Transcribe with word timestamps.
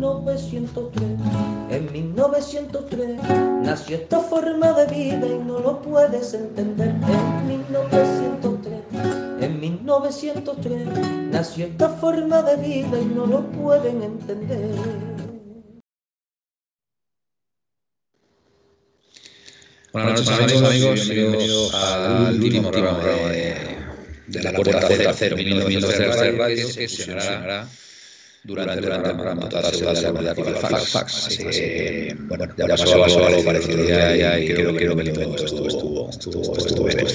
1903. 0.00 1.02
En 1.70 1.92
1903 1.92 3.18
nació 3.62 3.96
esta 3.96 4.20
forma 4.20 4.72
de 4.72 4.86
vida 4.86 5.26
y 5.26 5.38
no 5.44 5.58
lo 5.60 5.82
puedes 5.82 6.32
entender. 6.32 6.88
En 6.88 7.48
1903, 7.48 8.72
en 9.40 9.60
1903 9.60 10.88
nació 11.30 11.66
esta 11.66 11.88
forma 11.90 12.42
de 12.42 12.56
vida 12.56 12.98
y 12.98 13.04
no 13.04 13.26
lo 13.26 13.42
pueden 13.50 14.02
entender. 14.02 14.74
Buenas 19.92 20.20
noches, 20.20 20.40
amigos, 20.40 20.62
amigos, 20.62 21.08
bienvenidos 21.08 21.74
al 21.74 22.40
último 22.40 22.70
programa 22.70 23.28
de, 23.28 23.76
de 24.28 24.42
la 24.42 24.52
Puerta 24.52 24.80
Z 24.82 25.12
0 25.12 25.36
1903 25.36 26.38
Radio, 26.38 26.66
que 26.74 26.88
se 26.88 27.10
durante, 28.42 28.80
durante 28.80 29.10
el 29.10 29.14
programa 29.16 29.48
toda 29.48 29.62
la 29.62 29.70
seguridad 29.94 30.34
con 30.34 30.48
el 30.48 30.56
fax, 30.56 30.88
fax. 30.90 31.26
Así 31.26 31.44
que, 31.44 32.16
bueno, 32.20 32.46
ya 32.56 32.66
pasó 32.66 33.04
algo, 33.04 33.26
algo 33.26 33.44
parecido 33.44 33.84
ya, 33.84 34.38
y 34.38 34.46
creo, 34.52 34.74
creo 34.74 34.96
que 34.96 35.10
todo 35.10 35.34
estuvo, 35.36 35.68
estuvo, 35.68 36.10
estuvo, 36.10 36.56
estuvo 36.56 36.84
bien. 36.84 37.06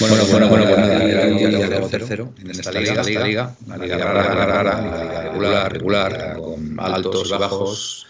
Bueno, 0.00 0.16
bueno, 0.30 0.48
bueno, 0.48 0.66
bueno, 0.66 1.68
nada, 1.68 1.88
tercero 1.88 2.32
en 2.38 2.50
esta 2.50 2.72
liga, 2.72 3.00
esta 3.00 3.26
liga, 3.26 3.56
una 3.66 3.76
liga 3.78 3.98
rara, 3.98 4.22
rara, 4.22 4.62
rara, 4.62 5.22
regular, 5.30 5.72
regular, 5.72 6.36
con 6.38 6.78
altos, 6.78 7.30
bajos, 7.30 8.06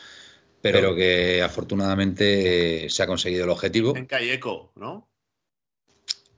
pero 0.61 0.95
que 0.95 1.43
afortunadamente 1.43 2.91
se 2.91 3.03
ha 3.03 3.07
conseguido 3.07 3.45
el 3.45 3.51
objetivo. 3.51 3.97
En 3.97 4.07
Calleco, 4.07 4.73
¿no? 4.77 5.09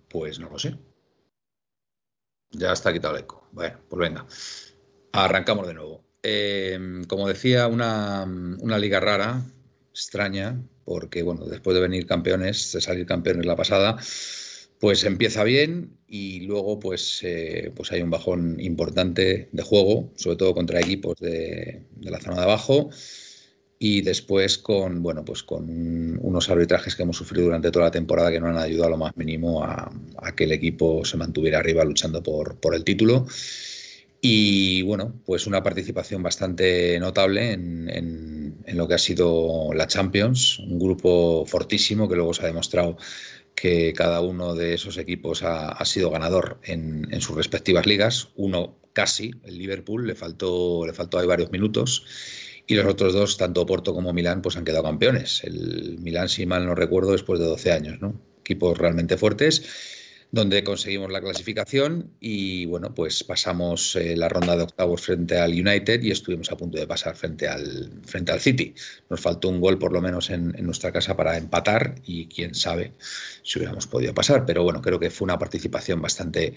Pues 0.08 0.38
no 0.38 0.50
lo 0.50 0.58
sé. 0.58 0.76
Ya 2.50 2.72
está 2.72 2.92
quitado 2.92 3.16
el 3.16 3.22
eco. 3.22 3.48
Bueno, 3.50 3.78
pues 3.88 3.98
venga. 3.98 4.26
Arrancamos 5.12 5.66
de 5.66 5.74
nuevo. 5.74 6.04
Eh, 6.22 7.02
como 7.08 7.28
decía, 7.28 7.66
una, 7.66 8.26
liga 8.78 9.00
rara, 9.00 9.44
extraña, 9.90 10.62
porque 10.84 11.22
bueno, 11.22 11.46
después 11.46 11.74
de 11.74 11.80
venir 11.80 12.06
campeones, 12.06 12.72
de 12.72 12.80
salir 12.80 13.06
campeones 13.06 13.46
la 13.46 13.56
pasada, 13.56 13.96
pues 14.80 15.04
empieza 15.04 15.44
bien 15.44 15.96
y 16.08 16.40
luego 16.40 16.78
pues, 16.80 17.20
eh, 17.22 17.72
pues 17.74 17.92
hay 17.92 18.02
un 18.02 18.10
bajón 18.10 18.58
importante 18.60 19.48
de 19.52 19.62
juego, 19.62 20.12
sobre 20.16 20.36
todo 20.36 20.54
contra 20.54 20.80
equipos 20.80 21.18
de, 21.20 21.86
la 22.00 22.20
zona 22.20 22.36
de 22.36 22.42
abajo 22.42 22.90
y 23.78 24.00
después 24.02 24.58
con 24.58 25.02
bueno 25.02 25.24
pues 25.24 25.42
con 25.42 26.18
unos 26.22 26.48
arbitrajes 26.50 26.94
que 26.94 27.02
hemos 27.02 27.16
sufrido 27.16 27.46
durante 27.46 27.72
toda 27.72 27.86
la 27.86 27.90
temporada 27.90 28.30
que 28.30 28.38
no 28.38 28.46
han 28.46 28.56
ayudado 28.56 28.86
a 28.86 28.90
lo 28.90 28.96
más 28.96 29.16
mínimo 29.16 29.64
a, 29.64 29.92
que 30.36 30.44
el 30.44 30.52
equipo 30.52 31.04
se 31.04 31.16
mantuviera 31.16 31.58
arriba 31.58 31.84
luchando 31.84 32.22
por, 32.22 32.56
el 32.74 32.84
título 32.84 33.26
y 34.24 34.82
bueno 34.82 35.20
pues 35.26 35.48
una 35.48 35.62
participación 35.62 36.22
bastante 36.22 36.98
notable 37.00 37.52
en, 37.52 37.90
en, 37.90 38.76
lo 38.78 38.88
que 38.88 38.94
ha 38.94 38.98
sido 38.98 39.74
la 39.74 39.88
Champions 39.88 40.60
un 40.60 40.78
grupo 40.78 41.44
fortísimo 41.44 42.08
que 42.08 42.14
luego 42.14 42.32
se 42.32 42.42
ha 42.42 42.46
demostrado 42.46 42.96
que 43.54 43.92
cada 43.92 44.20
uno 44.20 44.54
de 44.54 44.74
esos 44.74 44.96
equipos 44.96 45.42
ha, 45.42 45.68
ha 45.68 45.84
sido 45.84 46.10
ganador 46.10 46.58
en, 46.62 47.06
en, 47.10 47.20
sus 47.20 47.36
respectivas 47.36 47.84
ligas 47.84 48.28
uno 48.36 48.78
casi 48.92 49.32
el 49.42 49.58
Liverpool 49.58 50.06
le 50.06 50.14
faltó 50.14 50.86
le 50.86 50.94
faltó 50.94 51.18
ahí 51.18 51.26
varios 51.26 51.50
minutos 51.50 52.04
y 52.66 52.74
los 52.74 52.86
otros 52.86 53.12
dos, 53.12 53.36
tanto 53.36 53.66
Porto 53.66 53.92
como 53.92 54.12
Milán, 54.12 54.40
pues 54.40 54.56
han 54.56 54.64
quedado 54.64 54.84
campeones. 54.84 55.42
El 55.44 55.98
Milán, 56.00 56.28
si 56.28 56.46
mal 56.46 56.64
no 56.64 56.74
recuerdo, 56.74 57.12
después 57.12 57.40
de 57.40 57.46
12 57.46 57.72
años, 57.72 58.00
¿no? 58.00 58.20
Equipos 58.40 58.78
realmente 58.78 59.16
fuertes, 59.16 59.64
donde 60.32 60.64
conseguimos 60.64 61.12
la 61.12 61.20
clasificación 61.20 62.10
y, 62.18 62.64
bueno, 62.64 62.94
pues 62.94 63.22
pasamos 63.22 63.94
eh, 63.96 64.16
la 64.16 64.30
ronda 64.30 64.56
de 64.56 64.62
octavos 64.62 65.02
frente 65.02 65.38
al 65.38 65.52
United 65.52 66.02
y 66.02 66.10
estuvimos 66.10 66.50
a 66.50 66.56
punto 66.56 66.78
de 66.78 66.86
pasar 66.86 67.14
frente 67.14 67.46
al, 67.46 68.00
frente 68.06 68.32
al 68.32 68.40
City. 68.40 68.74
Nos 69.10 69.20
faltó 69.20 69.50
un 69.50 69.60
gol, 69.60 69.78
por 69.78 69.92
lo 69.92 70.00
menos, 70.00 70.30
en, 70.30 70.52
nuestra 70.64 70.90
casa 70.90 71.14
para 71.14 71.36
empatar 71.36 71.96
y 72.06 72.28
quién 72.28 72.54
sabe 72.54 72.92
si 73.42 73.58
hubiéramos 73.58 73.86
podido 73.86 74.14
pasar. 74.14 74.46
Pero 74.46 74.62
bueno, 74.64 74.80
creo 74.80 74.98
que 74.98 75.10
fue 75.10 75.26
una 75.26 75.38
participación 75.38 76.00
bastante 76.00 76.54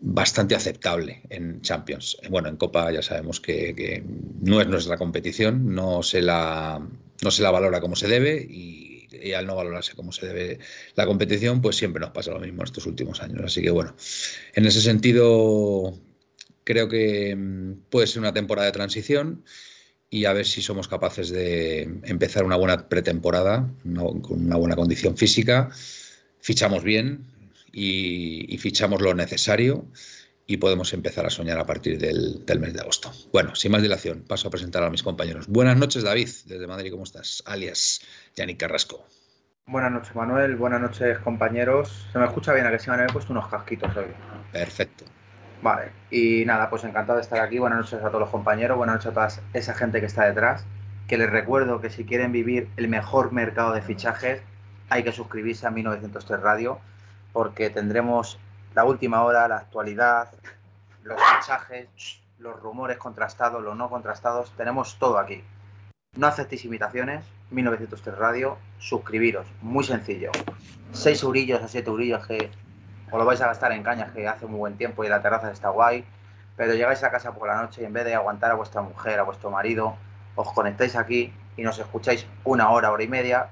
bastante 0.00 0.56
aceptable 0.56 1.22
en 1.28 1.60
Champions. 1.60 2.16
Bueno, 2.28 2.48
en 2.48 2.56
Copa 2.56 2.90
ya 2.90 3.02
sabemos 3.02 3.38
que, 3.38 3.74
que, 3.76 4.02
no 4.40 4.60
es 4.60 4.66
nuestra 4.66 4.96
competición, 4.96 5.74
no 5.74 6.02
se, 6.02 6.22
la, 6.22 6.84
no 7.22 7.30
se 7.30 7.42
la 7.42 7.50
valora 7.50 7.80
como 7.80 7.94
se 7.94 8.08
debe 8.08 8.44
y, 8.50 8.89
y, 9.12 9.32
al 9.32 9.46
no 9.46 9.56
valorarse 9.56 9.94
como 9.94 10.12
se 10.12 10.26
debe 10.26 10.58
la 10.94 11.06
competición, 11.06 11.60
pues 11.60 11.76
siempre 11.76 12.00
nos 12.00 12.10
pasa 12.10 12.32
lo 12.32 12.40
mismo 12.40 12.64
estos 12.64 12.86
últimos 12.86 13.22
años. 13.22 13.40
Así 13.44 13.62
que 13.62 13.70
bueno, 13.70 13.94
en 14.54 14.66
ese 14.66 14.80
sentido 14.80 15.98
creo 16.64 16.88
que 16.88 17.36
puede 17.90 18.06
ser 18.06 18.20
una 18.20 18.32
temporada 18.32 18.66
de 18.66 18.72
transición 18.72 19.44
y 20.08 20.24
a 20.24 20.32
ver 20.32 20.46
si 20.46 20.62
somos 20.62 20.88
capaces 20.88 21.30
de 21.30 21.82
empezar 22.04 22.44
una 22.44 22.56
buena 22.56 22.88
pretemporada 22.88 23.68
con 23.84 24.44
una 24.46 24.56
buena 24.56 24.76
condición 24.76 25.16
física. 25.16 25.70
Fichamos 26.40 26.82
bien, 26.82 27.26
y, 27.72 28.52
y, 28.52 28.58
fichamos 28.58 29.00
lo 29.00 29.14
necesario 29.14 29.86
y 30.46 30.56
podemos 30.56 30.92
empezar 30.92 31.26
a 31.26 31.30
soñar 31.30 31.58
a 31.58 31.66
partir 31.66 31.98
del, 31.98 32.44
del, 32.44 32.58
mes 32.58 32.74
de 32.74 32.80
agosto. 32.80 33.12
Bueno, 33.32 33.54
sin 33.54 33.70
más 33.70 33.82
dilación, 33.82 34.24
paso 34.26 34.48
a 34.48 34.50
presentar 34.50 34.82
a 34.82 34.90
mis 34.90 35.02
compañeros. 35.02 35.46
Buenas 35.46 35.76
noches, 35.76 36.02
David, 36.02 36.28
desde 36.46 36.66
Madrid, 36.66 36.90
¿cómo 36.90 37.04
estás? 37.04 37.42
Alias 37.46 38.00
Yannick 38.36 38.58
Carrasco. 38.58 39.04
Buenas 39.66 39.92
noches, 39.92 40.14
Manuel. 40.14 40.56
Buenas 40.56 40.80
noches, 40.80 41.18
compañeros. 41.18 42.08
¿Se 42.12 42.18
me 42.18 42.26
escucha 42.26 42.52
bien? 42.52 42.66
¿A 42.66 42.70
que 42.70 42.78
sí, 42.78 42.90
Manuel? 42.90 43.10
He 43.10 43.12
puesto 43.12 43.32
unos 43.32 43.48
casquitos 43.48 43.96
hoy. 43.96 44.06
Perfecto. 44.52 45.04
Vale, 45.62 45.92
y 46.10 46.44
nada, 46.46 46.70
pues 46.70 46.84
encantado 46.84 47.18
de 47.18 47.22
estar 47.22 47.40
aquí. 47.40 47.58
Buenas 47.58 47.80
noches 47.80 48.00
a 48.02 48.08
todos 48.08 48.20
los 48.20 48.30
compañeros, 48.30 48.76
buenas 48.76 48.96
noches 48.96 49.10
a 49.10 49.14
toda 49.14 49.28
esa 49.52 49.74
gente 49.74 50.00
que 50.00 50.06
está 50.06 50.24
detrás. 50.24 50.64
Que 51.06 51.18
les 51.18 51.30
recuerdo 51.30 51.80
que 51.80 51.90
si 51.90 52.04
quieren 52.04 52.32
vivir 52.32 52.70
el 52.76 52.88
mejor 52.88 53.32
mercado 53.32 53.72
de 53.72 53.82
fichajes, 53.82 54.42
hay 54.88 55.02
que 55.04 55.12
suscribirse 55.12 55.66
a 55.66 55.70
1903 55.70 56.40
Radio 56.40 56.80
porque 57.32 57.70
tendremos 57.70 58.38
la 58.74 58.84
última 58.84 59.22
hora, 59.22 59.46
la 59.48 59.58
actualidad, 59.58 60.32
los 61.02 61.20
fichajes, 61.20 61.88
los 62.38 62.58
rumores 62.60 62.98
contrastados, 62.98 63.62
los 63.62 63.76
no 63.76 63.90
contrastados, 63.90 64.52
tenemos 64.56 64.98
todo 64.98 65.18
aquí. 65.18 65.44
No 66.16 66.26
aceptéis 66.26 66.64
imitaciones, 66.64 67.24
1903 67.50 68.16
Radio, 68.18 68.58
suscribiros, 68.78 69.46
muy 69.62 69.84
sencillo. 69.84 70.30
6 70.92 71.22
eurillos 71.22 71.62
a 71.62 71.68
7 71.68 71.88
eurillos 71.88 72.26
que 72.26 72.50
os 73.10 73.18
lo 73.18 73.24
vais 73.24 73.40
a 73.40 73.46
gastar 73.46 73.72
en 73.72 73.82
cañas 73.82 74.12
que 74.12 74.26
hace 74.26 74.46
muy 74.46 74.58
buen 74.58 74.76
tiempo 74.76 75.04
y 75.04 75.08
la 75.08 75.20
terraza 75.20 75.50
está 75.50 75.70
guay, 75.70 76.04
pero 76.56 76.74
llegáis 76.74 77.02
a 77.02 77.10
casa 77.10 77.34
por 77.34 77.48
la 77.48 77.60
noche 77.60 77.82
y 77.82 77.84
en 77.84 77.92
vez 77.92 78.04
de 78.04 78.14
aguantar 78.14 78.50
a 78.50 78.54
vuestra 78.54 78.82
mujer, 78.82 79.18
a 79.18 79.22
vuestro 79.22 79.50
marido, 79.50 79.96
os 80.36 80.52
conectáis 80.52 80.96
aquí 80.96 81.32
y 81.56 81.62
nos 81.62 81.78
escucháis 81.78 82.26
una 82.44 82.70
hora, 82.70 82.90
hora 82.90 83.02
y 83.02 83.08
media 83.08 83.50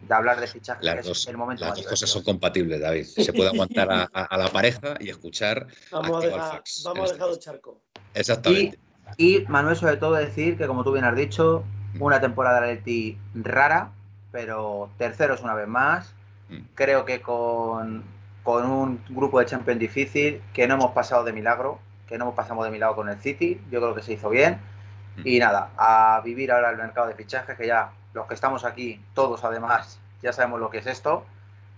de 0.00 0.14
hablar 0.14 0.40
de 0.40 0.46
fichajes. 0.46 0.84
Las 0.84 1.04
dos, 1.04 1.26
el 1.26 1.36
momento 1.36 1.64
las 1.64 1.76
dos 1.76 1.86
cosas 1.86 2.08
son 2.08 2.22
compatibles, 2.22 2.80
David. 2.80 3.04
Se 3.04 3.32
puede 3.32 3.50
aguantar 3.50 3.90
a, 3.90 4.04
a, 4.04 4.38
la 4.38 4.48
pareja 4.48 4.94
y 5.00 5.08
escuchar. 5.08 5.66
Vamos 5.90 6.24
a 6.24 6.26
dejar, 6.26 6.62
vamos 6.84 7.10
a 7.10 7.12
dejar 7.14 7.28
el 7.30 7.38
charco. 7.38 7.80
Exactamente. 8.14 8.78
Y, 9.16 9.36
y, 9.36 9.46
Manuel, 9.46 9.76
sobre 9.76 9.96
todo, 9.96 10.14
decir 10.14 10.58
que, 10.58 10.66
como 10.66 10.84
tú 10.84 10.92
bien 10.92 11.04
has 11.04 11.16
dicho, 11.16 11.64
una 11.98 12.20
temporada 12.20 12.60
de 12.60 12.74
Leti 12.74 13.18
rara, 13.34 13.90
pero 14.32 14.90
terceros 14.98 15.42
una 15.42 15.54
vez 15.54 15.68
más. 15.68 16.14
Mm. 16.48 16.58
Creo 16.74 17.04
que 17.04 17.20
con, 17.20 18.04
con 18.42 18.70
un 18.70 19.00
grupo 19.08 19.40
de 19.40 19.46
Champions 19.46 19.80
difícil, 19.80 20.42
que 20.52 20.66
no 20.68 20.74
hemos 20.74 20.92
pasado 20.92 21.24
de 21.24 21.32
milagro, 21.32 21.78
que 22.06 22.18
no 22.18 22.24
hemos 22.24 22.34
pasado 22.34 22.62
de 22.64 22.70
milagro 22.70 22.96
con 22.96 23.08
el 23.08 23.18
City. 23.18 23.60
Yo 23.70 23.80
creo 23.80 23.94
que 23.94 24.02
se 24.02 24.12
hizo 24.14 24.28
bien. 24.28 24.60
Mm. 25.16 25.22
Y 25.24 25.38
nada, 25.38 25.70
a 25.76 26.20
vivir 26.24 26.52
ahora 26.52 26.70
el 26.70 26.76
mercado 26.76 27.08
de 27.08 27.14
fichajes, 27.14 27.56
que 27.56 27.66
ya 27.66 27.90
los 28.14 28.26
que 28.26 28.34
estamos 28.34 28.64
aquí, 28.64 29.00
todos 29.14 29.44
además, 29.44 30.00
ya 30.22 30.32
sabemos 30.32 30.60
lo 30.60 30.70
que 30.70 30.78
es 30.78 30.86
esto. 30.86 31.24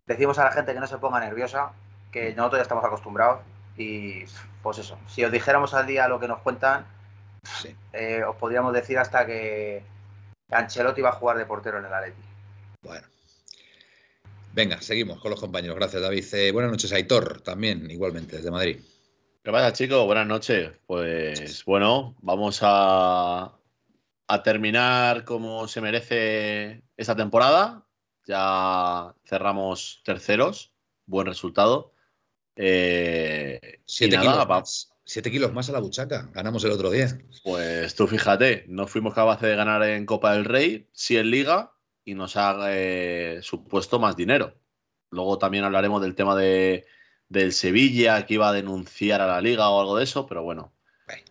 Decimos 0.06 0.38
a 0.38 0.44
la 0.44 0.52
gente 0.52 0.72
que 0.72 0.80
no 0.80 0.86
se 0.86 0.98
ponga 0.98 1.20
nerviosa, 1.20 1.72
que 2.10 2.34
nosotros 2.34 2.60
ya 2.60 2.62
estamos 2.62 2.84
acostumbrados 2.84 3.40
y 3.76 4.24
pues 4.62 4.78
eso, 4.78 4.98
si 5.06 5.24
os 5.24 5.30
dijéramos 5.30 5.74
al 5.74 5.86
día 5.86 6.08
lo 6.08 6.18
que 6.18 6.28
nos 6.28 6.40
cuentan, 6.40 6.84
sí. 7.42 7.76
eh, 7.92 8.24
os 8.24 8.36
podríamos 8.36 8.72
decir 8.72 8.98
hasta 8.98 9.26
que 9.26 9.82
Ancelotti 10.50 11.02
va 11.02 11.10
a 11.10 11.12
jugar 11.12 11.38
de 11.38 11.46
portero 11.46 11.78
en 11.78 11.86
el 11.86 11.92
Atleti. 11.92 12.22
Bueno. 12.82 13.06
Venga, 14.52 14.80
seguimos 14.80 15.20
con 15.20 15.30
los 15.30 15.40
compañeros. 15.40 15.76
Gracias, 15.76 16.02
David. 16.02 16.24
Eh, 16.34 16.52
buenas 16.52 16.70
noches, 16.70 16.92
Aitor, 16.92 17.42
también, 17.42 17.90
igualmente, 17.90 18.36
desde 18.36 18.50
Madrid. 18.50 18.80
¿Qué 19.44 19.52
pasa, 19.52 19.72
chicos? 19.72 20.04
Buenas 20.04 20.26
noches. 20.26 20.72
Pues 20.86 21.64
bueno, 21.64 22.16
vamos 22.20 22.60
a, 22.62 23.52
a 24.26 24.42
terminar 24.42 25.24
como 25.24 25.68
se 25.68 25.80
merece 25.80 26.82
esta 26.96 27.14
temporada. 27.14 27.86
Ya 28.24 29.14
cerramos 29.24 30.02
terceros, 30.04 30.72
buen 31.06 31.26
resultado. 31.26 31.94
Eh, 32.56 33.80
siete, 33.86 34.18
kilos 34.18 34.48
más, 34.48 34.92
siete, 35.08 35.30
kilos 35.30 35.54
más, 35.54 35.70
a 35.70 35.72
la 35.72 35.80
buchaca, 35.80 36.28
ganamos 36.34 36.62
el 36.64 36.70
otro 36.70 36.90
día. 36.90 37.18
Pues 37.42 37.94
tú 37.94 38.06
fíjate, 38.06 38.66
no 38.68 38.86
fuimos 38.86 39.14
capaces 39.14 39.48
de 39.48 39.56
ganar 39.56 39.82
en 39.82 40.04
Copa 40.04 40.34
del 40.34 40.44
Rey, 40.44 40.86
sí 40.92 41.16
en 41.16 41.30
Liga, 41.30 41.72
y 42.04 42.12
nos 42.14 42.36
ha 42.36 42.58
eh, 42.68 43.38
supuesto 43.40 43.98
más 43.98 44.16
dinero. 44.16 44.54
Luego 45.10 45.38
también 45.38 45.64
hablaremos 45.64 46.02
del 46.02 46.14
tema 46.14 46.36
de, 46.36 46.84
del 47.30 47.54
Sevilla, 47.54 48.26
que 48.26 48.34
iba 48.34 48.50
a 48.50 48.52
denunciar 48.52 49.22
a 49.22 49.26
la 49.26 49.40
Liga 49.40 49.70
o 49.70 49.80
algo 49.80 49.96
de 49.96 50.04
eso, 50.04 50.26
pero 50.26 50.42
bueno. 50.42 50.74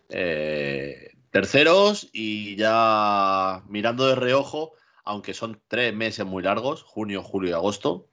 Eh, 0.08 1.12
terceros 1.30 2.08
y 2.12 2.56
ya 2.56 3.62
mirando 3.68 4.08
de 4.08 4.16
reojo, 4.16 4.72
aunque 5.04 5.34
son 5.34 5.62
tres 5.68 5.94
meses 5.94 6.26
muy 6.26 6.42
largos, 6.42 6.82
junio, 6.82 7.22
julio 7.22 7.50
y 7.50 7.52
agosto, 7.52 8.08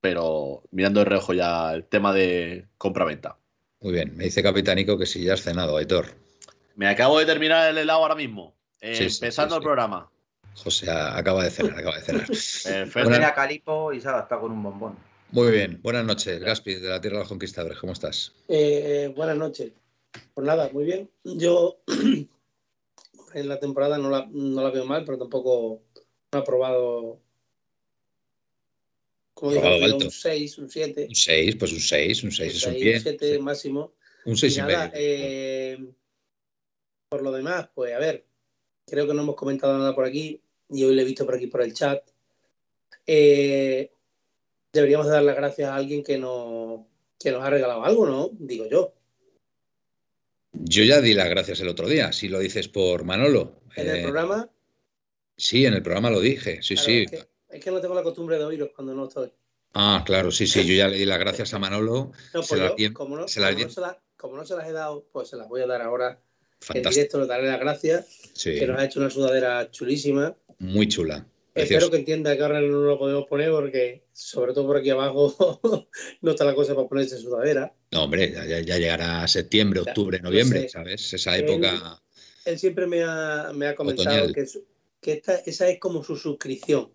pero 0.00 0.62
mirando 0.70 1.00
de 1.00 1.04
reojo 1.04 1.34
ya 1.34 1.74
el 1.74 1.84
tema 1.84 2.14
de 2.14 2.68
compra-venta. 2.78 3.36
Muy 3.84 3.92
bien, 3.92 4.16
me 4.16 4.24
dice 4.24 4.42
Capitánico 4.42 4.96
que 4.96 5.04
si 5.04 5.22
ya 5.22 5.34
has 5.34 5.42
cenado, 5.42 5.76
Aitor. 5.76 6.06
Me 6.74 6.88
acabo 6.88 7.18
de 7.18 7.26
terminar 7.26 7.68
el 7.68 7.76
helado 7.76 7.98
ahora 7.98 8.14
mismo, 8.14 8.54
empezando 8.80 9.56
el 9.56 9.62
programa. 9.62 10.10
José 10.54 10.90
acaba 10.90 11.44
de 11.44 11.50
cenar, 11.50 11.78
acaba 11.78 11.96
de 11.96 12.02
cenar. 12.02 12.26
Perfecto. 12.92 13.34
Calipo 13.34 13.92
y 13.92 14.00
se 14.00 14.08
ha 14.08 14.26
con 14.26 14.52
un 14.52 14.62
bombón. 14.62 14.96
Muy 15.32 15.52
bien, 15.52 15.80
buenas 15.82 16.06
noches, 16.06 16.40
Gaspi, 16.40 16.76
de 16.76 16.88
la 16.88 16.98
Tierra 16.98 17.18
de 17.18 17.24
los 17.24 17.28
Conquistadores, 17.28 17.76
¿cómo 17.78 17.92
estás? 17.92 18.32
Eh, 18.48 19.12
buenas 19.14 19.36
noches. 19.36 19.72
Pues 20.32 20.46
nada, 20.46 20.70
muy 20.72 20.84
bien. 20.84 21.10
Yo 21.22 21.76
en 23.34 23.48
la 23.48 23.60
temporada 23.60 23.98
no 23.98 24.08
la, 24.08 24.26
no 24.30 24.62
la 24.62 24.70
veo 24.70 24.86
mal, 24.86 25.04
pero 25.04 25.18
tampoco 25.18 25.82
no 26.32 26.38
ha 26.38 26.42
probado. 26.42 27.18
Como 29.34 29.52
digo, 29.52 29.96
un 29.96 30.10
6, 30.10 30.58
un 30.58 30.70
7. 30.70 31.06
Un 31.08 31.14
6, 31.14 31.56
pues 31.56 31.72
un 31.72 31.80
6, 31.80 32.22
un 32.22 32.32
6 32.32 32.54
es 32.54 32.66
un 32.66 32.74
pie. 32.74 32.94
Un 32.94 33.02
7 33.02 33.38
máximo. 33.40 33.94
Un 34.24 34.36
6 34.36 34.56
y, 34.56 34.62
medio. 34.62 34.90
Eh, 34.94 35.78
por 37.08 37.22
lo 37.22 37.32
demás, 37.32 37.68
pues 37.74 37.92
a 37.92 37.98
ver, 37.98 38.24
creo 38.86 39.06
que 39.06 39.14
no 39.14 39.22
hemos 39.22 39.34
comentado 39.34 39.76
nada 39.76 39.94
por 39.94 40.04
aquí 40.04 40.40
y 40.70 40.84
hoy 40.84 40.94
le 40.94 41.02
he 41.02 41.04
visto 41.04 41.26
por 41.26 41.34
aquí 41.34 41.48
por 41.48 41.62
el 41.62 41.74
chat. 41.74 42.02
Eh, 43.06 43.90
deberíamos 44.72 45.08
dar 45.08 45.22
las 45.22 45.36
gracias 45.36 45.68
a 45.68 45.74
alguien 45.74 46.02
que, 46.02 46.16
no, 46.16 46.88
que 47.18 47.30
nos 47.30 47.42
ha 47.42 47.50
regalado 47.50 47.84
algo, 47.84 48.06
¿no? 48.06 48.30
Digo 48.32 48.68
yo. 48.68 48.94
Yo 50.52 50.84
ya 50.84 51.00
di 51.00 51.14
las 51.14 51.28
gracias 51.28 51.60
el 51.60 51.68
otro 51.68 51.88
día, 51.88 52.12
si 52.12 52.28
lo 52.28 52.38
dices 52.38 52.68
por 52.68 53.04
Manolo. 53.04 53.60
¿En 53.74 53.88
el 53.88 53.96
eh, 53.96 54.02
programa? 54.02 54.48
Sí, 55.36 55.66
en 55.66 55.74
el 55.74 55.82
programa 55.82 56.10
lo 56.10 56.20
dije, 56.20 56.62
sí, 56.62 56.76
sí. 56.76 57.02
Es 57.02 57.10
que, 57.10 57.33
no 57.66 57.80
tengo 57.80 57.94
la 57.94 58.02
costumbre 58.02 58.38
de 58.38 58.44
oíros 58.44 58.70
cuando 58.74 58.94
no 58.94 59.06
estoy. 59.06 59.32
Ah, 59.74 60.02
claro, 60.06 60.30
sí, 60.30 60.46
sí, 60.46 60.64
yo 60.64 60.74
ya 60.74 60.88
le 60.88 60.96
di 60.96 61.04
las 61.04 61.18
gracias 61.18 61.52
a 61.54 61.58
Manolo. 61.58 62.12
No, 62.34 62.42
pues 62.42 62.92
como, 62.92 63.16
no, 63.16 63.28
se 63.28 63.40
las 63.40 64.68
he 64.68 64.72
dado, 64.72 65.06
pues 65.12 65.28
se 65.28 65.36
las 65.36 65.48
voy 65.48 65.62
a 65.62 65.66
dar 65.66 65.82
ahora. 65.82 66.20
Fantástico. 66.60 66.88
En 66.88 66.94
directo 66.94 67.20
le 67.20 67.26
daré 67.26 67.46
las 67.48 67.60
gracias. 67.60 68.06
Que 68.42 68.66
nos 68.66 68.78
ha 68.78 68.84
hecho 68.84 69.00
una 69.00 69.10
sudadera 69.10 69.70
chulísima. 69.70 70.34
Muy 70.58 70.88
chula. 70.88 71.26
Espero 71.54 71.90
que 71.90 71.98
entienda 71.98 72.36
que 72.36 72.42
ahora 72.42 72.60
no 72.60 72.80
lo 72.80 72.98
podemos 72.98 73.26
poner 73.26 73.50
porque, 73.50 74.04
sobre 74.12 74.52
todo 74.52 74.66
por 74.66 74.78
aquí 74.78 74.90
abajo, 74.90 75.60
no 76.20 76.30
está 76.32 76.44
la 76.44 76.54
cosa 76.54 76.74
para 76.74 76.88
ponerse 76.88 77.16
sudadera. 77.18 77.72
No, 77.92 78.04
hombre, 78.04 78.32
ya, 78.32 78.60
llegará 78.60 79.26
septiembre, 79.28 79.80
octubre, 79.80 80.20
noviembre, 80.20 80.68
¿sabes? 80.68 81.12
Esa 81.12 81.36
época. 81.36 82.02
Él, 82.44 82.58
siempre 82.58 82.86
me 82.86 83.02
ha, 83.04 83.74
comentado 83.76 84.32
que, 85.00 85.22
esa 85.46 85.68
es 85.68 85.78
como 85.78 86.02
su 86.02 86.16
suscripción. 86.16 86.90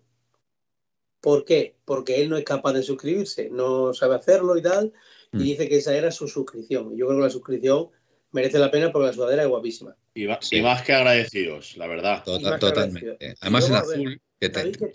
¿Por 1.20 1.44
qué? 1.44 1.76
Porque 1.84 2.20
él 2.20 2.30
no 2.30 2.36
es 2.36 2.44
capaz 2.44 2.72
de 2.72 2.82
suscribirse, 2.82 3.50
no 3.50 3.92
sabe 3.92 4.16
hacerlo 4.16 4.56
y 4.56 4.62
tal, 4.62 4.92
y 5.32 5.36
mm. 5.36 5.40
dice 5.40 5.68
que 5.68 5.76
esa 5.76 5.94
era 5.94 6.10
su 6.10 6.28
suscripción. 6.28 6.96
Yo 6.96 7.06
creo 7.06 7.18
que 7.18 7.24
la 7.24 7.30
suscripción 7.30 7.90
merece 8.32 8.58
la 8.58 8.70
pena 8.70 8.90
porque 8.90 9.08
la 9.08 9.12
sudadera 9.12 9.42
es 9.42 9.48
guapísima. 9.48 9.96
Y, 10.14 10.26
más 10.26 10.82
que 10.82 10.92
agradecidos, 10.92 11.76
la 11.76 11.86
verdad. 11.86 12.24
totalmente. 12.24 13.34
Además 13.40 13.68
en 13.68 13.74
azul, 13.74 14.20
que 14.40 14.48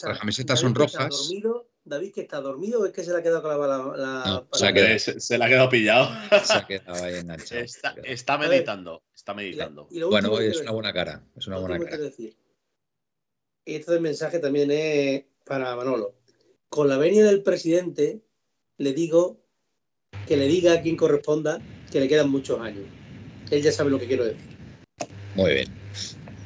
las 0.03 0.19
camisetas 0.19 0.59
son 0.59 0.75
rojas. 0.75 1.29
David 1.87 2.13
que 2.13 2.21
está 2.21 2.41
dormido 2.41 2.81
o 2.81 2.85
es 2.87 2.91
que 2.91 3.03
se 3.03 3.11
le 3.11 3.19
ha 3.19 3.21
quedado 3.21 3.43
clavada 3.43 3.95
la. 3.95 4.47
se, 4.51 5.37
le 5.37 5.45
ha 5.45 5.47
quedado 5.47 5.69
pillado. 5.69 6.09
Se 6.43 6.53
ha 6.53 6.65
quedado 6.65 7.03
ahí 7.03 7.15
enganchado. 7.15 7.61
Está, 8.03 8.37
meditando. 8.39 9.03
Está 9.13 9.35
meditando. 9.35 9.87
bueno, 10.09 10.39
es 10.39 10.61
una 10.61 10.71
buena 10.71 10.91
cara. 10.91 11.23
Es 11.37 11.45
una 11.45 11.59
buena 11.59 11.77
cara. 11.77 11.97
Decir, 11.97 12.35
este 13.65 13.99
mensaje 13.99 14.39
también 14.39 14.71
es 14.71 15.25
para 15.45 15.75
Manolo. 15.75 16.15
Con 16.69 16.89
la 16.89 16.97
venia 16.97 17.23
del 17.23 17.43
presidente, 17.43 18.21
le 18.77 18.93
digo 18.93 19.39
que 20.27 20.37
le 20.37 20.47
diga 20.47 20.73
a 20.73 20.81
quien 20.81 20.97
corresponda 20.97 21.61
que 21.91 21.99
le 21.99 22.07
quedan 22.07 22.29
muchos 22.29 22.59
años. 22.59 22.85
Él 23.51 23.61
ya 23.61 23.71
sabe 23.71 23.91
lo 23.91 23.99
que 23.99 24.07
quiero 24.07 24.25
decir. 24.25 24.57
Muy 25.35 25.53
bien. 25.53 25.67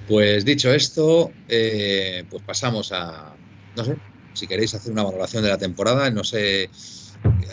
Pues 0.07 0.44
dicho 0.44 0.74
esto, 0.74 1.31
eh, 1.48 2.25
pues 2.30 2.44
pasamos 2.44 2.92
a, 2.92 3.36
no 3.75 3.84
sé, 3.84 3.96
si 4.34 4.48
queréis 4.48 4.74
hacer 4.74 4.92
una 4.92 5.04
valoración 5.04 5.44
de 5.44 5.50
la 5.50 5.57
temporada, 5.57 6.10
no 6.10 6.24
sé, 6.24 6.69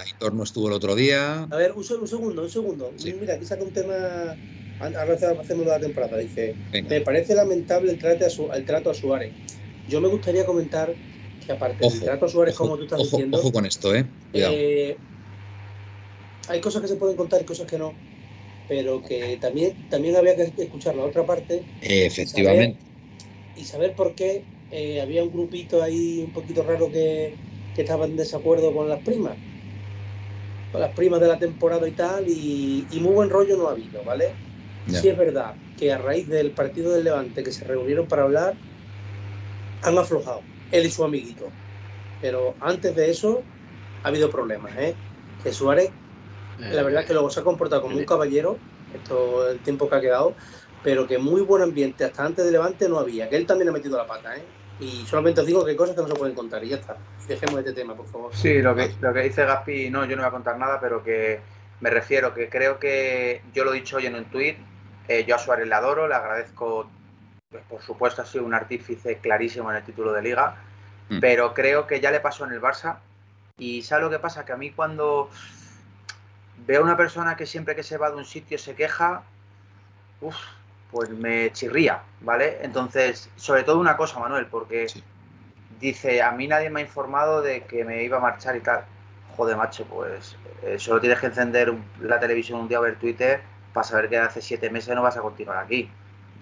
Aitor 0.04 0.34
no 0.34 0.44
estuvo 0.44 0.68
el 0.68 0.74
otro 0.74 0.94
día. 0.94 1.42
A 1.50 1.56
ver, 1.56 1.72
un, 1.72 1.84
segundo, 1.84 2.42
un 2.42 2.50
segundo. 2.50 2.92
Mira, 3.20 3.34
aquí 3.34 3.44
saca 3.44 3.62
un 3.62 3.72
tema, 3.72 3.94
ahora 4.80 5.14
hacemos 5.40 5.66
la 5.66 5.78
temporada, 5.78 6.16
dice, 6.16 6.54
me 6.88 7.00
parece 7.02 7.34
lamentable 7.34 7.92
el 7.92 7.98
trato, 7.98 8.24
a 8.24 8.30
su, 8.30 8.50
el 8.52 8.64
trato 8.64 8.90
a 8.90 8.94
Suárez. 8.94 9.32
Yo 9.88 10.00
me 10.00 10.08
gustaría 10.08 10.46
comentar 10.46 10.94
que 11.46 11.52
aparte 11.52 11.88
del 11.88 12.00
trato 12.00 12.26
a 12.26 12.28
Suárez, 12.28 12.54
como 12.56 12.76
tú 12.76 12.84
estás 12.84 12.98
diciendo... 12.98 13.38
Ojo 13.38 13.52
con 13.52 13.64
esto, 13.66 13.94
¿eh? 13.94 14.04
¿eh? 14.32 14.96
Hay 16.48 16.60
cosas 16.60 16.82
que 16.82 16.88
se 16.88 16.96
pueden 16.96 17.16
contar 17.16 17.40
y 17.40 17.44
cosas 17.44 17.66
que 17.66 17.78
no 17.78 17.94
pero 18.68 19.02
que 19.02 19.38
también, 19.40 19.74
también 19.90 20.16
había 20.16 20.34
que 20.34 20.52
escuchar 20.56 20.96
la 20.96 21.04
otra 21.04 21.24
parte. 21.24 21.62
Efectivamente. 21.80 22.78
Y 23.56 23.64
saber, 23.64 23.94
por 23.94 24.14
qué 24.14 24.42
eh, 24.70 25.00
había 25.00 25.22
un 25.22 25.32
grupito 25.32 25.82
ahí 25.82 26.22
un 26.24 26.32
poquito 26.32 26.62
raro 26.62 26.90
que, 26.90 27.34
que 27.74 27.82
estaba 27.82 28.06
en 28.06 28.16
desacuerdo 28.16 28.74
con 28.74 28.88
las 28.88 29.00
primas. 29.00 29.36
Con 30.72 30.80
las 30.80 30.92
primas 30.94 31.20
de 31.20 31.28
la 31.28 31.38
temporada 31.38 31.86
y 31.88 31.92
tal, 31.92 32.28
y, 32.28 32.86
muy 33.00 33.14
buen 33.14 33.30
rollo 33.30 33.56
no 33.56 33.68
ha 33.68 33.72
habido, 33.72 34.02
¿vale? 34.04 34.26
Sí 34.88 35.08
es 35.08 35.16
verdad 35.16 35.54
que 35.78 35.92
a 35.92 35.98
raíz 35.98 36.28
del 36.28 36.52
partido 36.52 36.92
del 36.92 37.04
Levante 37.04 37.42
que 37.42 37.50
se 37.50 37.64
reunieron 37.64 38.06
para 38.06 38.22
hablar, 38.22 38.54
han 39.82 39.98
aflojado, 39.98 40.42
él 40.72 40.86
y 40.86 40.90
su 40.90 41.04
amiguito. 41.04 41.48
Pero 42.20 42.54
antes 42.60 42.94
de 42.96 43.10
eso 43.10 43.42
ha 44.02 44.08
habido 44.08 44.30
problemas, 44.30 44.72
¿eh? 44.76 44.94
Que 45.42 45.52
Suárez 45.52 45.90
la 46.58 46.82
verdad 46.82 47.02
es 47.02 47.06
que 47.06 47.12
luego 47.12 47.30
se 47.30 47.40
ha 47.40 47.44
comportado 47.44 47.82
como 47.82 47.96
un 47.96 48.04
caballero, 48.04 48.58
esto 48.94 49.50
el 49.50 49.58
tiempo 49.60 49.88
que 49.88 49.96
ha 49.96 50.00
quedado, 50.00 50.34
pero 50.82 51.06
que 51.06 51.18
muy 51.18 51.42
buen 51.42 51.62
ambiente 51.62 52.04
hasta 52.04 52.24
antes 52.24 52.44
de 52.44 52.50
Levante 52.50 52.88
no 52.88 52.98
había, 52.98 53.28
que 53.28 53.36
él 53.36 53.46
también 53.46 53.68
ha 53.68 53.72
metido 53.72 53.96
la 53.96 54.06
pata, 54.06 54.36
¿eh? 54.36 54.42
Y 54.78 55.06
solamente 55.06 55.40
os 55.40 55.46
digo 55.46 55.64
que 55.64 55.70
hay 55.70 55.76
cosas 55.76 55.96
que 55.96 56.02
no 56.02 56.08
se 56.08 56.14
pueden 56.14 56.34
contar 56.34 56.62
y 56.62 56.68
ya 56.68 56.76
está. 56.76 56.98
Dejemos 57.26 57.58
este 57.60 57.72
tema, 57.72 57.94
por 57.94 58.06
favor. 58.06 58.30
Sí, 58.34 58.60
lo 58.60 58.74
que, 58.74 58.90
lo 59.00 59.12
que 59.12 59.22
dice 59.22 59.44
Gaspi, 59.44 59.88
no, 59.88 60.04
yo 60.04 60.16
no 60.16 60.22
voy 60.22 60.28
a 60.28 60.32
contar 60.32 60.58
nada, 60.58 60.78
pero 60.80 61.02
que 61.02 61.40
me 61.80 61.90
refiero 61.90 62.34
que 62.34 62.48
creo 62.50 62.78
que 62.78 63.42
yo 63.54 63.64
lo 63.64 63.72
he 63.72 63.76
dicho 63.76 63.96
hoy 63.96 64.06
en 64.06 64.14
un 64.16 64.26
tuit, 64.26 64.58
eh, 65.08 65.24
yo 65.26 65.34
a 65.34 65.38
Suárez 65.38 65.66
le 65.66 65.74
adoro, 65.74 66.08
le 66.08 66.14
agradezco, 66.14 66.90
pues, 67.56 67.64
por 67.68 67.82
supuesto 67.82 68.22
ha 68.22 68.26
sido 68.26 68.44
un 68.44 68.54
artífice 68.54 69.18
clarísimo 69.18 69.70
en 69.70 69.76
el 69.78 69.84
título 69.84 70.12
de 70.12 70.22
liga, 70.22 70.56
mm. 71.08 71.20
pero 71.20 71.54
creo 71.54 71.86
que 71.86 72.00
ya 72.00 72.10
le 72.10 72.20
pasó 72.20 72.44
en 72.44 72.52
el 72.52 72.60
Barça 72.60 72.96
y 73.58 73.82
¿sabe 73.82 74.02
lo 74.02 74.10
que 74.10 74.18
pasa? 74.18 74.44
Que 74.44 74.52
a 74.52 74.56
mí 74.56 74.70
cuando 74.70 75.30
veo 76.66 76.80
a 76.80 76.84
una 76.84 76.96
persona 76.96 77.36
que 77.36 77.46
siempre 77.46 77.74
que 77.74 77.82
se 77.82 77.96
va 77.96 78.10
de 78.10 78.16
un 78.16 78.24
sitio 78.24 78.58
se 78.58 78.74
queja, 78.74 79.22
pues 80.90 81.10
me 81.10 81.52
chirría, 81.52 82.02
¿vale? 82.20 82.58
Entonces, 82.62 83.30
sobre 83.36 83.64
todo 83.64 83.78
una 83.78 83.96
cosa, 83.96 84.18
Manuel, 84.18 84.46
porque 84.46 84.86
dice, 85.80 86.22
a 86.22 86.32
mí 86.32 86.48
nadie 86.48 86.70
me 86.70 86.80
ha 86.80 86.84
informado 86.84 87.42
de 87.42 87.64
que 87.64 87.84
me 87.84 88.02
iba 88.02 88.18
a 88.18 88.20
marchar 88.20 88.56
y 88.56 88.60
tal. 88.60 88.84
Joder, 89.36 89.56
macho, 89.56 89.84
pues 89.84 90.36
eh, 90.62 90.78
solo 90.78 91.00
tienes 91.00 91.20
que 91.20 91.26
encender 91.26 91.74
la 92.00 92.18
televisión 92.18 92.60
un 92.60 92.68
día 92.68 92.80
o 92.80 92.82
ver 92.82 92.98
Twitter 92.98 93.42
para 93.72 93.86
saber 93.86 94.08
que 94.08 94.16
hace 94.16 94.40
siete 94.40 94.70
meses 94.70 94.94
no 94.94 95.02
vas 95.02 95.16
a 95.16 95.20
continuar 95.20 95.58
aquí. 95.58 95.90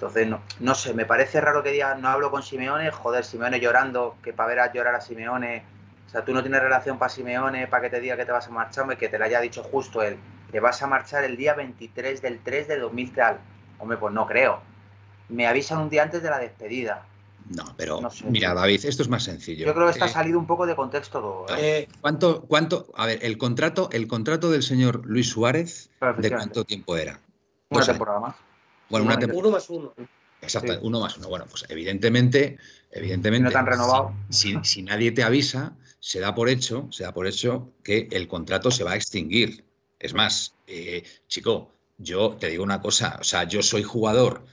Entonces, 0.06 0.28
no, 0.28 0.42
no 0.60 0.74
sé, 0.74 0.92
me 0.92 1.06
parece 1.06 1.40
raro 1.40 1.62
que 1.62 1.70
diga, 1.70 1.94
no 1.94 2.08
hablo 2.08 2.30
con 2.30 2.42
Simeone, 2.42 2.90
joder, 2.90 3.24
Simeone 3.24 3.58
llorando, 3.58 4.16
que 4.22 4.32
para 4.32 4.48
ver 4.48 4.60
a 4.60 4.72
llorar 4.72 4.94
a 4.94 5.00
Simeone 5.00 5.64
o 6.06 6.10
sea, 6.10 6.24
tú 6.24 6.32
no 6.32 6.42
tienes 6.42 6.62
relación 6.62 6.98
para 6.98 7.08
Simeone, 7.08 7.66
para 7.66 7.82
que 7.82 7.90
te 7.90 8.00
diga 8.00 8.16
que 8.16 8.24
te 8.24 8.32
vas 8.32 8.46
a 8.46 8.50
marchar, 8.50 8.96
que 8.96 9.08
te 9.08 9.18
lo 9.18 9.24
haya 9.24 9.40
dicho 9.40 9.62
justo 9.64 10.02
él. 10.02 10.16
Te 10.52 10.60
vas 10.60 10.80
a 10.82 10.86
marchar 10.86 11.24
el 11.24 11.36
día 11.36 11.54
23 11.54 12.22
del 12.22 12.38
3 12.40 12.68
del 12.68 12.80
2000 12.80 13.12
tal. 13.12 13.38
Hombre, 13.78 13.98
pues 13.98 14.14
no 14.14 14.26
creo. 14.26 14.60
Me 15.28 15.46
avisan 15.46 15.78
un 15.78 15.88
día 15.90 16.02
antes 16.02 16.22
de 16.22 16.30
la 16.30 16.38
despedida. 16.38 17.04
No, 17.48 17.64
pero 17.76 18.00
mira, 18.26 18.54
David, 18.54 18.84
esto 18.84 19.02
es 19.02 19.08
más 19.08 19.24
sencillo. 19.24 19.66
Yo 19.66 19.74
creo 19.74 19.86
que 19.86 19.92
está 19.92 20.06
eh, 20.06 20.10
salido 20.10 20.38
un 20.38 20.46
poco 20.46 20.66
de 20.66 20.76
contexto 20.76 21.20
todo. 21.20 21.46
¿eh? 21.56 21.80
Eh, 21.80 21.88
¿Cuánto, 22.00 22.42
cuánto, 22.42 22.86
a 22.96 23.06
ver, 23.06 23.18
el 23.22 23.36
contrato, 23.36 23.88
el 23.92 24.06
contrato 24.06 24.50
del 24.50 24.62
señor 24.62 25.04
Luis 25.04 25.28
Suárez, 25.28 25.90
¿de 26.18 26.30
cuánto 26.30 26.64
tiempo 26.64 26.96
era? 26.96 27.20
Una 27.70 27.84
temporada 27.84 28.20
más. 28.20 28.36
Bueno, 29.00 29.06
una 29.06 29.18
temporada. 29.18 29.40
Uno 29.48 29.50
más 29.56 29.70
uno. 29.70 29.94
Exacto, 30.40 30.72
Sí. 30.74 30.78
uno 30.82 31.00
más 31.00 31.16
uno. 31.16 31.28
Bueno, 31.28 31.46
pues 31.48 31.64
evidentemente, 31.68 32.58
evidentemente. 32.90 33.44
No 33.44 33.50
te 33.50 33.58
han 33.58 33.66
renovado. 33.66 34.12
Si, 34.30 34.52
si- 34.52 34.58
si 34.64 34.82
nadie 34.82 35.12
te 35.12 35.22
avisa, 35.22 35.76
se 36.00 36.20
da 36.20 36.34
por 36.34 36.48
hecho, 36.48 36.88
se 36.90 37.04
da 37.04 37.12
por 37.14 37.26
hecho 37.26 37.72
que 37.82 38.08
el 38.10 38.28
contrato 38.28 38.70
se 38.70 38.84
va 38.84 38.92
a 38.92 38.96
extinguir. 38.96 39.64
Es 39.98 40.12
más, 40.12 40.54
eh, 40.66 41.02
chico, 41.28 41.72
yo 41.98 42.36
te 42.38 42.48
digo 42.50 42.62
una 42.62 42.80
cosa, 42.80 43.16
o 43.20 43.24
sea, 43.24 43.44
yo 43.44 43.62
soy 43.62 43.82
jugador 43.82 44.44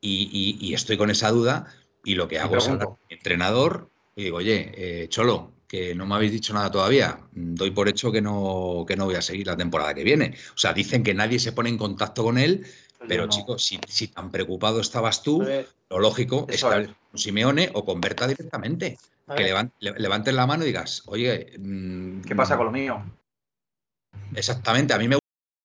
y, 0.00 0.28
y- 0.60 0.66
y 0.68 0.74
estoy 0.74 0.96
con 0.96 1.10
esa 1.10 1.30
duda 1.30 1.66
y 2.04 2.14
lo 2.16 2.28
que 2.28 2.38
hago 2.38 2.56
es 2.56 2.68
hablar 2.68 2.86
con 2.88 2.98
mi 3.08 3.16
entrenador 3.16 3.90
y 4.16 4.24
digo, 4.24 4.38
oye, 4.38 4.72
eh, 4.74 5.08
Cholo, 5.08 5.52
que 5.66 5.94
no 5.94 6.04
me 6.04 6.16
habéis 6.16 6.32
dicho 6.32 6.52
nada 6.52 6.70
todavía, 6.70 7.20
mm, 7.32 7.54
doy 7.54 7.70
por 7.70 7.88
hecho 7.88 8.10
que 8.12 8.20
no, 8.20 8.84
que 8.86 8.96
no 8.96 9.04
voy 9.06 9.14
a 9.14 9.22
seguir 9.22 9.46
la 9.46 9.56
temporada 9.56 9.94
que 9.94 10.02
viene. 10.04 10.34
O 10.54 10.58
sea, 10.58 10.72
dicen 10.74 11.02
que 11.02 11.14
nadie 11.14 11.38
se 11.38 11.52
pone 11.52 11.68
en 11.70 11.78
contacto 11.78 12.24
con 12.24 12.36
él, 12.36 12.66
pero 13.08 13.24
no. 13.24 13.28
chicos, 13.28 13.64
si, 13.64 13.78
si 13.88 14.08
tan 14.08 14.30
preocupado 14.30 14.80
estabas 14.80 15.22
tú, 15.22 15.40
ver, 15.40 15.68
lo 15.88 15.98
lógico 15.98 16.46
es 16.48 16.60
que 16.62 16.66
hables 16.66 16.90
con 17.10 17.18
Simeone 17.18 17.70
o 17.74 17.84
con 17.84 18.00
Berta 18.00 18.26
directamente. 18.26 18.98
Que 19.36 19.54
le- 19.78 19.92
levantes 19.98 20.34
la 20.34 20.44
mano 20.46 20.64
y 20.64 20.66
digas, 20.66 21.02
oye, 21.06 21.52
mm, 21.56 22.22
¿Qué 22.22 22.34
pasa 22.34 22.56
con 22.56 22.66
lo 22.66 22.72
mío? 22.72 23.00
Exactamente, 24.34 24.92
a 24.92 24.98
mí 24.98 25.06
me 25.08 25.18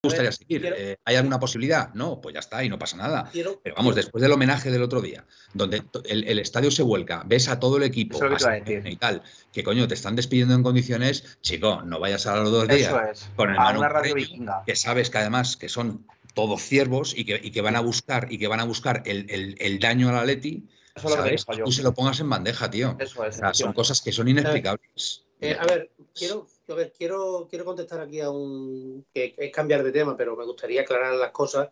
gustaría 0.04 0.32
seguir. 0.32 0.62
quiero- 0.62 0.76
Eh, 0.78 0.98
¿Hay 1.04 1.16
alguna 1.16 1.40
posibilidad? 1.40 1.92
No, 1.96 2.22
pues 2.22 2.34
ya 2.34 2.40
está 2.40 2.64
y 2.64 2.70
no 2.70 2.78
pasa 2.78 2.96
nada. 2.96 3.28
quiero, 3.32 3.60
Pero 3.64 3.76
vamos, 3.76 3.96
después 3.96 4.22
del 4.22 4.32
homenaje 4.32 4.70
del 4.70 4.84
otro 4.84 5.02
día, 5.02 5.26
donde 5.56 5.84
el, 6.04 6.28
el 6.28 6.38
estadio 6.38 6.70
se 6.70 6.84
vuelca, 6.84 7.24
ves 7.26 7.48
a 7.48 7.60
todo 7.60 7.78
el 7.78 7.84
equipo 7.84 8.20
a 8.24 8.58
y 8.88 8.96
tal, 8.98 9.24
que 9.52 9.64
coño, 9.64 9.88
te 9.88 9.96
están 9.96 10.16
despidiendo 10.16 10.54
en 10.54 10.62
condiciones, 10.62 11.40
chico, 11.42 11.82
no 11.82 12.00
vayas 12.00 12.28
a 12.28 12.36
los 12.38 12.52
dos 12.52 12.68
días 12.68 12.82
Eso 12.90 13.02
es. 13.02 13.30
con 13.36 13.50
el 13.50 13.58
A 13.58 13.64
Manu 13.64 13.80
una 13.80 13.90
radio 13.90 14.14
Carreño, 14.14 14.16
vikinga. 14.30 14.64
que 14.64 14.76
sabes 14.76 15.10
que 15.10 15.18
además 15.18 15.58
que 15.58 15.70
son 15.70 16.06
todos 16.36 16.62
ciervos 16.62 17.18
y 17.18 17.26
que, 17.26 17.40
y 17.42 17.50
que 17.50 17.62
van 17.62 17.76
a 17.76 17.80
buscar 17.80 18.28
y 18.32 18.38
que 18.38 18.48
van 18.48 18.60
a 18.60 18.66
buscar 18.66 19.02
el, 19.06 19.26
el- 19.32 19.56
el 19.60 19.80
daño 19.80 20.10
al 20.10 20.18
Atleti, 20.18 20.64
Eso 20.96 21.08
es 21.08 21.18
lo 21.18 21.24
que 21.24 21.30
te 21.32 21.38
¿sabes? 21.40 21.58
yo. 21.60 21.64
tú 21.66 21.72
se 21.72 21.82
lo 21.82 21.94
pongas 21.94 22.20
en 22.20 22.30
bandeja, 22.30 22.70
tío. 22.70 22.96
Eso 23.00 23.26
es. 23.26 23.38
O 23.38 23.40
sea, 23.40 23.54
son 23.56 23.74
cosas 23.74 24.02
que 24.02 24.12
son 24.12 24.28
inexplicables. 24.28 25.26
eh, 25.42 25.58
a 25.60 25.66
ver, 25.66 25.92
quiero, 26.14 26.46
a 26.70 26.74
ver, 26.76 26.94
quiero, 26.98 27.48
quiero 27.50 27.66
contestar 27.66 28.00
aquí 28.02 28.22
a 28.22 28.30
un 28.30 29.06
que 29.14 29.34
es 29.38 29.52
cambiar 29.52 29.84
de 29.84 29.92
tema, 29.92 30.16
pero 30.16 30.36
me 30.36 30.46
gustaría 30.46 30.82
aclarar 30.82 31.16
las 31.16 31.32
cosas 31.32 31.70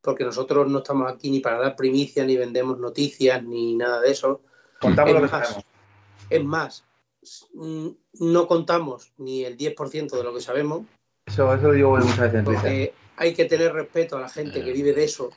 porque 0.00 0.24
nosotros 0.24 0.68
no 0.68 0.78
estamos 0.78 1.10
aquí 1.12 1.30
ni 1.30 1.40
para 1.40 1.58
dar 1.58 1.76
primicias, 1.76 2.26
ni 2.26 2.36
vendemos 2.36 2.78
noticias, 2.78 3.42
ni 3.42 3.74
nada 3.74 4.00
de 4.00 4.10
eso. 4.10 4.42
Contamos 4.80 5.10
Es 5.14 5.14
lo 5.14 5.26
que 5.26 5.32
más, 5.32 5.48
sabemos. 5.48 5.64
Es 6.30 6.44
más, 6.44 6.84
no 8.20 8.46
contamos 8.46 9.12
ni 9.18 9.44
el 9.44 9.56
10% 9.56 10.16
de 10.16 10.22
lo 10.24 10.34
que 10.34 10.40
sabemos, 10.40 10.82
Eso, 11.26 11.52
eso 11.54 11.68
lo 11.68 11.72
digo 11.72 11.96
muchas 11.96 12.18
veces 12.18 12.34
en 12.40 12.44
Twitter. 12.44 12.62
porque 12.62 12.94
hay 13.16 13.34
que 13.34 13.44
tener 13.44 13.72
respeto 13.72 14.16
a 14.16 14.20
la 14.20 14.28
gente 14.28 14.62
que 14.62 14.72
vive 14.72 14.92
de 14.92 15.04
eso. 15.04 15.30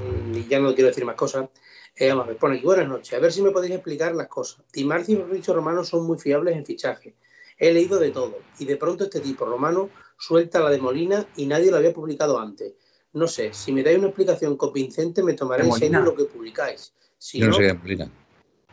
Mm, 0.00 0.34
Y 0.36 0.46
ya 0.48 0.60
no 0.60 0.74
quiero 0.74 0.88
decir 0.88 1.04
más 1.04 1.16
cosas. 1.16 1.48
Eh, 1.96 2.08
vamos 2.08 2.24
a 2.24 2.28
ver, 2.28 2.36
pone 2.38 2.56
aquí, 2.56 2.64
buenas 2.64 2.88
noches. 2.88 3.12
A 3.14 3.18
ver 3.18 3.32
si 3.32 3.42
me 3.42 3.50
podéis 3.50 3.74
explicar 3.74 4.14
las 4.14 4.28
cosas. 4.28 4.64
Di 4.72 4.82
y 4.82 5.16
Fabricio 5.16 5.54
Romano 5.54 5.84
son 5.84 6.06
muy 6.06 6.18
fiables 6.18 6.56
en 6.56 6.64
fichaje. 6.64 7.14
He 7.58 7.72
leído 7.72 7.98
de 7.98 8.10
todo. 8.10 8.38
Y 8.58 8.64
de 8.64 8.76
pronto 8.76 9.04
este 9.04 9.20
tipo, 9.20 9.44
Romano, 9.44 9.90
suelta 10.18 10.60
la 10.60 10.70
de 10.70 10.78
Molina 10.78 11.26
y 11.36 11.46
nadie 11.46 11.70
lo 11.70 11.76
había 11.76 11.92
publicado 11.92 12.38
antes. 12.38 12.72
No 13.12 13.26
sé, 13.26 13.52
si 13.52 13.72
me 13.72 13.82
dais 13.82 13.98
una 13.98 14.06
explicación 14.08 14.56
convincente, 14.56 15.22
me 15.22 15.34
tomaré 15.34 15.64
¿De 15.64 15.68
en 15.68 15.74
serio 15.74 16.00
lo 16.00 16.14
que 16.14 16.24
publicáis. 16.24 16.94
Si 17.18 17.38
Yo 17.40 17.46
no 17.48 17.52
no, 17.52 17.58
sé 17.58 18.08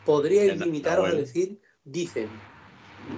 podríais 0.04 0.58
limitaros 0.58 1.06
a 1.06 1.12
decir, 1.12 1.60
dicen, 1.84 2.30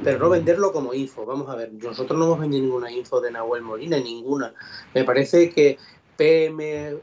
pero 0.04 0.18
no 0.18 0.28
venderlo 0.28 0.72
como 0.72 0.94
info. 0.94 1.26
Vamos 1.26 1.48
a 1.48 1.56
ver, 1.56 1.72
nosotros 1.72 2.18
no 2.18 2.26
hemos 2.26 2.40
vendido 2.40 2.62
ninguna 2.62 2.90
info 2.90 3.20
de 3.20 3.30
Nahuel 3.30 3.62
Molina, 3.62 3.98
ninguna. 3.98 4.54
Me 4.94 5.04
parece 5.04 5.50
que 5.50 5.78
PM, 6.16 6.98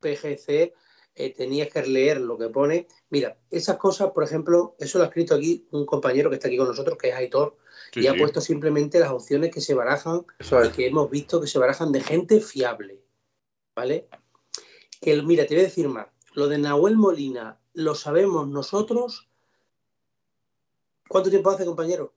PGC, 0.00 0.74
eh, 1.14 1.34
tenías 1.34 1.68
que 1.68 1.82
leer 1.82 2.20
lo 2.20 2.38
que 2.38 2.48
pone. 2.48 2.86
Mira, 3.10 3.36
esas 3.50 3.76
cosas, 3.76 4.12
por 4.12 4.24
ejemplo, 4.24 4.76
eso 4.78 4.98
lo 4.98 5.04
ha 5.04 5.08
escrito 5.08 5.34
aquí 5.34 5.66
un 5.72 5.84
compañero 5.84 6.30
que 6.30 6.36
está 6.36 6.48
aquí 6.48 6.56
con 6.56 6.68
nosotros, 6.68 6.96
que 6.96 7.08
es 7.08 7.14
Aitor, 7.14 7.56
Sí, 7.92 8.00
y 8.00 8.06
ha 8.06 8.14
puesto 8.14 8.40
simplemente 8.40 9.00
las 9.00 9.10
opciones 9.10 9.52
que 9.52 9.60
se 9.60 9.74
barajan 9.74 10.26
y 10.38 10.68
que 10.70 10.86
hemos 10.86 11.10
visto 11.10 11.40
que 11.40 11.46
se 11.46 11.58
barajan 11.58 11.92
de 11.92 12.00
gente 12.00 12.40
fiable. 12.40 13.02
¿Vale? 13.74 14.08
Que 15.00 15.22
mira, 15.22 15.46
te 15.46 15.54
voy 15.54 15.62
a 15.62 15.66
decir 15.68 15.88
más. 15.88 16.08
Lo 16.34 16.48
de 16.48 16.58
Nahuel 16.58 16.96
Molina 16.96 17.58
lo 17.72 17.94
sabemos 17.94 18.48
nosotros. 18.48 19.28
¿Cuánto 21.08 21.30
tiempo 21.30 21.50
hace, 21.50 21.64
compañero? 21.64 22.12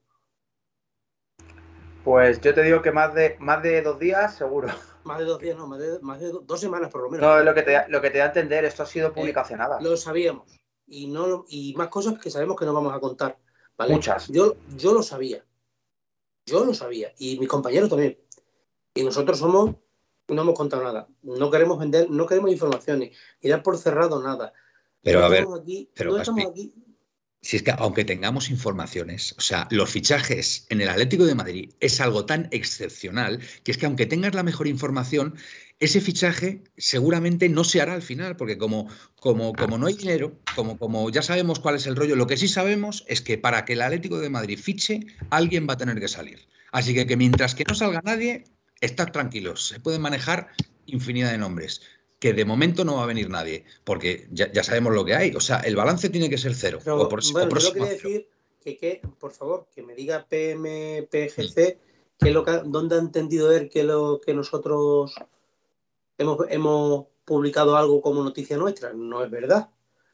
Pues 2.04 2.42
yo 2.42 2.54
te 2.54 2.64
digo 2.64 2.82
que 2.82 2.92
más 2.92 3.14
de, 3.14 3.36
más 3.40 3.62
de 3.62 3.82
dos 3.82 4.00
días, 4.00 4.36
seguro. 4.36 4.68
Más 5.04 5.18
de 5.18 5.26
dos 5.26 5.40
días, 5.40 5.58
no, 5.58 5.66
más 5.66 5.80
de, 5.80 5.98
más 6.02 6.20
de 6.20 6.28
do- 6.28 6.42
dos 6.42 6.60
semanas 6.60 6.92
por 6.92 7.02
lo 7.02 7.10
menos. 7.10 7.26
No, 7.26 7.40
es 7.40 7.44
lo 7.44 7.56
que 7.56 7.64
te, 7.64 7.72
da- 7.72 7.88
lo 7.88 8.00
que 8.02 8.12
te 8.12 8.20
da 8.20 8.26
a 8.26 8.28
entender. 8.28 8.66
Esto 8.66 8.84
ha 8.84 8.86
sido 8.86 9.12
publicacionada. 9.12 9.82
Lo 9.82 9.98
sabíamos. 9.98 10.60
Y, 10.86 11.08
no, 11.08 11.26
lo- 11.26 11.46
y 11.50 11.74
más 11.76 11.88
cosas 11.88 12.20
que 12.20 12.30
sabemos 12.30 12.56
que 12.56 12.66
no 12.66 12.74
vamos 12.76 12.94
a 12.94 13.00
contar. 13.00 13.36
¿vale? 13.76 13.96
Muchas. 13.96 14.28
Yo, 14.28 14.58
yo 14.78 14.94
lo 14.94 15.02
sabía. 15.02 15.44
Yo 16.46 16.64
lo 16.64 16.76
sabía. 16.76 17.12
Y 17.18 17.40
mis 17.40 17.50
compañeros 17.50 17.90
también. 17.90 18.20
Y 18.94 19.04
nosotros 19.04 19.40
somos, 19.40 19.72
no 20.28 20.42
hemos 20.44 20.54
contado 20.54 20.84
nada. 20.84 21.08
No 21.24 21.50
queremos 21.50 21.80
vender, 21.80 22.08
no 22.12 22.28
queremos 22.28 22.52
informaciones. 22.52 23.18
Y 23.42 23.50
dar 23.50 23.64
por 23.64 23.76
cerrado 23.80 24.22
nada. 24.22 24.54
Pero 25.02 25.22
No 25.22 25.26
a 25.26 25.30
ver, 25.30 25.40
estamos 25.40 25.62
aquí, 25.62 25.90
pero 25.96 26.12
no 26.12 26.18
estamos 26.18 26.46
aquí. 26.46 26.76
Si 27.42 27.58
es 27.58 27.64
que 27.64 27.72
aunque 27.72 28.06
tengamos 28.06 28.52
informaciones, 28.52 29.34
o 29.38 29.42
sea, 29.42 29.68
los 29.72 29.90
fichajes 29.90 30.68
en 30.70 30.80
el 30.80 30.90
Atlético 30.90 31.26
de 31.26 31.34
Madrid 31.34 31.74
es 31.80 32.00
algo 32.00 32.26
tan 32.26 32.48
excepcional 32.52 33.40
que 33.64 33.72
es 33.72 33.78
que 33.80 33.88
aunque 33.88 34.06
tengas 34.06 34.36
la 34.36 34.44
mejor 34.44 34.68
información, 34.68 35.36
ese 35.80 36.02
fichaje 36.02 36.64
seguramente 36.78 37.50
no 37.50 37.64
se 37.64 37.82
hará 37.82 37.94
al 37.94 38.04
final, 38.04 38.38
porque 38.38 38.60
como, 38.60 38.88
como, 39.16 39.54
como 39.54 39.80
no 39.80 39.88
hay 39.88 39.96
dinero, 39.96 40.40
como, 40.56 40.78
como 40.78 41.10
ya 41.10 41.24
sabemos 41.24 41.60
cuál 41.60 41.76
es 41.76 41.88
el 41.88 41.96
rollo, 41.96 42.16
lo 42.16 42.28
que 42.28 42.38
sí 42.38 42.48
sabemos 42.48 43.04
es 43.08 43.22
que 43.22 43.40
para 43.40 43.66
que 43.66 43.74
el 43.74 43.82
Atlético 43.82 44.20
de 44.20 44.30
Madrid 44.30 44.60
fiche, 44.60 45.00
alguien 45.32 45.68
va 45.68 45.74
a 45.74 45.78
tener 45.78 46.00
que 46.00 46.08
salir. 46.08 46.48
Así 46.72 46.94
que, 46.94 47.08
que 47.08 47.18
mientras 47.18 47.56
que 47.56 47.64
no 47.68 47.74
salga 47.74 48.02
nadie, 48.04 48.44
estad 48.82 49.12
tranquilos, 49.12 49.68
se 49.68 49.80
pueden 49.80 50.02
manejar 50.02 50.52
infinidad 50.86 51.32
de 51.32 51.40
nombres. 51.40 51.82
Que 52.22 52.34
de 52.34 52.46
momento 52.46 52.86
no 52.86 52.96
va 52.96 53.04
a 53.04 53.08
venir 53.08 53.30
nadie, 53.30 53.66
porque 53.84 54.28
ya, 54.32 54.50
ya 54.54 54.64
sabemos 54.64 54.94
lo 54.94 55.04
que 55.04 55.16
hay. 55.16 55.36
O 55.36 55.42
sea, 55.42 55.58
el 55.58 55.76
balance 55.76 56.08
tiene 56.10 56.30
que 56.30 56.38
ser 56.38 56.56
cero. 56.56 56.80
Pero, 56.84 57.02
o 57.02 57.10
por, 57.10 57.20
o 57.20 57.32
bueno, 57.34 57.58
yo 57.60 57.74
quería 57.74 57.90
decir 57.90 58.30
que, 58.64 58.78
que, 58.78 59.02
por 59.20 59.32
favor, 59.32 59.68
que 59.74 59.82
me 59.82 59.96
diga 59.96 60.26
PMPGC 60.30 61.78
que 62.20 62.32
lo 62.32 62.46
que, 62.46 62.62
dónde 62.64 62.96
ha 62.96 63.00
entendido 63.00 63.52
él 63.52 63.70
que 63.70 63.84
lo 63.84 64.22
que 64.24 64.36
nosotros 64.36 65.16
hemos, 66.20 66.38
hemos 66.50 67.08
publicado 67.26 67.76
algo 67.76 68.02
como 68.02 68.24
noticia 68.24 68.56
nuestra. 68.56 68.94
No 68.94 69.24
es 69.24 69.32
verdad. 69.32 69.70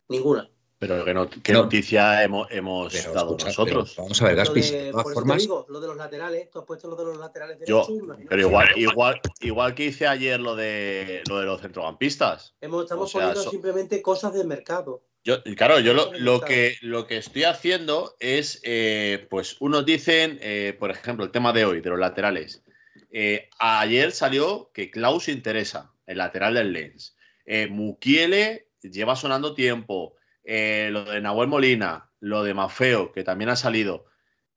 Ninguna. 0.08 0.50
Pero 0.80 1.04
¿qué, 1.04 1.14
not- 1.14 1.42
qué 1.42 1.54
No. 1.54 1.64
noticia 1.64 2.24
hemos, 2.24 2.48
hemos 2.52 2.94
Pero, 2.94 3.14
dado 3.14 3.28
escucha, 3.32 3.48
nosotros? 3.48 3.94
pero 3.96 4.04
vamos 4.04 4.22
a 4.22 4.26
ver, 4.26 4.34
Lo 4.34 4.38
Gaspi, 4.44 4.62
de- 4.62 4.84
de 4.84 4.92
todas 4.92 4.92
por 4.92 5.00
eso 5.02 5.10
te 5.10 5.14
formas, 5.16 5.42
digo, 5.42 5.66
lo 5.70 5.80
de 5.82 5.88
los 5.88 5.98
laterales, 5.98 6.50
tú 6.52 6.60
has 6.60 6.66
puesto 6.66 6.88
lo 6.88 6.96
de 6.96 7.06
los 7.06 7.18
laterales 7.18 7.58
Yo, 7.66 7.86
derechos, 7.88 8.18
pero 8.30 8.42
igual, 8.42 8.68
igual, 8.76 9.22
igual 9.42 9.74
que 9.74 9.86
hice 9.86 10.06
ayer 10.06 10.40
lo 10.40 10.56
de 10.56 11.24
lo 11.28 11.40
de 11.40 11.46
los 11.48 11.62
centrocampistas. 11.62 12.56
Hemos, 12.62 12.84
estamos 12.84 13.06
o 13.06 13.08
sea, 13.12 13.22
poniendo 13.22 13.44
so- 13.44 13.50
simplemente 13.50 14.02
cosas 14.04 14.34
del 14.34 14.46
mercado. 14.46 15.04
Yo, 15.24 15.44
claro, 15.58 15.80
yo 15.80 15.94
lo, 15.94 16.14
lo 16.14 16.40
que, 16.42 16.76
lo 16.82 17.06
que 17.08 17.18
estoy 17.18 17.44
haciendo 17.44 18.16
es, 18.20 18.62
eh, 18.64 19.26
pues 19.30 19.58
unos 19.60 19.84
dicen, 19.86 20.38
eh, 20.42 20.76
por 20.80 20.92
ejemplo, 20.92 21.26
el 21.26 21.32
tema 21.32 21.52
de 21.54 21.66
hoy, 21.66 21.82
de 21.82 21.90
los 21.90 22.00
laterales. 22.00 22.64
Eh, 23.12 23.50
ayer 23.60 24.12
salió 24.12 24.70
que 24.74 24.90
Klaus 24.92 25.28
interesa, 25.28 25.92
el 26.06 26.20
lateral 26.20 26.54
del 26.54 26.72
Lens. 26.72 27.18
Eh, 27.46 27.68
Mukiele 27.68 28.70
lleva 28.84 29.16
sonando 29.18 29.54
tiempo. 29.54 30.14
Eh, 30.50 30.88
lo 30.94 31.04
de 31.04 31.20
Nahuel 31.20 31.50
Molina, 31.50 32.10
lo 32.22 32.42
de 32.42 32.54
Mafeo, 32.54 33.12
que 33.12 33.26
también 33.26 33.50
ha 33.50 33.58
salido. 33.58 34.06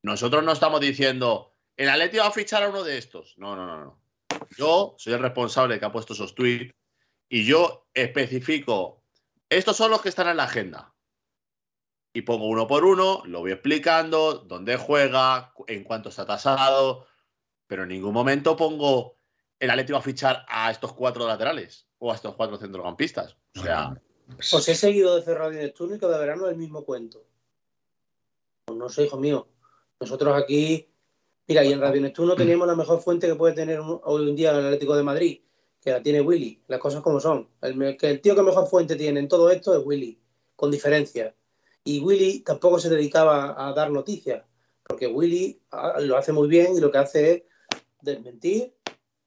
Nosotros 0.03 0.45
no 0.45 0.53
estamos 0.53 0.81
diciendo, 0.81 1.57
el 1.77 1.89
Atleti 1.89 2.19
va 2.19 2.29
a 2.29 2.31
fichar 2.31 2.63
a 2.63 2.69
uno 2.69 2.85
de 2.85 2.97
estos. 2.97 3.35
No, 3.39 3.57
no, 3.57 3.67
no, 3.67 3.81
no. 3.81 4.01
Yo 4.57 4.95
soy 4.99 5.15
el 5.15 5.19
responsable 5.19 5.81
que 5.81 5.85
ha 5.85 5.91
puesto 5.91 6.13
esos 6.13 6.37
tweets 6.37 6.73
y 7.29 7.45
yo 7.45 7.89
especifico, 7.93 9.03
estos 9.49 9.77
son 9.77 9.91
los 9.91 10.01
que 10.01 10.11
están 10.11 10.29
en 10.29 10.37
la 10.37 10.45
agenda. 10.45 10.95
Y 12.13 12.23
pongo 12.23 12.47
uno 12.47 12.69
por 12.69 12.85
uno, 12.85 13.23
lo 13.27 13.41
voy 13.41 13.51
explicando, 13.51 14.35
dónde 14.35 14.77
juega, 14.77 15.53
en 15.67 15.83
cuánto 15.83 16.11
está 16.11 16.25
tasado, 16.25 17.09
pero 17.67 17.83
en 17.83 17.89
ningún 17.89 18.15
momento 18.15 18.57
pongo 18.57 19.19
el 19.59 19.71
Atleti 19.71 19.93
va 19.93 19.99
a 19.99 20.03
fichar 20.03 20.47
a 20.49 20.71
estos 20.71 20.93
cuatro 20.93 21.27
laterales 21.27 21.89
o 21.99 22.13
a 22.13 22.15
estos 22.15 22.37
cuatro 22.37 22.59
centrocampistas. 22.59 23.37
O 23.57 23.63
sea, 23.63 24.01
Os 24.39 24.69
he 24.69 24.75
seguido 24.75 25.17
de 25.17 25.23
cerrado 25.23 25.53
y 25.53 25.57
de 25.57 25.69
Turno 25.71 25.97
y 25.97 25.99
cada 25.99 26.19
verano 26.19 26.49
el 26.49 26.57
mismo 26.57 26.85
cuento. 26.85 27.25
Pues 28.65 28.79
no 28.79 28.89
sé, 28.89 29.05
hijo 29.05 29.19
mío. 29.19 29.49
Nosotros 29.99 30.35
aquí, 30.41 30.89
mira, 31.47 31.65
y 31.65 31.73
en 31.73 31.81
Radio 31.81 32.01
Neptuno 32.01 32.35
teníamos 32.35 32.67
la 32.67 32.75
mejor 32.75 33.01
fuente 33.01 33.27
que 33.27 33.35
puede 33.35 33.55
tener 33.55 33.81
un- 33.81 34.01
hoy 34.05 34.29
en 34.31 34.37
día 34.37 34.51
el 34.53 34.65
Atlético 34.67 34.97
de 34.97 35.03
Madrid, 35.03 35.41
que 35.81 35.91
la 35.91 36.03
tiene 36.03 36.21
Willy, 36.21 36.63
las 36.69 36.81
cosas 36.81 37.03
como 37.03 37.21
son. 37.21 37.49
El, 37.61 37.97
que 37.97 38.09
el 38.11 38.21
tío 38.21 38.35
que 38.35 38.43
mejor 38.43 38.67
fuente 38.67 38.97
tiene 38.97 39.21
en 39.21 39.29
todo 39.29 39.51
esto 39.51 39.77
es 39.79 39.85
Willy, 39.85 40.19
con 40.57 40.71
diferencia. 40.71 41.35
Y 41.85 42.01
Willy 42.01 42.41
tampoco 42.41 42.79
se 42.79 42.89
dedicaba 42.89 43.69
a 43.69 43.73
dar 43.73 43.91
noticias, 43.91 44.45
porque 44.87 45.07
Willy 45.07 45.61
ah, 45.71 45.99
lo 46.01 46.17
hace 46.17 46.33
muy 46.33 46.49
bien 46.49 46.75
y 46.77 46.81
lo 46.81 46.91
que 46.91 46.99
hace 46.99 47.33
es 47.33 47.43
desmentir 48.01 48.75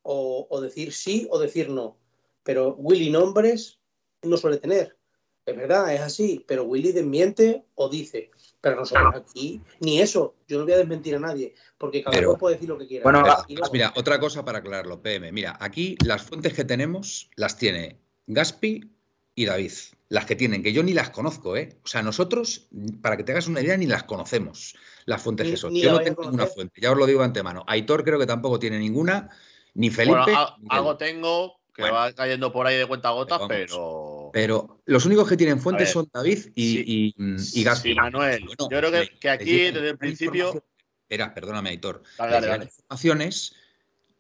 o 0.04 0.60
decir 0.62 0.92
sí 0.92 1.28
o 1.30 1.40
decir 1.40 1.70
no. 1.70 1.98
Pero 2.44 2.76
Willy 2.78 3.10
nombres 3.10 3.80
no 4.28 4.38
suele 4.38 4.58
tener. 4.58 4.98
Es 5.46 5.58
verdad, 5.58 5.94
es 5.94 6.00
así, 6.00 6.44
pero 6.48 6.64
Willy 6.64 6.92
desmiente 6.94 7.66
o 7.76 7.90
dice. 7.90 8.32
Pero 8.62 8.78
nosotros 8.78 9.14
aquí, 9.16 9.60
ni 9.82 10.00
eso, 10.00 10.36
yo 10.48 10.58
no 10.60 10.64
voy 10.64 10.74
a 10.74 10.78
desmentir 10.78 11.16
a 11.16 11.20
nadie, 11.20 11.54
porque 11.78 12.02
cada 12.02 12.16
Pero- 12.16 12.30
uno 12.30 12.40
puede 12.40 12.56
decir 12.56 12.70
lo 12.70 12.78
que 12.78 12.88
quiera. 12.88 13.04
Bueno, 13.04 13.20
Pero 13.24 13.34
ah, 13.34 13.44
Pues 13.46 13.60
no. 13.60 13.70
mira, 13.74 13.94
otra 13.98 14.20
cosa 14.22 14.46
para 14.46 14.60
aclararlo, 14.60 15.02
PM. 15.02 15.34
Mira, 15.34 15.58
aquí 15.60 15.98
las 16.06 16.22
fuentes 16.24 16.54
que 16.54 16.64
tenemos 16.64 17.30
las 17.36 17.58
tiene 17.58 18.00
Gaspi 18.28 18.90
y 19.36 19.46
David. 19.46 19.74
Las 20.08 20.26
que 20.26 20.36
tienen, 20.38 20.64
que 20.64 20.72
yo 20.72 20.82
ni 20.84 20.94
las 20.94 21.10
conozco, 21.10 21.58
¿eh? 21.58 21.78
O 21.84 21.88
sea, 21.88 22.04
nosotros, 22.04 22.68
para 23.02 23.18
que 23.18 23.24
te 23.24 23.32
hagas 23.34 23.48
una 23.48 23.60
idea, 23.62 23.76
ni 23.76 23.88
las 23.88 24.04
conocemos, 24.04 24.76
las 25.06 25.22
fuentes 25.22 25.50
que 25.50 25.58
son. 25.58 25.74
Yo 25.76 25.92
no 25.92 26.00
tengo 26.02 26.22
ninguna 26.22 26.46
fuente, 26.46 26.80
ya 26.80 26.92
os 26.92 26.98
lo 26.98 27.06
digo 27.06 27.20
de 27.20 27.26
antemano. 27.26 27.66
Aitor 27.68 28.04
creo 28.06 28.18
que 28.20 28.28
tampoco 28.28 28.60
tiene 28.60 28.80
ninguna, 28.80 29.30
ni 29.74 29.90
Felipe. 29.90 30.20
Bueno, 30.20 30.38
a- 30.40 30.56
ni 30.62 30.68
algo 30.70 30.96
tengo 30.98 31.60
que 31.74 31.82
Bueno. 31.82 31.96
va 31.98 32.14
cayendo 32.14 32.54
por 32.54 32.68
ahí 32.68 32.78
de 32.78 32.86
cuentagotas, 32.86 33.42
Pero 33.48 33.50
pero. 33.50 34.13
Pero 34.34 34.82
los 34.86 35.06
únicos 35.06 35.30
que 35.30 35.38
tienen 35.38 35.60
fuentes 35.62 35.92
son 35.92 36.10
David 36.12 36.40
y, 36.56 36.74
sí. 36.78 37.14
y, 37.16 37.16
y 37.60 37.64
Gaspi. 37.64 37.90
Sí, 37.90 37.96
Manuel. 37.96 38.44
Bueno, 38.46 38.56
yo 38.72 38.78
creo 38.80 38.92
que, 38.92 39.00
le- 39.02 39.20
que 39.20 39.30
aquí, 39.30 39.58
desde 39.72 39.90
el 39.92 39.98
principio. 40.00 40.66
Espera, 41.04 41.36
perdóname, 41.36 41.70
Aitor. 41.70 42.02
Dale, 42.18 42.30
Le 42.32 42.34
dale, 42.36 42.48
dale. 42.48 42.64
informaciones 42.66 43.56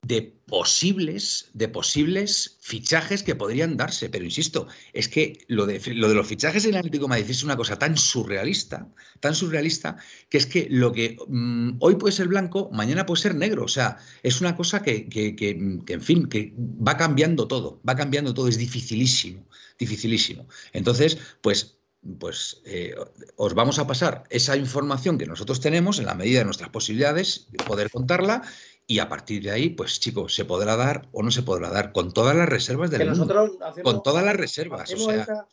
de 0.03 0.21
posibles, 0.45 1.49
de 1.53 1.67
posibles 1.69 2.57
fichajes 2.61 3.23
que 3.23 3.35
podrían 3.35 3.77
darse. 3.77 4.09
Pero 4.09 4.25
insisto, 4.25 4.67
es 4.91 5.07
que 5.07 5.39
lo 5.47 5.65
de, 5.65 5.81
lo 5.95 6.09
de 6.09 6.15
los 6.15 6.27
fichajes 6.27 6.65
en 6.65 6.71
el 6.71 6.77
Atlético 6.77 7.05
de 7.05 7.09
Madrid 7.09 7.29
es 7.29 7.43
una 7.43 7.55
cosa 7.57 7.79
tan 7.79 7.97
surrealista, 7.97 8.87
tan 9.21 9.33
surrealista, 9.33 9.97
que 10.29 10.37
es 10.37 10.45
que 10.45 10.67
lo 10.69 10.91
que 10.91 11.17
mm, 11.27 11.77
hoy 11.79 11.95
puede 11.95 12.11
ser 12.13 12.27
blanco, 12.27 12.69
mañana 12.73 13.05
puede 13.05 13.21
ser 13.21 13.35
negro. 13.35 13.63
O 13.65 13.69
sea, 13.69 13.97
es 14.23 14.41
una 14.41 14.55
cosa 14.55 14.83
que, 14.83 15.07
que- 15.09 15.35
que, 15.35 15.79
que, 15.85 15.93
en 15.93 16.01
fin, 16.01 16.27
que 16.27 16.53
va 16.57 16.97
cambiando 16.97 17.47
todo, 17.47 17.81
va 17.87 17.95
cambiando 17.95 18.33
todo, 18.33 18.47
es 18.47 18.57
dificilísimo, 18.57 19.47
dificilísimo. 19.79 20.47
Entonces, 20.73 21.17
pues 21.41 21.77
pues 22.19 22.61
eh, 22.65 22.93
os 23.37 23.53
vamos 23.53 23.79
a 23.79 23.87
pasar 23.87 24.25
esa 24.29 24.57
información 24.57 25.17
que 25.17 25.25
nosotros 25.25 25.61
tenemos 25.61 25.99
en 25.99 26.05
la 26.05 26.15
medida 26.15 26.39
de 26.39 26.43
nuestras 26.45 26.69
posibilidades, 26.69 27.47
de 27.51 27.63
poder 27.63 27.89
contarla 27.89 28.41
y 28.85 28.99
a 28.99 29.07
partir 29.09 29.43
de 29.43 29.51
ahí, 29.51 29.69
pues 29.69 29.99
chicos, 29.99 30.33
se 30.35 30.45
podrá 30.45 30.75
dar 30.75 31.07
o 31.11 31.23
no 31.23 31.31
se 31.31 31.43
podrá 31.43 31.69
dar 31.69 31.91
con 31.91 32.11
todas 32.11 32.35
las 32.35 32.49
reservas 32.49 32.91
del 32.91 32.99
que 33.01 33.05
mundo. 33.05 33.25
nosotros 33.25 33.57
hacemos, 33.61 33.91
Con 33.93 34.03
todas 34.03 34.23
las 34.25 34.35
reservas, 34.35 34.81
o 34.81 34.83
hacemos 34.83 35.05
sea. 35.05 35.21
esta, 35.21 35.47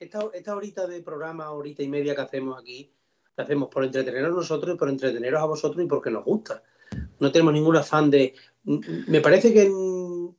esta, 0.00 0.28
esta 0.34 0.56
horita 0.56 0.86
de 0.86 1.00
programa, 1.02 1.50
horita 1.50 1.82
y 1.82 1.88
media 1.88 2.14
que 2.14 2.20
hacemos 2.22 2.58
aquí, 2.60 2.92
la 3.36 3.44
hacemos 3.44 3.68
por 3.68 3.84
entreteneros 3.84 4.34
nosotros 4.34 4.74
y 4.74 4.78
por 4.78 4.88
entreteneros 4.88 5.40
a 5.40 5.44
vosotros 5.46 5.84
y 5.84 5.88
porque 5.88 6.10
nos 6.10 6.24
gusta. 6.24 6.62
No 7.20 7.32
tenemos 7.32 7.54
ningún 7.54 7.76
afán 7.76 8.10
de. 8.10 8.34
Me 8.64 9.20
parece 9.20 9.52
que 9.52 9.62
en 9.62 10.36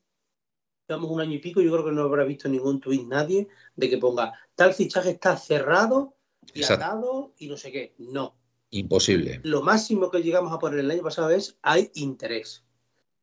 llevamos 0.87 1.11
un 1.11 1.21
año 1.21 1.33
y 1.33 1.39
pico, 1.39 1.61
yo 1.61 1.71
creo 1.71 1.85
que 1.85 1.91
no 1.91 2.03
habrá 2.03 2.23
visto 2.25 2.47
ningún 2.49 2.79
tuit 2.79 3.07
nadie 3.07 3.47
de 3.75 3.89
que 3.89 3.97
ponga 3.97 4.33
tal 4.53 4.73
fichaje 4.73 5.11
está 5.11 5.37
cerrado 5.37 6.15
y 6.53 6.59
Exacto. 6.59 6.85
atado 6.85 7.33
y 7.39 7.47
no 7.47 7.57
sé 7.57 7.71
qué. 7.71 7.95
No. 7.97 8.35
Imposible. 8.73 9.39
Lo 9.43 9.61
máximo 9.61 10.09
que 10.09 10.23
llegamos 10.23 10.51
a 10.51 10.57
poner 10.57 10.79
el 10.79 10.89
año 10.89 11.03
pasado 11.03 11.29
es 11.29 11.59
hay 11.61 11.91
interés. 11.93 12.65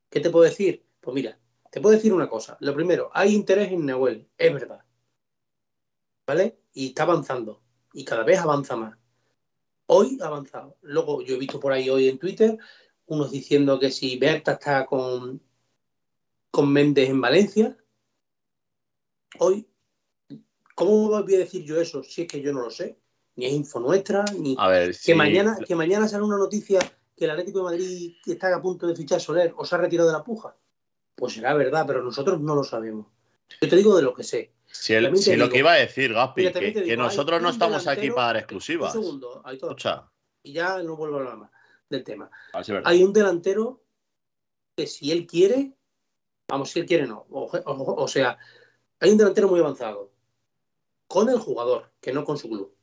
¿Qué 0.09 0.21
te 0.21 0.29
puedo 0.29 0.45
decir? 0.45 0.85
Pues 1.01 1.13
mira, 1.13 1.37
te 1.69 1.81
puedo 1.81 1.93
decir 1.93 2.13
una 2.13 2.29
cosa. 2.29 2.55
Lo 2.61 2.73
primero, 2.73 3.09
hay 3.13 3.35
interés 3.35 3.69
en 3.69 3.85
Nahuel, 3.85 4.29
es 4.37 4.53
verdad. 4.53 4.85
¿Vale? 6.25 6.61
Y 6.73 6.87
está 6.87 7.03
avanzando. 7.03 7.61
Y 7.91 8.05
cada 8.05 8.23
vez 8.23 8.39
avanza 8.39 8.77
más. 8.77 8.97
Hoy 9.87 10.17
ha 10.21 10.27
avanzado. 10.27 10.77
Luego 10.83 11.21
yo 11.21 11.35
he 11.35 11.39
visto 11.39 11.59
por 11.59 11.73
ahí 11.73 11.89
hoy 11.89 12.07
en 12.07 12.17
Twitter 12.17 12.57
unos 13.07 13.29
diciendo 13.29 13.77
que 13.77 13.91
si 13.91 14.17
Berta 14.17 14.53
está 14.53 14.85
con, 14.85 15.41
con 16.49 16.71
Méndez 16.71 17.09
en 17.09 17.19
Valencia. 17.19 17.77
Hoy, 19.37 19.67
¿cómo 20.75 21.09
voy 21.09 21.35
a 21.35 21.39
decir 21.39 21.65
yo 21.65 21.81
eso 21.81 22.03
si 22.03 22.21
es 22.21 22.27
que 22.29 22.41
yo 22.41 22.53
no 22.53 22.61
lo 22.61 22.69
sé? 22.69 23.00
Ni 23.35 23.45
es 23.45 23.53
info 23.53 23.79
nuestra, 23.79 24.25
ni, 24.37 24.55
A 24.59 24.67
ver, 24.67 24.87
que, 24.87 24.93
sí, 24.93 25.13
mañana, 25.13 25.57
que 25.65 25.75
mañana 25.75 26.07
sale 26.07 26.23
una 26.23 26.37
noticia 26.37 26.79
que 27.15 27.25
el 27.25 27.31
Atlético 27.31 27.59
de 27.59 27.63
Madrid 27.65 28.15
está 28.25 28.53
a 28.55 28.61
punto 28.61 28.87
de 28.87 28.95
fichar 28.95 29.21
Soler 29.21 29.53
o 29.57 29.65
se 29.65 29.75
ha 29.75 29.77
retirado 29.77 30.09
de 30.09 30.13
la 30.17 30.23
puja. 30.23 30.55
Pues 31.15 31.33
será 31.33 31.53
verdad, 31.53 31.85
pero 31.87 32.03
nosotros 32.03 32.39
no 32.41 32.55
lo 32.55 32.63
sabemos. 32.63 33.07
Yo 33.61 33.69
te 33.69 33.75
digo 33.75 33.95
de 33.95 34.01
lo 34.01 34.13
que 34.13 34.23
sé. 34.23 34.53
si, 34.71 34.93
el- 34.93 35.11
lo 35.39 35.49
que 35.49 35.59
iba 35.59 35.73
a 35.73 35.75
decir, 35.77 36.13
Gaspi, 36.13 36.51
que, 36.51 36.73
que 36.73 36.91
hay 36.91 36.97
nosotros 36.97 37.41
no 37.41 37.49
un 37.49 37.53
estamos 37.53 37.87
aquí 37.87 38.09
para 38.09 38.27
dar 38.27 38.35
Un 38.35 38.39
exclusivas. 38.39 38.91
segundo, 38.91 39.41
Aitor, 39.45 39.69
Escucha, 39.71 40.09
y 40.43 40.53
ya 40.53 40.81
no 40.81 40.95
vuelvo 40.95 41.17
a 41.17 41.19
hablar 41.19 41.37
más 41.37 41.51
del 41.89 42.03
tema. 42.03 42.29
si. 42.53 42.81
Hay 42.85 43.03
un 43.03 43.13
delantero 43.13 43.81
que 44.75 44.87
si 44.87 45.11
él 45.11 45.27
quiere, 45.27 45.73
vamos, 46.47 46.69
si 46.71 46.79
él 46.79 46.85
quiere 46.85 47.05
no. 47.05 47.25
O, 47.29 47.43
o- 47.45 48.03
o 48.03 48.07
sea, 48.07 48.37
hay 48.99 49.11
un 49.11 49.17
delantero 49.17 49.47
muy 49.49 49.59
avanzado 49.59 50.11
con 51.07 51.29
el 51.29 51.37
jugador, 51.37 51.91
que 51.99 52.13
no 52.13 52.23
con 52.23 52.37
su 52.37 52.49
club. 52.49 52.73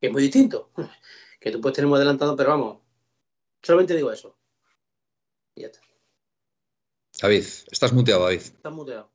Que 0.00 0.06
es 0.08 0.12
muy 0.12 0.22
distinto. 0.22 0.70
Que 1.38 1.52
tú 1.52 1.60
puedes 1.60 1.76
tener 1.76 1.86
muy 1.88 1.96
adelantado, 1.98 2.34
pero 2.34 2.50
vamos, 2.50 2.78
solamente 3.62 3.94
digo 3.94 4.10
eso. 4.10 4.36
Y 5.54 5.60
ya 5.60 5.66
está. 5.68 5.80
David, 7.20 7.44
estás 7.70 7.92
muteado, 7.92 8.24
David. 8.24 8.40
Estás 8.40 8.72
muteado. 8.72 9.12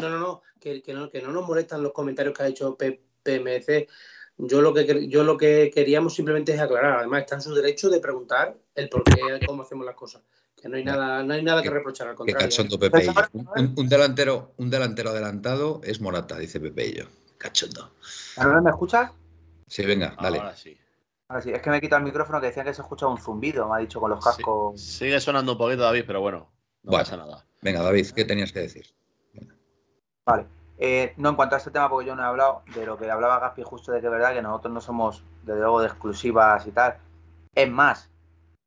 No, 0.00 0.08
no, 0.10 0.18
no 0.18 0.42
que, 0.58 0.82
que 0.82 0.94
no, 0.94 1.10
que 1.10 1.20
no 1.22 1.30
nos 1.30 1.46
molestan 1.46 1.82
los 1.82 1.92
comentarios 1.92 2.36
que 2.36 2.42
ha 2.42 2.48
hecho 2.48 2.76
PMC. 2.76 3.88
Yo 4.38 4.62
lo 4.62 4.72
que 4.74 5.06
yo 5.08 5.22
lo 5.22 5.36
que 5.36 5.70
queríamos 5.72 6.14
simplemente 6.14 6.54
es 6.54 6.60
aclarar. 6.60 6.98
Además, 7.00 7.20
está 7.20 7.36
en 7.36 7.42
su 7.42 7.54
derecho 7.54 7.88
de 7.90 8.00
preguntar 8.00 8.56
el 8.74 8.88
por 8.88 9.04
qué, 9.04 9.38
cómo 9.46 9.62
hacemos 9.62 9.86
las 9.86 9.94
cosas. 9.94 10.22
Que 10.60 10.68
no 10.68 10.76
hay 10.76 10.84
nada, 10.84 11.22
no 11.22 11.34
hay 11.34 11.42
nada 11.44 11.62
que 11.62 11.70
reprochar, 11.70 12.08
al 12.08 12.16
contrario. 12.16 12.48
Pepe. 12.78 13.06
Un, 13.32 13.48
un- 13.56 13.74
un 13.78 13.88
delantero, 13.88 14.54
un 14.56 14.70
delantero 14.70 15.10
adelantado 15.10 15.80
es 15.84 16.00
Morata, 16.00 16.38
dice 16.38 16.58
Pepe 16.58 16.86
y 16.88 16.94
yo. 16.94 17.04
Cachondo. 17.42 17.90
¿Manuel, 18.36 18.62
me 18.62 18.70
escuchas? 18.70 19.10
Sí, 19.66 19.84
venga, 19.84 20.14
dale. 20.20 20.38
Ahora 20.38 20.54
sí. 20.56 20.78
Ahora 21.28 21.42
sí, 21.42 21.50
es 21.50 21.60
que 21.60 21.70
me 21.70 21.78
he 21.78 21.80
quitado 21.80 21.98
el 21.98 22.04
micrófono 22.04 22.40
que 22.40 22.46
decían 22.46 22.64
que 22.66 22.72
se 22.74 22.82
escucha 22.82 23.08
un 23.08 23.18
zumbido, 23.18 23.68
me 23.68 23.76
ha 23.76 23.78
dicho 23.78 24.00
con 24.00 24.10
los 24.10 24.24
cascos. 24.24 24.80
Sí, 24.80 24.98
Sigue 25.06 25.20
sonando 25.20 25.52
un 25.52 25.58
poquito, 25.58 25.82
David, 25.82 26.04
pero 26.06 26.20
bueno, 26.20 26.52
no 26.84 26.90
Bueno. 26.92 27.04
pasa 27.04 27.16
nada. 27.16 27.44
Venga, 27.60 27.82
David, 27.82 28.06
¿qué 28.14 28.24
tenías 28.24 28.52
que 28.52 28.60
decir? 28.60 28.86
Vale. 30.24 30.46
Eh, 30.78 31.14
no, 31.16 31.30
en 31.30 31.36
cuanto 31.36 31.56
a 31.56 31.58
este 31.58 31.70
tema, 31.72 31.88
porque 31.88 32.06
yo 32.06 32.14
no 32.14 32.22
he 32.22 32.26
hablado 32.26 32.62
de 32.74 32.86
lo 32.86 32.96
que 32.96 33.10
hablaba 33.10 33.40
Gaspi, 33.40 33.62
justo 33.64 33.90
de 33.92 34.00
que 34.00 34.06
es 34.06 34.12
verdad 34.12 34.32
que 34.34 34.42
nosotros 34.42 34.72
no 34.72 34.80
somos, 34.80 35.24
desde 35.42 35.60
luego, 35.60 35.80
de 35.80 35.88
exclusivas 35.88 36.64
y 36.66 36.70
tal. 36.70 36.98
Es 37.54 37.68
más, 37.70 38.08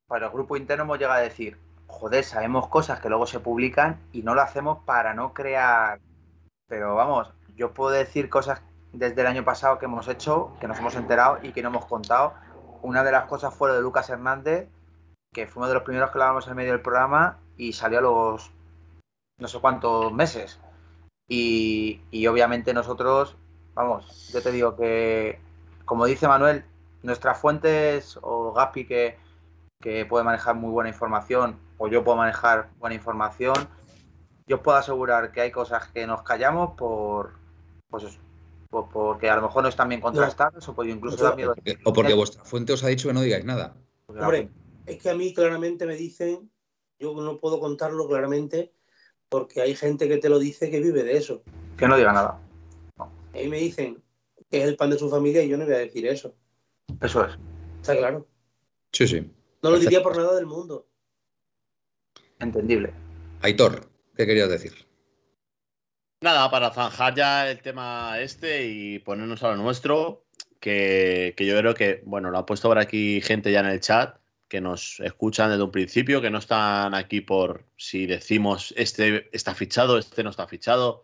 para 0.07 0.27
el 0.27 0.31
grupo 0.33 0.57
interno 0.57 0.83
hemos 0.83 0.99
llegado 0.99 1.19
a 1.19 1.23
decir, 1.23 1.57
joder, 1.87 2.23
sabemos 2.23 2.67
cosas 2.67 2.99
que 2.99 3.09
luego 3.09 3.25
se 3.25 3.39
publican 3.39 3.99
y 4.11 4.21
no 4.21 4.33
lo 4.35 4.41
hacemos 4.41 4.79
para 4.85 5.13
no 5.13 5.33
crear. 5.33 5.99
Pero 6.67 6.95
vamos, 6.95 7.29
yo 7.55 7.73
puedo 7.73 7.91
decir 7.91 8.29
cosas 8.29 8.61
desde 8.91 9.21
el 9.21 9.27
año 9.27 9.43
pasado 9.43 9.77
que 9.77 9.85
hemos 9.85 10.07
hecho, 10.07 10.51
que 10.59 10.67
nos 10.67 10.79
hemos 10.79 10.95
enterado 10.95 11.39
y 11.41 11.51
que 11.51 11.61
no 11.61 11.69
hemos 11.69 11.85
contado. 11.85 12.33
Una 12.81 13.03
de 13.03 13.11
las 13.11 13.25
cosas 13.25 13.53
fue 13.53 13.69
lo 13.69 13.75
de 13.75 13.81
Lucas 13.81 14.09
Hernández, 14.09 14.69
que 15.33 15.47
fue 15.47 15.61
uno 15.61 15.67
de 15.67 15.73
los 15.73 15.83
primeros 15.83 16.11
que 16.11 16.17
lo 16.17 16.23
hablamos 16.23 16.47
en 16.47 16.55
medio 16.55 16.71
del 16.71 16.81
programa 16.81 17.39
y 17.57 17.73
salió 17.73 17.99
a 17.99 18.01
los 18.01 18.51
no 19.37 19.47
sé 19.47 19.59
cuántos 19.59 20.13
meses. 20.13 20.59
Y, 21.27 22.01
y 22.11 22.27
obviamente 22.27 22.73
nosotros, 22.73 23.35
vamos, 23.73 24.29
yo 24.31 24.41
te 24.41 24.51
digo 24.51 24.75
que, 24.75 25.39
como 25.83 26.05
dice 26.05 26.27
Manuel, 26.27 26.63
nuestras 27.03 27.37
fuentes 27.37 28.17
o 28.21 28.53
Gaspi 28.53 28.85
que, 28.85 29.17
que 29.81 30.05
puede 30.05 30.23
manejar 30.23 30.55
muy 30.55 30.71
buena 30.71 30.89
información 30.89 31.59
o 31.77 31.87
yo 31.87 32.03
puedo 32.03 32.17
manejar 32.17 32.69
buena 32.79 32.95
información, 32.95 33.55
yo 34.47 34.57
os 34.57 34.61
puedo 34.61 34.77
asegurar 34.77 35.31
que 35.31 35.41
hay 35.41 35.51
cosas 35.51 35.87
que 35.87 36.07
nos 36.07 36.21
callamos 36.21 36.75
por, 36.77 37.33
pues 37.89 38.03
eso, 38.03 38.19
por- 38.69 38.89
porque 38.89 39.29
a 39.29 39.35
lo 39.35 39.43
mejor 39.43 39.63
no 39.63 39.69
están 39.69 39.89
bien 39.89 40.01
contrastadas 40.01 40.67
o 40.67 40.75
porque 40.75 40.91
incluso 40.91 41.17
No, 41.17 41.23
da 41.29 41.35
miedo. 41.35 41.53
Porque- 41.55 41.77
o 41.83 41.93
porque 41.93 42.13
vuestra 42.13 42.43
fuente 42.43 42.73
os 42.73 42.83
ha 42.83 42.87
dicho 42.87 43.07
que 43.07 43.13
no 43.13 43.21
digáis 43.21 43.45
nada. 43.45 43.75
Hombre, 44.07 44.49
es 44.85 45.01
que 45.01 45.09
a 45.09 45.15
mí 45.15 45.33
claramente 45.33 45.85
me 45.85 45.95
dicen, 45.95 46.51
yo 46.99 47.13
no 47.15 47.37
puedo 47.39 47.59
contarlo 47.59 48.07
claramente, 48.07 48.73
porque 49.29 49.61
hay 49.61 49.75
gente 49.75 50.07
que 50.07 50.17
te 50.17 50.29
lo 50.29 50.39
dice 50.39 50.69
que 50.69 50.79
vive 50.79 51.03
de 51.03 51.17
eso. 51.17 51.43
Que 51.77 51.87
no 51.87 51.97
diga 51.97 52.13
nada. 52.13 52.39
A 52.97 53.07
mí 53.37 53.47
me 53.47 53.57
dicen 53.59 54.01
que 54.49 54.61
es 54.61 54.67
el 54.67 54.77
pan 54.77 54.89
de 54.91 54.97
su 54.99 55.09
familia 55.09 55.43
y 55.43 55.49
yo 55.49 55.57
no 55.57 55.65
voy 55.65 55.73
a 55.73 55.79
decir 55.79 56.05
eso. 56.07 56.35
Eso 57.01 57.25
es, 57.25 57.37
Está 57.81 57.97
claro. 57.97 58.27
Sí, 58.91 59.07
sí. 59.07 59.31
No 59.61 59.71
lo 59.71 59.79
diría 59.79 60.01
por 60.03 60.15
nada 60.15 60.35
del 60.35 60.45
mundo. 60.45 60.87
entendible. 62.39 62.93
Aitor, 63.41 63.89
¿qué 64.15 64.25
querías 64.25 64.49
decir? 64.49 64.84
Nada, 66.25 66.49
para 66.49 66.71
zanjar 66.71 67.13
ya 67.13 67.51
el 67.51 67.61
tema 67.61 68.19
este 68.19 68.65
y 68.65 68.97
ponernos 68.97 69.43
a 69.43 69.49
lo 69.49 69.57
nuestro, 69.57 70.25
que, 70.59 71.35
yo 71.37 71.55
creo 71.59 71.75
que, 71.75 72.01
bueno, 72.03 72.31
lo 72.31 72.39
ha 72.39 72.47
puesto 72.47 72.67
por 72.67 72.79
aquí 72.79 73.21
gente 73.21 73.51
ya 73.51 73.59
en 73.59 73.67
el 73.67 73.79
chat, 73.79 74.17
que 74.47 74.59
nos 74.59 74.99
escuchan 75.01 75.51
desde 75.51 75.61
un 75.61 75.69
principio, 75.69 76.21
que 76.21 76.31
no 76.31 76.39
están 76.39 76.95
aquí 76.95 77.21
por 77.21 77.67
si 77.77 78.07
decimos 78.07 78.73
este 78.75 79.29
está 79.37 79.53
fichado, 79.53 79.99
este 79.99 80.23
no 80.23 80.31
está 80.31 80.47
fichado. 80.47 81.03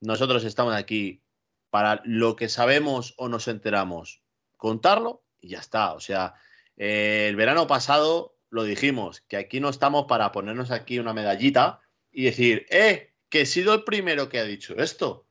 Nosotros 0.00 0.42
estamos 0.42 0.74
aquí 0.74 1.22
para 1.70 2.02
lo 2.04 2.34
que 2.34 2.48
sabemos 2.48 3.14
o 3.16 3.28
nos 3.28 3.46
enteramos, 3.46 4.22
contarlo 4.56 5.22
y 5.40 5.50
ya 5.50 5.60
está. 5.60 5.92
O 5.92 6.00
sea, 6.00 6.34
el 6.76 7.36
verano 7.36 7.68
pasado 7.68 8.34
lo 8.50 8.64
dijimos, 8.64 9.20
que 9.20 9.36
aquí 9.36 9.60
no 9.60 9.68
estamos 9.68 10.06
para 10.06 10.32
ponernos 10.32 10.72
aquí 10.72 10.98
una 10.98 11.14
medallita 11.14 11.78
y 12.10 12.24
decir, 12.24 12.66
eh, 12.70 13.12
que 13.28 13.42
he 13.42 13.46
sido 13.46 13.74
el 13.74 13.84
primero 13.84 14.28
que 14.28 14.38
ha 14.38 14.44
dicho 14.44 14.74
esto. 14.76 15.26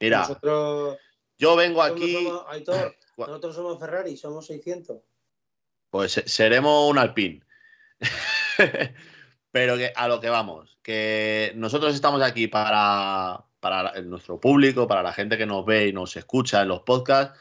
Mira, 0.00 0.20
Nosotros, 0.20 0.98
yo 1.38 1.56
vengo 1.56 1.82
nosotros 1.82 2.02
aquí, 2.04 2.14
somos- 2.24 2.44
Aitor, 2.48 2.96
nosotros 3.16 3.54
somos 3.56 3.78
Ferrari, 3.80 4.16
somos 4.16 4.46
600. 4.46 5.02
pues 5.90 6.12
se- 6.12 6.28
seremos 6.28 6.90
un 6.90 6.98
alpín. 6.98 7.44
Pero 9.50 9.76
que 9.76 9.92
a 9.94 10.08
lo 10.08 10.20
que 10.20 10.28
vamos, 10.28 10.78
que 10.82 11.52
nosotros 11.56 11.94
estamos 11.94 12.22
aquí 12.22 12.48
para, 12.48 13.44
para 13.60 14.00
nuestro 14.02 14.38
público, 14.38 14.86
para 14.86 15.02
la 15.02 15.12
gente 15.12 15.38
que 15.38 15.46
nos 15.46 15.64
ve 15.64 15.88
y 15.88 15.92
nos 15.92 16.16
escucha 16.16 16.62
en 16.62 16.68
los 16.68 16.82
podcasts, 16.82 17.38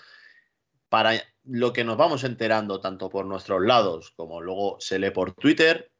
para 0.89 1.13
lo 1.43 1.73
que 1.73 1.83
nos 1.83 1.97
vamos 1.97 2.23
enterando 2.23 2.79
tanto 2.79 3.09
por 3.09 3.25
nuestros 3.25 3.61
lados 3.61 4.11
como 4.15 4.41
luego 4.41 4.77
se 4.79 4.99
lee 4.99 5.11
por 5.11 5.33
Twitter, 5.33 5.91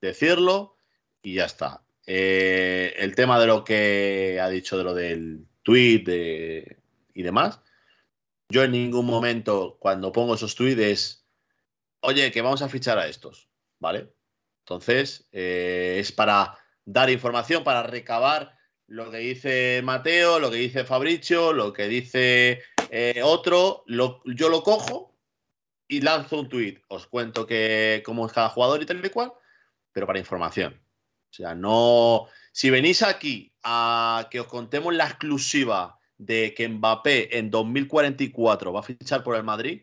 decirlo 0.00 0.76
y 1.22 1.34
ya 1.34 1.44
está. 1.44 1.84
Eh, 2.06 2.94
el 2.98 3.14
tema 3.14 3.38
de 3.38 3.46
lo 3.46 3.62
que 3.64 4.38
ha 4.40 4.48
dicho 4.48 4.76
de 4.76 4.84
lo 4.84 4.94
del 4.94 5.46
tweet 5.62 6.04
y 7.14 7.22
demás, 7.22 7.60
yo 8.48 8.64
en 8.64 8.72
ningún 8.72 9.06
momento 9.06 9.78
cuando 9.80 10.10
pongo 10.12 10.34
esos 10.34 10.54
tweets 10.54 10.80
es, 10.80 11.26
oye, 12.00 12.30
que 12.32 12.42
vamos 12.42 12.62
a 12.62 12.68
fichar 12.68 12.98
a 12.98 13.06
estos, 13.06 13.48
¿vale? 13.78 14.12
Entonces, 14.64 15.28
eh, 15.32 15.96
es 16.00 16.12
para 16.12 16.58
dar 16.84 17.08
información, 17.10 17.62
para 17.64 17.82
recabar 17.84 18.56
lo 18.88 19.10
que 19.10 19.18
dice 19.18 19.80
Mateo, 19.84 20.38
lo 20.40 20.50
que 20.50 20.56
dice 20.56 20.84
Fabricio, 20.84 21.52
lo 21.52 21.72
que 21.72 21.86
dice 21.88 22.62
eh, 22.90 23.20
otro, 23.24 23.84
lo- 23.86 24.20
yo 24.26 24.48
lo 24.48 24.62
cojo 24.62 25.16
y 25.88 26.00
lanzo 26.00 26.40
un 26.40 26.48
tweet. 26.48 26.82
Os 26.88 27.06
cuento 27.06 27.46
que 27.46 28.02
cómo 28.04 28.26
es 28.26 28.32
cada 28.32 28.48
jugador 28.48 28.82
y 28.82 28.86
tal 28.86 29.04
y 29.04 29.08
cual, 29.10 29.32
pero 29.92 30.06
para 30.06 30.18
información. 30.18 30.81
O 31.32 31.34
sea, 31.34 31.54
no. 31.54 32.26
Si 32.52 32.68
venís 32.68 33.02
aquí 33.02 33.54
a 33.62 34.28
que 34.30 34.40
os 34.40 34.46
contemos 34.46 34.92
la 34.94 35.06
exclusiva 35.06 35.98
de 36.18 36.52
que 36.52 36.68
Mbappé 36.68 37.38
en 37.38 37.50
2044 37.50 38.70
va 38.70 38.80
a 38.80 38.82
fichar 38.82 39.24
por 39.24 39.34
el 39.36 39.42
Madrid, 39.42 39.82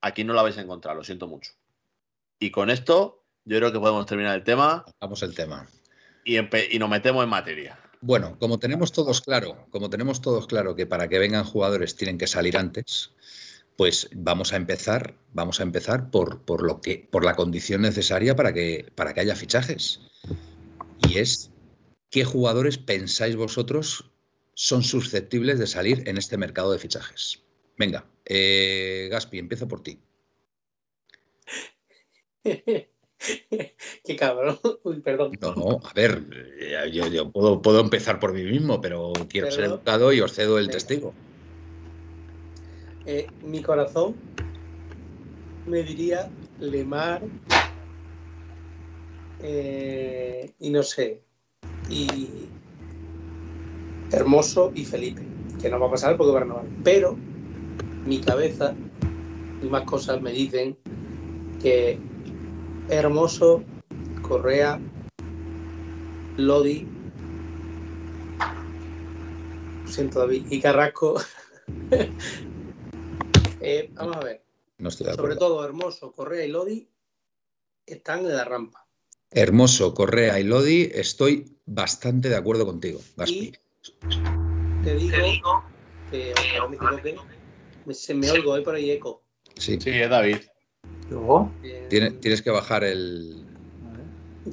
aquí 0.00 0.24
no 0.24 0.34
la 0.34 0.42
vais 0.42 0.58
a 0.58 0.62
encontrar, 0.62 0.96
lo 0.96 1.04
siento 1.04 1.28
mucho. 1.28 1.52
Y 2.40 2.50
con 2.50 2.68
esto, 2.68 3.24
yo 3.44 3.58
creo 3.58 3.72
que 3.72 3.78
podemos 3.78 4.06
terminar 4.06 4.34
el 4.34 4.42
tema 4.42 4.84
Vamos 5.00 5.22
el 5.22 5.34
tema. 5.36 5.68
y, 6.24 6.36
y 6.74 6.78
nos 6.80 6.90
metemos 6.90 7.22
en 7.22 7.30
materia. 7.30 7.78
Bueno, 8.00 8.36
como 8.40 8.58
tenemos 8.58 8.90
todos 8.90 9.20
claro, 9.20 9.68
como 9.70 9.88
tenemos 9.88 10.20
todos 10.20 10.48
claro 10.48 10.74
que 10.74 10.86
para 10.86 11.06
que 11.06 11.20
vengan 11.20 11.44
jugadores 11.44 11.94
tienen 11.94 12.18
que 12.18 12.26
salir 12.26 12.56
antes, 12.58 13.12
pues 13.76 14.10
vamos 14.12 14.52
a 14.52 14.56
empezar, 14.56 15.14
vamos 15.32 15.60
a 15.60 15.62
empezar 15.62 16.10
por, 16.10 16.42
por 16.42 16.62
lo 16.62 16.80
que, 16.80 17.08
por 17.08 17.24
la 17.24 17.36
condición 17.36 17.82
necesaria 17.82 18.34
para 18.34 18.52
que, 18.52 18.90
para 18.96 19.14
que 19.14 19.20
haya 19.20 19.36
fichajes. 19.36 20.00
Y 21.08 21.18
es 21.18 21.52
qué 22.10 22.24
jugadores 22.24 22.78
pensáis 22.78 23.36
vosotros 23.36 24.10
son 24.54 24.82
susceptibles 24.82 25.58
de 25.58 25.66
salir 25.66 26.08
en 26.08 26.18
este 26.18 26.36
mercado 26.36 26.72
de 26.72 26.78
fichajes. 26.78 27.42
Venga, 27.78 28.06
eh, 28.24 29.08
Gaspi, 29.10 29.38
empiezo 29.38 29.66
por 29.66 29.82
ti. 29.82 29.98
Qué 34.04 34.16
cabrón. 34.16 34.58
Uy, 34.82 35.00
perdón. 35.00 35.38
No, 35.40 35.54
no, 35.54 35.80
a 35.84 35.92
ver, 35.94 36.24
eh, 36.58 36.90
yo, 36.92 37.06
yo 37.06 37.30
puedo, 37.30 37.62
puedo 37.62 37.80
empezar 37.80 38.18
por 38.18 38.32
mí 38.32 38.42
mismo, 38.42 38.80
pero 38.80 39.12
quiero 39.28 39.50
ser 39.50 39.64
educado 39.64 40.12
y 40.12 40.20
os 40.20 40.32
cedo 40.32 40.58
el 40.58 40.66
Venga. 40.66 40.78
testigo. 40.78 41.14
Eh, 43.06 43.26
mi 43.42 43.62
corazón 43.62 44.14
me 45.66 45.82
diría 45.82 46.30
Lemar 46.60 47.22
eh, 49.42 50.52
y 50.60 50.70
no 50.70 50.82
sé, 50.82 51.20
y 51.88 52.48
Hermoso 54.12 54.72
y 54.74 54.84
Felipe, 54.84 55.22
que 55.60 55.70
no 55.70 55.80
va 55.80 55.88
a 55.88 55.90
pasar 55.90 56.16
porque 56.16 56.32
va 56.32 56.38
a 56.38 56.42
renovar. 56.42 56.64
Pero 56.84 57.16
mi 58.04 58.20
cabeza 58.20 58.74
y 59.62 59.66
más 59.66 59.84
cosas 59.84 60.20
me 60.20 60.32
dicen 60.32 60.76
que 61.60 61.98
Hermoso, 62.88 63.62
Correa, 64.22 64.80
Lodi, 66.36 66.86
lo 69.84 69.90
siento 69.90 70.20
David, 70.20 70.46
y 70.50 70.60
Carrasco. 70.60 71.20
Eh, 73.64 73.88
vamos 73.92 74.16
a 74.16 74.24
ver. 74.24 74.44
No 74.78 74.88
estoy 74.88 75.06
de 75.06 75.14
Sobre 75.14 75.36
todo 75.36 75.64
Hermoso, 75.64 76.10
Correa 76.10 76.44
y 76.44 76.50
Lodi 76.50 76.88
están 77.86 78.20
en 78.26 78.34
la 78.34 78.44
rampa. 78.44 78.81
Hermoso, 79.34 79.94
Correa 79.94 80.38
y 80.38 80.44
Lodi, 80.44 80.90
estoy 80.92 81.56
bastante 81.64 82.28
de 82.28 82.36
acuerdo 82.36 82.66
contigo, 82.66 83.00
Gaspi. 83.16 83.52
Y 84.82 84.82
te 84.82 84.94
digo 84.94 85.64
que 86.10 86.34
ojalá 86.34 86.68
me 86.68 86.76
equivoque, 86.76 87.16
me- 87.86 87.94
se 87.94 88.14
me 88.14 88.30
oigo, 88.30 88.54
hay 88.54 88.62
por 88.62 88.74
ahí 88.74 88.90
eco. 88.90 89.22
Sí, 89.56 89.78
Sí, 89.80 89.90
es 89.90 90.10
David. 90.10 90.38
Luego, 91.08 91.50
Eh, 91.62 91.86
Tiene- 91.88 92.10
tienes 92.12 92.42
que 92.42 92.50
bajar 92.50 92.84
el. 92.84 93.46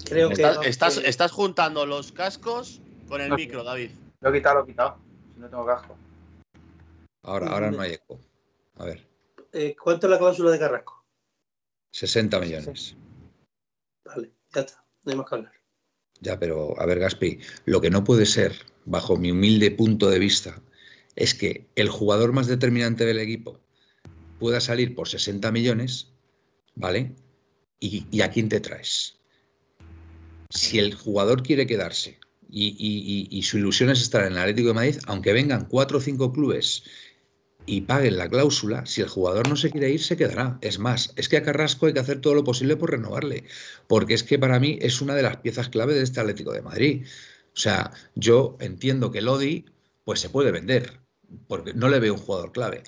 creo 0.05 0.29
que, 0.29 0.43
Estás, 0.65 0.97
estás- 0.97 1.31
juntando 1.31 1.85
los 1.85 2.11
cascos 2.11 2.81
con 3.07 3.21
el 3.21 3.29
No. 3.29 3.35
micro, 3.35 3.63
David. 3.63 3.91
lo 4.21 4.29
he 4.29 4.33
quitado, 4.33 4.59
lo 4.59 4.63
he 4.63 4.67
quitado. 4.67 4.97
Si 5.33 5.39
no 5.39 5.49
tengo 5.49 5.65
casco. 5.65 5.97
Ahora, 7.23 7.47
ahora 7.47 7.71
no 7.71 7.81
hay 7.81 7.93
eco. 7.93 8.19
A 8.77 8.85
ver, 8.85 9.05
eh, 9.53 9.75
¿Cuánto 9.81 10.07
es 10.07 10.11
la 10.11 10.19
cláusula 10.19 10.51
de 10.51 10.59
Carrasco? 10.59 11.03
60 11.91 12.39
millones. 12.39 12.95
Vale, 14.05 14.31
ya 14.53 14.61
está, 14.61 14.83
no 15.03 15.11
hay 15.11 15.17
más 15.17 15.29
que 15.29 15.35
hablar. 15.35 15.53
Ya, 16.21 16.39
pero 16.39 16.79
a 16.79 16.85
ver, 16.85 16.99
Gaspi, 16.99 17.39
lo 17.65 17.79
que 17.81 17.89
no 17.89 18.03
puede 18.03 18.25
ser, 18.25 18.53
bajo 18.85 19.17
mi 19.17 19.31
humilde 19.31 19.71
punto 19.71 20.09
de 20.09 20.19
vista, 20.19 20.61
es 21.15 21.33
que 21.33 21.67
el 21.75 21.89
jugador 21.89 22.33
más 22.33 22.47
determinante 22.47 23.05
del 23.05 23.19
equipo 23.19 23.59
pueda 24.39 24.59
salir 24.59 24.95
por 24.95 25.07
60 25.07 25.51
millones, 25.51 26.11
¿vale? 26.75 27.13
¿Y, 27.79 28.21
a 28.21 28.29
quién 28.29 28.49
te 28.49 28.59
traes? 28.59 29.17
Si 30.49 30.79
el 30.79 30.93
jugador 30.93 31.43
quiere 31.43 31.65
quedarse 31.67 32.19
y- 32.49 33.27
y 33.29 33.43
su 33.43 33.57
ilusión 33.57 33.89
es 33.89 34.01
estar 34.01 34.25
en 34.25 34.33
el 34.33 34.39
Atlético 34.39 34.69
de 34.69 34.73
Madrid, 34.73 34.97
aunque 35.05 35.31
vengan 35.33 35.65
cuatro 35.65 35.99
o 35.99 36.01
cinco 36.01 36.33
clubes 36.33 36.83
y 37.69 37.81
paguen 37.81 38.17
la 38.17 38.27
cláusula, 38.27 38.83
si 38.87 39.01
el 39.01 39.07
jugador 39.07 39.47
no 39.47 39.55
se 39.55 39.69
quiere 39.69 39.91
ir, 39.91 40.01
se 40.01 40.17
quedará. 40.17 40.57
Es 40.61 40.79
más, 40.79 41.13
es 41.17 41.29
que 41.29 41.37
a 41.37 41.43
Carrasco 41.43 41.85
hay 41.85 41.93
que 41.93 41.99
hacer 41.99 42.19
todo 42.19 42.33
lo 42.33 42.43
posible 42.43 42.75
por 42.75 42.89
renovarle, 42.89 43.43
porque 43.87 44.15
es 44.15 44.23
que 44.23 44.39
para 44.39 44.59
mí 44.59 44.79
es 44.81 45.01
una 45.01 45.13
de 45.13 45.21
las 45.21 45.37
piezas 45.37 45.69
clave 45.69 45.93
de 45.93 46.01
este 46.01 46.19
Atlético 46.19 46.51
de 46.51 46.63
Madrid. 46.63 47.05
O 47.53 47.59
sea, 47.59 47.91
yo 48.15 48.57
entiendo 48.59 49.11
que 49.11 49.21
Lodi 49.21 49.65
pues 50.03 50.19
se 50.19 50.31
puede 50.31 50.51
vender, 50.51 50.99
porque 51.47 51.75
no 51.75 51.89
le 51.89 51.99
veo 51.99 52.15
un 52.15 52.19
jugador 52.19 52.51
clave. 52.51 52.81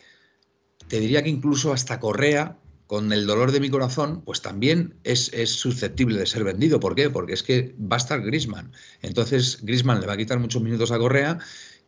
Te 0.87 0.99
diría 0.99 1.21
que 1.21 1.29
incluso 1.29 1.73
hasta 1.73 1.99
Correa, 1.99 2.57
con 2.87 3.13
el 3.13 3.27
dolor 3.27 3.51
de 3.51 3.59
mi 3.59 3.69
corazón, 3.69 4.23
pues 4.25 4.41
también 4.41 4.95
es, 5.03 5.31
es 5.31 5.51
susceptible 5.51 6.17
de 6.17 6.25
ser 6.25 6.43
vendido. 6.43 6.79
¿Por 6.79 6.95
qué? 6.95 7.11
Porque 7.11 7.33
es 7.33 7.43
que 7.43 7.75
va 7.79 7.97
a 7.97 7.97
estar 7.97 8.19
Grisman. 8.21 8.71
Entonces, 9.03 9.59
Grisman 9.61 10.01
le 10.01 10.07
va 10.07 10.13
a 10.13 10.17
quitar 10.17 10.39
muchos 10.39 10.63
minutos 10.63 10.91
a 10.91 10.97
Correa 10.97 11.37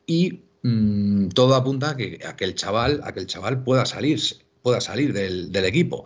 y 0.06 0.44
mm, 0.64 1.30
todo 1.30 1.56
apunta 1.56 1.92
a 1.92 1.98
que, 1.98 2.20
a 2.26 2.36
el 2.40 2.56
chaval, 2.56 3.02
a 3.04 3.14
chaval 3.26 3.64
pueda 3.64 3.86
salir, 3.86 4.20
pueda 4.62 4.82
salir 4.82 5.14
del, 5.14 5.56
equipo. 5.66 6.06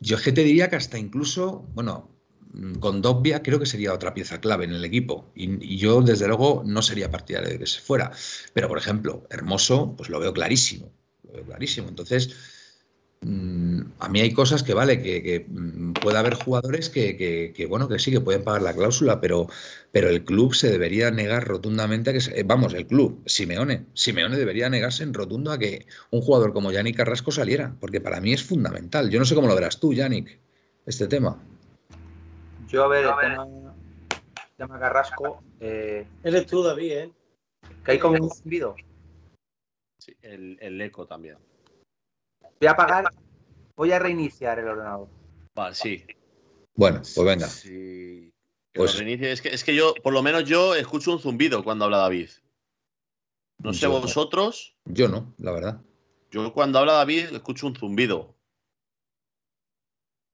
Yo 0.00 0.16
es 0.16 0.22
que 0.22 0.32
te 0.32 0.44
diría 0.44 0.68
que 0.70 0.76
hasta 0.76 0.98
incluso, 0.98 1.66
bueno, 1.74 2.10
mm, 2.52 2.74
con 2.74 3.02
Dobbia 3.02 3.42
creo 3.42 3.58
que 3.58 3.66
sería 3.66 3.92
otra 3.92 4.14
pieza 4.14 4.40
clave 4.40 4.64
en 4.64 4.72
el 4.72 4.84
equipo. 4.84 5.30
Y, 5.34 5.74
y 5.74 5.76
yo, 5.78 6.02
desde 6.02 6.28
luego, 6.28 6.62
no 6.64 6.82
sería 6.82 7.10
partidario 7.10 7.50
de 7.50 7.58
que 7.58 7.66
se 7.66 7.80
fuera. 7.80 8.12
Pero, 8.52 8.68
por 8.68 8.78
ejemplo, 8.78 9.26
Hermoso, 9.30 9.94
pues 9.96 10.08
lo 10.10 10.20
veo 10.20 10.32
clarísimo. 10.32 10.92
Lo 11.24 11.32
veo 11.32 11.44
clarísimo. 11.44 11.88
Entonces, 11.88 12.30
a 13.98 14.08
mí 14.08 14.20
hay 14.20 14.32
cosas 14.32 14.62
que, 14.62 14.74
vale, 14.74 15.00
que, 15.02 15.22
que, 15.22 15.46
mm, 15.48 15.94
puede 15.94 16.18
haber 16.18 16.34
jugadores 16.34 16.90
que, 16.90 17.16
que- 17.16 17.52
que, 17.56 17.66
bueno, 17.66 17.88
que 17.88 17.98
sí, 17.98 18.10
que 18.10 18.20
pueden 18.20 18.44
pagar 18.44 18.62
la 18.62 18.74
cláusula, 18.74 19.20
pero, 19.20 19.46
pero 19.92 20.08
el 20.08 20.24
club 20.24 20.54
se 20.54 20.70
debería 20.70 21.10
negar 21.10 21.46
rotundamente 21.46 22.10
a 22.10 22.12
que, 22.12 22.20
se- 22.20 22.38
eh, 22.38 22.42
vamos, 22.44 22.74
el 22.74 22.86
club, 22.86 23.22
Simeone, 23.26 23.86
Simeone 23.94 24.36
debería 24.36 24.68
negarse 24.68 25.02
en 25.02 25.14
rotundo 25.14 25.52
a 25.52 25.58
que 25.58 25.86
un 26.10 26.20
jugador 26.20 26.52
como 26.52 26.70
Yannick 26.72 26.96
Carrasco 26.96 27.32
saliera, 27.32 27.74
porque 27.80 28.00
para 28.00 28.20
mí 28.20 28.32
es 28.32 28.42
fundamental. 28.44 29.10
Yo 29.10 29.18
no 29.18 29.24
sé 29.24 29.34
cómo 29.34 29.48
lo 29.48 29.54
verás 29.54 29.80
tú, 29.80 29.92
Yannick, 29.94 30.38
este 30.86 31.06
tema. 31.06 31.42
Yo, 32.68 32.84
a 32.84 32.88
ver, 32.88 33.04
el 33.06 33.12
tema, 33.20 33.44
el 33.44 34.56
tema 34.56 34.78
Carrasco, 34.78 35.42
eh, 35.60 36.06
Eres 36.22 36.46
tú, 36.46 36.62
David, 36.62 36.92
¿eh? 36.92 37.10
que 37.84 37.92
hay 37.92 37.98
como 37.98 38.22
un 38.22 38.30
zumbido. 38.30 38.74
Sí, 39.98 40.14
el, 40.22 40.58
el 40.60 40.80
eco 40.80 41.06
también. 41.06 41.36
Voy 42.64 42.68
a 42.70 42.72
apagar, 42.72 43.04
voy 43.76 43.92
a 43.92 43.98
reiniciar 43.98 44.58
el 44.58 44.66
ordenador. 44.66 45.06
Vale, 45.54 45.74
sí. 45.74 46.02
Bueno, 46.74 47.02
pues 47.14 47.26
venga. 47.26 47.46
Sí. 47.46 48.32
Que 48.72 48.78
Pues-. 48.78 48.98
Es, 49.02 49.42
que, 49.42 49.48
es 49.50 49.62
que 49.64 49.74
yo, 49.74 49.92
por 50.02 50.14
lo 50.14 50.22
menos 50.22 50.44
yo, 50.44 50.74
escucho 50.74 51.12
un 51.12 51.18
zumbido 51.18 51.62
cuando 51.62 51.84
habla 51.84 51.98
David. 51.98 52.30
No 53.58 53.74
sé 53.74 53.80
Yo 53.80 53.90
vosotros, 53.90 54.78
Yo 54.86 55.08
no, 55.08 55.34
la 55.36 55.52
verdad. 55.52 55.82
yo 56.30 56.54
cuando 56.54 56.78
habla 56.78 56.94
David 56.94 57.34
escucho 57.34 57.66
un 57.66 57.76
zumbido. 57.76 58.34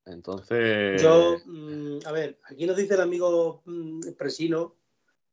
Entonces. 0.07 1.03
Yo, 1.03 1.37
mm, 1.45 2.07
a 2.07 2.13
ver, 2.13 2.39
aquí 2.45 2.65
nos 2.65 2.77
dice 2.77 2.95
el 2.95 3.01
amigo 3.01 3.63
mm, 3.65 4.13
Presino 4.17 4.77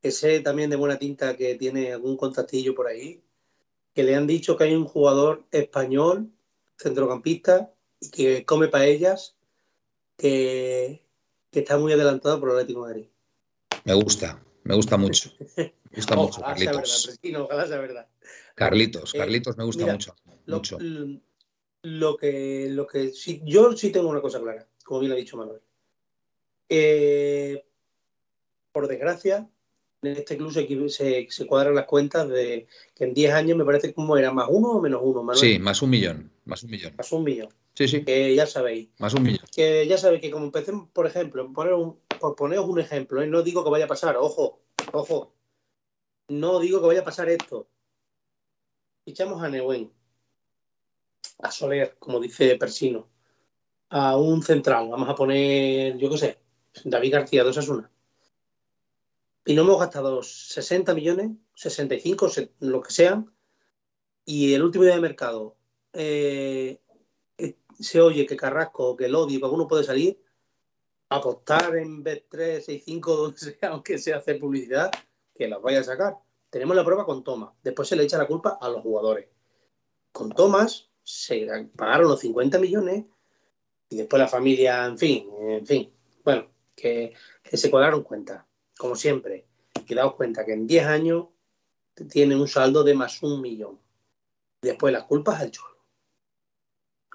que 0.02 0.10
sé 0.10 0.40
también 0.40 0.72
de 0.72 0.78
buena 0.78 0.98
tinta 0.98 1.38
que 1.38 1.54
tiene 1.54 1.94
algún 1.94 2.18
contactillo 2.18 2.74
por 2.74 2.88
ahí, 2.88 3.22
que 3.94 4.02
le 4.02 4.16
han 4.16 4.26
dicho 4.26 4.58
que 4.58 4.64
hay 4.64 4.74
un 4.74 4.86
jugador 4.86 5.46
español, 5.52 6.32
centrocampista, 6.78 7.74
y 8.00 8.10
que 8.10 8.46
come 8.46 8.68
paellas, 8.68 9.36
que, 10.18 11.06
que 11.52 11.60
está 11.60 11.78
muy 11.78 11.94
adelantado 11.94 12.40
por 12.40 12.50
el 12.50 12.56
Atlético 12.56 12.86
de 12.86 12.94
Madrid. 12.94 13.08
Me 13.86 13.94
gusta, 13.94 14.44
me 14.64 14.76
gusta 14.76 14.98
mucho. 14.98 15.32
Me 15.56 15.74
gusta 15.96 16.16
mucho, 16.16 16.40
Ojalá 16.42 16.58
sea 16.58 16.72
verdad, 16.72 16.84
Carlitos. 16.84 17.20
Ojalá 17.42 17.68
sea 17.68 17.80
verdad. 17.80 18.08
Carlitos, 18.56 19.14
Eh, 19.16 19.18
Carlitos 19.18 19.58
me 19.58 19.64
gusta 19.64 19.84
mira, 19.84 19.94
mucho. 19.94 20.16
Lo, 20.46 20.56
mucho. 20.58 20.78
lo 21.84 22.18
que, 22.18 22.68
lo 22.70 22.88
que 22.88 23.10
sí, 23.10 23.42
yo 23.46 23.74
sí 23.74 23.92
tengo 23.92 24.10
una 24.10 24.22
cosa 24.22 24.40
clara, 24.40 24.68
como 24.84 25.00
bien 25.00 25.12
ha 25.12 25.16
dicho 25.16 25.38
Manuel. 25.38 25.62
Eh, 26.70 27.66
por 28.72 28.88
desgracia, 28.88 29.50
en 30.04 30.12
este 30.18 30.38
club 30.38 30.52
se, 30.52 30.68
equi- 30.68 30.90
se, 30.90 31.28
se 31.30 31.48
cuadran 31.48 31.76
las 31.76 31.86
cuentas 31.86 32.28
de 32.30 32.68
que 32.96 33.04
en 33.06 33.14
10 33.14 33.34
años 33.34 33.58
me 33.58 33.66
parece 33.66 33.94
como 33.94 34.16
era 34.18 34.32
más 34.32 34.48
uno 34.50 34.70
o 34.72 34.82
menos 34.82 35.02
uno, 35.04 35.24
Manuel. 35.24 35.40
Sí, 35.40 35.60
más 35.60 35.82
un 35.82 35.90
millón, 35.90 36.32
más 36.46 36.64
un 36.64 36.70
millón. 36.72 36.94
Más 36.98 37.12
un 37.12 37.24
millón. 37.24 37.50
Sí, 37.74 37.88
sí, 37.88 38.04
Que 38.06 38.34
ya 38.36 38.46
sabéis. 38.48 38.90
más 39.00 39.14
un 39.14 39.24
millón. 39.24 39.46
Que 39.56 39.88
ya 39.88 39.98
sabéis 39.98 40.22
que 40.22 40.32
como 40.32 40.46
empecemos, 40.46 40.90
por 40.92 41.06
ejemplo, 41.08 41.52
poner 41.52 41.74
un, 41.74 42.00
por 42.20 42.36
poneros 42.36 42.68
un 42.68 42.80
ejemplo, 42.80 43.22
¿eh? 43.22 43.28
no 43.28 43.42
digo 43.44 43.64
que 43.64 43.70
vaya 43.70 43.86
a 43.86 43.90
pasar, 43.90 44.18
ojo, 44.18 44.62
ojo. 44.94 45.34
No 46.30 46.60
digo 46.60 46.82
que 46.82 46.88
vaya 46.88 47.02
a 47.02 47.06
pasar 47.06 47.30
esto. 47.30 47.68
Fichamos 49.06 49.42
a 49.42 49.50
Neuwen, 49.50 49.90
a 51.40 51.52
Soler, 51.52 51.96
como 51.98 52.20
dice 52.20 52.56
Persino, 52.58 53.08
a 53.90 54.18
un 54.18 54.44
central, 54.44 54.90
vamos 54.90 55.08
a 55.08 55.16
poner, 55.16 55.98
yo 55.98 56.10
qué 56.10 56.18
sé, 56.18 56.40
David 56.84 57.14
García 57.14 57.44
de 57.44 57.50
Osasuna. 57.52 57.90
Y 59.48 59.56
no 59.56 59.62
hemos 59.62 59.80
gastado 59.80 60.22
60 60.22 60.94
millones, 60.94 61.32
65, 61.56 62.28
se- 62.28 62.52
lo 62.60 62.82
que 62.82 62.92
sean, 62.92 63.34
y 64.26 64.54
el 64.54 64.62
último 64.62 64.84
día 64.84 64.96
de 64.96 65.00
mercado 65.02 65.56
eh, 65.94 66.82
eh, 67.38 67.58
se 67.80 68.02
oye 68.02 68.26
que 68.26 68.36
Carrasco, 68.36 68.98
que 68.98 69.08
Lodi, 69.08 69.40
que 69.40 69.46
alguno 69.46 69.66
puede 69.66 69.86
salir, 69.86 70.22
apostar 71.08 71.78
en 71.78 72.04
Bet3, 72.04 72.60
65, 72.60 73.16
donde 73.16 73.38
sea, 73.38 73.70
aunque 73.70 73.98
sea 73.98 74.18
hacer 74.18 74.38
publicidad, 74.38 74.92
que 75.34 75.48
las 75.48 75.62
vaya 75.62 75.80
a 75.80 75.84
sacar. 75.84 76.18
Tenemos 76.50 76.76
la 76.76 76.84
prueba 76.84 77.06
con 77.06 77.24
Thomas. 77.24 77.54
Después 77.64 77.88
se 77.88 77.96
le 77.96 78.04
echa 78.04 78.18
la 78.18 78.28
culpa 78.28 78.58
a 78.60 78.68
los 78.70 78.82
jugadores. 78.82 79.30
Con 80.12 80.30
Thomas 80.32 80.90
se 81.04 81.70
pagaron 81.76 82.10
los 82.10 82.20
50 82.20 82.60
millones 82.60 83.06
y 83.90 83.96
después 83.96 84.20
la 84.20 84.28
familia, 84.28 84.86
en 84.86 84.98
fin, 84.98 85.30
en 85.40 85.66
fin. 85.66 85.94
Bueno, 86.26 86.50
que, 86.76 87.14
se 87.44 87.72
cuadraron 87.72 88.04
cuenta, 88.04 88.47
como 88.78 88.96
siempre. 88.96 89.46
Y 89.88 89.96
daos 89.96 90.16
cuenta 90.16 90.46
que 90.46 90.54
en 90.54 90.68
10 90.68 90.86
años 90.86 91.28
tienen 92.10 92.40
un 92.40 92.48
saldo 92.48 92.84
de 92.84 92.94
más 92.94 93.22
un 93.24 93.42
millón. 93.42 93.80
Después 94.62 94.94
las 94.94 95.04
culpas 95.04 95.42
al 95.42 95.52
Cholo. 95.52 95.78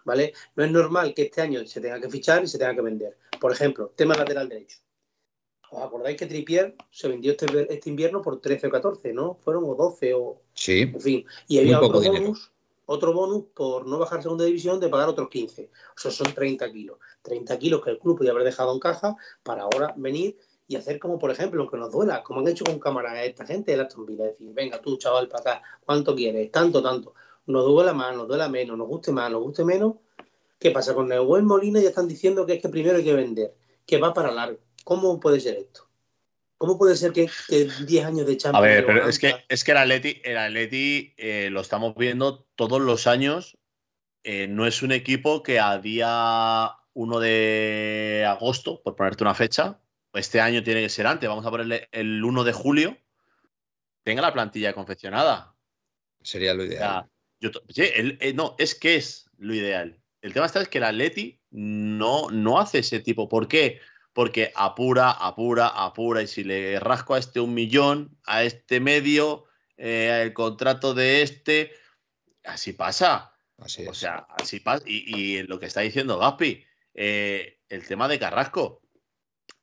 ¿Vale? 0.05 0.33
No 0.57 0.65
es 0.65 0.71
normal 0.71 1.15
que 1.15 1.23
este 1.23 1.41
año 1.41 1.65
se 1.67 1.81
tenga 1.81 2.01
que 2.01 2.11
fichar 2.11 2.43
y 2.43 2.49
se 2.49 2.59
tenga 2.59 2.75
que 2.75 2.83
vender. 2.83 3.17
Por 3.41 3.53
ejemplo, 3.53 3.93
tema 3.95 4.15
lateral 4.15 4.49
derecho. 4.49 4.79
¿Os 5.71 5.83
acordáis 5.83 6.19
que 6.19 6.27
Tripier 6.27 6.77
se 6.91 7.09
vendió 7.09 7.33
este, 7.33 7.73
este 7.73 7.89
invierno 7.89 8.21
por 8.21 8.41
13 8.41 8.67
o 8.67 8.71
14, 8.71 9.13
¿no? 9.13 9.35
Fueron 9.35 9.65
o 9.65 9.75
12 9.75 10.15
o... 10.15 10.43
Sí, 10.55 10.83
En 10.83 11.01
fin. 11.01 11.27
Y 11.49 11.59
había 11.61 11.81
otro 11.81 12.01
dinero. 12.01 12.25
bonus, 12.25 12.53
otro 12.85 13.13
bonus 13.13 13.45
por 13.55 13.87
no 13.87 13.99
bajar 13.99 14.23
segunda 14.23 14.45
división 14.45 14.81
de 14.81 14.89
pagar 14.89 15.09
otros 15.09 15.31
15. 15.31 15.71
O 15.97 15.99
sea, 15.99 16.11
son 16.11 16.35
30 16.35 16.71
kilos. 16.71 16.99
30 17.23 17.59
kilos 17.59 17.83
que 17.83 17.91
el 17.91 17.99
club 17.99 18.19
podía 18.19 18.33
haber 18.33 18.45
dejado 18.45 18.75
en 18.75 18.81
caja 18.81 19.17
para 19.43 19.63
ahora 19.63 19.95
venir 19.97 20.37
y 20.69 20.77
hacer 20.77 20.99
como, 20.99 21.19
por 21.19 21.31
ejemplo, 21.31 21.61
aunque 21.61 21.77
nos 21.77 21.93
duela, 21.93 22.23
como 22.23 22.41
han 22.41 22.49
hecho 22.49 22.65
con 22.65 22.79
cámara 22.79 23.13
a 23.13 23.25
esta 23.25 23.45
gente 23.45 23.75
de 23.75 23.83
Aston 23.83 24.07
Villa, 24.07 24.25
decir, 24.25 24.49
venga 24.53 24.81
tú, 24.81 24.97
chaval, 24.97 25.29
para 25.29 25.41
acá, 25.41 25.63
¿cuánto 25.85 26.15
quieres? 26.15 26.51
Tanto, 26.51 26.83
tanto. 26.83 27.15
Nos 27.47 27.65
duela 27.65 27.93
más, 27.93 28.17
nos 28.17 28.29
duela 28.29 28.49
menos, 28.49 28.79
nos 28.79 28.89
guste 28.89 29.13
más, 29.13 29.31
nos 29.31 29.43
guste 29.43 29.65
menos. 29.65 29.95
¿Qué 30.59 30.71
pasa? 30.71 30.95
Con 30.95 31.09
Neuwen 31.09 31.45
Molina 31.45 31.81
ya 31.81 31.89
están 31.89 32.09
diciendo 32.09 32.47
que 32.47 32.55
es 32.55 32.63
que 32.63 32.69
primero 32.69 32.97
hay 32.97 33.05
que 33.05 33.15
vender, 33.15 33.55
que 33.85 33.99
va 33.99 34.15
para 34.15 34.31
largo. 34.31 34.59
¿Cómo 34.85 35.19
puede 35.19 35.41
ser 35.41 35.57
esto? 35.57 35.89
¿Cómo 36.57 36.79
puede 36.79 36.95
ser 36.95 37.13
que, 37.13 37.29
que 37.49 37.69
10 37.87 38.05
años 38.05 38.27
de 38.27 38.35
A 38.35 38.37
Champions 38.37 38.63
ver, 38.65 38.87
de 38.87 38.93
pero 38.93 39.09
es 39.09 39.19
que, 39.19 39.35
es 39.49 39.65
que 39.65 39.73
el 39.73 39.79
Atleti, 39.79 40.21
el 40.23 40.39
Atleti 40.39 41.13
eh, 41.17 41.49
lo 41.51 41.61
estamos 41.61 41.97
viendo 41.97 42.47
todos 42.55 42.81
los 42.81 43.09
años. 43.09 43.59
Eh, 44.23 44.47
no 44.47 44.65
es 44.65 44.83
un 44.83 44.93
equipo 44.93 45.43
que 45.43 45.59
a 45.59 45.77
día 45.79 46.71
1 46.95 47.19
de 47.19 48.25
agosto, 48.29 48.81
por 48.85 48.95
ponerte 48.95 49.25
una 49.25 49.35
fecha, 49.35 49.81
este 50.15 50.41
año 50.41 50.63
tiene 50.63 50.83
que 50.83 50.89
ser 50.89 51.07
antes, 51.07 51.29
vamos 51.29 51.47
a 51.47 51.51
ponerle 51.51 51.89
el 51.93 52.23
1 52.23 52.45
de 52.45 52.53
julio, 52.53 52.99
tenga 54.03 54.23
la 54.23 54.33
plantilla 54.33 54.73
confeccionada. 54.73 55.55
sería 56.25 56.55
lo 56.55 56.63
O 56.63 56.67
ideal. 56.67 56.79
sea, 56.79 57.09
yo 57.41 57.51
to- 57.51 57.63
sí, 57.69 57.83
el- 57.95 58.17
eh, 58.21 58.33
no, 58.33 58.55
es 58.59 58.75
que 58.77 58.95
es 58.97 59.29
lo 59.39 59.55
ideal. 59.55 60.01
El 60.21 60.33
tema 60.33 60.47
está 60.47 60.61
es 60.63 60.69
que 60.69 60.79
el 60.79 60.85
Atleti 60.85 61.41
no, 61.51 62.31
no 62.31 62.61
hace 62.61 62.79
ese 62.79 63.01
tipo. 63.01 63.29
¿Por 63.29 63.49
qué? 63.49 63.81
Porque 64.13 64.53
apura, 64.55 65.11
apura, 65.11 65.67
apura. 65.69 66.23
Y 66.23 66.29
si 66.29 66.45
le 66.45 66.79
rasco 66.79 67.15
a 67.15 67.19
este 67.19 67.41
un 67.41 67.55
millón, 67.55 68.17
a 68.25 68.45
este 68.45 68.79
medio, 68.79 69.47
eh, 69.77 70.21
el 70.23 70.33
contrato 70.33 70.95
de 70.95 71.23
este, 71.23 71.73
así 72.45 72.73
pasa. 72.73 73.35
Así 73.59 73.87
O 73.89 73.95
sea, 73.95 74.27
así 74.39 74.61
pasa. 74.61 74.85
Y, 74.87 75.13
y 75.39 75.43
lo 75.45 75.59
que 75.59 75.67
está 75.67 75.81
diciendo 75.81 76.19
Gaspi, 76.19 76.65
eh, 76.95 77.59
el 77.69 77.85
tema 77.87 78.07
de 78.07 78.19
Carrasco, 78.21 78.82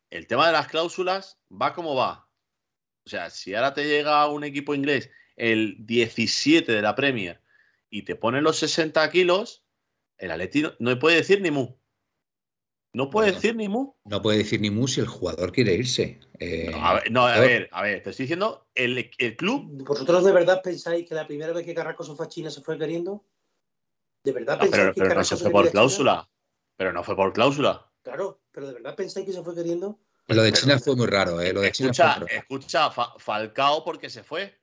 el 0.09 0.27
tema 0.27 0.47
de 0.47 0.53
las 0.53 0.67
cláusulas 0.67 1.39
va 1.49 1.73
como 1.73 1.95
va. 1.95 2.27
O 3.05 3.09
sea, 3.09 3.29
si 3.29 3.55
ahora 3.55 3.73
te 3.73 3.85
llega 3.85 4.27
un 4.27 4.43
equipo 4.43 4.75
inglés 4.75 5.09
el 5.35 5.75
17 5.79 6.71
de 6.71 6.81
la 6.81 6.95
Premier 6.95 7.41
y 7.89 8.03
te 8.03 8.15
ponen 8.15 8.43
los 8.43 8.57
60 8.57 9.09
kilos, 9.09 9.63
el 10.17 10.31
Atleti 10.31 10.61
no, 10.61 10.73
no 10.79 10.99
puede 10.99 11.17
decir 11.17 11.41
ni 11.41 11.49
mu. 11.51 11.75
No 12.91 13.09
puede 13.09 13.27
Bueno. 13.27 13.35
decir 13.35 13.55
ni 13.55 13.69
mu. 13.69 13.93
No 14.05 14.21
puede 14.21 14.39
decir 14.39 14.59
ni 14.61 14.71
mu 14.71 14.87
si 14.87 14.99
el 14.99 15.07
jugador 15.07 15.51
quiere 15.51 15.73
irse. 15.73 16.19
Eh, 16.39 16.69
No, 16.71 16.85
a 16.85 16.93
ver, 16.95 17.11
no, 17.11 17.27
a 17.27 17.39
ver, 17.39 17.69
a 17.71 17.83
ver, 17.83 18.01
te 18.01 18.09
estoy 18.09 18.23
diciendo, 18.23 18.67
el, 18.73 19.11
el 19.17 19.35
club. 19.35 19.83
¿Vosotros 19.85 20.23
de 20.25 20.31
verdad 20.31 20.61
pensáis 20.63 21.07
que 21.07 21.13
la 21.15 21.27
primera 21.27 21.53
vez 21.53 21.65
que 21.65 21.73
Carrasco 21.75 22.03
se 22.03 22.15
fue 22.15 22.25
a 22.25 22.29
China 22.29 22.49
se 22.49 22.61
fue 22.61 22.77
queriendo? 22.79 23.23
¿De 24.23 24.31
verdad 24.31 24.55
No, 24.55 24.61
pensáis 24.61 24.81
pero, 24.81 24.93
que 24.93 25.01
pero 25.01 25.15
no 25.15 25.23
se 25.23 25.37
fue 25.37 25.51
por 25.51 25.69
cláusula. 25.71 26.29
Pero 26.77 26.91
no 26.93 27.03
fue 27.03 27.15
por 27.15 27.31
cláusula. 27.33 27.88
Claro, 28.09 28.41
pero 28.51 28.67
¿de 28.67 28.73
verdad 28.73 28.95
pensáis 28.95 29.25
que 29.25 29.33
se 29.33 29.43
fue 29.43 29.53
queriendo? 29.55 29.99
Lo 30.27 30.43
de 30.43 30.51
Pero- 30.51 30.61
China 30.61 30.79
fue 30.79 30.95
muy 30.95 31.07
raro, 31.07 31.41
¿eh? 31.41 31.53
Lo 31.53 31.61
de 31.61 31.71
China 31.71 31.91
fue 31.93 32.03
Escucha, 32.05 32.19
muy 32.19 32.27
raro. 32.27 32.41
escucha, 32.41 32.91
Fa- 32.91 33.13
Falcao 33.17 33.83
porque 33.83 34.09
se 34.09 34.23
fue. 34.23 34.59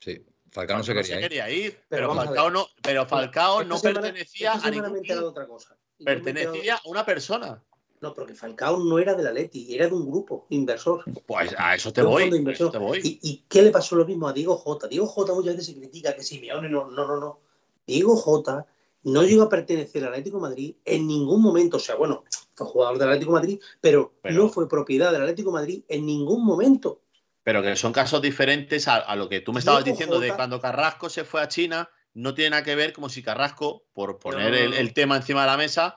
Sí, 0.00 0.24
Falcao 0.50 0.78
no 0.78 0.84
se 0.84 0.94
quería 0.94 1.50
ir. 1.50 1.64
ir, 1.66 1.80
pero, 1.88 2.14
Falcao 2.14 2.50
no, 2.50 2.66
pero 2.82 3.06
Falcao 3.06 3.60
Esta 3.62 3.68
no 3.68 3.78
semana- 3.78 4.00
pertenecía 4.02 4.52
a 4.54 4.70
ningún 4.70 4.92
de 4.94 5.00
club, 5.02 5.24
otra 5.24 5.46
cosa. 5.46 5.76
Pertenecía 6.04 6.76
a 6.76 6.80
una 6.88 7.04
persona. 7.04 7.62
No, 8.00 8.14
porque 8.14 8.34
Falcao 8.34 8.78
no 8.78 8.98
era 8.98 9.14
del 9.14 9.26
Atleti, 9.26 9.74
era 9.74 9.86
de 9.86 9.92
un 9.94 10.10
grupo 10.10 10.46
inversor. 10.48 11.04
Pues 11.26 11.54
a 11.58 11.74
eso 11.74 11.92
te 11.92 12.00
de 12.00 12.06
voy. 12.06 12.30
de 12.30 12.50
a 12.50 12.52
eso 12.54 12.70
te 12.70 12.78
voy. 12.78 12.98
¿Y, 13.04 13.18
y 13.22 13.44
qué 13.48 13.60
le 13.60 13.70
pasó 13.70 13.94
lo 13.96 14.06
mismo 14.06 14.26
a 14.26 14.32
Diego 14.32 14.56
Jota? 14.56 14.88
Diego 14.88 15.06
Jota 15.06 15.34
muchas 15.34 15.56
veces 15.56 15.66
se 15.74 15.78
critica 15.78 16.14
que 16.16 16.22
Simeone 16.22 16.68
no, 16.70 16.90
no, 16.90 17.06
no, 17.06 17.20
no. 17.20 17.40
Diego 17.86 18.16
Jota 18.16 18.66
no 19.02 19.22
llegó 19.22 19.44
a 19.44 19.48
pertenecer 19.48 20.02
al 20.02 20.10
Atlético 20.10 20.36
de 20.36 20.42
Madrid 20.42 20.76
en 20.84 21.06
ningún 21.06 21.42
momento. 21.42 21.78
O 21.78 21.80
sea, 21.80 21.94
bueno, 21.94 22.24
fue 22.54 22.66
jugador 22.66 22.98
del 22.98 23.08
Atlético 23.08 23.32
de 23.32 23.40
Madrid, 23.40 23.60
pero, 23.80 24.14
Pero- 24.22 24.34
no 24.34 24.48
fue 24.48 24.68
propiedad 24.68 25.12
del 25.12 25.22
Atlético 25.22 25.50
de 25.50 25.54
Madrid 25.54 25.84
en 25.88 26.06
ningún 26.06 26.44
momento. 26.44 27.02
Pero 27.42 27.62
que 27.62 27.74
son 27.76 27.92
casos 27.92 28.20
diferentes 28.20 28.86
a, 28.86 28.96
a 28.96 29.16
lo 29.16 29.28
que 29.28 29.40
tú 29.40 29.52
me 29.52 29.60
estabas 29.60 29.82
Diego 29.84 29.96
diciendo 29.96 30.20
de 30.20 30.34
cuando 30.34 30.60
Carrasco 30.60 31.08
se 31.08 31.24
fue 31.24 31.40
a 31.40 31.48
China. 31.48 31.88
No 32.12 32.34
tiene 32.34 32.50
nada 32.50 32.64
que 32.64 32.74
ver 32.74 32.92
como 32.92 33.08
si 33.08 33.22
Carrasco, 33.22 33.86
por 33.92 34.18
poner 34.18 34.50
No, 34.68 34.76
el 34.76 34.92
tema 34.92 35.16
encima 35.16 35.42
de 35.42 35.46
la 35.46 35.56
mesa, 35.56 35.96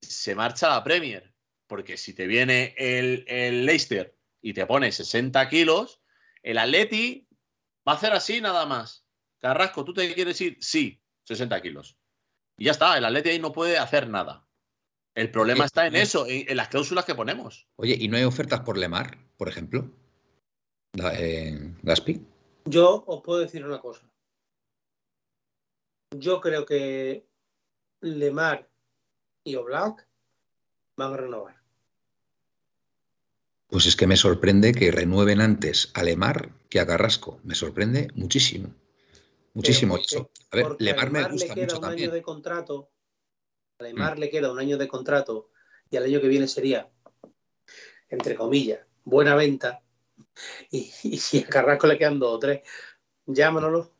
se 0.00 0.34
marcha 0.34 0.66
a 0.66 0.76
la 0.76 0.84
Premier. 0.84 1.32
Porque 1.66 1.96
si 1.96 2.12
te 2.14 2.26
viene 2.26 2.74
el, 2.76 3.24
el 3.28 3.64
Leicester 3.66 4.16
y 4.42 4.52
te 4.52 4.66
pone 4.66 4.90
60 4.90 5.48
kilos, 5.48 6.00
el 6.42 6.58
Atleti 6.58 7.28
va 7.86 7.92
a 7.92 7.96
hacer 7.96 8.12
así 8.12 8.40
nada 8.40 8.66
más. 8.66 9.06
Carrasco, 9.38 9.84
¿tú 9.84 9.94
te 9.94 10.12
quieres 10.14 10.40
ir? 10.40 10.56
Sí, 10.60 11.00
60 11.24 11.60
kilos. 11.62 11.96
Y 12.56 12.64
ya 12.66 12.72
está, 12.72 12.96
el 12.96 13.04
Atleti 13.04 13.30
ahí 13.30 13.38
no 13.38 13.52
puede 13.52 13.78
hacer 13.78 14.08
nada. 14.08 14.46
El 15.14 15.30
problema 15.30 15.60
Oye, 15.60 15.66
está 15.66 15.86
en 15.86 15.96
eso, 15.96 16.26
en, 16.26 16.48
en 16.48 16.56
las 16.56 16.68
cláusulas 16.68 17.04
que 17.04 17.14
ponemos. 17.14 17.68
Oye, 17.76 17.96
¿y 17.98 18.08
no 18.08 18.16
hay 18.16 18.24
ofertas 18.24 18.60
por 18.60 18.76
Lemar, 18.76 19.18
por 19.36 19.48
ejemplo? 19.48 19.90
Eh, 20.94 21.74
Gaspi. 21.82 22.24
Yo 22.64 23.04
os 23.06 23.22
puedo 23.22 23.40
decir 23.40 23.64
una 23.64 23.80
cosa. 23.80 24.08
Yo 26.16 26.40
creo 26.40 26.64
que 26.64 27.26
Lemar 28.00 28.68
y 29.42 29.56
Oblak 29.56 30.06
van 30.96 31.12
a 31.12 31.16
renovar. 31.16 31.56
Pues 33.68 33.86
es 33.86 33.96
que 33.96 34.06
me 34.06 34.16
sorprende 34.16 34.72
que 34.72 34.92
renueven 34.92 35.40
antes 35.40 35.90
a 35.94 36.02
Lemar 36.02 36.50
que 36.70 36.80
a 36.80 36.86
Carrasco. 36.86 37.40
Me 37.42 37.54
sorprende 37.54 38.08
muchísimo. 38.14 38.72
Muchísimo. 39.54 39.96
Y 39.96 40.02
eso- 40.02 40.30
a 40.50 40.56
ver, 40.56 40.76
Lemar 40.78 41.10
me 41.10 41.22
le 41.22 41.28
gusta 41.30 41.54
queda 41.54 41.64
mucho 41.64 41.76
un 41.76 41.82
también. 41.82 42.08
Mm. 42.08 42.10
año 42.10 42.14
de 42.14 42.22
contrato. 42.22 42.90
A 43.78 43.84
Lemar 43.84 44.18
le 44.18 44.30
queda 44.30 44.52
un 44.52 44.58
año 44.58 44.76
de 44.76 44.88
contrato 44.88 45.50
y 45.90 45.96
al 45.96 46.04
año 46.04 46.20
que 46.20 46.28
viene 46.28 46.46
sería, 46.48 46.90
entre 48.08 48.34
comillas, 48.34 48.80
buena 49.04 49.34
venta. 49.34 49.82
Y, 50.70 50.92
y 51.04 51.18
si 51.18 51.38
a 51.38 51.46
Carrasco 51.46 51.86
le 51.86 51.98
quedan 51.98 52.18
dos 52.18 52.34
o 52.34 52.38
tres, 52.38 52.62
ya 53.26 53.50
Manolo. 53.50 53.90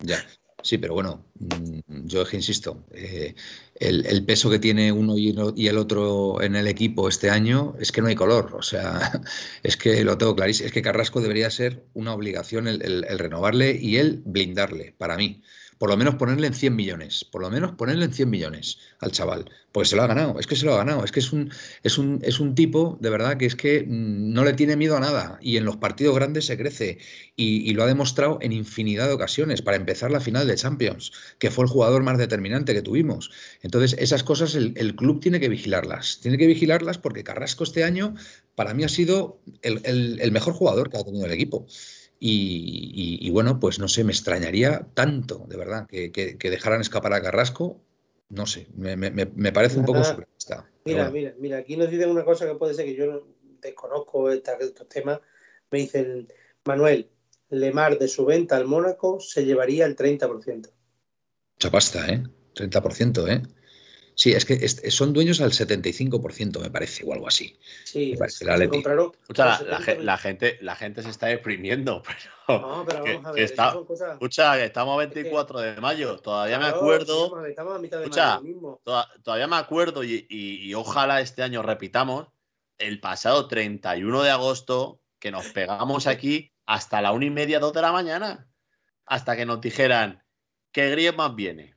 Ya. 0.00 0.24
Sí, 0.64 0.78
pero 0.78 0.94
bueno, 0.94 1.26
mm, 1.40 2.06
yo 2.06 2.22
es 2.22 2.28
que 2.30 2.36
insisto, 2.36 2.86
eh, 2.92 3.34
el, 3.74 4.24
peso 4.24 4.48
que 4.48 4.58
tiene 4.58 4.90
uno 4.92 5.18
y 5.18 5.28
el, 5.68 5.76
otro 5.76 6.40
en 6.40 6.56
el 6.56 6.66
equipo 6.68 7.06
este 7.08 7.28
año 7.28 7.74
es 7.78 7.92
que 7.92 8.00
no 8.00 8.08
hay 8.08 8.14
color. 8.14 8.54
O 8.56 8.62
sea, 8.62 8.98
es 9.62 9.76
que 9.76 10.02
lo 10.04 10.16
tengo 10.16 10.34
clarísimo. 10.34 10.66
Es 10.66 10.72
que 10.72 10.80
Carrasco 10.82 11.20
debería 11.20 11.50
ser 11.50 11.84
una 11.92 12.14
obligación 12.14 12.66
el- 12.66 12.82
el 12.82 13.18
renovarle 13.18 13.76
y 13.78 13.96
el 13.98 14.22
blindarle, 14.24 14.94
para 14.96 15.16
mí. 15.18 15.42
Por 15.84 15.90
lo 15.90 15.98
menos 15.98 16.14
ponerle 16.14 16.46
en 16.46 16.54
100 16.54 16.74
millones. 16.74 17.26
Por 17.30 17.42
lo 17.42 17.50
menos 17.50 17.72
ponerle 17.72 18.06
en 18.06 18.14
100 18.14 18.30
millones 18.30 18.78
al 19.00 19.12
chaval. 19.12 19.50
Porque 19.70 19.86
se 19.86 19.96
lo 19.96 20.02
ha 20.02 20.06
ganado. 20.06 20.40
Es 20.40 20.46
que 20.46 20.56
se 20.56 20.64
lo 20.64 20.72
ha 20.72 20.78
ganado. 20.78 21.04
Es 21.04 21.12
que 21.12 21.20
es 21.20 21.30
un, 21.30 21.52
es 21.82 21.98
un, 21.98 22.20
es 22.22 22.40
un 22.40 22.54
tipo, 22.54 22.96
de 23.02 23.10
verdad, 23.10 23.36
que 23.36 23.44
es 23.44 23.54
que 23.54 23.82
mm, 23.82 24.32
no 24.32 24.44
le 24.44 24.54
tiene 24.54 24.76
miedo 24.76 24.96
a 24.96 25.00
nada. 25.00 25.38
Y 25.42 25.58
en 25.58 25.66
los 25.66 25.76
partidos 25.76 26.14
grandes 26.14 26.46
se 26.46 26.56
crece. 26.56 26.96
Y, 27.36 27.70
lo 27.74 27.82
ha 27.82 27.86
demostrado 27.86 28.38
en 28.40 28.52
infinidad 28.52 29.08
de 29.08 29.12
ocasiones. 29.12 29.60
Para 29.60 29.76
empezar 29.76 30.10
la 30.10 30.20
final 30.20 30.46
de 30.46 30.54
Champions, 30.54 31.12
que 31.38 31.50
fue 31.50 31.66
el 31.66 31.70
jugador 31.70 32.02
más 32.02 32.16
determinante 32.16 32.72
que 32.72 32.80
tuvimos. 32.80 33.30
Entonces, 33.60 33.94
esas 33.98 34.22
cosas 34.22 34.54
el, 34.54 34.96
club 34.96 35.20
tiene 35.20 35.38
que 35.38 35.50
vigilarlas. 35.50 36.18
Tiene 36.22 36.38
que 36.38 36.46
vigilarlas 36.46 36.96
porque 36.96 37.24
Carrasco 37.24 37.62
este 37.62 37.84
año, 37.84 38.14
para 38.54 38.72
mí, 38.72 38.84
ha 38.84 38.88
sido 38.88 39.38
el- 39.60 40.18
el 40.18 40.32
mejor 40.32 40.54
jugador 40.54 40.88
que 40.88 40.96
ha 40.96 41.04
tenido 41.04 41.26
el 41.26 41.32
equipo. 41.32 41.66
Y, 42.26 42.90
y- 43.20 43.26
y 43.28 43.30
bueno, 43.30 43.60
pues 43.60 43.78
no 43.78 43.86
sé, 43.86 44.02
me 44.02 44.12
extrañaría 44.12 44.86
tanto, 44.94 45.44
de 45.46 45.58
verdad, 45.58 45.86
que, 45.86 46.10
que- 46.10 46.38
que 46.38 46.48
dejaran 46.48 46.80
escapar 46.80 47.12
a 47.12 47.20
Carrasco. 47.20 47.82
No 48.30 48.46
sé, 48.46 48.66
me, 48.74 48.96
me- 48.96 49.10
me- 49.10 49.26
me 49.26 49.52
parece 49.52 49.78
un 49.78 49.84
poco 49.84 50.02
surrealista. 50.04 50.66
Mira, 50.86 51.10
bueno. 51.10 51.12
mira, 51.12 51.34
mira, 51.38 51.58
aquí 51.58 51.76
nos 51.76 51.90
dicen 51.90 52.08
una 52.08 52.24
cosa 52.24 52.46
que 52.46 52.54
puede 52.54 52.72
ser 52.72 52.86
que 52.86 52.96
yo 52.96 53.04
no 53.12 53.20
desconozco 53.60 54.30
esta- 54.30 54.54
estos 54.54 54.88
temas. 54.88 55.20
Me 55.70 55.80
dicen, 55.80 56.26
Manuel, 56.64 57.10
Lemar 57.50 57.98
de 57.98 58.08
su 58.08 58.24
venta 58.24 58.56
al 58.56 58.64
Mónaco 58.66 59.20
se 59.20 59.44
llevaría 59.44 59.84
el 59.84 59.94
30%. 59.94 60.70
Mucha 61.56 61.70
pasta, 61.70 62.08
¿eh? 62.10 62.22
30%, 62.54 63.28
¿eh? 63.28 63.42
Sí, 64.16 64.32
es 64.32 64.44
que 64.44 64.54
es- 64.54 64.80
son 64.94 65.12
dueños 65.12 65.40
al 65.40 65.52
75%, 65.52 66.60
me 66.60 66.70
parece, 66.70 67.04
o 67.04 67.12
algo 67.12 67.26
así. 67.26 67.58
Sí, 67.84 68.12
Me 68.12 68.18
parece 68.18 68.44
el 68.44 68.48
se 68.48 68.52
Atleti. 68.54 68.70
compraron. 68.70 69.12
Escucha, 69.22 69.44
la, 69.46 69.58
por 69.58 69.66
la 69.68 69.78
70 69.78 69.84
ge- 69.98 70.04
la 70.04 70.18
gente, 70.18 70.58
la 70.60 70.76
gente 70.76 71.02
se 71.02 71.10
está 71.10 71.32
exprimiendo, 71.32 72.02
pero. 72.46 72.60
No, 72.60 72.84
pero 72.86 73.04
que- 73.04 73.12
vamos 73.14 73.26
a 73.26 73.32
ver, 73.32 73.42
está- 73.42 73.72
son 73.72 73.84
cosas- 73.86 74.12
Escucha, 74.12 74.64
estamos 74.64 74.94
a 74.94 74.98
24 74.98 75.60
de 75.60 75.80
mayo. 75.80 76.18
Todavía 76.20 76.58
me 76.58 76.66
acuerdo. 76.66 77.26
sí, 77.44 77.50
estamos 77.50 77.74
a 77.74 77.78
mitad 77.78 77.98
de 77.98 78.04
Escucha, 78.04 78.36
mayo 78.36 78.42
mismo. 78.42 78.80
toda- 78.84 79.08
todavía 79.22 79.46
me 79.48 79.56
acuerdo 79.56 80.04
y, 80.04 80.26
y- 80.28 80.56
y 80.68 80.74
ojalá 80.74 81.20
este 81.20 81.42
año 81.42 81.62
repitamos. 81.62 82.28
El 82.78 83.00
pasado 83.00 83.46
31 83.48 84.22
de 84.22 84.30
agosto, 84.30 85.00
que 85.20 85.30
nos 85.30 85.46
pegamos 85.46 86.06
aquí 86.06 86.52
hasta 86.66 87.00
la 87.02 87.12
una 87.12 87.24
y 87.24 87.30
media, 87.30 87.58
dos 87.60 87.72
de 87.72 87.82
la 87.82 87.92
mañana. 87.92 88.46
Hasta 89.06 89.36
que 89.36 89.44
nos 89.46 89.60
dijeran 89.60 90.22
que 90.72 90.90
Griezmann 90.90 91.36
viene. 91.36 91.74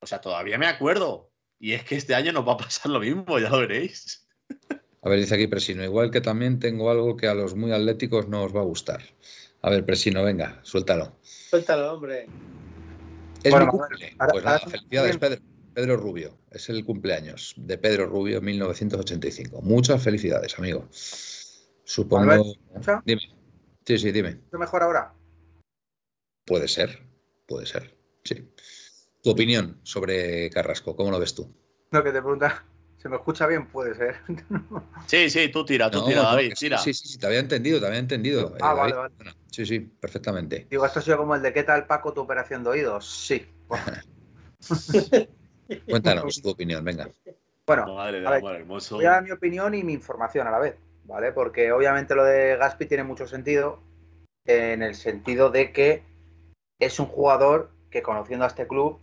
O 0.00 0.06
sea, 0.06 0.20
todavía 0.20 0.56
me 0.58 0.66
acuerdo. 0.66 1.27
Y 1.60 1.72
es 1.72 1.84
que 1.84 1.96
este 1.96 2.14
año 2.14 2.32
nos 2.32 2.46
va 2.46 2.52
a 2.52 2.56
pasar 2.56 2.90
lo 2.90 3.00
mismo, 3.00 3.38
ya 3.38 3.50
lo 3.50 3.58
veréis. 3.58 4.26
A 5.02 5.08
ver, 5.08 5.18
dice 5.20 5.34
aquí 5.34 5.46
Presino, 5.46 5.82
igual 5.84 6.10
que 6.10 6.20
también 6.20 6.58
tengo 6.58 6.90
algo 6.90 7.16
que 7.16 7.28
a 7.28 7.34
los 7.34 7.54
muy 7.54 7.72
atléticos 7.72 8.28
no 8.28 8.42
os 8.44 8.54
va 8.54 8.60
a 8.60 8.64
gustar. 8.64 9.02
A 9.62 9.70
ver, 9.70 9.84
Presino, 9.84 10.22
venga, 10.22 10.60
suéltalo. 10.62 11.16
Suéltalo, 11.22 11.94
hombre. 11.94 12.26
Es 13.42 13.50
Bueno, 13.50 13.66
mi 13.66 13.70
cumple. 13.78 14.14
ahora- 14.18 14.32
Pues 14.32 14.44
nada, 14.44 14.56
ahora- 14.58 14.70
felicidades, 14.70 15.18
Pedro. 15.18 15.42
Pedro 15.74 15.96
Rubio. 15.96 16.38
Es 16.50 16.68
el 16.70 16.84
cumpleaños 16.84 17.54
de 17.56 17.78
Pedro 17.78 18.06
Rubio 18.06 18.40
1985. 18.40 19.62
Muchas 19.62 20.02
felicidades, 20.02 20.58
amigo. 20.58 20.88
Supongo. 21.84 22.54
Dime. 23.04 23.22
Sí, 23.86 23.98
sí, 23.98 24.10
dime. 24.12 24.40
¿Es 24.52 24.58
mejor 24.58 24.82
ahora? 24.82 25.14
Puede 26.44 26.66
ser, 26.68 26.98
puede 27.46 27.66
ser. 27.66 27.96
Sí. 28.24 28.48
Tu 29.22 29.30
opinión 29.30 29.80
sobre 29.82 30.48
Carrasco, 30.50 30.94
¿cómo 30.94 31.10
lo 31.10 31.18
ves 31.18 31.34
tú? 31.34 31.52
No, 31.90 32.02
que 32.02 32.12
te 32.12 32.20
pregunta. 32.20 32.64
¿Se 32.98 33.08
me 33.08 33.16
escucha 33.16 33.46
bien? 33.46 33.68
Puede 33.68 33.94
ser. 33.94 34.16
Sí, 35.06 35.30
sí, 35.30 35.48
tú 35.50 35.64
tira, 35.64 35.90
tú 35.90 35.98
No, 36.00 36.06
tira, 36.06 36.22
David, 36.22 36.52
tira. 36.58 36.78
Sí, 36.78 36.92
sí, 36.92 37.08
sí, 37.08 37.18
te 37.18 37.26
había 37.26 37.38
entendido, 37.38 37.80
te 37.80 37.86
había 37.86 37.98
entendido. 38.00 38.54
eh, 38.56 38.58
Ah, 38.60 38.74
vale, 38.74 38.94
David. 38.94 39.14
vale. 39.18 39.32
Sí, 39.50 39.64
sí, 39.66 39.80
perfectamente. 39.80 40.66
Digo, 40.70 40.84
esto 40.84 40.98
ha 40.98 41.02
sido 41.02 41.16
como 41.16 41.34
el 41.34 41.42
de 41.42 41.52
¿qué 41.52 41.62
tal, 41.62 41.86
Paco, 41.86 42.12
tu 42.12 42.20
operación 42.20 42.62
de 42.64 42.70
oídos? 42.70 43.08
Sí. 43.08 43.46
Cuéntanos 45.86 46.42
tu 46.42 46.48
opinión, 46.50 46.84
venga. 46.84 47.08
Bueno, 47.66 47.94
Madre 47.94 48.20
de 48.20 48.26
a 48.26 48.30
ver, 48.30 48.38
amor 48.40 48.54
hermoso. 48.56 48.96
voy 48.96 49.04
a 49.04 49.10
dar 49.10 49.22
mi 49.22 49.30
opinión 49.30 49.74
y 49.74 49.84
mi 49.84 49.92
información 49.92 50.46
a 50.46 50.50
la 50.50 50.58
vez, 50.58 50.76
¿vale? 51.04 51.32
Porque 51.32 51.70
obviamente 51.72 52.14
lo 52.14 52.24
de 52.24 52.56
Gaspi 52.56 52.86
tiene 52.86 53.04
mucho 53.04 53.26
sentido, 53.26 53.82
en 54.46 54.82
el 54.82 54.94
sentido 54.94 55.50
de 55.50 55.72
que 55.72 56.02
es 56.78 56.98
un 56.98 57.06
jugador 57.06 57.70
que 57.90 58.02
conociendo 58.02 58.44
a 58.44 58.48
este 58.48 58.66
club, 58.66 58.98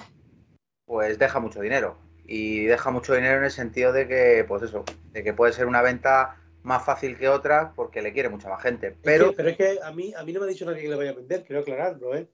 pues 0.85 1.17
deja 1.19 1.39
mucho 1.39 1.61
dinero. 1.61 1.97
Y 2.27 2.65
deja 2.65 2.89
mucho 2.91 3.13
dinero 3.13 3.37
en 3.37 3.45
el 3.45 3.51
sentido 3.51 3.93
de 3.93 4.07
que, 4.07 4.45
pues 4.47 4.63
eso, 4.63 4.83
de 5.11 5.23
que 5.23 5.33
puede 5.33 5.53
ser 5.53 5.67
una 5.67 5.81
venta 5.81 6.41
más 6.63 6.83
fácil 6.83 7.17
que 7.17 7.29
otra 7.29 7.73
porque 7.75 8.01
le 8.01 8.11
quiere 8.11 8.29
mucha 8.29 8.49
más 8.49 8.61
gente. 8.61 8.97
Pero, 9.03 9.25
Pero, 9.25 9.33
pero 9.35 9.49
es 9.49 9.57
que 9.57 9.79
a 9.83 9.91
mí, 9.91 10.13
a 10.15 10.23
mí 10.23 10.33
no 10.33 10.39
me 10.39 10.47
ha 10.47 10.49
dicho 10.49 10.65
nadie 10.65 10.81
que 10.81 10.89
le 10.89 10.95
vaya 10.95 11.11
a 11.11 11.15
vender, 11.15 11.43
quiero 11.43 11.61
aclararlo, 11.61 12.15
¿eh? 12.15 12.27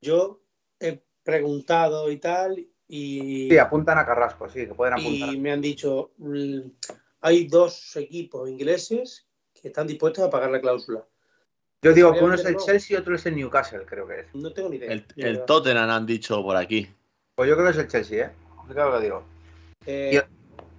Yo 0.00 0.42
he 0.80 1.00
preguntado 1.22 2.10
y 2.10 2.18
tal, 2.18 2.66
y, 2.88 3.48
sí, 3.48 3.58
apuntan 3.58 3.98
a 3.98 4.04
Carrasco, 4.04 4.48
sí, 4.48 4.66
que 4.66 4.74
pueden 4.74 4.94
apuntar. 4.94 5.32
y 5.32 5.38
me 5.38 5.52
han 5.52 5.60
dicho, 5.60 6.12
mm, 6.18 6.60
hay 7.20 7.46
dos 7.46 7.96
equipos 7.96 8.48
ingleses 8.48 9.26
que 9.54 9.68
están 9.68 9.86
dispuestos 9.86 10.24
a 10.24 10.30
pagar 10.30 10.50
la 10.50 10.60
cláusula. 10.60 11.06
Yo 11.84 11.92
digo 11.92 12.12
que 12.14 12.24
uno 12.24 12.34
es 12.34 12.44
el. 12.46 12.56
Chelsea 12.56 12.96
y 12.96 13.00
otro 13.00 13.14
es 13.14 13.26
el 13.26 13.36
Newcastle, 13.36 13.84
creo 13.84 14.06
que 14.08 14.20
es. 14.20 14.34
No 14.34 14.50
tengo 14.52 14.70
ni 14.70 14.76
idea. 14.76 14.90
El. 15.16 15.44
Tottenham 15.44 15.90
han 15.90 16.06
dicho 16.06 16.42
por 16.42 16.56
aquí. 16.56 16.90
Pues 17.36 17.46
yo 17.48 17.56
creo 17.56 17.66
que 17.66 17.72
es 17.72 17.78
el 17.78 17.88
Chelsea, 17.88 18.26
¿eh? 18.26 18.30
Claro 18.72 18.90
que 18.90 18.96
lo 18.96 19.00
digo. 19.02 19.22
Eh, 19.84 20.22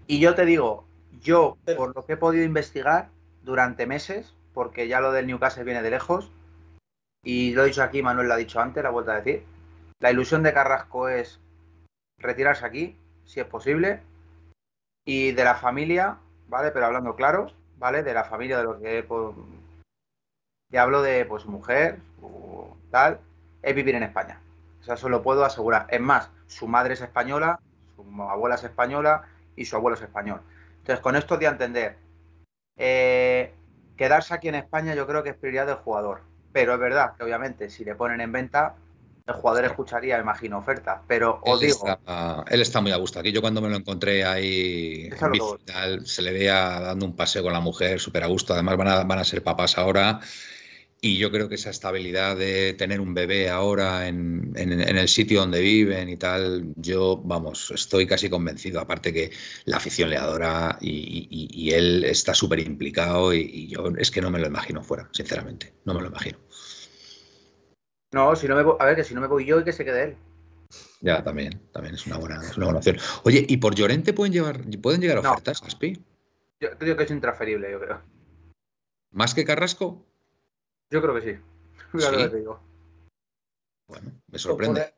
Y 0.08 0.20
yo 0.20 0.34
te 0.34 0.46
digo, 0.46 0.86
yo, 1.22 1.58
Pero- 1.64 1.78
por 1.78 1.96
lo 1.96 2.06
que 2.06 2.14
he 2.14 2.18
podido 2.18 2.44
investigar 2.44 3.10
durante 3.44 3.86
meses, 3.86 4.34
porque 4.54 4.88
ya 4.88 5.00
lo 5.00 5.12
del 5.12 5.28
Newcastle 5.28 5.64
viene 5.64 5.84
de 5.84 5.92
lejos, 5.92 6.32
y 7.24 7.54
lo 7.54 7.64
he 7.64 7.68
dicho 7.68 7.84
aquí, 7.84 8.02
Manuel 8.02 8.28
lo 8.28 8.34
ha 8.34 8.38
dicho 8.38 8.60
antes, 8.60 8.84
la 8.84 8.90
vuelta 8.90 9.14
a 9.14 9.22
decir, 9.22 9.44
la 10.00 10.12
ilusión 10.12 10.42
de 10.44 10.54
Carrasco 10.54 11.08
es 11.10 11.40
retirarse 12.20 12.66
aquí, 12.66 12.96
si 13.26 13.40
es 13.40 13.46
posible, 13.46 14.02
y 15.06 15.32
de 15.34 15.44
la 15.44 15.56
familia, 15.56 16.18
¿vale? 16.48 16.72
Pero 16.72 16.86
hablando 16.88 17.16
claro, 17.16 17.52
¿vale? 17.78 18.02
De 18.04 18.14
la 18.14 18.24
familia 18.24 18.58
de 18.58 18.64
lo 18.64 18.80
que 18.80 19.04
pues, 19.04 19.36
y 20.72 20.78
hablo 20.78 21.02
de 21.02 21.26
pues 21.26 21.46
mujer, 21.46 22.00
o 22.22 22.76
tal, 22.92 23.20
es 23.62 23.76
vivir 23.76 23.96
en 23.96 24.04
España. 24.04 24.40
Eso 24.88 25.10
lo 25.10 25.24
puedo 25.24 25.44
asegurar. 25.44 25.88
Es 25.90 26.00
más, 26.00 26.30
su 26.48 26.68
madre 26.68 26.94
es 26.94 27.02
española, 27.02 27.60
su 27.96 28.04
abuela 28.22 28.56
es 28.56 28.64
española 28.64 29.24
y 29.56 29.66
su 29.66 29.76
abuelo 29.76 29.96
es 29.96 30.04
español. 30.04 30.42
Entonces, 30.80 31.02
con 31.02 31.16
esto 31.16 31.38
de 31.38 31.46
entender, 31.48 31.98
eh, 32.78 33.54
quedarse 33.98 34.34
aquí 34.34 34.50
en 34.50 34.56
España 34.56 34.94
yo 34.94 35.08
creo 35.08 35.24
que 35.24 35.30
es 35.30 35.36
prioridad 35.36 35.66
del 35.66 35.78
jugador. 35.78 36.22
Pero 36.52 36.74
es 36.74 36.80
verdad 36.80 37.14
que 37.18 37.24
obviamente 37.24 37.70
si 37.70 37.84
le 37.84 37.96
ponen 37.96 38.22
en 38.22 38.32
venta, 38.32 38.76
el 39.28 39.34
jugador 39.34 39.66
escucharía, 39.66 40.20
imagino, 40.20 40.60
ofertas. 40.60 41.02
Pero 41.08 41.42
os 41.44 41.62
Él 41.62 41.68
digo, 41.68 41.90
está, 41.90 42.46
él 42.48 42.62
está 42.62 42.82
muy 42.82 42.92
a 42.92 42.98
gusto. 42.98 43.20
Aquí 43.20 43.32
yo 43.32 43.42
cuando 43.42 43.62
me 43.62 43.70
lo 43.70 43.76
encontré 43.76 44.24
ahí 44.24 45.10
en 45.10 46.06
se 46.06 46.22
le 46.22 46.32
veía 46.32 46.80
dando 46.80 47.06
un 47.06 47.16
paseo 47.16 47.44
con 47.44 47.54
la 47.54 47.60
mujer, 47.60 48.00
súper 48.00 48.24
a 48.24 48.28
gusto. 48.28 48.54
Además 48.54 48.78
van 48.78 48.88
a, 48.88 49.04
van 49.04 49.20
a 49.20 49.24
ser 49.24 49.44
papás 49.44 49.78
ahora. 49.78 50.20
Y 51.06 51.18
yo 51.20 51.30
creo 51.30 51.48
que 51.48 51.54
esa 51.54 51.70
estabilidad 51.70 52.36
de 52.36 52.74
tener 52.74 53.00
un 53.00 53.14
bebé 53.14 53.48
ahora 53.52 54.08
en, 54.08 54.52
en- 54.56 54.72
en 54.82 54.98
el 54.98 55.08
sitio 55.08 55.42
donde 55.42 55.62
viven 55.62 56.10
y 56.10 56.18
tal, 56.18 56.74
yo, 56.78 57.22
vamos, 57.24 57.70
estoy 57.70 58.08
casi 58.08 58.28
convencido. 58.28 58.80
Aparte 58.80 59.14
que 59.14 59.30
la 59.66 59.78
afición 59.78 60.10
le 60.10 60.18
adora 60.18 60.80
y, 60.82 61.28
y- 61.30 61.48
y 61.54 61.72
él 61.74 62.04
está 62.06 62.34
súper 62.34 62.58
implicado 62.62 63.36
y, 63.36 63.42
y 63.42 63.68
yo 63.68 63.90
es 64.00 64.10
que 64.10 64.20
no 64.20 64.32
me 64.32 64.40
lo 64.40 64.48
imagino 64.48 64.82
fuera, 64.84 65.08
sinceramente. 65.12 65.74
No 65.86 65.94
me 65.94 66.02
lo 66.02 66.08
imagino. 66.08 66.40
no, 68.12 68.36
si 68.36 68.48
no 68.48 68.56
me 68.56 68.64
a 68.80 68.86
ver, 68.86 68.96
que 68.96 69.04
si 69.04 69.14
no 69.14 69.22
me 69.22 69.28
voy 69.28 69.46
yo 69.46 69.60
y 69.60 69.64
que 69.64 69.74
se 69.74 69.86
quede 69.86 70.04
él. 70.06 70.16
Ya, 71.02 71.24
también, 71.24 71.62
también 71.72 71.94
es 71.94 72.08
una 72.08 72.18
buena, 72.18 72.42
es 72.42 72.58
una 72.58 72.66
buena 72.66 72.80
opción. 72.80 72.98
Oye, 73.26 73.46
¿y 73.48 73.58
por 73.58 73.76
Llorente 73.76 74.12
pueden 74.12 74.34
llevar, 74.34 74.62
pueden 74.82 75.02
llegar 75.02 75.22
No. 75.22 75.30
ofertas, 75.30 75.62
Aspi? 75.62 76.00
Yo 76.60 76.70
creo 76.80 76.98
que 76.98 77.04
es 77.04 77.12
intransferible, 77.12 77.72
yo 77.72 77.80
creo. 77.80 78.02
¿Más 79.12 79.36
que 79.36 79.46
Carrasco? 79.46 80.04
Yo 80.92 81.02
creo 81.02 81.16
que 81.16 81.22
sí. 81.22 81.40
Ya 81.94 82.10
Sí. 82.10 82.16
lo 82.16 82.30
te 82.30 82.38
digo. 82.38 82.60
Bueno, 83.88 84.12
me 84.28 84.32
por, 84.32 84.40
sorprende. 84.40 84.82
ahí, 84.82 84.90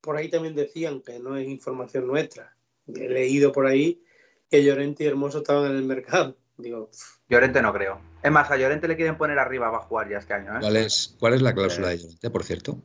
por 0.00 0.16
ahí 0.16 0.28
también 0.30 0.54
decían 0.54 1.00
que 1.02 1.18
no 1.18 1.36
es 1.36 1.46
información 1.46 2.06
nuestra. 2.06 2.56
He 2.88 3.08
leído 3.08 3.52
por 3.52 3.66
ahí 3.66 4.02
que 4.50 4.64
Llorente 4.64 5.04
y 5.04 5.06
Hermoso 5.08 5.38
estaban 5.38 5.70
en 5.70 5.76
el 5.76 5.84
mercado. 5.84 6.36
Digo, 6.56 6.90
Llorente 7.28 7.60
no 7.60 7.72
creo. 7.72 8.00
Es 8.22 8.32
más, 8.32 8.50
a 8.50 8.56
Llorente 8.56 8.88
le 8.88 8.96
quieren 8.96 9.18
poner 9.18 9.38
arriba 9.38 9.70
para 9.70 9.82
jugar 9.84 10.08
ya 10.08 10.18
este 10.18 10.32
año, 10.34 10.56
¿eh? 10.56 10.60
¿Cuál 10.60 10.76
es, 10.76 11.16
¿Cuál 11.20 11.34
es 11.34 11.42
la 11.42 11.54
cláusula 11.54 11.88
de 11.88 11.98
Llorente, 11.98 12.30
por 12.30 12.44
cierto? 12.44 12.82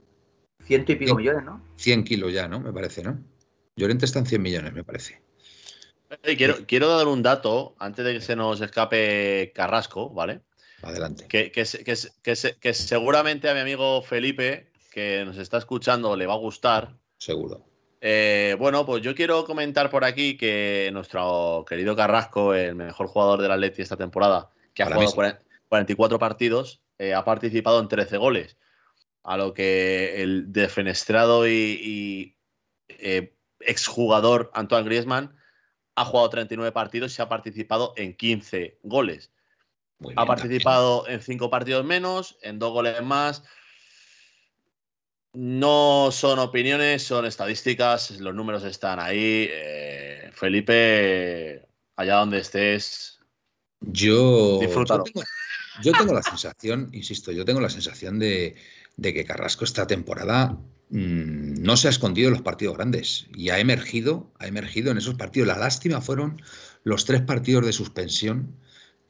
Ciento 0.64 0.92
y 0.92 0.96
pico 0.96 1.16
millones, 1.16 1.44
¿no? 1.46 1.64
100 1.78 2.04
kilos 2.04 2.34
ya, 2.34 2.48
¿no? 2.48 2.60
Me 2.60 2.74
parece, 2.74 3.02
¿no? 3.04 3.24
Llorente 3.78 4.06
está 4.06 4.20
en 4.20 4.26
100 4.26 4.42
millones, 4.42 4.74
me 4.74 4.84
parece. 4.84 5.22
Eh, 6.24 6.36
Quiero, 6.36 6.56
quiero 6.68 6.90
dar 6.90 7.08
un 7.08 7.24
dato 7.24 7.76
antes 7.80 8.04
de 8.04 8.14
que 8.14 8.22
se 8.22 8.36
nos 8.36 8.60
escape 8.60 9.54
Carrasco, 9.56 10.10
¿vale? 10.10 10.42
Adelante. 10.82 11.28
Que, 11.28 11.52
que, 11.52 11.64
que, 11.64 11.96
que, 12.24 12.56
que 12.60 12.74
seguramente 12.74 13.50
a 13.50 13.54
mi 13.54 13.60
amigo 13.60 14.02
Felipe, 14.02 14.72
que 14.92 15.24
nos 15.26 15.38
está 15.38 15.58
escuchando, 15.58 16.16
le 16.16 16.26
va 16.26 16.34
a 16.34 16.38
gustar. 16.38 16.96
Seguro. 17.18 17.66
Eh, 18.04 18.56
bueno, 18.58 18.84
pues 18.84 19.04
yo 19.04 19.14
quiero 19.14 19.46
comentar 19.46 19.92
por 19.92 20.04
aquí 20.04 20.36
que 20.36 20.90
nuestro 20.92 21.64
querido 21.70 21.96
Carrasco, 21.96 22.56
el 22.56 22.74
mejor 22.74 23.08
jugador 23.08 23.42
del 23.42 23.52
Atleti 23.52 23.84
esta 23.84 23.96
temporada, 23.96 24.50
que 24.74 24.82
ha 24.82 24.88
jugado 24.88 25.38
44 25.70 26.18
partidos, 26.18 26.82
eh, 26.98 27.14
ha 27.14 27.24
participado 27.24 27.80
en 27.80 27.88
13 27.88 28.18
goles. 28.18 28.58
A 29.24 29.38
lo 29.38 29.54
que 29.54 30.24
el 30.24 30.52
defenestrado 30.52 31.48
y, 31.48 31.52
y 31.52 32.38
eh, 32.90 33.36
exjugador 33.60 34.50
Antoine 34.56 34.86
Griezmann 34.86 35.36
ha 35.94 36.06
jugado 36.06 36.30
39 36.32 36.72
partidos 36.72 37.18
y 37.18 37.22
ha 37.22 37.30
participado 37.30 37.94
en 37.98 38.16
15 38.16 38.80
goles. 38.82 39.32
Muy 40.02 40.16
Ha 40.18 40.24
bien, 40.24 40.28
participado 40.28 41.08
en 41.08 41.22
5 41.22 41.50
partidos 41.52 41.86
menos, 41.86 42.38
en 42.42 42.58
2 42.58 42.72
goles 42.72 43.04
más. 43.04 43.44
No 45.34 46.10
son 46.12 46.40
opiniones, 46.40 47.04
son 47.04 47.26
estadísticas, 47.26 48.20
los 48.20 48.34
números 48.34 48.64
están 48.64 49.00
ahí. 49.00 49.48
Eh, 49.50 50.32
Felipe, 50.34 51.68
allá 51.96 52.16
donde 52.16 52.40
estés. 52.40 53.20
Yo, 53.82 54.60
yo, 54.62 54.84
tengo, 54.86 55.24
yo 55.84 55.92
tengo 55.94 56.14
la 56.14 56.24
sensación, 56.24 56.90
insisto, 56.94 57.32
yo 57.32 57.46
tengo 57.46 57.62
la 57.62 57.70
sensación 57.70 58.18
de, 58.18 58.56
de 58.98 59.14
que 59.14 59.24
Carrasco 59.24 59.66
esta 59.66 59.86
temporada 59.86 60.58
mm, 60.90 61.62
no 61.62 61.78
se 61.78 61.88
ha 61.88 61.92
escondido 61.92 62.30
en 62.30 62.34
los 62.34 62.44
partidos 62.44 62.76
grandes 62.78 63.28
y 63.36 63.50
ha 63.50 63.60
emergido, 63.60 64.34
ha 64.40 64.48
emergido 64.48 64.92
en 64.92 64.98
esos 64.98 65.14
partidos. 65.14 65.48
La 65.48 65.60
lástima 65.60 66.02
fueron 66.02 66.42
los 66.84 67.06
tres 67.06 67.22
partidos 67.22 67.66
de 67.68 67.74
suspensión 67.74 68.60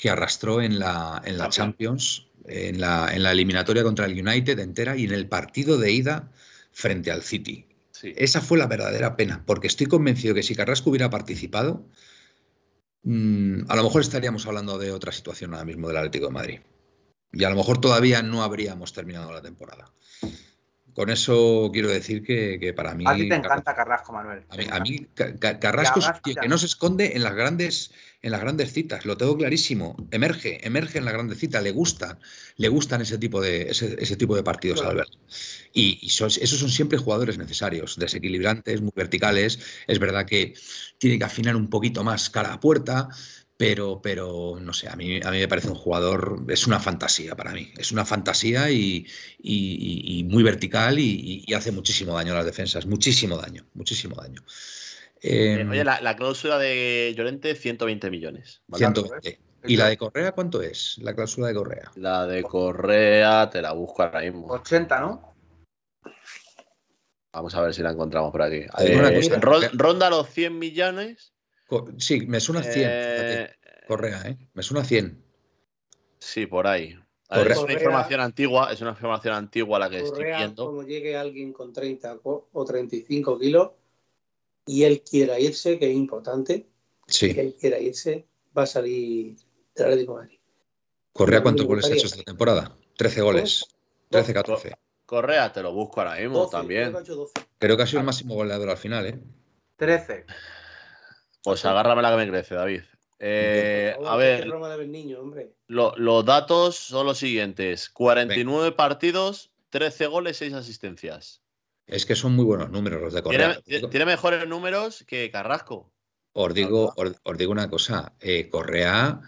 que 0.01 0.09
arrastró 0.09 0.63
en 0.63 0.79
la, 0.79 1.21
en 1.25 1.37
la 1.37 1.47
Champions, 1.49 2.25
en 2.47 2.81
la, 2.81 3.13
en 3.13 3.21
la 3.21 3.31
eliminatoria 3.33 3.83
contra 3.83 4.07
el 4.07 4.19
United 4.19 4.57
entera 4.57 4.97
y 4.97 5.03
en 5.05 5.11
el 5.11 5.27
partido 5.29 5.77
de 5.77 5.91
ida 5.91 6.31
frente 6.71 7.11
al 7.11 7.21
City. 7.21 7.67
sí. 7.91 8.11
Esa 8.17 8.41
fue 8.41 8.57
la 8.57 8.65
verdadera 8.65 9.15
pena, 9.15 9.43
porque 9.45 9.67
estoy 9.67 9.85
convencido 9.85 10.33
que 10.33 10.41
si 10.41 10.55
Carrasco 10.55 10.89
hubiera 10.89 11.11
participado, 11.11 11.85
mm, 13.03 13.65
a 13.69 13.75
lo 13.75 13.83
mejor 13.83 14.01
estaríamos 14.01 14.47
hablando 14.47 14.79
de 14.79 14.91
otra 14.91 15.11
situación 15.11 15.53
ahora 15.53 15.65
mismo 15.65 15.87
del 15.87 15.97
Atlético 15.97 16.25
de 16.27 16.31
Madrid. 16.31 16.59
Y 17.31 17.43
a 17.43 17.51
lo 17.51 17.55
mejor 17.55 17.79
todavía 17.79 18.23
no 18.23 18.41
habríamos 18.41 18.93
terminado 18.93 19.31
la 19.31 19.43
temporada. 19.43 19.93
Con 20.93 21.11
eso 21.11 21.69
quiero 21.71 21.89
decir 21.89 22.23
que, 22.23 22.57
que 22.59 22.73
para 22.73 22.95
mí. 22.95 23.05
A 23.07 23.13
ti 23.15 23.29
te 23.29 23.29
Carrasco- 23.29 23.45
encanta 23.47 23.75
Carrasco, 23.75 24.13
Manuel. 24.13 24.43
a 24.49 24.57
mí, 24.57 24.65
a 24.69 24.79
mí 24.79 25.07
Ca- 25.13 25.35
Ca- 25.35 25.59
Carrasco 25.59 25.99
ya. 26.01 26.19
que 26.41 26.47
no 26.49 26.57
se 26.57 26.65
esconde 26.65 27.15
en 27.15 27.21
las 27.23 27.33
grandes 27.35 27.91
en 28.23 28.31
las 28.31 28.41
grandes 28.41 28.71
citas, 28.73 29.05
lo 29.05 29.17
tengo 29.17 29.37
clarísimo. 29.37 29.95
Emerge, 30.11 30.65
emerge 30.65 30.99
en 30.99 31.05
las 31.05 31.13
grandes 31.13 31.39
citas, 31.39 31.63
le 31.63 31.71
gustan, 31.71 32.19
le 32.57 32.67
gustan 32.69 33.01
ese 33.01 33.17
tipo 33.17 33.41
de 33.41 33.69
ese, 33.71 33.95
ese 33.99 34.15
tipo 34.15 34.35
de 34.35 34.43
partidos, 34.43 34.79
Claro. 34.79 34.91
Albert. 34.91 35.09
Y, 35.73 35.99
y 36.01 36.09
son- 36.09 36.29
esos 36.29 36.59
son 36.59 36.69
siempre 36.69 36.97
jugadores 36.97 37.37
necesarios, 37.37 37.97
desequilibrantes, 37.97 38.81
muy 38.81 38.91
verticales. 38.95 39.59
Es 39.87 39.99
verdad 39.99 40.25
que 40.25 40.53
tiene 40.97 41.17
que 41.17 41.23
afinar 41.25 41.55
un 41.55 41.69
poquito 41.69 42.03
más 42.03 42.29
cara 42.29 42.53
a 42.53 42.59
puerta, 42.59 43.09
pero, 43.57 44.01
pero 44.01 44.57
no 44.59 44.73
sé, 44.73 44.87
a 44.89 44.95
mí, 44.95 45.19
a 45.23 45.29
mí 45.31 45.37
me 45.39 45.47
parece 45.47 45.67
un 45.69 45.75
jugador, 45.75 46.45
es 46.49 46.65
una 46.67 46.79
fantasía 46.79 47.35
para 47.35 47.51
mí, 47.53 47.71
es 47.77 47.91
una 47.91 48.05
fantasía 48.05 48.71
y, 48.71 49.05
y- 49.39 49.77
y- 50.13 50.19
y 50.19 50.23
muy 50.23 50.41
vertical 50.43 50.97
y, 50.99 51.43
y 51.45 51.53
hace 51.53 51.71
muchísimo 51.71 52.15
daño 52.15 52.33
a 52.33 52.37
las 52.37 52.45
defensas, 52.45 52.85
muchísimo 52.87 53.37
daño, 53.37 53.67
muchísimo 53.75 54.15
daño. 54.15 54.43
Eh, 55.21 55.59
Em, 55.61 55.69
oye, 55.69 55.83
la, 55.83 56.01
la 56.01 56.15
cláusula 56.15 56.57
de 56.57 57.13
Llorente, 57.15 57.55
120 57.55 58.09
millones. 58.09 58.61
¿vale? 58.67 58.79
120. 58.85 59.39
¿Y 59.67 59.77
la 59.77 59.87
de 59.89 59.97
Correa 59.97 60.31
cuánto 60.31 60.61
es? 60.61 60.97
La 60.99 61.13
cláusula 61.13 61.47
de 61.49 61.53
Correa. 61.53 61.91
La 61.95 62.25
de 62.25 62.41
Correa, 62.43 63.49
te 63.51 63.61
la 63.61 63.73
busco 63.73 64.01
ahora 64.01 64.21
mismo. 64.21 64.47
80, 64.47 64.99
¿no? 64.99 65.35
Vamos 67.33 67.55
a 67.55 67.61
ver 67.61 67.73
si 67.73 67.81
la 67.81 67.91
encontramos 67.91 68.31
por 68.31 68.41
aquí. 68.41 68.65
Eh, 68.79 69.21
cosa, 69.21 69.39
ron- 69.39 69.63
eh. 69.63 69.69
ronda 69.73 70.09
los 70.09 70.27
100 70.29 70.57
millones. 70.57 71.33
Co- 71.67 71.87
Sí, 71.97 72.21
me 72.27 72.39
suena 72.39 72.61
100, 72.63 72.73
fíjate. 72.73 73.43
Eh, 73.43 73.49
Correa, 73.87 74.21
¿eh? 74.25 74.37
Me 74.53 74.63
suena 74.63 74.83
100. 74.83 75.23
sí, 76.19 76.45
por 76.45 76.67
ahí. 76.67 76.95
A 77.29 77.37
ver, 77.37 77.43
Correa. 77.47 77.53
es 77.53 77.57
una 77.59 77.61
Correa- 77.67 77.77
información 77.77 78.19
antigua, 78.21 78.73
es 78.73 78.81
una 78.81 78.89
información 78.91 79.33
antigua 79.35 79.79
la 79.79 79.89
que 79.89 79.97
estoy 79.97 80.11
Correa, 80.11 80.37
viendo. 80.39 80.65
como 80.65 80.83
llegue 80.83 81.15
alguien 81.15 81.53
con 81.53 81.71
30 81.71 82.17
co- 82.17 82.49
o 82.51 82.65
35 82.65 83.39
kilos 83.39 83.71
y 84.65 84.83
él 84.83 85.01
quiera 85.01 85.39
irse, 85.39 85.77
que 85.79 85.89
es 85.89 85.95
importante, 85.95 86.67
que 87.07 87.13
Sí. 87.13 87.33
él 87.37 87.55
quiera 87.59 87.79
irse, 87.79 88.25
va 88.57 88.63
a 88.63 88.67
salir 88.67 89.35
del 89.75 89.85
Atlético 89.85 90.13
de 90.15 90.21
Madrid. 90.21 90.37
Correa, 91.13 91.41
¿cuántos 91.43 91.65
goles 91.65 91.85
ha 91.85 91.93
hecho 91.93 92.07
esta 92.07 92.23
temporada? 92.23 92.75
13 92.97 93.21
goles. 93.21 93.65
13, 94.09 94.33
14. 94.33 94.73
Correa, 95.05 95.51
te 95.51 95.61
lo 95.61 95.73
busco 95.73 95.99
ahora 96.01 96.15
mismo 96.19 96.39
12, 96.39 96.51
también. 96.51 96.81
creo 96.83 96.91
que 96.93 96.97
ha 96.97 97.01
hecho 97.01 97.15
12. 97.15 97.33
Creo 97.59 97.77
que 97.77 97.83
ha 97.83 97.87
sido 97.87 97.99
el 97.99 98.05
máximo 98.05 98.35
goleador 98.35 98.69
al 98.69 98.77
final, 98.77 99.05
¿eh? 99.07 99.19
13. 99.77 100.25
Pues 101.43 101.65
agárrame 101.65 102.01
la 102.01 102.11
que 102.11 102.17
me 102.17 102.29
crece, 102.29 102.55
David. 102.55 102.81
Eh, 103.19 103.95
a 104.05 104.11
que 104.13 104.17
ver, 104.17 104.39
es 104.41 104.49
Roma 104.49 104.69
de 104.69 104.77
ver 104.77 104.87
niño, 104.87 105.19
hombre. 105.19 105.53
lo- 105.67 105.93
los 105.97 106.25
datos 106.25 106.75
son 106.75 107.05
los 107.05 107.17
siguientes: 107.19 107.89
49 107.89 108.71
partidos, 108.71 109.51
13 109.69 110.07
goles, 110.07 110.37
6 110.37 110.53
asistencias. 110.53 111.40
Es 111.91 112.05
que 112.05 112.15
son 112.15 112.33
muy 112.33 112.45
buenos 112.45 112.71
números 112.71 113.01
los 113.01 113.13
de 113.13 113.21
Correa. 113.21 113.59
Tiene, 113.65 113.87
tiene 113.89 114.05
mejores 114.05 114.47
números 114.47 115.03
que 115.05 115.29
Carrasco. 115.29 115.91
Os 116.31 116.53
digo, 116.53 116.93
os, 116.95 117.11
os 117.21 117.37
digo 117.37 117.51
una 117.51 117.69
cosa, 117.69 118.13
eh, 118.21 118.47
Correa, 118.49 119.19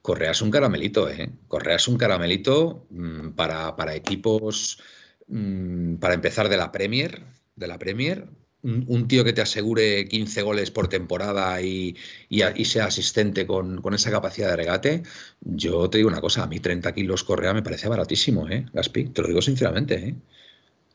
Correa 0.00 0.30
es 0.30 0.40
un 0.40 0.52
caramelito, 0.52 1.08
¿eh? 1.10 1.32
Correa 1.48 1.76
es 1.76 1.88
un 1.88 1.98
caramelito 1.98 2.86
mm, 2.90 3.30
para, 3.30 3.74
para 3.74 3.96
equipos, 3.96 4.80
mm, 5.26 5.96
para 5.96 6.14
empezar 6.14 6.48
de 6.48 6.56
la 6.56 6.70
Premier, 6.70 7.24
de 7.56 7.66
la 7.66 7.80
Premier, 7.80 8.28
un, 8.62 8.84
un 8.86 9.08
tío 9.08 9.24
que 9.24 9.32
te 9.32 9.40
asegure 9.40 10.06
15 10.06 10.42
goles 10.42 10.70
por 10.70 10.86
temporada 10.86 11.60
y, 11.60 11.96
y 12.28 12.42
y 12.54 12.64
sea 12.64 12.84
asistente 12.84 13.44
con, 13.48 13.82
con 13.82 13.94
esa 13.94 14.12
capacidad 14.12 14.50
de 14.50 14.56
regate, 14.56 15.02
yo 15.40 15.90
te 15.90 15.98
digo 15.98 16.08
una 16.08 16.20
cosa, 16.20 16.44
a 16.44 16.46
mí 16.46 16.60
30 16.60 16.94
kilos 16.94 17.24
Correa 17.24 17.52
me 17.52 17.62
parece 17.64 17.88
baratísimo, 17.88 18.48
¿eh? 18.48 18.66
Gaspi, 18.72 19.06
te 19.06 19.22
lo 19.22 19.26
digo 19.28 19.42
sinceramente, 19.42 19.94
¿eh? 19.96 20.14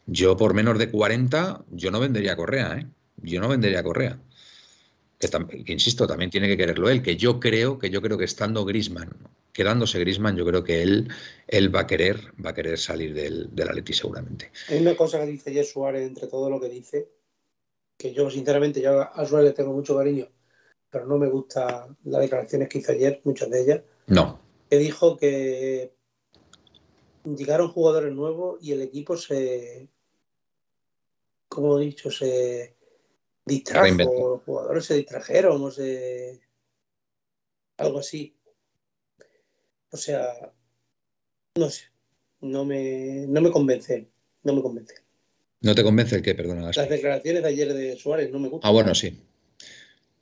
Yo 0.07 0.37
por 0.37 0.53
menos 0.53 0.77
de 0.79 0.89
40, 0.89 1.63
yo 1.71 1.91
no 1.91 1.99
vendería 1.99 2.35
Correa, 2.35 2.77
¿eh? 2.79 2.87
Yo 3.17 3.39
no 3.41 3.49
vendería 3.49 3.83
Correa 3.83 4.19
que, 5.19 5.27
tam- 5.29 5.47
que, 5.47 5.73
insisto, 5.73 6.05
también 6.07 6.29
tiene 6.29 6.47
que 6.47 6.57
quererlo 6.57 6.89
él, 6.89 7.01
que 7.01 7.15
yo 7.17 7.39
creo, 7.39 7.79
que 7.79 7.89
yo 7.89 8.01
creo 8.01 8.17
que 8.17 8.25
estando 8.25 8.65
Grisman, 8.65 9.09
quedándose 9.51 9.99
Grisman, 9.99 10.35
yo 10.37 10.45
creo 10.45 10.63
que 10.63 10.81
él, 10.83 11.07
él 11.47 11.75
va 11.75 11.81
a 11.81 11.87
querer, 11.87 12.33
va 12.43 12.51
a 12.51 12.53
querer 12.53 12.77
salir 12.77 13.13
del, 13.13 13.49
del 13.55 13.69
Atleti 13.69 13.93
seguramente. 13.93 14.51
Hay 14.69 14.79
una 14.79 14.95
cosa 14.95 15.19
que 15.19 15.25
dice 15.25 15.49
ayer 15.49 15.65
Suárez 15.65 16.07
entre 16.07 16.27
todo 16.27 16.49
lo 16.49 16.59
que 16.59 16.69
dice, 16.69 17.09
que 17.97 18.13
yo 18.13 18.29
sinceramente 18.29 18.81
yo 18.81 19.01
a 19.01 19.25
Suárez 19.25 19.49
le 19.49 19.53
tengo 19.55 19.73
mucho 19.73 19.97
cariño, 19.97 20.27
pero 20.89 21.07
no 21.07 21.17
me 21.17 21.29
gusta 21.29 21.87
las 22.03 22.21
declaraciones 22.21 22.69
que 22.69 22.79
hizo 22.79 22.91
ayer, 22.91 23.21
muchas 23.23 23.49
de 23.49 23.61
ellas, 23.61 23.81
No, 24.07 24.39
que 24.69 24.77
dijo 24.77 25.17
que 25.17 25.93
llegaron 27.23 27.69
jugadores 27.69 28.13
nuevos 28.13 28.59
y 28.61 28.71
el 28.73 28.81
equipo 28.81 29.17
se, 29.17 29.89
como 31.47 31.79
he 31.79 31.85
dicho, 31.85 32.11
se 32.11 32.75
distrajo, 33.45 33.83
Reinventó. 33.83 34.29
los 34.29 34.43
jugadores 34.43 34.85
se 34.85 34.95
distrajeron, 34.95 35.61
o 35.63 35.71
se... 35.71 36.39
algo 37.77 37.99
así. 37.99 38.35
O 39.91 39.97
sea, 39.97 40.27
no 41.55 41.69
sé, 41.69 41.85
no 42.41 42.65
me, 42.65 43.25
no 43.27 43.41
me 43.41 43.51
convence, 43.51 44.07
no 44.43 44.53
me 44.53 44.61
convence. 44.61 44.95
no 45.61 45.73
te 45.73 45.83
convence 45.83 46.15
el 46.17 46.21
que, 46.21 46.35
perdona. 46.35 46.71
Las 46.75 46.89
declaraciones 46.89 47.41
de 47.43 47.49
ayer 47.49 47.73
de 47.73 47.95
Suárez 47.97 48.31
no 48.31 48.39
me 48.39 48.49
gustan. 48.49 48.67
Ah, 48.69 48.73
bueno, 48.73 48.93
sí. 48.93 49.23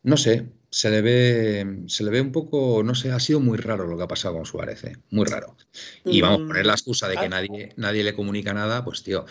No 0.04 0.18
sé, 0.18 0.46
se 0.70 0.92
le 0.92 1.02
ve, 1.02 1.84
se 1.88 2.04
le 2.04 2.12
ve 2.12 2.22
un 2.22 2.32
poco, 2.32 2.84
no 2.84 2.94
sé, 2.94 3.12
ha 3.12 3.20
sido 3.20 3.40
muy 3.40 3.58
raro 3.58 3.88
lo 3.88 3.98
que 3.98 4.04
ha 4.04 4.08
pasado 4.08 4.36
con 4.36 4.46
Suárez, 4.46 4.84
¿eh? 4.84 4.96
muy 5.10 5.26
raro. 5.26 5.58
Y 6.04 6.22
vamos 6.22 6.42
a 6.44 6.48
poner 6.48 6.66
la 6.68 6.74
excusa 6.74 7.08
de 7.08 7.16
que 7.16 7.26
Ah. 7.26 7.30
nadie, 7.30 7.74
nadie 7.76 8.04
le 8.04 8.14
comunica 8.14 8.54
nada, 8.54 8.86
pues 8.86 9.02
tío, 9.02 9.26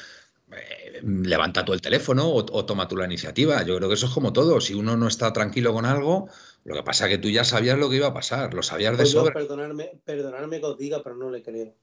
eh, 0.57 1.01
levanta 1.03 1.65
tú 1.65 1.73
el 1.73 1.81
teléfono 1.81 2.29
o, 2.29 2.39
o 2.39 2.65
toma 2.65 2.87
tú 2.89 2.97
la 2.97 3.05
iniciativa. 3.07 3.63
Yo 3.65 3.77
creo 3.77 3.89
que 3.89 3.95
eso 3.95 4.07
es 4.07 4.13
como 4.13 4.33
todo. 4.33 4.61
Si 4.61 4.75
uno 4.75 4.97
no 4.97 5.09
está 5.09 5.33
tranquilo 5.33 5.73
con 5.73 5.85
algo, 5.87 6.29
lo 6.65 6.75
que 6.75 6.83
pasa 6.83 7.05
es 7.07 7.11
que 7.13 7.19
tú 7.19 7.29
ya 7.29 7.45
sabías 7.45 7.79
lo 7.79 7.91
que 7.91 7.97
iba 7.97 8.07
a 8.09 8.15
pasar, 8.15 8.55
lo 8.55 8.63
sabías 8.63 8.93
de 8.93 8.99
Pues 8.99 9.11
sobra. 9.11 9.33
perdonadme, 9.35 10.01
perdonadme 10.05 10.61
que 10.61 10.67
os 10.67 10.79
diga, 10.79 11.03
pero 11.03 11.17
no 11.17 11.31
le 11.31 11.43
creo. 11.43 11.75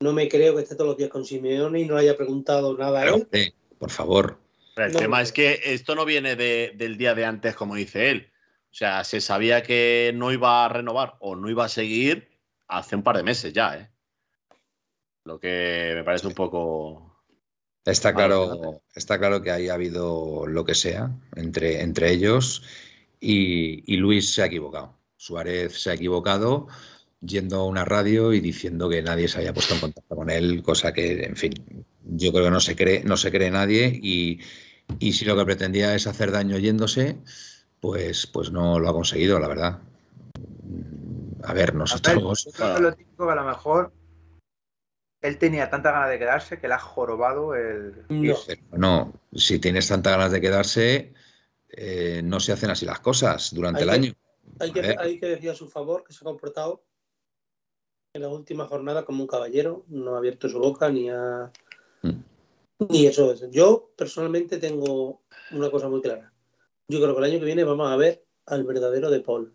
No 0.00 0.12
me 0.12 0.28
creo 0.28 0.54
que 0.56 0.62
esté 0.62 0.74
todos 0.74 0.88
los 0.88 0.96
días 0.96 1.10
con 1.10 1.24
Simeone 1.24 1.80
y 1.80 1.84
no 1.86 1.96
haya 1.96 2.16
preguntado 2.16 2.76
nada 2.76 3.00
a 3.00 3.06
él. 3.06 3.52
por 3.78 3.90
favor. 3.90 4.38
Pero 4.74 4.86
el 4.88 4.92
No, 4.92 4.98
tema 4.98 5.18
no. 5.18 5.22
es 5.22 5.32
que 5.32 5.60
esto 5.64 5.94
no 5.94 6.04
viene 6.04 6.36
de- 6.36 6.72
del 6.76 6.96
día 6.96 7.14
de 7.14 7.24
antes, 7.24 7.54
como 7.54 7.74
dice 7.76 8.10
él. 8.10 8.30
O 8.70 8.74
sea, 8.76 9.04
se 9.04 9.20
sabía 9.20 9.62
que 9.62 10.12
no 10.16 10.32
iba 10.32 10.64
a 10.64 10.68
renovar 10.68 11.14
o 11.20 11.36
no 11.36 11.48
iba 11.48 11.64
a 11.64 11.68
seguir 11.68 12.28
hace 12.66 12.96
un 12.96 13.04
par 13.04 13.16
de 13.16 13.22
meses 13.22 13.52
ya, 13.52 13.76
¿eh? 13.78 13.90
Lo 15.24 15.38
que 15.38 15.92
me 15.94 16.02
parece 16.04 16.26
un 16.26 16.34
poco. 16.34 17.13
Está 17.84 18.14
Claro, 18.14 18.82
está 18.94 19.18
claro 19.18 19.42
que 19.42 19.50
ahí 19.50 19.68
ha 19.68 19.74
habido 19.74 20.46
lo 20.46 20.64
que 20.64 20.74
sea 20.74 21.10
entre, 21.36 21.82
entre 21.82 22.12
ellos 22.12 22.62
y, 23.20 23.82
y 23.92 23.96
Luis 23.98 24.32
se 24.32 24.42
ha 24.42 24.46
equivocado. 24.46 24.96
Suárez 25.16 25.80
se 25.80 25.90
ha 25.90 25.94
equivocado. 25.94 26.66
yendo 27.26 27.60
a 27.60 27.66
una 27.66 27.84
radio 27.84 28.32
y 28.32 28.40
diciendo 28.40 28.88
que 28.88 29.02
nadie 29.02 29.28
se 29.28 29.38
había 29.38 29.54
puesto 29.54 29.74
en 29.74 29.80
contacto 29.80 30.14
con 30.14 30.30
él, 30.30 30.62
cosa 30.62 30.92
que, 30.92 31.24
en 31.24 31.36
fin, 31.36 31.54
yo 32.04 32.32
creo 32.32 32.44
que 32.44 32.50
no 32.50 32.60
se 32.60 32.76
cree, 32.76 33.02
no 33.04 33.16
se 33.16 33.30
cree 33.30 33.50
nadie 33.50 33.98
y, 34.02 34.40
y 34.98 35.12
si 35.12 35.24
lo 35.24 35.36
que 35.36 35.44
pretendía 35.44 35.94
es 35.94 36.06
hacer 36.06 36.30
daño 36.30 36.58
yéndose, 36.58 37.16
pues, 37.80 38.26
pues 38.26 38.50
no 38.50 38.78
lo 38.78 38.88
ha 38.88 38.92
conseguido, 38.92 39.38
la 39.38 39.48
verdad. 39.48 39.78
A 41.42 41.52
ver, 41.54 41.74
nosotros. 41.74 42.44
Yo 42.44 42.52
creo 42.52 42.74
que 42.74 42.82
lo 42.82 42.94
típico 42.94 43.26
que 43.26 43.32
a 43.32 43.36
lo 43.36 43.44
mejor 43.44 43.92
él 45.24 45.38
tenía 45.38 45.70
tanta 45.70 45.90
ganas 45.90 46.10
de 46.10 46.18
quedarse 46.18 46.58
que 46.60 46.68
le 46.68 46.74
ha 46.74 46.78
jorobado 46.78 47.54
el. 47.54 48.04
No. 48.08 48.34
No, 48.72 49.12
si 49.32 49.58
tienes 49.58 49.88
tantas 49.88 50.12
ganas 50.16 50.32
de 50.32 50.40
quedarse, 50.40 51.14
eh, 51.70 52.20
no 52.22 52.40
se 52.40 52.52
hacen 52.52 52.70
así 52.70 52.84
las 52.84 53.00
cosas 53.00 53.54
durante 53.54 53.82
Hay 53.82 53.88
el 53.88 53.90
que- 53.90 53.94
año. 54.06 54.14
Hay 54.60 54.70
que, 54.72 54.80
ver. 54.82 54.98
hay 55.00 55.18
que 55.18 55.26
decir 55.26 55.50
a 55.50 55.54
su 55.54 55.68
favor 55.68 56.04
que 56.04 56.12
se 56.12 56.18
ha 56.20 56.24
comportado 56.26 56.84
en 58.12 58.22
la 58.22 58.28
última 58.28 58.66
jornada 58.66 59.04
como 59.04 59.22
un 59.22 59.26
caballero, 59.26 59.84
no 59.88 60.14
ha 60.14 60.18
abierto 60.18 60.48
su 60.48 60.58
boca 60.60 60.88
ni 60.90 61.08
ha. 61.10 61.50
Mm. 62.02 62.20
Ni 62.90 63.06
eso 63.06 63.32
es. 63.32 63.50
Yo 63.50 63.90
personalmente 63.96 64.58
tengo 64.58 65.22
una 65.52 65.70
cosa 65.70 65.88
muy 65.88 66.02
clara. 66.02 66.32
Yo 66.86 67.00
creo 67.00 67.14
que 67.14 67.18
el 67.24 67.30
año 67.32 67.38
que 67.40 67.46
viene 67.46 67.64
vamos 67.64 67.90
a 67.90 67.96
ver 67.96 68.24
al 68.46 68.62
verdadero 68.64 69.10
De 69.10 69.20
Paul. 69.20 69.54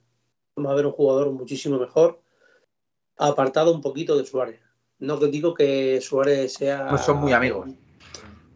Vamos 0.56 0.72
a 0.72 0.76
ver 0.76 0.88
un 0.88 0.92
jugador 0.94 1.32
muchísimo 1.32 1.78
mejor, 1.78 2.22
apartado 3.18 3.72
un 3.72 3.82
poquito 3.82 4.18
de 4.18 4.26
Suárez. 4.26 4.60
No 5.00 5.18
digo 5.18 5.54
que 5.54 6.00
Suárez 6.02 6.54
sea. 6.54 6.88
Pues 6.90 7.02
son 7.02 7.18
muy 7.18 7.34
amigos. 7.34 7.70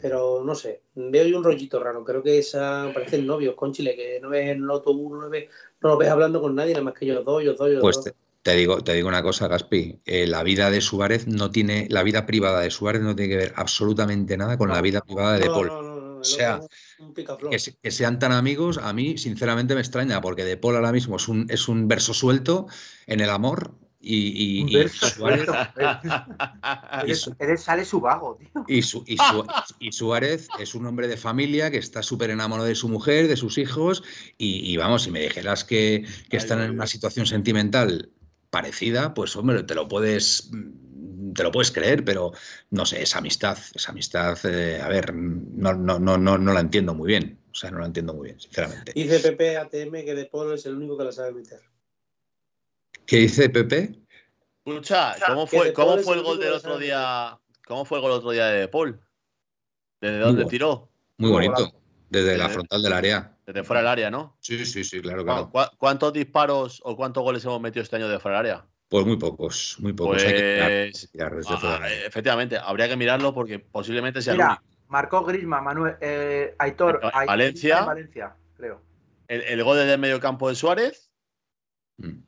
Pero 0.02 0.44
no 0.44 0.54
sé, 0.54 0.82
veo 0.96 1.26
yo 1.26 1.38
un 1.38 1.44
rollito 1.46 1.82
raro. 1.82 2.04
Creo 2.04 2.22
que 2.22 2.38
esa 2.38 2.92
parecen 2.94 3.26
novios 3.26 3.56
con 3.56 3.72
Chile, 3.72 3.96
que 3.96 4.20
no 4.22 4.30
ves 4.30 4.50
en 4.50 4.64
el 4.64 4.70
autobús, 4.70 5.18
no, 5.18 5.30
ves, 5.30 5.50
no 5.80 5.90
lo 5.90 5.98
ves 5.98 6.10
hablando 6.10 6.42
con 6.42 6.54
nadie, 6.56 6.74
nada 6.74 6.84
más 6.84 6.94
que 6.94 7.06
ellos 7.06 7.24
dos, 7.24 7.42
ellos 7.42 7.58
dos, 7.58 7.70
ellos 7.70 7.82
Pues 7.82 7.96
dos. 7.96 8.06
te, 8.06 8.14
te 8.42 8.54
digo, 8.56 8.84
te 8.84 8.94
digo 8.94 9.08
una 9.08 9.24
cosa, 9.24 9.48
Gaspi. 9.48 10.02
eh, 10.04 10.28
la 10.28 10.44
vida 10.44 10.70
de 10.70 10.82
Suárez 10.82 11.26
no 11.28 11.52
tiene, 11.52 11.88
la 11.90 12.04
vida 12.04 12.26
privada 12.26 12.60
de 12.60 12.70
Suárez 12.70 13.02
no 13.02 13.16
tiene 13.16 13.32
que 13.32 13.38
ver 13.38 13.54
absolutamente 13.56 14.36
nada 14.36 14.58
con 14.58 14.68
la 14.70 14.82
vida 14.82 15.00
privada 15.00 15.40
de 15.40 15.48
No, 15.48 15.54
Paul. 15.54 15.68
no, 15.68 15.82
no, 15.82 15.96
no, 15.96 16.20
O 16.20 16.24
sea. 16.26 16.60
Que, 17.50 17.58
que 17.82 17.92
sean 17.92 18.20
tan 18.20 18.32
amigos, 18.32 18.78
a 18.78 18.94
mí 18.94 19.18
sinceramente 19.18 19.76
me 19.76 19.82
extraña, 19.82 20.22
porque 20.22 20.44
De 20.44 20.58
Paul 20.58 20.76
ahora 20.76 20.92
mismo 20.92 21.16
es 21.18 21.28
un, 21.28 21.46
es 21.50 21.68
un 21.68 21.88
verso 21.88 22.14
suelto 22.14 22.68
en 23.08 23.20
el 23.20 23.30
amor 23.30 23.72
y, 24.06 24.88
Suárez, 24.90 25.48
y 27.08 27.16
Su- 27.16 27.36
eres- 27.40 27.62
sale 27.64 27.86
su 27.86 28.02
vago, 28.02 28.36
tío. 28.36 28.50
y 28.68 28.82
Su- 28.82 29.04
y 29.08 29.18
Su- 29.18 29.48
y 29.80 29.92
Suárez 29.94 30.50
es 30.60 30.76
un 30.76 30.86
hombre 30.86 31.08
de 31.08 31.16
familia 31.16 31.72
que 31.72 31.78
está 31.78 32.04
súper 32.04 32.30
enamorado 32.30 32.68
de 32.68 32.76
su 32.76 32.90
mujer, 32.90 33.28
de 33.30 33.38
sus 33.38 33.58
hijos, 33.58 34.04
y, 34.38 34.70
y 34.70 34.76
vamos, 34.78 35.04
si 35.04 35.12
me 35.12 35.22
dijeras 35.22 35.64
que, 35.64 36.06
están 36.32 36.62
en 36.62 36.72
una 36.72 36.88
situación 36.88 37.26
sentimental 37.26 38.10
parecida, 38.50 39.14
pues 39.14 39.36
hombre, 39.36 39.64
te 39.64 39.74
lo 39.76 39.88
puedes, 39.88 40.52
te 41.34 41.44
lo 41.44 41.52
puedes 41.52 41.72
creer, 41.72 42.04
pero 42.04 42.34
no 42.72 42.86
sé, 42.86 43.02
esa 43.04 43.20
amistad, 43.20 43.58
esa 43.74 43.92
amistad, 43.92 44.38
eh, 44.46 44.82
a 44.82 44.90
ver, 44.90 45.14
no, 45.14 45.74
no, 45.74 45.98
no, 45.98 46.18
no, 46.18 46.38
no 46.38 46.54
la 46.54 46.60
entiendo 46.60 46.94
muy 46.94 47.08
bien, 47.08 47.40
o 47.52 47.56
sea, 47.56 47.72
no 47.72 47.80
la 47.80 47.86
entiendo 47.86 48.14
muy 48.14 48.26
bien, 48.28 48.40
sinceramente. 48.42 48.92
Dice 48.94 49.20
Pepe 49.20 49.58
ATM 49.58 50.04
que 50.04 50.14
De 50.14 50.26
Paul 50.26 50.54
es 50.54 50.66
el 50.66 50.76
único 50.76 50.98
que 50.98 51.06
la 51.06 51.12
sabe 51.12 51.32
meter. 51.34 51.62
¿Qué 53.06 53.18
dice 53.18 53.50
Pepe? 53.50 54.00
Escucha, 54.66 55.16
¿cómo 55.28 55.46
fue, 55.46 55.74
cómo 55.74 55.98
fue 55.98 56.16
el 56.16 56.24
gol 56.24 56.40
del 56.40 56.54
otro 56.54 56.78
día? 56.78 57.38
¿Cómo 57.68 57.86
fue 57.86 57.98
el 57.98 58.02
gol 58.02 58.12
el 58.12 58.18
otro 58.18 58.32
día 58.32 58.48
de 58.48 58.68
Paul? 58.68 59.00
¿Desde 60.02 60.16
Muy 60.18 60.24
dónde 60.26 60.36
bueno. 60.44 60.50
tiró? 60.50 60.90
Muy 61.18 61.32
bonito, 61.32 61.72
desde 62.10 62.38
la 62.38 62.50
frontal 62.50 62.82
del 62.82 62.94
área. 62.94 63.38
Desde 63.46 63.64
fuera 63.64 63.82
del 63.82 63.88
área, 63.90 64.10
¿no? 64.12 64.38
Sí, 64.40 64.66
sí, 64.66 64.84
sí, 64.84 65.02
claro, 65.02 65.20
¿Cu- 65.20 65.26
claro. 65.26 65.50
cu- 65.52 65.78
¿Cuántos 65.78 66.14
disparos 66.14 66.82
o 66.86 66.96
cuántos 66.96 67.24
goles 67.24 67.44
hemos 67.44 67.60
metido 67.62 67.84
este 67.84 67.98
año 67.98 68.08
de 68.08 68.20
fuera 68.20 68.38
del 68.38 68.48
área? 68.52 68.68
Pues 68.88 69.06
muy 69.06 69.18
pocos, 69.18 69.78
muy 69.80 69.92
pocos. 69.94 70.24
Hay 70.24 70.34
que 70.34 70.40
tirar, 70.40 70.72
hay 70.72 70.92
que 70.92 70.92
Pues, 70.92 71.12
desde 71.12 71.54
ah, 71.54 71.58
fuera 71.58 71.76
del 71.76 71.84
área. 71.84 72.06
efectivamente, 72.08 72.58
habría 72.58 72.88
que 72.88 72.96
mirarlo 72.96 73.34
porque 73.34 73.60
posiblemente 73.60 74.22
sea 74.22 74.34
el 74.34 74.38
Mira, 74.40 74.50
único. 74.62 74.64
marcó 74.88 75.24
Grisma, 75.26 75.62
Manuel, 75.62 75.96
eh, 76.00 76.56
Aitor, 76.60 77.04
Va- 77.04 77.12
Aitor- 77.12 77.26
Valencia. 77.28 77.82
Valencia, 77.82 78.36
creo. 78.56 78.82
El, 79.28 79.42
el 79.42 79.64
gol 79.64 79.78
desde 79.78 79.94
el 79.94 80.00
medio 80.00 80.20
campo 80.22 80.48
de 80.50 80.56
Suárez, 80.56 81.10
Mm. 81.98 82.24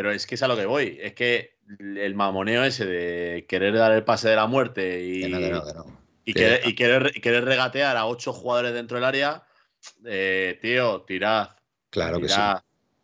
Pero 0.00 0.12
es 0.12 0.26
que 0.26 0.34
es 0.34 0.42
a 0.42 0.48
lo 0.48 0.56
que 0.56 0.64
voy. 0.64 0.96
Es 0.98 1.12
que 1.12 1.58
el 1.78 2.14
mamoneo 2.14 2.64
ese 2.64 2.86
de 2.86 3.44
querer 3.46 3.74
dar 3.74 3.92
el 3.92 4.02
pase 4.02 4.30
de 4.30 4.36
la 4.36 4.46
muerte 4.46 5.04
y, 5.04 5.20
no, 5.28 5.40
no, 5.40 5.74
no. 5.74 6.00
y, 6.24 6.32
Que- 6.32 6.38
querer, 6.40 6.60
y 6.66 6.74
querer- 6.74 7.12
y 7.14 7.20
querer 7.20 7.44
regatear 7.44 7.98
a 7.98 8.06
ocho 8.06 8.32
jugadores 8.32 8.72
dentro 8.72 8.96
del 8.96 9.04
área, 9.04 9.42
eh, 10.06 10.58
tío, 10.62 11.02
tirad. 11.02 11.50
Claro 11.90 12.18
que 12.18 12.30
sí. 12.30 12.40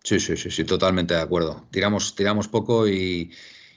Sí, 0.05 0.21
sí, 0.21 0.39
sí, 0.39 0.51
sí, 0.51 0.65
totalmente 0.65 1.13
de 1.13 1.21
acuerdo. 1.21 1.67
Tiramos, 1.71 2.15
tiramos 2.15 2.49
poco 2.49 2.89
y, 2.89 3.31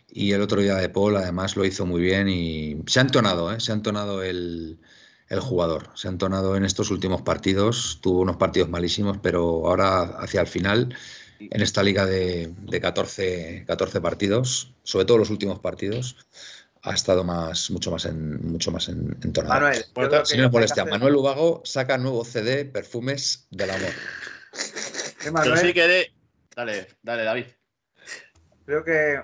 y 0.08 0.32
el 0.32 0.42
otro 0.42 0.62
día 0.62 0.76
de 0.76 0.88
Paul 0.88 1.18
además 1.18 1.58
lo 1.58 1.66
hizo 1.66 1.86
muy 1.86 2.00
bien 2.00 2.30
y 2.30 2.78
se 2.88 3.00
ha 3.00 3.02
entonado, 3.02 3.52
¿eh? 3.52 3.60
Se 3.60 3.74
ha 3.74 3.76
entonado 3.76 4.24
el, 4.24 4.80
el 5.28 5.40
jugador. 5.42 5.90
Se 5.96 6.08
ha 6.08 6.12
entonado 6.12 6.56
en 6.56 6.64
estos 6.64 6.90
últimos 6.90 7.22
partidos. 7.22 8.00
Tuvo 8.02 8.22
unos 8.22 8.38
partidos 8.38 8.70
malísimos, 8.70 9.18
pero 9.22 9.68
ahora 9.68 10.04
hacia 10.22 10.40
el 10.40 10.48
final, 10.48 10.96
en 11.40 11.62
esta 11.62 11.82
liga 11.84 12.06
de, 12.06 12.54
de 12.62 12.82
14, 12.82 13.64
14 13.66 14.02
partidos, 14.02 14.74
sobre 14.84 15.06
todo 15.06 15.18
los 15.18 15.30
últimos 15.30 15.60
partidos, 15.60 16.18
ha 16.82 16.94
estado 16.94 17.24
más, 17.24 17.70
mucho 17.72 17.92
más, 17.92 18.06
en, 18.06 18.46
mucho 18.52 18.72
más 18.72 18.88
en- 18.90 19.18
entonado. 19.24 19.54
Manuel, 19.56 19.84
yo 19.96 20.26
Si 20.26 20.38
no 20.38 20.50
molestia, 20.50 20.84
hacer- 20.84 20.92
Manuel 20.92 21.16
Ubago 21.16 21.62
saca 21.66 21.98
nuevo 21.98 22.24
CD, 22.26 22.66
Perfumes 22.66 23.48
del 23.52 23.70
Amor. 23.72 23.92
Manuel, 25.32 25.58
sí 25.60 25.74
que. 25.74 26.12
Dale, 26.56 26.88
dale, 27.04 27.24
David. 27.24 27.46
Creo 28.66 28.84
que 28.84 29.22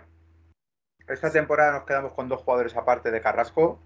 esta 1.07 1.31
temporada 1.31 1.73
nos 1.73 1.85
quedamos 1.85 2.13
con 2.13 2.27
dos 2.29 2.41
jugadores 2.41 2.75
aparte 2.75 3.11
de 3.11 3.21
Carrasco, 3.21 3.81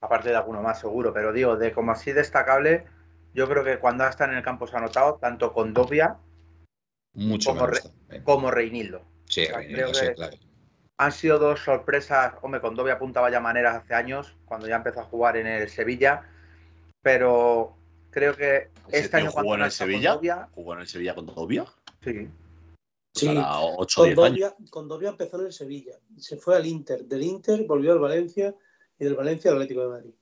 aparte 0.00 0.30
de 0.30 0.36
alguno 0.36 0.62
más 0.62 0.80
seguro, 0.80 1.12
pero 1.12 1.32
digo, 1.32 1.56
de 1.56 1.72
como 1.72 1.92
así 1.92 2.12
destacable, 2.12 2.86
yo 3.34 3.48
creo 3.48 3.62
que 3.64 3.78
cuando 3.78 4.06
están 4.06 4.30
en 4.30 4.38
el 4.38 4.42
campo 4.42 4.66
se 4.66 4.76
ha 4.76 4.80
notado 4.80 5.18
tanto 5.20 5.52
con 5.52 5.74
Dobia 5.74 6.16
Mucho 7.16 7.50
Como 7.50 7.66
re-. 7.66 7.80
Eh, 8.10 8.20
como 8.22 8.50
Reinildo. 8.50 9.02
Sí, 9.24 9.46
sea, 9.46 9.58
Reinildo, 9.58 9.90
creo 9.90 9.94
sí, 9.94 10.14
claro. 10.14 10.36
Han 10.98 11.12
sido 11.12 11.38
dos 11.38 11.60
sorpresas, 11.60 12.34
hombre, 12.42 12.60
con 12.60 12.74
Dobia 12.74 12.94
apuntaba 12.94 13.30
ya 13.30 13.40
maneras 13.40 13.82
hace 13.82 13.94
años, 13.94 14.34
cuando 14.46 14.66
ya 14.66 14.76
empezó 14.76 15.00
a 15.00 15.04
jugar 15.04 15.36
en 15.36 15.46
el 15.46 15.68
Sevilla, 15.68 16.22
pero 17.02 17.76
creo 18.10 18.34
que 18.34 18.68
¿Ese 18.88 19.00
este 19.00 19.16
año 19.18 19.30
cuando 19.30 19.50
jugó 19.50 19.54
en 19.56 19.64
el 19.64 19.70
Sevilla? 19.70 20.48
¿Jugó 20.52 20.74
en 20.74 20.80
el 20.80 20.86
Sevilla 20.86 21.14
con 21.14 21.26
Dobia? 21.26 21.66
sí. 22.02 22.28
Sí, 23.14 23.28
Pues 23.28 23.38
8 23.38 24.00
o 24.00 24.04
con 24.04 24.14
10 24.14 24.18
años. 24.18 24.30
Dobia, 24.30 24.56
con 24.70 24.88
Dobia 24.88 25.08
empezó 25.08 25.40
en 25.40 25.46
el 25.46 25.52
Sevilla, 25.52 25.92
se 26.18 26.36
fue 26.36 26.54
al 26.54 26.66
Inter, 26.66 27.04
del 27.06 27.22
Inter 27.22 27.64
volvió 27.66 27.92
al 27.92 27.98
Valencia 27.98 28.54
y 28.98 29.04
del 29.04 29.14
Valencia 29.14 29.50
al 29.50 29.56
Atlético 29.56 29.80
de 29.82 29.88
Madrid. 29.88 30.14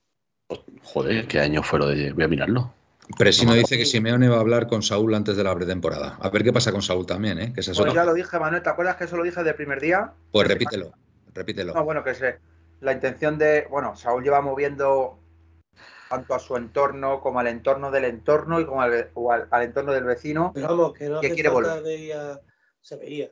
Joder, 0.83 1.27
¿qué 1.27 1.41
año 1.41 1.63
fue 1.63 1.81
lo 1.81 1.89
de.? 1.89 2.13
Voy 2.13 2.25
a 2.25 2.29
mirarlo. 2.29 2.73
Presino 3.19 3.53
No, 3.53 3.59
dice 3.59 3.77
que 3.77 3.85
Simeone 3.85 4.29
va 4.29 4.37
a 4.37 4.41
hablar 4.41 4.67
con 4.67 4.83
Saúl 4.83 5.15
antes 5.15 5.37
de 5.37 5.45
la 5.45 5.55
pretemporada. 5.55 6.17
A 6.21 6.31
ver 6.31 6.43
qué 6.43 6.53
pasa 6.53 6.73
con 6.73 6.83
Saúl 6.83 7.05
también, 7.07 7.39
¿eh? 7.39 7.53
Que 7.53 7.61
es 7.61 7.71
Pues 7.77 7.93
ya 7.93 8.05
lo 8.05 8.15
dije, 8.15 8.39
Manuel, 8.39 8.63
¿te 8.63 8.71
acuerdas 8.71 8.97
que 8.97 9.05
eso 9.05 9.17
lo 9.17 9.25
dije 9.25 9.43
del 9.43 9.55
primer 9.55 9.81
día? 9.81 10.13
Pues 10.33 10.49
repítelo, 10.49 10.93
repítelo. 11.35 11.75
No, 11.75 11.85
bueno, 11.85 12.03
que 12.03 12.15
se, 12.15 12.39
la 12.81 12.93
intención 12.93 13.37
de, 13.39 13.67
bueno, 13.71 13.95
Saúl 13.95 14.25
lleva 14.25 14.41
moviendo 14.41 15.19
tanto 16.09 16.35
a 16.35 16.39
su 16.39 16.57
entorno 16.57 17.21
como 17.21 17.41
al 17.41 17.47
entorno 17.49 17.91
del 17.91 18.05
entorno 18.07 18.61
y 18.61 18.67
como 18.67 18.81
al, 18.83 19.11
o 19.15 19.33
al, 19.33 19.49
al 19.51 19.63
entorno 19.63 19.93
del 19.93 20.05
vecino. 20.05 20.53
Pero 20.55 20.69
vamos, 20.69 20.95
que 20.95 21.09
no 21.09 21.21
Que 21.21 21.27
hace 21.27 21.35
quiere 21.35 21.51
falta 21.51 21.75
volver. 21.77 21.83
de 21.85 22.15
a- 22.15 22.41
Se 22.81 22.97
veía. 22.97 23.31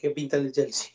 ¿Qué 0.00 0.10
pinta 0.10 0.36
el 0.36 0.52
Chelsea? 0.52 0.90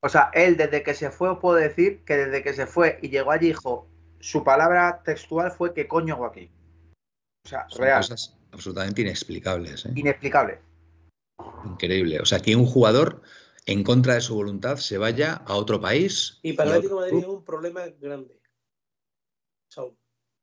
O 0.00 0.08
sea, 0.08 0.30
él 0.32 0.56
desde 0.56 0.82
que 0.82 0.94
se 0.94 1.10
fue, 1.10 1.28
os 1.28 1.38
puedo 1.38 1.56
decir 1.56 2.04
que 2.04 2.16
desde 2.16 2.42
que 2.42 2.52
se 2.54 2.66
fue 2.66 2.98
y 3.02 3.08
llegó 3.08 3.30
allí, 3.32 3.48
dijo, 3.48 3.88
su 4.20 4.42
palabra 4.44 5.02
textual 5.04 5.50
fue 5.52 5.74
¿qué 5.74 5.86
coño 5.88 6.14
hago 6.14 6.26
aquí? 6.26 6.50
O 7.48 7.50
sea, 7.50 7.66
Son 7.70 7.80
real, 7.80 8.02
cosas 8.02 8.36
absolutamente 8.52 9.00
inexplicables, 9.00 9.86
¿eh? 9.86 9.92
inexplicable. 9.94 10.58
Increíble. 11.64 12.20
O 12.20 12.26
sea, 12.26 12.40
que 12.40 12.54
un 12.54 12.66
jugador 12.66 13.22
en 13.64 13.82
contra 13.84 14.14
de 14.14 14.20
su 14.20 14.34
voluntad 14.34 14.76
se 14.76 14.98
vaya 14.98 15.32
a 15.46 15.54
otro 15.54 15.80
país. 15.80 16.40
Y 16.42 16.52
para 16.52 16.68
el 16.70 16.76
Atlético 16.76 17.00
de 17.00 17.06
otro 17.06 17.16
Madrid 17.16 17.28
es 17.28 17.34
un 17.38 17.44
problema 17.44 17.86
grande. 17.98 18.38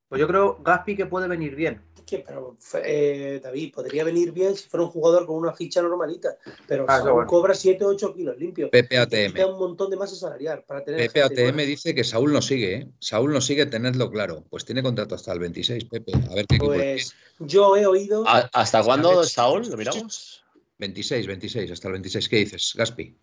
Pues 0.07 0.19
yo 0.19 0.27
creo, 0.27 0.57
Gaspi, 0.63 0.95
que 0.95 1.05
puede 1.05 1.27
venir 1.27 1.55
bien. 1.55 1.81
Que, 2.05 2.19
pero, 2.19 2.55
eh, 2.83 3.39
David, 3.43 3.73
podría 3.73 4.03
venir 4.03 4.31
bien 4.31 4.55
si 4.55 4.69
fuera 4.69 4.83
un 4.85 4.91
jugador 4.91 5.25
con 5.25 5.37
una 5.37 5.53
ficha 5.53 5.81
normalita, 5.81 6.37
pero 6.67 6.85
Ah, 6.87 6.97
Saúl 6.99 7.13
bueno. 7.13 7.27
cobra 7.27 7.53
7 7.55 7.83
o 7.83 7.87
8 7.87 8.13
kilos 8.13 8.37
limpios. 8.37 8.69
Pepe 8.69 8.95
Necesita 8.97 9.41
ATM. 9.41 9.53
un 9.53 9.59
montón 9.59 9.89
de 9.89 9.97
masa 9.97 10.15
salarial 10.15 10.63
para 10.67 10.83
tener 10.83 10.99
Pepe 11.07 11.21
gente 11.21 11.33
ATM 11.41 11.53
buena. 11.55 11.67
dice 11.67 11.95
que 11.95 12.03
Saúl 12.03 12.31
no 12.31 12.41
sigue, 12.43 12.75
¿eh? 12.75 12.87
Saúl 12.99 13.33
no 13.33 13.41
sigue, 13.41 13.65
tenedlo 13.65 14.11
claro. 14.11 14.43
Pues 14.51 14.65
tiene 14.65 14.83
contrato 14.83 15.15
hasta 15.15 15.33
el 15.33 15.39
26, 15.39 15.85
Pepe. 15.85 16.13
A 16.29 16.35
ver 16.35 16.45
qué 16.45 16.57
Pues 16.59 17.15
yo 17.39 17.75
he 17.75 17.87
oído, 17.87 18.23
¿A- 18.27 18.49
¿Hasta 18.53 18.83
cuándo, 18.83 19.23
Saúl? 19.23 19.67
¿Lo 19.67 19.75
miramos? 19.77 20.43
26, 20.77 21.25
26, 21.25 21.71
hasta 21.71 21.87
el 21.87 21.93
26. 21.93 22.29
¿Qué 22.29 22.35
dices, 22.37 22.73
Gaspi? 22.75 23.17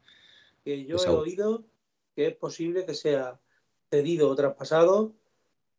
que 0.64 0.84
yo 0.86 0.96
he 0.96 1.08
oído 1.08 1.64
que 2.14 2.28
es 2.28 2.36
posible 2.36 2.84
que 2.86 2.94
sea 2.94 3.40
cedido 3.90 4.28
o 4.28 4.34
traspasado 4.36 5.12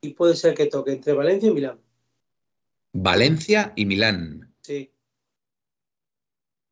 y 0.02 0.10
puede 0.14 0.36
ser 0.36 0.54
que 0.56 0.66
toque 0.68 0.92
entre 0.92 1.14
Valencia 1.14 1.50
y 1.50 1.54
Milán. 1.54 1.80
Valencia 2.94 3.74
y 3.76 3.86
Milán. 3.86 4.54
Sí. 4.62 4.92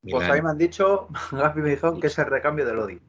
Pues 0.01 0.13
Milán. 0.13 0.32
a 0.32 0.36
mí 0.36 0.41
me 0.41 0.49
han 0.49 0.57
dicho, 0.57 1.07
Gaspi 1.32 1.61
me 1.61 1.69
dijo 1.72 1.99
que 1.99 2.07
es 2.07 2.17
el 2.17 2.26
recambio 2.26 2.65
de 2.65 2.74
Lodi. 2.74 2.99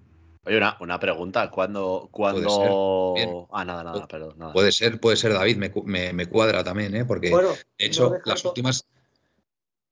Oye, 0.44 0.56
una, 0.56 0.76
una 0.80 0.98
pregunta. 0.98 1.50
¿Cuándo. 1.50 2.10
Bien. 3.14 3.46
Ah, 3.52 3.64
nada, 3.64 3.84
nada, 3.84 4.08
perdón. 4.08 4.38
nada. 4.38 4.52
Puede 4.52 4.72
ser, 4.72 4.98
puede 5.00 5.16
ser, 5.16 5.32
David, 5.32 5.56
me, 5.56 5.72
me- 5.84 6.12
me 6.12 6.26
cuadra 6.26 6.64
también, 6.64 6.94
¿eh? 6.96 7.04
Porque 7.04 7.30
Bueno, 7.30 7.50
de 7.78 7.86
hecho, 7.86 8.10
no 8.10 8.18
las 8.24 8.42
to- 8.42 8.48
últimas, 8.48 8.84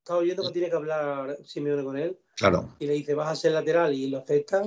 estaba 0.02 0.20
oyendo 0.20 0.42
que 0.46 0.52
tiene 0.52 0.68
que 0.70 0.76
hablar 0.76 1.36
Simeone 1.44 1.84
con 1.84 1.96
él 1.96 2.18
claro, 2.36 2.74
y 2.80 2.86
le 2.86 2.94
dice, 2.94 3.14
vas 3.14 3.28
a 3.30 3.36
ser 3.36 3.52
lateral 3.52 3.94
y 3.94 4.08
lo 4.08 4.18
acepta. 4.18 4.62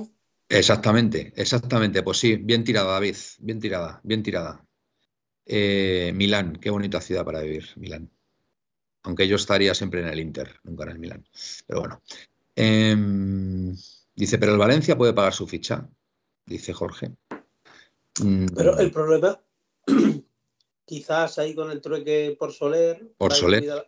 exactamente, 0.48 1.32
exactamente. 1.36 2.02
Pues 2.02 2.18
sí, 2.18 2.36
bien 2.36 2.64
tirada, 2.64 2.92
David, 2.92 3.16
bien 3.40 3.60
tirada, 3.60 4.00
bien 4.04 4.22
tirada. 4.22 4.64
Eh, 5.44 6.12
Milán, 6.14 6.56
qué 6.56 6.70
bonita 6.70 7.00
ciudad 7.02 7.24
para 7.24 7.42
vivir, 7.42 7.66
Milán. 7.76 8.10
Aunque 9.04 9.28
yo 9.28 9.36
estaría 9.36 9.74
siempre 9.74 10.00
en 10.00 10.08
el 10.08 10.20
Inter, 10.20 10.58
nunca 10.64 10.84
en 10.84 10.90
el 10.90 10.98
Milán. 10.98 11.28
Pero 11.66 11.80
bueno. 11.80 12.02
Em, 12.56 13.74
dice, 14.14 14.38
pero 14.38 14.52
el 14.52 14.58
Valencia 14.58 14.96
puede 14.96 15.12
pagar 15.12 15.32
su 15.34 15.46
ficha, 15.46 15.88
dice 16.46 16.72
Jorge. 16.72 17.10
Mm, 18.22 18.46
Pero 18.54 18.78
el 18.78 18.90
problema, 18.90 19.40
quizás 20.86 21.38
ahí 21.38 21.54
con 21.54 21.70
el 21.70 21.80
trueque 21.80 22.36
por 22.38 22.52
Soler, 22.52 23.12
Por 23.18 23.32
va 23.32 23.36
Soler. 23.36 23.62
Incluida, 23.64 23.86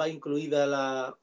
va 0.00 0.08
incluida 0.08 0.66
la. 0.66 1.18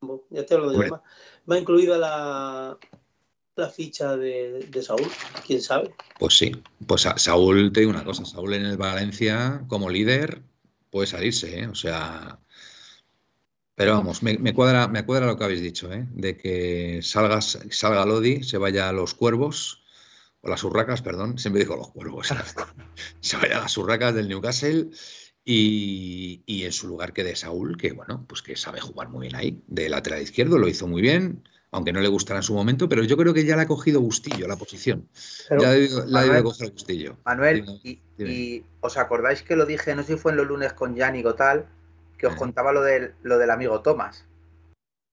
Bueno, 0.00 0.22
Ya 0.30 0.40
estoy 0.40 0.56
hablando 0.56 0.80
de 0.80 0.90
más. 0.90 1.00
Va 1.48 1.58
incluida 1.58 1.98
la, 1.98 2.78
la 3.56 3.68
ficha 3.70 4.16
de, 4.16 4.66
de 4.70 4.82
Saúl, 4.82 5.06
quién 5.46 5.60
sabe. 5.60 5.94
Pues 6.18 6.36
sí, 6.36 6.50
pues 6.86 7.02
Sa- 7.02 7.18
Saúl, 7.18 7.72
te 7.72 7.80
digo 7.80 7.92
una 7.92 8.04
cosa, 8.04 8.24
Saúl 8.24 8.54
en 8.54 8.64
el 8.64 8.76
Valencia 8.76 9.64
como 9.68 9.90
líder 9.90 10.42
puede 10.92 11.08
salirse, 11.08 11.60
¿eh? 11.60 11.66
O 11.66 11.74
sea, 11.74 12.38
pero 13.74 13.94
vamos, 13.94 14.22
me, 14.22 14.38
me 14.38 14.52
cuadra, 14.54 14.86
me 14.88 15.04
cuadra 15.04 15.26
lo 15.26 15.36
que 15.38 15.44
habéis 15.44 15.62
dicho, 15.62 15.90
¿eh? 15.92 16.06
De 16.12 16.36
que 16.36 17.00
salgas, 17.02 17.58
salga 17.70 18.04
Lodi, 18.06 18.44
se 18.44 18.58
vaya 18.58 18.88
a 18.90 18.92
los 18.92 19.14
cuervos, 19.14 19.82
o 20.42 20.48
las 20.50 20.62
urracas, 20.62 21.02
perdón, 21.02 21.38
siempre 21.38 21.62
digo 21.62 21.76
los 21.76 21.90
cuervos, 21.90 22.28
se 23.20 23.36
vaya 23.38 23.58
a 23.58 23.62
las 23.62 23.76
urracas 23.78 24.14
del 24.14 24.28
Newcastle 24.28 24.90
y, 25.44 26.42
y 26.46 26.64
en 26.64 26.72
su 26.72 26.86
lugar 26.88 27.14
quede 27.14 27.34
Saúl, 27.36 27.78
que 27.78 27.92
bueno, 27.92 28.26
pues 28.28 28.42
que 28.42 28.54
sabe 28.54 28.80
jugar 28.80 29.08
muy 29.08 29.28
bien 29.28 29.36
ahí, 29.36 29.64
de 29.68 29.88
lateral 29.88 30.22
izquierdo, 30.22 30.58
lo 30.58 30.68
hizo 30.68 30.86
muy 30.86 31.00
bien, 31.00 31.42
aunque 31.72 31.92
no 31.92 32.00
le 32.00 32.08
gustará 32.08 32.38
en 32.38 32.42
su 32.42 32.54
momento, 32.54 32.88
pero 32.88 33.02
yo 33.02 33.16
creo 33.16 33.32
que 33.32 33.44
ya 33.46 33.56
le 33.56 33.62
ha 33.62 33.66
cogido 33.66 34.00
gustillo 34.00 34.46
la 34.46 34.56
posición. 34.56 35.08
Pero 35.48 35.62
Ya 35.62 35.68
ha 35.68 35.72
debido- 35.72 36.04
la 36.06 36.20
Manuel- 36.20 36.42
coger 36.44 36.70
gustillo. 36.70 37.16
Manuel, 37.24 37.64
Dime, 37.64 37.80
y, 37.82 38.00
dime. 38.18 38.30
y 38.30 38.64
os 38.80 38.96
acordáis 38.98 39.42
que 39.42 39.56
lo 39.56 39.64
dije, 39.64 39.94
no 39.94 40.02
sé 40.02 40.12
si 40.12 40.18
fue 40.18 40.32
en 40.32 40.36
los 40.38 40.46
lunes 40.46 40.74
con 40.74 40.94
Yannick 40.94 41.26
o 41.26 41.34
tal, 41.34 41.66
que 42.18 42.26
os 42.26 42.36
contaba 42.36 42.72
lo 42.72 42.82
del, 42.82 43.14
lo 43.22 43.38
del 43.38 43.50
amigo 43.50 43.80
Tomás, 43.80 44.26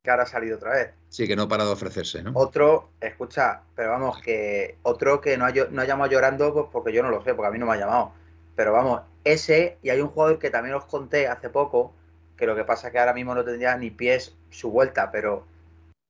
que 0.03 0.12
ahora 0.12 0.24
ha 0.24 0.28
salido 0.28 0.57
otra 0.57 0.74
vez. 0.74 0.91
Sí, 1.07 1.28
que 1.28 1.36
no 1.36 1.43
ha 1.43 1.47
parado 1.47 1.70
de 1.70 1.74
ofrecerse, 1.76 2.22
¿no? 2.22 2.32
Otro, 2.36 2.89
escucha, 2.99 3.62
pero 3.76 3.91
vamos, 3.91 4.20
que 4.22 4.78
otro 4.84 5.22
que 5.22 5.38
no 5.38 5.45
ha, 5.45 5.51
no 5.72 5.82
ha 5.82 5.86
llamado 5.86 6.12
llorando, 6.12 6.53
pues 6.53 6.68
porque 6.72 6.91
yo 6.93 7.01
no 7.01 7.10
lo 7.10 7.24
sé, 7.24 7.34
porque 7.34 7.47
a 7.47 7.51
mí 7.51 7.57
no 7.57 7.66
me 7.66 7.74
ha 7.74 7.78
llamado. 7.78 8.12
Pero 8.55 8.74
vamos, 8.74 9.01
ese, 9.24 9.78
y 9.82 9.89
hay 9.89 10.01
un 10.01 10.10
jugador 10.10 10.38
que 10.39 10.49
también 10.49 10.76
os 10.76 10.86
conté 10.86 11.28
hace 11.28 11.49
poco, 11.49 11.93
que 12.36 12.45
lo 12.45 12.55
que 12.55 12.66
pasa 12.66 12.88
es 12.88 12.93
que 12.93 12.99
ahora 12.99 13.14
mismo 13.14 13.34
no 13.34 13.43
tendría 13.45 13.76
ni 13.78 13.89
pies 13.91 14.36
su 14.49 14.70
vuelta, 14.70 15.10
pero 15.12 15.45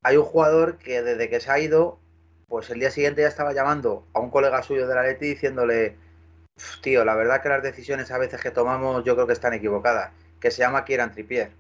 hay 0.02 0.18
un 0.18 0.26
jugador 0.26 0.78
que 0.78 1.02
desde 1.02 1.30
que 1.30 1.40
se 1.40 1.52
ha 1.52 1.60
ido, 1.60 2.00
pues 2.48 2.70
el 2.70 2.80
día 2.80 2.92
siguiente 2.92 3.22
ya 3.22 3.28
estaba 3.28 3.54
llamando 3.54 4.06
a 4.14 4.20
un 4.20 4.30
colega 4.30 4.64
suyo 4.64 4.88
de 4.88 4.96
la 4.96 5.04
Leti 5.04 5.28
diciéndole, 5.28 5.96
"Uf, 6.58 6.82
tío, 6.82 7.06
la 7.06 7.16
verdad 7.16 7.42
que 7.42 7.50
las 7.50 7.64
decisiones 7.64 8.12
a 8.12 8.18
veces 8.18 8.42
que 8.42 8.52
tomamos 8.52 9.04
yo 9.04 9.16
creo 9.16 9.28
que 9.28 9.34
están 9.34 9.54
equivocadas, 9.54 10.12
que 10.40 10.52
se 10.52 10.60
llama 10.60 10.86
Kieran 10.86 11.12
Trippier. 11.12 11.52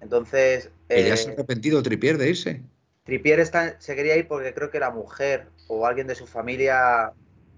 Entonces, 0.00 0.70
Que 0.88 1.04
ya 1.04 1.14
eh, 1.14 1.16
se 1.16 1.30
ha 1.30 1.32
arrepentido 1.34 1.82
Tripier 1.82 2.18
de 2.18 2.28
irse. 2.28 2.60
Trippier 3.04 3.40
está, 3.40 3.80
se 3.80 3.96
quería 3.96 4.16
ir 4.16 4.28
porque 4.28 4.52
creo 4.52 4.70
que 4.70 4.80
la 4.80 4.90
mujer 4.90 5.46
o 5.68 5.86
alguien 5.86 6.06
de 6.06 6.14
su 6.14 6.26
familia 6.26 7.12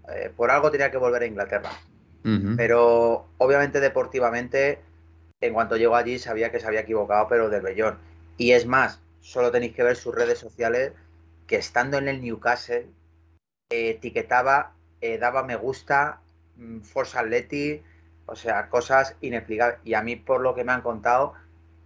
eh, 0.08 0.30
por 0.36 0.50
algo 0.50 0.70
tenía 0.70 0.90
que 0.90 0.98
volver 0.98 1.22
a 1.22 1.26
Inglaterra. 1.26 1.70
Pero 2.56 3.26
obviamente 3.36 3.80
deportivamente, 3.80 4.78
en 5.42 5.52
cuanto 5.52 5.76
llegó 5.76 5.94
allí 5.94 6.18
sabía 6.18 6.50
que 6.50 6.58
se 6.58 6.66
había 6.66 6.80
equivocado, 6.80 7.28
pero 7.28 7.50
del 7.50 7.60
bellón. 7.60 7.98
Y 8.38 8.52
es 8.52 8.64
más, 8.64 8.98
solo 9.24 9.50
tenéis 9.50 9.74
que 9.74 9.82
ver 9.82 9.96
sus 9.96 10.14
redes 10.14 10.38
sociales, 10.38 10.92
que 11.46 11.56
estando 11.56 11.96
en 11.96 12.08
el 12.08 12.20
Newcastle, 12.20 12.86
eh, 13.70 13.90
etiquetaba, 13.90 14.74
eh, 15.00 15.16
daba 15.18 15.42
me 15.42 15.56
gusta, 15.56 16.20
mm, 16.56 16.80
Force 16.80 17.18
Athletic, 17.18 17.82
o 18.26 18.36
sea, 18.36 18.68
cosas 18.68 19.16
inexplicables. 19.22 19.78
Y 19.82 19.94
a 19.94 20.02
mí, 20.02 20.16
por 20.16 20.42
lo 20.42 20.54
que 20.54 20.62
me 20.62 20.72
han 20.72 20.82
contado, 20.82 21.32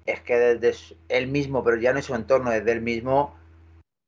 es 0.04 0.20
que 0.20 0.36
desde 0.36 0.96
él 1.08 1.28
mismo, 1.28 1.62
pero 1.62 1.76
ya 1.76 1.92
no 1.92 2.00
en 2.00 2.02
su 2.02 2.14
entorno, 2.16 2.50
desde 2.50 2.72
él 2.72 2.80
mismo, 2.80 3.36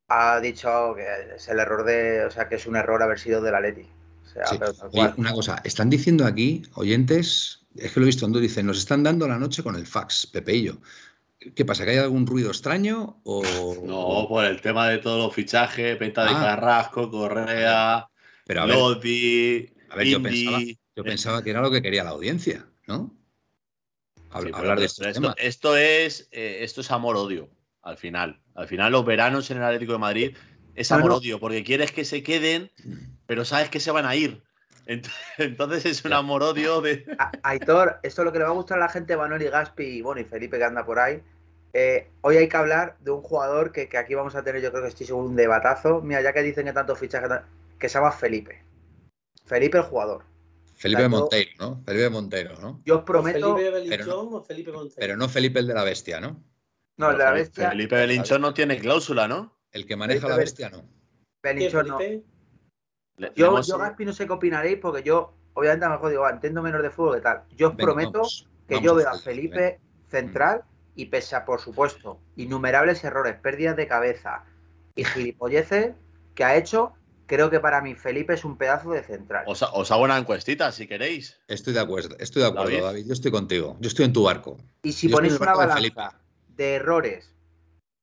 ha 0.08 0.40
dicho 0.40 0.94
que 0.96 1.36
es 1.36 1.48
el 1.48 1.60
error 1.60 1.84
de, 1.84 2.24
o 2.24 2.30
sea, 2.32 2.48
que 2.48 2.56
es 2.56 2.66
un 2.66 2.74
error 2.74 3.00
haber 3.00 3.20
sido 3.20 3.40
del 3.42 3.54
Atleti. 3.54 3.88
O 4.24 4.28
sea, 4.28 4.46
Sí. 4.46 4.56
pero 4.58 4.72
Oye, 4.92 5.14
una 5.16 5.32
cosa, 5.32 5.60
están 5.62 5.88
diciendo 5.88 6.26
aquí, 6.26 6.62
oyentes, 6.74 7.64
es 7.76 7.92
que 7.92 8.00
lo 8.00 8.06
he 8.06 8.08
visto 8.08 8.26
en 8.26 8.32
dicen, 8.32 8.66
nos 8.66 8.78
están 8.78 9.04
dando 9.04 9.28
la 9.28 9.38
noche 9.38 9.62
con 9.62 9.76
el 9.76 9.86
fax, 9.86 10.26
Pepeillo. 10.26 10.78
¿Qué 11.54 11.64
pasa? 11.64 11.84
¿Que 11.84 11.92
hay 11.92 11.96
algún 11.98 12.26
ruido 12.26 12.50
extraño? 12.50 13.20
O... 13.24 13.42
No, 13.84 14.26
por 14.28 14.44
el 14.44 14.60
tema 14.60 14.88
de 14.88 14.98
todos 14.98 15.18
los 15.24 15.34
fichajes, 15.34 15.98
venta 15.98 16.24
de 16.24 16.30
Ah. 16.32 16.40
Carrasco, 16.40 17.10
Correa, 17.10 18.08
Pero 18.46 18.62
a 18.62 18.66
ver, 18.66 18.76
Lodi, 18.76 19.72
a 19.88 19.96
ver, 19.96 20.06
yo 20.06 20.18
Indy. 20.18 20.28
pensaba, 20.44 20.60
yo 20.96 21.04
pensaba 21.04 21.42
que 21.42 21.50
era 21.50 21.60
lo 21.62 21.70
que 21.70 21.80
quería 21.82 22.04
la 22.04 22.10
audiencia, 22.10 22.66
¿no? 22.86 23.16
Sí, 24.42 24.50
hablar 24.52 24.78
de 24.78 24.84
esto, 24.86 25.02
estos 25.02 25.06
esto- 25.08 25.20
temas. 25.22 25.34
esto 25.38 25.76
es 25.76 26.28
eh, 26.30 26.58
esto 26.62 26.82
es 26.82 26.90
amor-odio, 26.90 27.48
al 27.82 27.96
final. 27.96 28.40
Al 28.54 28.68
final, 28.68 28.92
los 28.92 29.04
veranos 29.04 29.50
en 29.50 29.56
el 29.56 29.62
Atlético 29.64 29.92
de 29.92 29.98
Madrid 29.98 30.36
es 30.74 30.92
amor-odio, 30.92 31.40
porque 31.40 31.64
quieres 31.64 31.90
que 31.90 32.04
se 32.04 32.22
queden, 32.22 32.70
pero 33.26 33.44
sabes 33.44 33.70
que 33.70 33.80
se 33.80 33.90
van 33.90 34.06
a 34.06 34.14
ir. 34.14 34.42
Ent- 34.90 35.08
Entonces 35.38 35.86
es 35.86 36.04
un 36.04 36.12
amor-odio 36.12 36.80
de. 36.80 37.04
A- 37.18 37.32
Aitor, 37.44 38.00
esto 38.02 38.22
es 38.22 38.24
lo 38.26 38.32
que 38.32 38.38
le 38.38 38.44
va 38.44 38.50
a 38.50 38.54
gustar 38.54 38.78
a 38.78 38.82
la 38.82 38.88
gente, 38.88 39.16
Manuel 39.16 39.42
y 39.42 39.46
Gaspi 39.48 39.84
y 39.84 40.02
bueno, 40.02 40.20
y 40.20 40.24
Felipe 40.24 40.58
que 40.58 40.64
anda 40.64 40.84
por 40.84 40.98
ahí. 40.98 41.22
Eh, 41.72 42.10
hoy 42.22 42.36
hay 42.36 42.48
que 42.48 42.56
hablar 42.56 42.96
de 43.00 43.12
un 43.12 43.22
jugador 43.22 43.70
que, 43.70 43.88
que 43.88 43.96
aquí 43.96 44.14
vamos 44.14 44.34
a 44.34 44.42
tener, 44.42 44.60
yo 44.60 44.72
creo 44.72 44.82
que 44.82 44.88
estoy 44.88 45.06
seguro, 45.06 45.28
un 45.28 45.36
debatazo. 45.36 46.00
Mira, 46.02 46.20
ya 46.20 46.32
que 46.32 46.42
dicen 46.42 46.66
que 46.66 46.72
tanto 46.72 46.96
fichaje, 46.96 47.28
que 47.78 47.88
se 47.88 47.94
llama 47.98 48.10
Felipe. 48.10 48.64
Felipe 49.46 49.78
el 49.78 49.84
jugador. 49.84 50.24
Felipe 50.74 51.02
tanto- 51.02 51.18
Monteiro, 51.20 51.50
¿no? 51.60 51.82
Felipe 51.86 52.10
Monteiro, 52.10 52.58
¿no? 52.60 52.82
Yo 52.84 52.96
os 52.96 53.02
¿O 53.02 53.04
prometo. 53.04 53.54
Felipe 53.56 53.70
pero 53.70 53.84
Belinchón 53.84 54.28
o 54.34 54.42
Felipe 54.42 54.72
Montero? 54.72 54.96
Pero 54.98 55.16
no 55.16 55.28
Felipe 55.28 55.60
el 55.60 55.66
de 55.68 55.74
la 55.74 55.84
bestia, 55.84 56.20
¿no? 56.20 56.42
No, 56.96 57.10
el 57.12 57.18
de 57.18 57.24
la 57.24 57.30
bestia. 57.32 57.70
Felipe 57.70 57.94
Belinchón 57.96 58.40
no 58.42 58.52
tiene 58.52 58.78
cláusula, 58.78 59.28
¿no? 59.28 59.56
El 59.70 59.86
que 59.86 59.94
maneja 59.94 60.20
Felipe 60.22 60.30
la 60.32 60.36
bestia, 60.36 60.70
no. 60.70 60.78
¿Qué, 60.80 60.86
Belinchón, 61.42 61.86
no. 61.86 61.98
Felipe? 61.98 62.24
Le- 63.20 63.32
Yo, 63.36 63.48
hemos- 63.48 63.66
yo, 63.66 63.76
Gaspi, 63.76 64.04
no 64.06 64.12
sé 64.14 64.26
qué 64.26 64.32
opinaréis 64.32 64.78
porque 64.78 65.02
yo, 65.02 65.34
obviamente, 65.52 65.84
a 65.84 65.88
lo 65.88 65.94
mejor 65.96 66.10
digo, 66.10 66.24
ah, 66.24 66.30
entiendo 66.30 66.62
menos 66.62 66.82
de 66.82 66.90
fútbol 66.90 67.16
que 67.16 67.20
tal. 67.20 67.42
Yo 67.54 67.68
os 67.68 67.76
Venga, 67.76 67.92
prometo 67.92 68.12
vamos, 68.12 68.48
que 68.66 68.74
vamos 68.76 68.84
yo 68.86 68.94
veo 68.94 69.08
a 69.10 69.18
Felipe, 69.18 69.78
central 70.08 70.62
y 70.94 71.06
pese 71.06 71.36
a, 71.36 71.44
por 71.44 71.60
supuesto, 71.60 72.18
innumerables 72.36 73.04
errores, 73.04 73.36
pérdidas 73.36 73.76
de 73.76 73.86
cabeza 73.86 74.44
y 74.94 75.04
gilipolleces 75.04 75.94
que 76.34 76.44
ha 76.44 76.56
hecho, 76.56 76.94
creo 77.26 77.50
que 77.50 77.60
para 77.60 77.82
mí 77.82 77.94
Felipe 77.94 78.32
es 78.34 78.44
un 78.44 78.56
pedazo 78.56 78.90
de 78.90 79.02
central. 79.02 79.44
os, 79.46 79.62
os 79.62 79.90
hago 79.90 80.02
una 80.02 80.16
encuestita 80.16 80.72
si 80.72 80.86
queréis. 80.86 81.38
Estoy 81.46 81.74
de 81.74 81.80
acuerdo, 81.80 82.16
estoy 82.18 82.40
de 82.42 82.48
acuerdo, 82.48 82.70
David. 82.70 82.82
David. 82.82 83.06
Yo 83.06 83.12
estoy 83.12 83.30
contigo. 83.30 83.76
Yo 83.80 83.88
estoy 83.88 84.06
en 84.06 84.12
tu 84.14 84.22
barco. 84.24 84.56
Y 84.82 84.92
si 84.92 85.08
yo 85.08 85.16
ponéis 85.16 85.38
una 85.38 85.52
de 85.52 85.58
balanza 85.58 86.18
de, 86.48 86.74
errores 86.74 87.34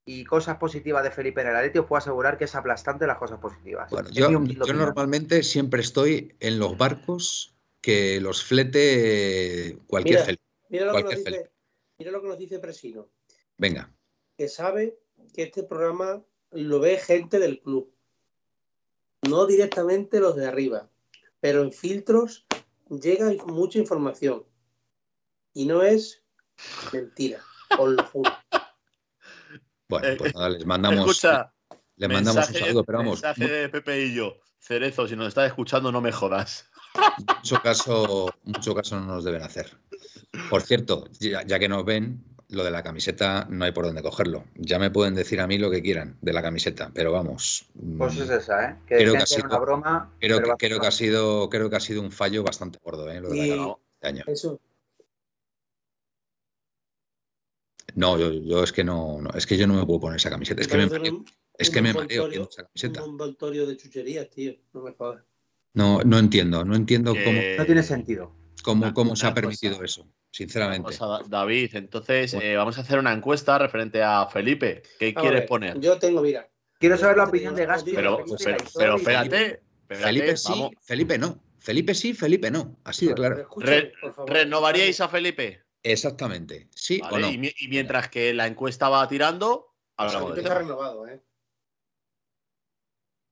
y 0.08 0.24
cosas 0.24 0.55
positivas 0.55 1.03
de 1.03 1.12
Felipe 1.12 1.41
en 1.41 1.47
el 1.47 1.55
Atleti, 1.58 1.80
os 1.80 1.86
puedo 1.86 1.97
asegurar 1.97 2.38
que 2.38 2.45
es 2.45 2.55
aplastante 2.55 3.05
las 3.05 3.18
cosas 3.18 3.39
positivas. 3.39 3.91
Bueno, 3.91 4.10
yo, 4.10 4.30
normalmente 4.30 5.43
siempre 5.43 5.82
estoy 5.82 6.34
en 6.39 6.60
los 6.60 6.78
barcos 6.78 7.53
que 7.82 8.22
los 8.22 8.41
flete 8.41 9.78
cualquier 9.86 10.16
Mira. 10.16 10.26
Felipe. 10.26 10.43
Mira 10.70 10.86
lo, 10.86 10.93
que 10.93 11.03
nos 11.03 11.16
dice, 11.16 11.51
mira 11.97 12.12
lo 12.12 12.22
que 12.22 12.28
nos 12.30 12.38
dice 12.38 12.60
Presino, 12.60 13.10
Venga, 13.58 13.93
que 14.38 14.47
sabe 14.47 14.97
que 15.34 15.43
este 15.43 15.64
programa 15.64 16.24
lo 16.51 16.80
ve 16.80 16.97
gente 16.97 17.38
del 17.38 17.60
club, 17.60 17.93
no 19.30 19.45
directamente 19.45 20.22
los 20.22 20.38
de 20.38 20.45
arriba, 20.45 20.89
pero 21.41 21.64
en 21.64 21.74
filtros 21.74 22.47
llega 22.89 23.30
mucha 23.45 23.80
información 23.80 24.45
y 25.53 25.66
no 25.66 25.84
es 25.84 26.24
mentira, 26.93 27.41
os 27.78 27.89
lo 27.89 28.03
juro. 28.05 28.32
bueno, 29.90 30.08
Eh, 30.08 30.16
pues 30.18 30.36
nada, 30.36 30.50
les 30.50 30.66
mandamos, 30.66 31.00
Escucha, 31.00 31.52
les 31.96 32.10
mandamos 32.10 32.36
un 32.48 32.52
mensaje- 32.52 32.60
saludo, 32.66 32.84
pero 32.84 32.98
vamos, 33.00 33.22
mensaje 33.22 33.48
de 33.48 33.70
Pepe 33.70 34.06
y 34.06 34.14
yo. 34.14 34.36
Cerezo, 34.60 35.08
si 35.08 35.16
nos 35.16 35.28
estás 35.30 35.48
escuchando, 35.48 35.92
no 35.92 36.02
me 36.02 36.12
jodas. 36.12 36.66
mucho 37.38 37.62
caso, 37.62 38.34
mucho 38.44 38.74
caso 38.76 39.00
no 39.00 39.06
nos 39.06 39.24
deben 39.24 39.44
hacer. 39.44 39.78
Por 40.50 40.62
cierto, 40.64 41.06
ya, 41.20 41.44
ya 41.46 41.60
que 41.60 41.70
nos 41.70 41.86
ven, 41.86 42.24
lo 42.50 42.64
de 42.64 42.72
la 42.72 42.82
camiseta 42.82 43.46
no 43.50 43.66
hay 43.66 43.72
por 43.72 43.86
dónde 43.86 44.02
cogerlo. 44.02 44.46
Ya 44.56 44.80
me 44.80 44.90
pueden 44.90 45.14
decir 45.16 45.40
a 45.42 45.48
mí 45.48 45.58
lo 45.58 45.70
que 45.70 45.82
quieran 45.82 46.18
de 46.22 46.34
la 46.34 46.42
camiseta, 46.42 46.92
pero 46.94 47.12
vamos. 47.12 47.66
Pues 47.98 48.16
mm, 48.16 48.22
es 48.24 48.30
esa, 48.30 48.66
¿eh? 48.70 48.76
Que 48.88 48.98
Creo 48.98 49.14
que 49.14 49.20
ha 49.20 49.26
sido- 49.26 49.48
una 49.48 49.60
broma. 49.60 50.12
creo, 50.20 50.42
que, 50.42 50.52
creo, 50.58 50.80
que 50.80 50.88
ha 50.88 50.92
sido, 50.92 51.50
creo 51.50 51.70
que 51.70 51.76
ha 51.76 51.80
sido 51.82 52.02
un 52.02 52.12
fallo 52.12 52.44
bastante 52.44 52.80
gordo, 52.82 53.10
¿eh? 53.12 53.22
Lo 53.22 53.30
de 53.30 53.36
la 53.38 53.46
Y- 53.46 53.50
camiseta 53.50 53.78
este 53.96 54.08
año. 54.08 54.24
Eso. 54.28 54.60
No, 57.98 58.16
yo, 58.20 58.32
yo 58.32 58.64
es 58.64 58.72
que 58.72 58.84
no, 58.84 59.20
no, 59.22 59.32
es 59.32 59.48
que 59.48 59.58
yo 59.58 59.66
no 59.66 59.74
me 59.74 59.84
puedo 59.84 60.00
poner 60.02 60.18
esa 60.18 60.30
camiseta. 60.30 60.62
Es 60.62 60.68
que 60.68 60.78
me 60.78 60.86
una, 60.86 61.24
Es 61.58 61.70
un 61.70 61.74
que 61.74 61.82
me 61.82 61.93
mareo 61.93 62.28
viendo 62.30 62.48
esa 62.48 62.64
camiseta. 62.64 63.04
Un 63.04 63.10
envoltorio 63.10 63.66
de 63.66 63.76
chucherías, 63.76 64.30
tío. 64.30 64.54
No 64.74 64.82
me 64.84 64.91
jodas. 64.91 65.24
No, 65.74 66.02
no 66.04 66.20
entiendo, 66.20 66.64
no 66.64 66.76
entiendo 66.76 67.14
Que- 67.14 67.24
cómo, 67.24 67.41
No 67.58 67.66
tiene 67.66 67.82
sentido. 67.82 68.36
cómo, 68.64 68.84
una- 68.86 68.93
cómo 68.93 69.16
se 69.16 69.26
ha 69.26 69.34
permitido 69.34 69.74
cosa. 69.74 69.86
eso, 69.86 70.08
sinceramente. 70.30 70.95
David, 71.28 71.72
entonces 71.76 72.34
Bueno. 72.36 72.48
eh, 72.48 72.56
vamos 72.56 72.78
a 72.78 72.82
hacer 72.82 73.00
una 73.00 73.12
encuesta 73.14 73.58
referente 73.58 74.04
a 74.04 74.28
Felipe. 74.28 74.84
¿Qué 75.00 75.14
a 75.16 75.20
quieres 75.20 75.39
ver, 75.41 75.48
poner? 75.50 75.80
Yo 75.80 75.98
tengo, 75.98 76.22
mira. 76.22 76.48
Quiero 76.80 76.98
saber 77.00 77.18
la 77.18 77.24
opinión 77.24 77.56
de 77.56 77.66
Gaspi. 77.66 77.93
Pero, 77.93 78.24
pero, 78.43 78.58
pero 78.78 78.98
fíjate, 79.00 79.62
Felipe 79.88 80.38
sí, 80.38 80.52
vamos, 80.52 80.72
Felipe 80.84 81.18
no. 81.18 81.41
Felipe 81.58 81.95
sí, 81.95 82.14
Felipe 82.14 82.52
no. 82.52 82.78
Así 82.84 83.08
de 83.08 83.16
claro. 83.16 83.48
Re-. 83.58 83.91
¿renovaríais 84.28 85.02
a 85.02 85.10
Felipe? 85.10 85.64
Exactamente. 85.92 86.68
Sí 86.76 87.00
Vale, 87.00 87.16
o 87.16 87.20
no. 87.20 87.32
y, 87.32 87.38
mi- 87.38 87.54
y 87.60 87.68
mientras 87.68 88.10
que 88.10 88.34
la 88.34 88.48
encuesta 88.48 88.90
va 88.90 89.08
tirando, 89.08 89.74
hablamos 89.98 90.30
Felipe 90.30 90.42
de 90.42 90.48
está 90.48 90.60
renovado, 90.60 91.08
¿eh? 91.08 91.24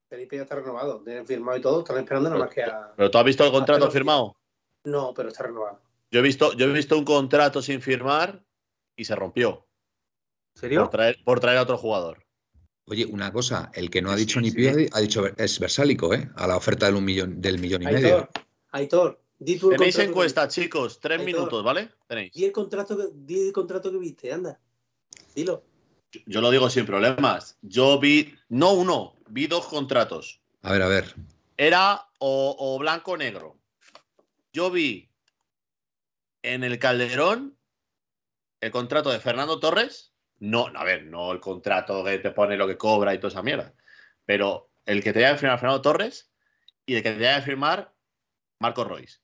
Felipe 0.09 0.35
ya 0.37 0.43
está 0.43 0.55
renovado. 0.55 1.01
Tienen 1.03 1.25
firmado 1.25 1.57
y 1.57 1.61
todo. 1.61 1.79
Están 1.79 1.97
esperando 1.97 2.29
nada 2.29 2.45
más 2.45 2.53
que 2.53 2.63
a. 2.63 2.93
¿Pero 2.95 3.11
tú 3.11 3.17
has 3.17 3.25
visto 3.25 3.43
el 3.45 3.51
contrato 3.51 3.89
firmado? 3.91 4.35
No, 4.83 5.13
pero 5.13 5.29
está 5.29 5.43
renovado. 5.43 5.81
Yo 6.11 6.19
he 6.19 6.23
visto, 6.23 6.53
yo 6.53 6.65
he 6.67 6.71
visto 6.73 6.97
un 6.97 7.03
contrato 7.05 7.61
sin 7.61 7.81
firmar 7.81 8.45
y 8.95 9.03
se 9.05 9.15
rompió 9.15 9.67
¿En 10.55 10.59
serio? 10.61 10.81
por 10.81 10.89
traer, 10.91 11.17
por 11.25 11.39
traer 11.39 11.57
a 11.57 11.63
otro 11.63 11.77
jugador. 11.77 12.23
Oye, 12.87 13.05
una 13.05 13.33
cosa, 13.33 13.71
el 13.73 13.89
que 13.89 14.01
no 14.01 14.11
ha 14.11 14.15
Sí, 14.15 14.25
dicho 14.25 14.39
ni 14.39 14.51
sí. 14.51 14.57
pío 14.57 14.71
ha 14.93 14.99
dicho 14.99 15.25
es 15.35 15.59
Versálico, 15.59 16.13
¿eh? 16.13 16.29
A 16.35 16.45
la 16.47 16.55
oferta 16.55 16.85
del 16.85 16.95
un 16.95 17.03
millón, 17.03 17.41
del 17.41 17.57
millón 17.57 17.81
y 17.81 17.87
medio. 17.87 18.29
Aitor, 18.71 19.19
Tenéis 19.37 19.97
encuesta, 19.99 20.47
que- 20.47 20.53
chicos, 20.53 20.99
tres 20.99 21.23
minutos, 21.23 21.63
¿vale? 21.63 21.91
Tenéis. 22.07 22.31
Di 22.33 22.45
el 22.45 22.51
contrato 22.51 22.95
que, 22.97 23.03
di 23.13 23.47
el 23.47 23.53
contrato 23.53 23.91
que 23.91 23.97
viste, 23.97 24.31
anda. 24.31 24.59
Dilo. 25.35 25.63
Yo- 26.11 26.21
Yo 26.25 26.41
lo 26.41 26.49
digo 26.51 26.69
sin 26.69 26.85
problemas. 26.85 27.57
Yo 27.61 27.99
vi, 27.99 28.33
no 28.49 28.73
uno, 28.73 29.15
vi 29.27 29.47
dos 29.47 29.67
contratos. 29.67 30.41
A 30.61 30.71
ver, 30.71 30.81
a 30.81 30.87
ver. 30.87 31.13
Era 31.57 32.07
o, 32.19 32.55
o 32.57 32.79
blanco 32.79 33.11
o 33.11 33.17
negro. 33.17 33.59
Yo 34.53 34.71
vi 34.71 35.09
en 36.41 36.63
el 36.63 36.79
Calderón 36.79 37.57
el 38.61 38.71
contrato 38.71 39.09
de 39.09 39.19
Fernando 39.19 39.59
Torres. 39.59 40.13
No, 40.39 40.67
a 40.73 40.83
ver, 40.83 41.05
no 41.05 41.31
el 41.31 41.39
contrato 41.39 42.03
que 42.03 42.19
te 42.19 42.31
pone 42.31 42.55
lo 42.57 42.67
que 42.67 42.77
cobra 42.77 43.13
y 43.13 43.17
toda 43.17 43.29
esa 43.29 43.41
mierda. 43.43 43.73
Pero 44.25 44.69
el 44.85 45.03
que 45.03 45.11
te 45.13 45.19
haya 45.19 45.33
de 45.33 45.37
firmar 45.39 45.59
Fernando 45.59 45.81
Torres 45.81 46.31
y 46.85 46.95
el 46.95 47.03
que 47.03 47.11
te 47.11 47.27
haya 47.27 47.37
de 47.39 47.41
firmar 47.45 47.93
Marco 48.59 48.83
Royce. 48.83 49.19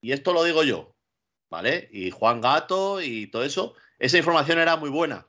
Y 0.00 0.12
esto 0.12 0.32
lo 0.32 0.44
digo 0.44 0.62
yo, 0.64 0.94
¿vale? 1.50 1.88
Y 1.92 2.10
Juan 2.10 2.40
Gato 2.40 3.00
y 3.02 3.26
todo 3.30 3.42
eso. 3.44 3.74
Esa 3.98 4.18
información 4.18 4.58
era 4.58 4.76
muy 4.76 4.90
buena. 4.90 5.28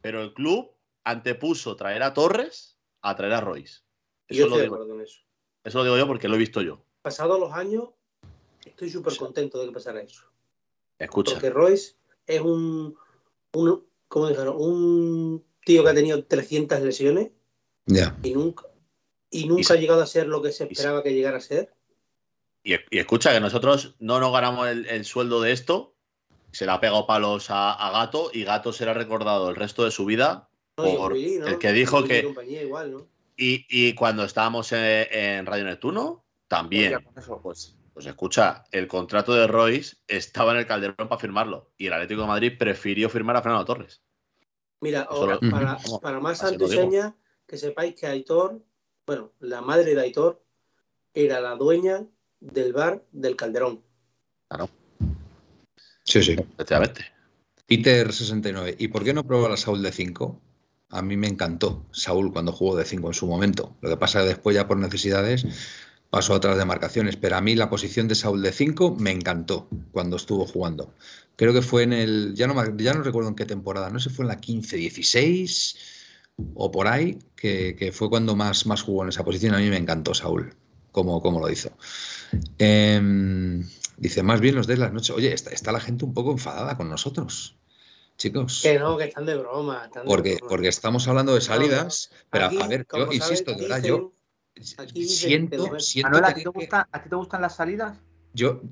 Pero 0.00 0.22
el 0.22 0.32
club 0.34 0.70
antepuso 1.04 1.74
traer 1.76 2.02
a 2.02 2.14
Torres 2.14 2.78
a 3.02 3.16
traer 3.16 3.32
a 3.34 3.40
Royce. 3.40 3.80
Eso 4.28 4.38
yo 4.40 4.46
lo 4.46 4.46
estoy 4.46 4.58
de 4.58 4.62
digo. 4.64 4.74
acuerdo 4.76 4.92
con 4.94 5.02
eso. 5.02 5.20
Eso 5.64 5.78
lo 5.78 5.84
digo 5.84 5.96
yo 5.98 6.06
porque 6.06 6.28
lo 6.28 6.36
he 6.36 6.38
visto 6.38 6.60
yo. 6.62 6.84
Pasados 7.02 7.38
los 7.40 7.52
años, 7.52 7.88
estoy 8.64 8.90
súper 8.90 9.16
contento 9.16 9.58
de 9.60 9.66
que 9.66 9.72
pasara 9.72 10.00
eso. 10.00 10.22
Escucha. 10.98 11.32
Porque 11.34 11.50
Royce 11.50 11.96
es 12.26 12.40
un, 12.40 12.96
un, 13.54 13.86
¿cómo 14.06 14.28
dijeron? 14.28 14.56
Un 14.56 15.44
tío 15.64 15.82
que 15.82 15.90
ha 15.90 15.94
tenido 15.94 16.24
300 16.24 16.80
lesiones 16.82 17.30
y 18.22 18.32
nunca, 18.34 18.64
y 19.30 19.48
nunca 19.48 19.74
Y 19.74 19.76
ha 19.76 19.80
llegado 19.80 20.02
a 20.02 20.06
ser 20.06 20.28
lo 20.28 20.40
que 20.42 20.52
se 20.52 20.64
y 20.64 20.66
se- 20.68 20.72
esperaba 20.74 21.02
que 21.02 21.12
llegara 21.12 21.38
a 21.38 21.40
ser. 21.40 21.74
Y, 22.64 22.74
y 22.90 22.98
escucha 22.98 23.32
que 23.32 23.40
nosotros 23.40 23.94
no 23.98 24.20
nos 24.20 24.32
ganamos 24.32 24.68
el, 24.68 24.86
el 24.86 25.04
sueldo 25.04 25.40
de 25.40 25.52
esto. 25.52 25.94
Se 26.52 26.66
le 26.66 26.72
ha 26.72 26.80
pegado 26.80 27.06
palos 27.06 27.50
a, 27.50 27.72
a 27.72 27.90
Gato 27.90 28.30
y 28.32 28.44
Gato 28.44 28.72
será 28.72 28.92
recordado 28.94 29.48
el 29.50 29.56
resto 29.56 29.84
de 29.84 29.90
su 29.90 30.04
vida. 30.04 30.48
No, 30.76 30.84
Por 30.84 31.12
Willy, 31.12 31.38
¿no? 31.38 31.46
el 31.46 31.58
que 31.58 31.72
dijo 31.72 31.96
Willy 31.98 32.08
que- 32.08 32.24
compañía 32.24 32.62
igual, 32.62 32.92
¿no? 32.92 33.06
Y, 33.36 33.66
y 33.68 33.94
cuando 33.94 34.24
estábamos 34.24 34.70
en, 34.72 35.06
en 35.10 35.46
Radio 35.46 35.64
Neptuno, 35.64 36.24
también. 36.48 37.04
Eso. 37.16 37.40
Pues, 37.42 37.74
pues 37.94 38.06
escucha, 38.06 38.64
el 38.70 38.86
contrato 38.86 39.32
de 39.34 39.46
Royce 39.46 39.96
estaba 40.06 40.52
en 40.52 40.58
el 40.58 40.66
Calderón 40.66 41.08
para 41.08 41.18
firmarlo. 41.18 41.72
Y 41.78 41.86
el 41.86 41.94
Atlético 41.94 42.20
de 42.22 42.26
Madrid 42.28 42.52
prefirió 42.58 43.08
firmar 43.08 43.36
a 43.36 43.42
Fernando 43.42 43.64
Torres. 43.64 44.02
Mira, 44.80 45.08
Eso 45.10 45.26
lo- 45.26 45.32
ahora, 45.32 45.38
para, 45.50 45.78
para 46.00 46.20
más 46.20 46.42
así 46.44 46.56
lo 46.58 46.66
santo 46.68 46.74
y 46.74 46.76
seña, 46.90 47.16
que 47.46 47.56
sepáis 47.56 47.94
que 47.94 48.06
Aitor, 48.06 48.62
bueno, 49.06 49.32
la 49.40 49.60
madre 49.62 49.94
de 49.94 50.00
Aitor 50.02 50.44
era 51.14 51.40
la 51.40 51.56
dueña 51.56 52.04
del 52.42 52.72
bar 52.72 53.02
del 53.12 53.36
Calderón. 53.36 53.82
Sí, 56.04 56.22
sí. 56.22 56.32
Efectivamente. 56.32 57.04
Peter69. 57.68 58.76
¿Y 58.78 58.88
por 58.88 59.04
qué 59.04 59.14
no 59.14 59.24
prueba 59.24 59.48
la 59.48 59.56
Saúl 59.56 59.82
de 59.82 59.92
5? 59.92 60.40
A 60.90 61.02
mí 61.02 61.16
me 61.16 61.28
encantó 61.28 61.86
Saúl 61.92 62.32
cuando 62.32 62.52
jugó 62.52 62.76
de 62.76 62.84
5 62.84 63.06
en 63.08 63.14
su 63.14 63.26
momento. 63.26 63.76
Lo 63.80 63.88
que 63.88 63.96
pasa 63.96 64.18
es 64.18 64.24
que 64.24 64.28
después 64.30 64.54
ya 64.54 64.66
por 64.66 64.76
necesidades 64.76 65.46
pasó 66.10 66.34
a 66.34 66.36
otras 66.36 66.58
demarcaciones. 66.58 67.16
Pero 67.16 67.36
a 67.36 67.40
mí 67.40 67.54
la 67.54 67.70
posición 67.70 68.08
de 68.08 68.14
Saúl 68.14 68.42
de 68.42 68.52
5 68.52 68.96
me 68.98 69.10
encantó 69.10 69.68
cuando 69.92 70.16
estuvo 70.16 70.44
jugando. 70.44 70.92
Creo 71.36 71.54
que 71.54 71.62
fue 71.62 71.84
en 71.84 71.94
el... 71.94 72.34
Ya 72.34 72.46
no, 72.46 72.76
ya 72.76 72.92
no 72.92 73.02
recuerdo 73.02 73.30
en 73.30 73.36
qué 73.36 73.46
temporada. 73.46 73.88
No 73.88 74.00
sé 74.00 74.10
si 74.10 74.16
fue 74.16 74.24
en 74.24 74.28
la 74.28 74.40
15-16 74.40 75.76
o 76.54 76.70
por 76.70 76.88
ahí, 76.88 77.18
que, 77.36 77.76
que 77.76 77.92
fue 77.92 78.10
cuando 78.10 78.34
más, 78.36 78.66
más 78.66 78.82
jugó 78.82 79.04
en 79.04 79.10
esa 79.10 79.24
posición. 79.24 79.54
A 79.54 79.58
mí 79.58 79.70
me 79.70 79.76
encantó 79.76 80.12
Saúl, 80.12 80.54
como, 80.92 81.20
como 81.20 81.40
lo 81.40 81.50
hizo. 81.50 81.70
Em, 82.58 83.66
dice, 83.96 84.22
más 84.22 84.40
bien 84.40 84.54
los 84.54 84.66
de 84.66 84.76
las 84.76 84.92
noches. 84.92 85.10
Oye, 85.10 85.32
está, 85.32 85.50
está 85.50 85.72
la 85.72 85.80
gente 85.80 86.04
un 86.04 86.14
poco 86.14 86.30
enfadada 86.30 86.76
con 86.76 86.88
nosotros, 86.88 87.56
chicos. 88.16 88.60
Que 88.62 88.78
no, 88.78 88.96
que 88.96 89.04
están 89.04 89.26
de 89.26 89.36
broma. 89.36 89.86
están 89.86 90.04
de 90.04 90.08
Porque, 90.08 90.36
broma. 90.36 90.48
porque 90.48 90.68
estamos 90.68 91.08
hablando 91.08 91.34
de 91.34 91.40
salidas, 91.40 92.10
pero 92.30 92.46
Aquí, 92.46 92.62
a 92.62 92.68
ver, 92.68 92.86
yo 92.94 93.12
insisto, 93.12 93.54
de 93.54 93.62
verdad, 93.62 93.82
yo 93.82 94.12
aquí 94.78 95.00
dicen 95.00 95.48
que 95.48 95.56
siento, 95.56 95.80
siento 95.80 96.10
Manuel, 96.10 96.24
¿a 96.24 96.34
ti, 96.34 96.44
te 96.44 96.68
¿a 96.76 97.02
ti 97.02 97.08
te 97.08 97.16
gustan 97.16 97.42
las 97.42 97.56
salidas? 97.56 97.98
yo 98.34 98.62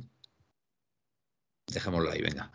dejémoslo 1.72 2.10
ahí, 2.10 2.20
venga. 2.20 2.50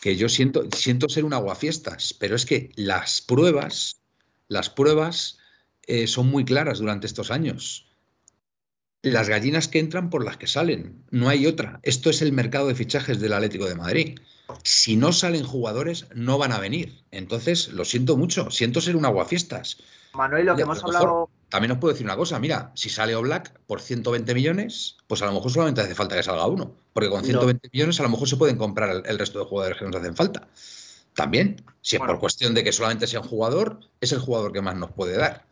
Que 0.00 0.16
yo 0.16 0.28
siento, 0.28 0.64
siento 0.72 1.08
ser 1.08 1.24
un 1.24 1.32
aguafiestas, 1.32 2.14
pero 2.14 2.36
es 2.36 2.44
que 2.44 2.70
las 2.76 3.20
pruebas, 3.20 4.00
las 4.48 4.68
pruebas 4.70 5.38
eh, 5.86 6.06
son 6.06 6.28
muy 6.28 6.44
claras 6.44 6.78
durante 6.78 7.06
estos 7.06 7.30
años. 7.30 7.85
Las 9.12 9.28
gallinas 9.28 9.68
que 9.68 9.78
entran 9.78 10.10
por 10.10 10.24
las 10.24 10.36
que 10.36 10.46
salen, 10.46 11.02
no 11.10 11.28
hay 11.28 11.46
otra. 11.46 11.80
Esto 11.82 12.10
es 12.10 12.22
el 12.22 12.32
mercado 12.32 12.68
de 12.68 12.74
fichajes 12.74 13.20
del 13.20 13.32
Atlético 13.32 13.66
de 13.66 13.74
Madrid. 13.74 14.18
Si 14.62 14.96
no 14.96 15.12
salen 15.12 15.44
jugadores, 15.44 16.06
no 16.14 16.38
van 16.38 16.52
a 16.52 16.58
venir. 16.58 17.02
Entonces, 17.10 17.68
lo 17.68 17.84
siento 17.84 18.16
mucho, 18.16 18.50
siento 18.50 18.80
ser 18.80 18.96
un 18.96 19.04
aguafiestas. 19.04 19.78
Manuel, 20.14 20.46
lo 20.46 20.56
que 20.56 20.62
hemos 20.62 20.78
mejor- 20.78 20.96
hablado. 20.96 21.30
También 21.48 21.70
os 21.70 21.78
puedo 21.78 21.92
decir 21.94 22.04
una 22.06 22.16
cosa, 22.16 22.40
mira, 22.40 22.72
si 22.74 22.88
sale 22.88 23.14
Oblak 23.14 23.60
por 23.68 23.80
120 23.80 24.34
millones, 24.34 24.96
pues 25.06 25.22
a 25.22 25.26
lo 25.26 25.32
mejor 25.32 25.52
solamente 25.52 25.80
hace 25.80 25.94
falta 25.94 26.16
que 26.16 26.24
salga 26.24 26.44
uno, 26.46 26.74
porque 26.92 27.08
con 27.08 27.20
No. 27.20 27.24
120 27.26 27.68
millones 27.72 28.00
a 28.00 28.02
lo 28.02 28.08
mejor 28.08 28.28
se 28.28 28.36
pueden 28.36 28.56
comprar 28.56 28.90
el, 28.90 29.02
el 29.06 29.16
resto 29.18 29.38
de 29.38 29.44
jugadores 29.44 29.78
que 29.78 29.84
nos 29.84 29.94
hacen 29.94 30.16
falta. 30.16 30.48
También, 31.14 31.64
si 31.80 31.96
es 31.96 32.02
por 32.02 32.18
cuestión 32.18 32.52
de 32.52 32.64
que 32.64 32.72
solamente 32.72 33.06
sea 33.06 33.20
un 33.20 33.28
jugador, 33.28 33.78
es 34.00 34.10
el 34.10 34.18
jugador 34.18 34.52
que 34.52 34.60
más 34.60 34.74
nos 34.76 34.90
puede 34.90 35.16
dar, 35.16 35.45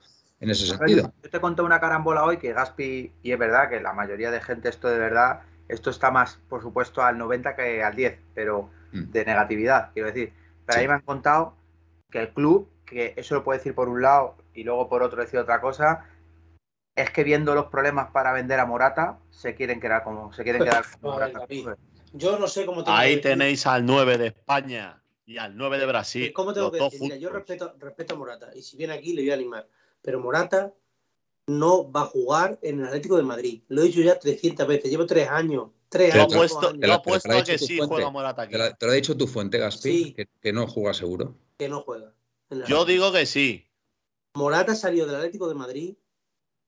en 0.45 0.51
ese 0.51 0.67
sentido. 0.67 1.13
Yo 1.23 1.31
te 1.31 1.41
conté 1.41 1.63
una 1.63 1.81
carambola 1.81 2.25
hoy 2.25 2.37
que 2.37 2.53
Gaspi, 2.53 3.13
y 3.23 3.33
es 3.33 3.39
verdad 3.39 3.69
que 3.69 3.81
la 3.81 3.93
mayoría 3.93 4.31
de 4.31 4.41
gente 4.41 4.69
esto 4.69 4.89
de 4.89 4.99
verdad, 4.99 5.41
esto 5.69 5.91
está 5.91 6.11
más, 6.11 6.39
por 6.49 6.63
supuesto, 6.63 7.03
al 7.03 7.19
90 7.19 7.57
que 7.57 7.83
al 7.83 7.97
10, 7.97 8.19
pero 8.35 8.71
Mm. 8.93 9.11
de 9.11 9.25
negatividad, 9.25 9.91
quiero 9.93 10.09
decir. 10.09 10.33
Pero 10.67 10.77
Sí. 10.77 10.81
ahí 10.81 10.89
me 10.89 10.95
han 10.95 11.01
contado 11.01 11.57
que 12.11 12.21
el 12.21 12.29
club, 12.29 12.69
que 12.87 13.15
eso 13.17 13.35
lo 13.35 13.43
puede 13.43 13.59
decir 13.59 13.75
por 13.75 13.89
un 13.89 14.03
lado 14.03 14.37
y 14.55 14.63
luego 14.63 14.89
por 14.89 15.03
otro 15.03 15.21
decir 15.21 15.41
otra 15.41 15.61
cosa, 15.61 16.05
es 16.95 17.11
que 17.11 17.25
viendo 17.25 17.55
los 17.55 17.67
problemas 17.67 18.11
para 18.13 18.33
vender 18.33 18.61
a 18.61 18.67
Morata, 18.67 19.19
se 19.31 19.55
quieren 19.55 19.81
quedar 19.81 20.05
como, 20.05 20.33
se 20.33 20.45
quieren 20.45 20.63
quedar 20.63 20.85
como 21.01 21.15
Morata. 21.15 21.47
Yo 22.13 22.39
no 22.39 22.47
sé 22.47 22.65
cómo 22.65 22.85
tengo 22.85 22.97
Ahí 22.97 23.21
tenéis 23.21 23.67
al 23.67 23.85
9 23.85 24.17
de 24.17 24.29
España 24.29 25.03
y 25.27 25.39
al 25.39 25.57
9 25.57 25.79
de 25.79 25.87
Brasil. 25.87 26.33
¿Cómo 26.33 26.53
tengo 26.53 26.71
que 26.71 26.85
decir? 26.85 27.01
Mira, 27.01 27.17
yo 27.17 27.31
respeto, 27.31 27.75
respeto 27.81 28.15
a 28.15 28.19
Morata 28.19 28.51
y 28.55 28.63
si 28.63 28.77
viene 28.77 28.93
aquí 28.93 29.13
le 29.13 29.23
voy 29.23 29.31
a 29.31 29.35
animar. 29.35 29.67
Pero 30.05 30.21
Morata 30.21 30.75
no 31.47 31.91
va 31.91 32.03
a 32.03 32.07
jugar 32.07 32.59
en 32.63 32.81
el 32.81 32.87
Atlético 32.87 33.17
de 33.17 33.23
Madrid. 33.23 33.63
Lo 33.69 33.83
he 33.83 33.87
dicho 33.87 34.03
ya 34.03 34.19
300 34.19 34.67
veces. 34.69 34.91
Llevo 34.91 35.07
tres 35.07 35.29
años. 35.29 35.71
Tres 35.89 36.11
Te 36.11 36.17
lo 36.19 36.23
años. 36.25 36.33
he 36.33 36.37
apuesto, 36.37 36.79
te 36.79 36.93
apuesto 36.93 37.29
te 37.31 37.39
a 37.39 37.45
que 37.45 37.59
sí 37.59 37.77
fuente. 37.79 37.95
juega 37.95 38.11
Morata 38.11 38.43
aquí. 38.43 38.53
Te, 38.53 38.87
lo 38.87 38.93
ha 38.93 38.95
dicho 38.95 39.17
tu 39.17 39.27
fuente, 39.27 39.59
Gaspi, 39.59 39.91
Sí. 40.05 40.13
que, 40.13 40.29
que 40.41 40.53
no 40.53 40.67
juega 40.67 40.93
seguro. 40.95 41.37
que 41.57 41.69
no 41.69 41.81
juega. 41.81 42.13
Yo 42.69 42.85
digo 42.85 43.11
que 43.13 43.25
sí. 43.27 43.67
Morata 44.35 44.75
salió 44.75 45.07
del 45.07 45.17
Atlético 45.17 45.49
de 45.49 45.55
Madrid 45.55 45.97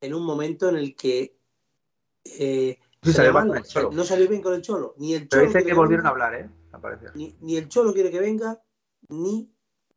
en 0.00 0.14
un 0.14 0.24
momento 0.24 0.68
en 0.68 0.76
el 0.76 0.94
que 0.96 1.36
eh, 2.24 2.78
Sí, 3.02 3.10
se 3.10 3.16
salió 3.16 3.32
mal 3.32 3.42
van- 3.42 3.48
con 3.48 3.56
el 3.58 3.64
Cholo. 3.64 3.90
no 3.92 4.04
salió 4.04 4.28
bien 4.28 4.42
con 4.42 4.54
el 4.54 4.62
Cholo. 4.62 4.94
Ni 4.98 5.14
el 5.14 5.28
Pero 5.28 5.46
dice 5.46 5.64
que 5.64 5.74
volvieron 5.74 6.06
a 6.06 6.10
hablar, 6.10 6.34
¿eh? 6.34 6.48
Ni 7.40 7.56
el 7.56 7.68
Cholo 7.68 7.92
quiere 7.92 8.10
que 8.10 8.20
venga, 8.20 8.62
ni 9.08 9.50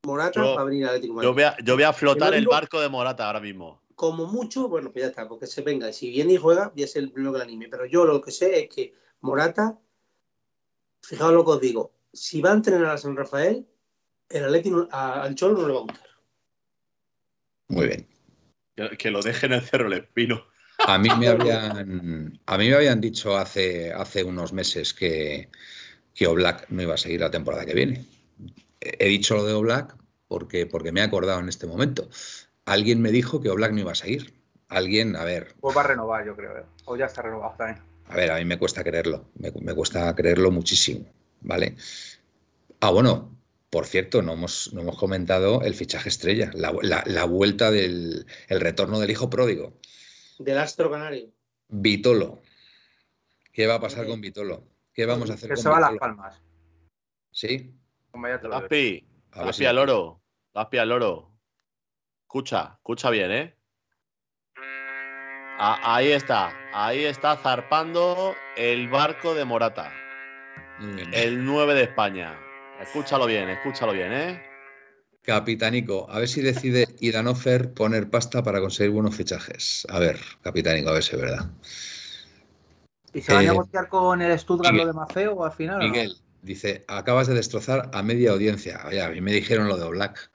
Morata 0.05 0.41
Yo- 0.41 0.55
para 0.55 0.65
venir 0.65 0.83
al 0.85 0.89
Atlético 0.95 1.13
de 1.13 1.15
Madrid. 1.15 1.27
Yo 1.29 1.33
voy 1.33 1.43
a, 1.43 1.57
yo 1.63 1.73
voy 1.75 1.83
a 1.83 1.93
flotar 1.93 2.33
el 2.33 2.47
barco 2.47 2.79
de 2.79 2.89
Morata 2.89 3.27
ahora 3.27 3.39
mismo. 3.39 3.81
como 3.95 4.27
mucho, 4.27 4.69
bueno, 4.69 4.91
pues 4.93 5.03
ya 5.03 5.09
está, 5.09 5.27
porque 5.27 5.45
se 5.45 5.61
venga. 5.61 5.91
Si 5.91 6.09
viene 6.09 6.33
y 6.33 6.37
juega, 6.37 6.69
voy 6.73 6.83
a 6.83 6.87
ser 6.87 7.03
el 7.03 7.11
primero 7.11 7.33
que 7.33 7.39
la 7.39 7.43
anime. 7.43 7.67
Pero 7.69 7.85
yo 7.85 8.05
lo 8.05 8.21
que 8.21 8.31
sé 8.31 8.61
es 8.63 8.69
que 8.69 8.93
Morata, 9.21 9.77
fijaos 11.03 11.33
lo 11.33 11.43
que 11.43 11.51
os 11.51 11.59
digo, 11.61 11.91
si 12.13 12.39
va 12.41 12.51
a 12.51 12.53
entrenar 12.53 12.85
a 12.91 12.97
San 12.97 13.15
Rafael, 13.17 13.67
el 14.29 14.43
Atlético 14.45 14.87
a- 14.91 15.21
al 15.23 15.35
Cholo 15.35 15.57
no 15.61 15.67
le 15.67 15.73
va 15.73 15.79
a 15.79 15.83
gustar. 15.83 16.07
Muy 17.67 17.87
bien. 17.87 18.07
Que, 18.75 18.97
que 18.97 19.11
lo 19.11 19.21
deje 19.21 19.47
en 19.47 19.53
el 19.53 19.61
Cerro 19.61 19.87
el 19.87 19.93
Espino. 19.93 20.45
A 20.77 20.97
mí 20.97 21.09
me 21.19 21.27
habían, 21.27 22.39
a 22.45 22.57
mí 22.57 22.69
me 22.69 22.75
habían 22.75 23.01
dicho 23.01 23.35
hace, 23.37 23.91
hace 23.91 24.23
unos 24.23 24.53
meses 24.53 24.93
que, 24.93 25.49
que 26.15 26.25
Oblak 26.25 26.69
no 26.69 26.81
iba 26.83 26.93
a 26.93 26.97
seguir 26.97 27.19
la 27.19 27.29
temporada 27.31 27.65
que 27.65 27.73
viene. 27.73 28.05
He 28.82 29.07
dicho 29.07 29.36
lo 29.36 29.43
de 29.45 29.53
Oblak 29.53 29.95
porque, 30.27 30.65
porque 30.65 30.91
me 30.91 31.01
he 31.01 31.03
acordado 31.03 31.39
en 31.39 31.49
este 31.49 31.67
momento. 31.67 32.09
Alguien 32.65 33.01
me 33.01 33.11
dijo 33.11 33.41
que 33.41 33.49
Oblak 33.49 33.71
no 33.73 33.80
iba 33.80 33.91
a 33.91 33.95
seguir. 33.95 34.34
Alguien, 34.67 35.15
a 35.15 35.23
ver, 35.23 35.55
Pues 35.59 35.75
va 35.75 35.82
a 35.82 35.88
renovar, 35.88 36.25
yo 36.25 36.36
creo. 36.36 36.57
¿eh? 36.59 36.65
O 36.86 36.95
ya 36.95 37.05
está 37.05 37.21
renovado 37.23 37.55
también. 37.57 37.82
a 38.05 38.15
ver, 38.15 38.32
a 38.32 38.38
mí 38.38 38.45
me 38.45 38.57
cuesta 38.59 38.84
creerlo. 38.84 39.30
Me, 39.36 39.51
me 39.61 39.73
cuesta 39.73 40.13
creerlo 40.15 40.51
muchísimo, 40.51 41.05
¿vale? 41.41 41.75
Ah, 42.80 42.91
bueno, 42.91 43.36
por 43.71 43.86
cierto, 43.88 44.21
no 44.21 44.34
hemos, 44.34 44.71
no 44.73 44.82
hemos 44.82 44.97
comentado 44.97 45.61
el 45.63 45.73
fichaje 45.73 46.09
estrella, 46.09 46.51
la, 46.53 46.73
la- 46.82 47.03
la 47.05 47.25
vuelta 47.25 47.71
del 47.71 48.25
el 48.47 48.61
retorno 48.61 48.99
del 48.99 49.09
hijo 49.11 49.30
pródigo. 49.30 49.73
Del 50.38 50.57
astro 50.59 50.89
canario. 50.91 51.32
Vitolo. 51.67 52.41
¿Qué 53.51 53.67
va 53.67 53.75
a 53.75 53.82
pasar 53.82 54.05
con 54.07 54.21
Vitolo? 54.21 54.63
¿Qué 54.93 55.05
vamos 55.05 55.30
a 55.30 55.34
hacer 55.34 55.49
Que 55.49 55.55
con 55.55 55.63
se 55.63 55.69
va 55.69 55.77
a 55.77 55.80
Las? 55.82 55.97
Palmas. 55.97 56.41
Sí, 57.32 57.73
Gaspi, 58.14 59.05
A 59.32 59.38
ver 59.39 59.45
Gaspi 59.47 59.53
si- 59.64 59.66
al 59.66 59.78
oro. 59.78 60.22
Gaspi 60.53 60.78
al 60.78 60.91
oro. 60.91 61.32
Escucha, 62.24 62.74
escucha 62.78 63.10
bien, 63.10 63.32
¿eh? 63.32 63.55
A- 65.62 65.95
ahí 65.95 66.12
está, 66.12 66.53
ahí 66.74 67.03
está 67.05 67.36
zarpando 67.36 68.36
el 68.55 68.88
barco 68.88 69.34
de 69.36 69.45
Morata, 69.45 69.91
el 71.14 71.43
9 71.43 71.74
de 71.74 71.84
España. 71.84 72.39
Escúchalo 72.80 73.26
bien, 73.26 73.49
escúchalo 73.49 73.91
bien, 73.91 74.14
¿eh? 74.14 74.41
Capitanico, 75.22 76.10
a 76.10 76.20
ver 76.20 76.30
si 76.30 76.41
decide 76.41 76.88
Iranofer 77.01 77.74
poner 77.74 78.10
pasta 78.10 78.41
para 78.41 78.62
conseguir 78.62 78.91
buenos 78.93 79.16
fichajes. 79.16 79.86
A 79.89 79.99
ver, 79.99 80.18
Capitanico, 80.41 80.89
a 80.89 80.93
ver 80.93 81.03
si 81.03 81.16
es 81.16 81.22
verdad. 81.22 81.45
¿Y 83.14 83.22
se 83.22 83.34
va 83.34 83.39
a 83.39 83.43
Eh, 83.43 83.47
negociar 83.47 83.89
con 83.89 84.22
el 84.22 84.39
Stuttgart 84.39 84.72
Miguel. 84.72 84.88
lo 84.88 84.93
de 84.93 84.97
Mafeo 84.99 85.34
o 85.34 85.43
al 85.45 85.51
final? 85.51 85.82
o 85.82 85.88
no? 85.88 85.93
Dice, 86.41 86.85
acabas 86.87 87.27
de 87.27 87.35
destrozar 87.35 87.89
a 87.93 88.03
media 88.03 88.31
audiencia. 88.31 88.81
Oye, 88.87 89.01
a 89.01 89.09
mí 89.09 89.21
me 89.21 89.33
dijeron 89.33 89.67
lo 89.67 89.77
de 89.77 89.89
Black. 89.89 90.31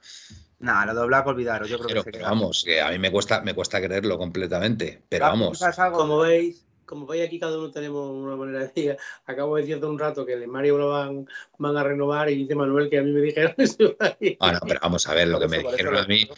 Nah, 0.59 0.86
lo 0.86 0.94
de 0.94 1.07
Black 1.07 1.26
olvidaros. 1.26 1.68
Yo 1.68 1.78
creo 1.78 1.88
Pero, 1.88 2.05
que 2.05 2.12
pero 2.12 2.24
vamos, 2.24 2.62
que 2.64 2.80
a 2.80 2.90
mí 2.90 2.98
me 2.98 3.11
cuesta, 3.11 3.40
me 3.42 3.55
cuesta 3.55 3.80
creerlo 3.80 4.18
completamente. 4.18 5.02
Pero 5.09 5.26
vamos. 5.26 5.61
Como 5.92 6.18
veis, 6.18 6.64
como 6.84 7.07
veis 7.07 7.26
aquí 7.26 7.38
cada 7.38 7.59
uno 7.59 7.70
tenemos 7.70 8.11
una 8.11 8.36
manera 8.36 8.61
de 8.61 8.66
decir. 8.66 8.96
Acabo 9.26 9.57
de 9.57 9.62
decir 9.62 9.76
hace 9.76 9.86
un 9.86 9.98
rato 9.98 10.24
que 10.24 10.34
el 10.34 10.48
Mario 10.48 10.78
lo 10.78 10.90
van, 10.90 11.28
van 11.59 11.76
a 11.76 11.82
renovar 11.82 12.30
y 12.30 12.36
dice 12.36 12.55
Manuel 12.55 12.90
que 12.90 12.98
a 12.98 13.02
mí 13.02 13.11
me 13.12 13.20
dijeron 13.20 13.55
eso. 13.59 13.96
ahí. 14.00 14.36
ah, 14.40 14.52
no, 14.52 14.61
pero 14.66 14.80
vamos 14.82 15.07
a 15.09 15.14
ver, 15.14 15.28
lo 15.28 15.40
que 15.40 15.48
me 15.48 15.59
dijeron 15.59 15.96
a 15.96 16.07
mí, 16.07 16.28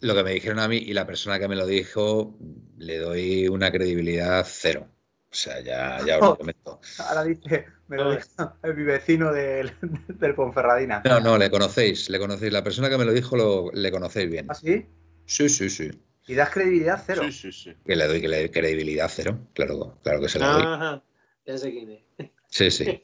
lo 0.00 0.14
que 0.14 0.22
me 0.22 0.32
dijeron 0.32 0.58
a 0.58 0.68
mí 0.68 0.76
y 0.76 0.92
la 0.92 1.06
persona 1.06 1.38
que 1.38 1.48
me 1.48 1.56
lo 1.56 1.66
dijo, 1.66 2.36
le 2.78 2.98
doy 2.98 3.48
una 3.48 3.70
credibilidad 3.70 4.44
cero. 4.48 4.88
O 5.32 5.34
sea, 5.34 5.60
ya, 5.60 5.98
ya 6.06 6.16
os 6.18 6.22
lo 6.22 6.36
comento. 6.36 6.78
Ahora 6.98 7.24
dice, 7.24 7.64
me 7.88 7.96
lo 7.96 8.10
Ah. 8.10 8.16
dijo 8.16 8.56
el 8.62 8.76
mi 8.76 8.82
vecino 8.84 9.32
del, 9.32 9.72
del 10.08 10.34
Ponferradina. 10.34 11.00
No, 11.06 11.20
no, 11.20 11.38
le 11.38 11.50
conocéis, 11.50 12.10
le 12.10 12.18
conocéis. 12.18 12.52
La 12.52 12.62
persona 12.62 12.90
que 12.90 12.98
me 12.98 13.06
lo 13.06 13.12
dijo 13.12 13.34
lo, 13.36 13.70
le 13.72 13.90
conocéis 13.90 14.30
bien. 14.30 14.46
¿Ah, 14.50 14.54
sí? 14.54 14.86
Sí, 15.24 15.48
sí, 15.48 15.70
sí. 15.70 15.90
Y 16.26 16.34
das 16.34 16.50
credibilidad 16.50 17.02
cero. 17.04 17.22
Sí, 17.24 17.32
sí, 17.32 17.50
sí. 17.52 17.74
Que 17.84 17.96
le 17.96 18.06
doy 18.06 18.20
que 18.20 18.28
le 18.28 18.40
doy 18.40 18.48
credibilidad 18.50 19.10
cero. 19.10 19.48
Claro, 19.54 19.98
claro 20.04 20.20
que 20.20 20.28
se 20.28 20.38
la 20.38 20.48
doy. 20.52 20.62
Ajá, 20.66 21.02
ya 21.46 21.56
sé 21.58 21.70
quién 21.70 21.90
es. 21.90 22.30
Sí, 22.48 22.70
sí. 22.70 23.02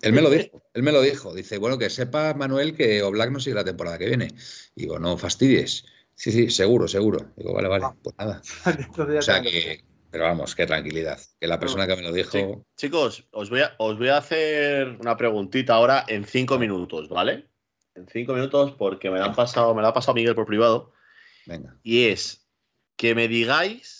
Él 0.00 0.12
me 0.12 0.22
lo 0.22 0.30
dijo, 0.30 0.62
él 0.74 0.82
me 0.84 0.92
lo 0.92 1.02
dijo. 1.02 1.34
Dice, 1.34 1.58
bueno, 1.58 1.76
que 1.76 1.90
sepa 1.90 2.32
Manuel 2.34 2.76
que 2.76 3.02
Oblak 3.02 3.30
no 3.32 3.40
sigue 3.40 3.56
la 3.56 3.64
temporada 3.64 3.98
que 3.98 4.06
viene. 4.06 4.28
Digo, 4.76 4.98
no 5.00 5.18
fastidies. 5.18 5.84
Sí, 6.14 6.30
sí, 6.30 6.50
seguro, 6.50 6.86
seguro. 6.86 7.32
Digo, 7.36 7.52
vale, 7.52 7.68
vale, 7.68 7.86
pues 8.02 8.14
nada. 8.16 8.40
Entonces 8.66 9.14
ya 9.14 9.18
O 9.18 9.22
sea 9.22 9.34
tengo- 9.42 9.50
que, 9.50 9.84
pero 10.10 10.24
vamos, 10.24 10.54
qué 10.54 10.66
tranquilidad. 10.66 11.18
Que 11.40 11.46
la 11.46 11.58
persona 11.58 11.86
que 11.86 11.96
me 11.96 12.02
lo 12.02 12.12
dijo, 12.12 12.30
Sí. 12.30 12.44
Chicos, 12.76 13.28
os 13.30 13.50
voy, 13.50 13.60
a, 13.60 13.74
os 13.78 13.98
voy 13.98 14.08
a 14.08 14.18
hacer 14.18 14.96
una 15.00 15.16
preguntita 15.16 15.74
ahora 15.74 16.04
en 16.08 16.24
cinco 16.24 16.58
minutos, 16.58 17.08
¿vale? 17.08 17.48
En 17.94 18.06
cinco 18.08 18.32
minutos 18.34 18.72
porque 18.78 19.10
me 19.10 19.18
la 19.18 19.26
han 19.26 19.34
pasado, 19.34 19.74
me 19.74 19.82
la 19.82 19.88
ha 19.88 19.92
pasado 19.94 20.14
Miguel 20.14 20.34
por 20.34 20.46
privado. 20.46 20.92
venga. 21.46 21.76
Y 21.82 22.06
es 22.08 22.48
que 22.96 23.14
me 23.14 23.28
digáis 23.28 23.96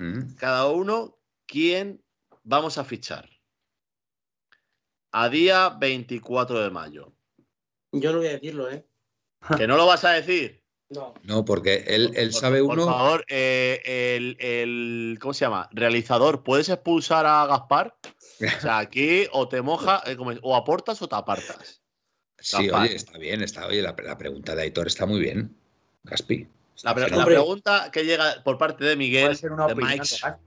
Mm, 0.00 0.36
cada 0.36 0.68
uno 0.68 1.18
quién 1.44 2.00
vamos 2.44 2.78
a 2.78 2.84
fichar. 2.84 3.28
A 5.10 5.28
día 5.28 5.70
24 5.70 6.60
de 6.60 6.70
mayo. 6.70 7.12
Yo 7.92 8.12
no 8.12 8.18
voy 8.18 8.28
a 8.28 8.32
decirlo, 8.32 8.70
¿eh? 8.70 8.86
¿Que 9.56 9.66
no 9.66 9.76
lo 9.76 9.86
vas 9.86 10.04
a 10.04 10.10
decir? 10.12 10.62
No. 10.90 11.12
No, 11.22 11.44
porque 11.44 11.84
él, 11.86 12.12
él 12.16 12.30
Por- 12.30 12.40
sabe 12.40 12.62
por 12.62 12.72
uno. 12.78 12.86
favor, 12.86 13.24
eh, 13.28 13.82
el, 14.16 14.36
el- 14.40 15.18
¿Cómo 15.20 15.34
se 15.34 15.44
llama? 15.44 15.68
Realizador, 15.72 16.42
¿puedes 16.42 16.68
expulsar 16.70 17.26
a 17.26 17.44
Gaspar? 17.46 17.94
O 18.04 18.60
sea, 18.60 18.78
aquí 18.78 19.26
o 19.32 19.48
te 19.48 19.60
moja, 19.60 20.02
eh, 20.06 20.16
o 20.42 20.56
aportas 20.56 21.02
o 21.02 21.08
te 21.08 21.14
apartas. 21.16 21.82
Sí, 22.38 22.68
Gaspar. 22.68 22.82
oye, 22.86 22.94
está 22.94 23.18
bien, 23.18 23.42
está. 23.42 23.66
Oye, 23.66 23.82
la, 23.82 23.94
la 24.02 24.16
pregunta 24.16 24.54
de 24.54 24.62
Aitor 24.62 24.86
está 24.86 25.04
muy 25.04 25.20
bien. 25.20 25.54
Gaspi. 26.04 26.48
La, 26.84 26.94
pre- 26.94 27.10
la 27.10 27.16
Hombre. 27.18 27.34
pregunta 27.34 27.90
que 27.92 28.04
llega 28.04 28.42
por 28.44 28.56
parte 28.56 28.84
de 28.84 28.94
Miguel, 28.96 29.24
Puede 29.26 29.34
ser 29.36 29.52
una 29.52 29.66
de 29.66 29.74
Mike. 29.74 30.02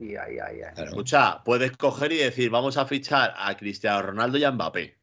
Claro. 0.08 0.88
escucha, 0.88 1.44
puedes 1.44 1.76
coger 1.76 2.10
y 2.10 2.16
decir, 2.16 2.48
vamos 2.50 2.78
a 2.78 2.86
fichar 2.86 3.34
a 3.36 3.54
Cristiano 3.56 4.00
Ronaldo 4.02 4.38
y 4.38 4.44
a 4.44 4.50
Mbappé. 4.50 4.96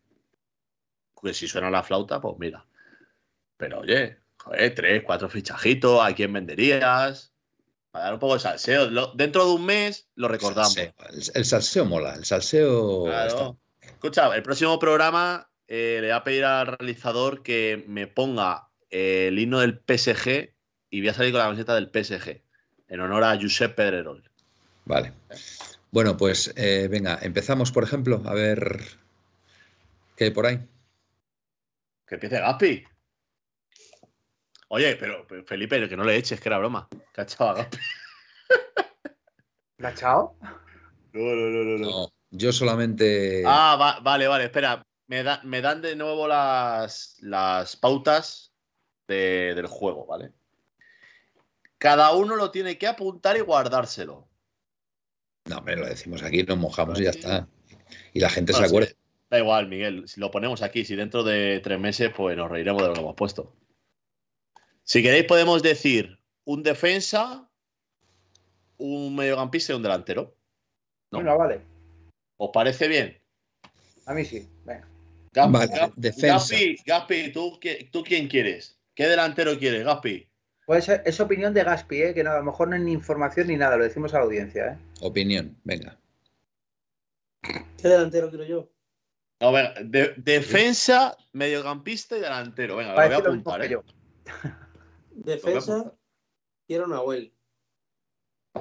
Que 1.21 1.33
si 1.33 1.47
suena 1.47 1.69
la 1.69 1.83
flauta, 1.83 2.19
pues 2.19 2.35
mira. 2.39 2.65
Pero 3.57 3.81
oye, 3.81 4.17
joder, 4.43 4.75
tres, 4.75 5.03
cuatro 5.05 5.29
fichajitos, 5.29 6.01
¿a 6.03 6.13
quién 6.13 6.33
venderías? 6.33 7.33
Para 7.91 8.05
dar 8.05 8.13
un 8.13 8.19
poco 8.19 8.35
de 8.35 8.39
salseo. 8.39 8.89
Lo- 8.89 9.13
dentro 9.15 9.45
de 9.45 9.51
un 9.53 9.65
mes 9.65 10.07
lo 10.15 10.27
recordamos. 10.27 10.73
Salseo. 10.73 10.93
El, 11.09 11.23
el 11.33 11.45
salseo 11.45 11.85
mola. 11.85 12.13
El 12.15 12.25
salseo. 12.25 13.05
Claro. 13.05 13.59
Escucha, 13.81 14.33
el 14.35 14.43
próximo 14.43 14.77
programa 14.79 15.49
eh, 15.67 15.97
le 16.01 16.07
voy 16.07 16.15
a 16.15 16.23
pedir 16.23 16.45
al 16.45 16.67
realizador 16.67 17.41
que 17.43 17.83
me 17.87 18.07
ponga 18.07 18.69
eh, 18.91 19.27
el 19.29 19.39
himno 19.39 19.59
del 19.59 19.79
PSG 19.79 20.53
y 20.91 20.99
voy 21.01 21.09
a 21.09 21.13
salir 21.13 21.31
con 21.31 21.39
la 21.39 21.45
camiseta 21.45 21.75
del 21.75 21.89
PSG 21.91 22.41
en 22.87 22.99
honor 22.99 23.23
a 23.23 23.35
Josep 23.39 23.75
Pedrerol. 23.75 24.19
está. 24.19 24.31
Vale. 24.85 25.13
Bueno, 25.91 26.15
pues 26.17 26.53
eh, 26.55 26.87
venga, 26.89 27.17
empezamos, 27.21 27.71
por 27.71 27.83
ejemplo, 27.83 28.21
a 28.25 28.33
ver 28.33 28.83
qué 30.15 30.25
hay 30.25 30.29
por 30.31 30.45
ahí. 30.45 30.59
Que 32.07 32.15
empiece 32.15 32.39
Gaspi. 32.39 32.83
Oye, 34.69 34.95
pero, 34.95 35.25
Felipe, 35.45 35.89
que 35.89 35.97
no 35.97 36.03
le 36.03 36.15
eches, 36.15 36.39
que 36.39 36.47
era 36.49 36.57
broma. 36.59 36.87
Que 37.13 37.21
ha 37.21 37.23
echado 37.23 37.49
a 37.49 37.53
Gaspi. 37.55 37.77
¿La 39.77 39.89
ha 39.89 39.91
echado? 39.91 40.35
No, 41.13 41.21
no, 41.35 41.49
no, 41.49 41.63
no. 41.63 41.77
no. 41.77 42.13
Yo 42.31 42.51
solamente. 42.53 43.43
Ah, 43.45 43.75
va- 43.79 43.99
vale, 44.01 44.27
vale, 44.27 44.45
espera. 44.45 44.83
Me, 45.07 45.23
da- 45.23 45.41
me 45.43 45.61
dan 45.61 45.81
de 45.81 45.95
nuevo 45.95 46.27
las, 46.27 47.17
las 47.21 47.75
pautas 47.75 48.53
de- 49.07 49.53
del 49.55 49.65
juego, 49.65 50.05
¿vale? 50.05 50.33
Cada 51.79 52.13
uno 52.13 52.35
lo 52.35 52.51
tiene 52.51 52.77
que 52.77 52.87
apuntar 52.87 53.37
y 53.37 53.39
guardárselo. 53.41 54.27
No, 55.45 55.57
hombre, 55.57 55.77
lo 55.77 55.87
decimos 55.87 56.21
aquí, 56.21 56.43
nos 56.43 56.57
mojamos 56.59 56.99
y 56.99 57.05
ya 57.05 57.09
está. 57.09 57.47
Y 58.13 58.19
la 58.19 58.29
gente 58.29 58.53
se 58.53 58.63
acuerda. 58.63 58.89
sí, 58.89 58.95
Da 59.31 59.39
igual, 59.39 59.67
Miguel. 59.67 60.07
Si 60.07 60.19
lo 60.19 60.29
ponemos 60.29 60.61
aquí, 60.61 60.85
si 60.85 60.95
dentro 60.95 61.23
de 61.23 61.59
tres 61.63 61.79
meses, 61.79 62.11
pues 62.15 62.37
nos 62.37 62.51
reiremos 62.51 62.81
de 62.83 62.87
lo 62.89 62.93
que 62.93 62.99
hemos 62.99 63.15
puesto. 63.15 63.55
Si 64.89 65.03
queréis, 65.03 65.25
podemos 65.25 65.61
decir 65.61 66.17
un 66.45 66.63
defensa, 66.63 67.47
un 68.79 69.15
mediocampista 69.15 69.71
y 69.71 69.75
un 69.75 69.83
delantero. 69.83 70.35
No. 71.11 71.19
Venga, 71.19 71.35
vale. 71.35 71.61
¿Os 72.37 72.49
parece 72.51 72.87
bien? 72.87 73.21
A 74.07 74.15
mí 74.15 74.25
sí. 74.25 74.49
Venga. 74.65 74.87
Gaspi, 75.31 75.53
Vale, 75.53 75.67
Gaspi, 75.77 75.93
defensa. 76.01 76.27
Gaspi, 76.37 76.77
Gaspi, 76.87 77.31
¿tú, 77.31 77.59
¿tú 77.91 78.03
quién 78.03 78.27
quieres? 78.27 78.79
¿Qué 78.95 79.05
delantero 79.07 79.59
quieres, 79.59 79.85
Gaspi? 79.85 80.27
Puede 80.65 80.81
ser, 80.81 81.03
es 81.05 81.19
opinión 81.19 81.53
de 81.53 81.63
Gaspi, 81.63 82.01
¿eh? 82.01 82.13
que 82.15 82.23
no, 82.23 82.31
a 82.31 82.37
lo 82.39 82.43
mejor 82.45 82.69
no 82.69 82.75
es 82.75 82.81
ni 82.81 82.91
información 82.91 83.45
ni 83.45 83.57
nada, 83.57 83.77
lo 83.77 83.83
decimos 83.83 84.11
a 84.15 84.17
la 84.17 84.23
audiencia. 84.23 84.71
¿eh? 84.71 84.77
Opinión, 85.01 85.55
venga. 85.65 85.99
¿Qué 87.43 87.87
delantero 87.87 88.29
quiero 88.29 88.45
yo? 88.45 88.71
No, 89.39 89.51
venga, 89.51 89.75
de- 89.83 90.15
defensa, 90.17 91.15
mediocampista 91.33 92.17
y 92.17 92.21
delantero. 92.21 92.77
Venga, 92.77 92.89
lo 92.93 92.95
voy 92.95 93.05
a 93.05 93.09
decir 93.09 93.23
lo 93.25 93.33
mismo 93.33 93.51
apuntar, 93.51 93.67
que 93.67 93.67
¿eh? 93.67 93.77
yo. 93.77 93.83
Defensa, 95.23 95.93
quiero 96.67 96.87
Nahuel. 96.87 97.33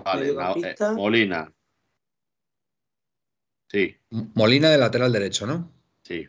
Vale, 0.05 0.35
na- 0.35 0.53
eh. 0.53 0.77
Molina. 0.95 1.53
Sí, 3.71 3.97
Molina 4.35 4.71
de 4.71 4.79
lateral 4.79 5.13
derecho, 5.13 5.47
¿no? 5.47 5.71
sí. 6.03 6.27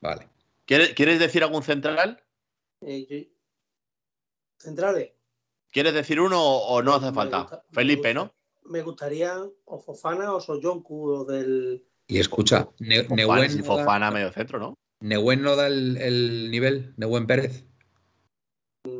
Vale. 0.00 0.28
¿Quieres, 0.64 0.94
¿Quieres 0.94 1.18
decir 1.18 1.42
algún 1.42 1.62
central? 1.64 2.22
Eh, 2.82 3.06
yo- 3.10 3.34
Centrales. 4.58 5.10
¿Quieres 5.72 5.92
decir 5.92 6.20
uno 6.20 6.40
o 6.40 6.68
o 6.76 6.82
no 6.82 6.94
hace 6.94 7.06
Me 7.06 7.12
falta? 7.12 7.40
gusta- 7.42 7.64
me 7.70 7.74
Felipe, 7.74 8.14
gusta. 8.14 8.14
¿no? 8.14 8.70
Me 8.70 8.82
gustaría 8.82 9.34
o 9.64 9.78
Fofana 9.80 10.32
o 10.34 10.40
Soyoncu 10.40 11.08
o 11.10 11.24
del. 11.24 11.84
Y 12.06 12.20
escucha, 12.20 12.68
Ne- 12.78 13.02
Fofana, 13.04 13.16
Nehuen 13.16 13.50
si 13.50 13.58
no 13.58 13.62
da- 13.64 13.82
Fofana 13.84 14.10
medio 14.12 14.32
centro, 14.32 14.58
¿no? 14.60 14.74
Nehuen 15.00 15.42
no 15.42 15.56
da 15.56 15.66
el, 15.66 15.96
el 15.96 16.50
nivel, 16.50 16.94
Nehuen 16.96 17.26
Pérez. 17.26 17.64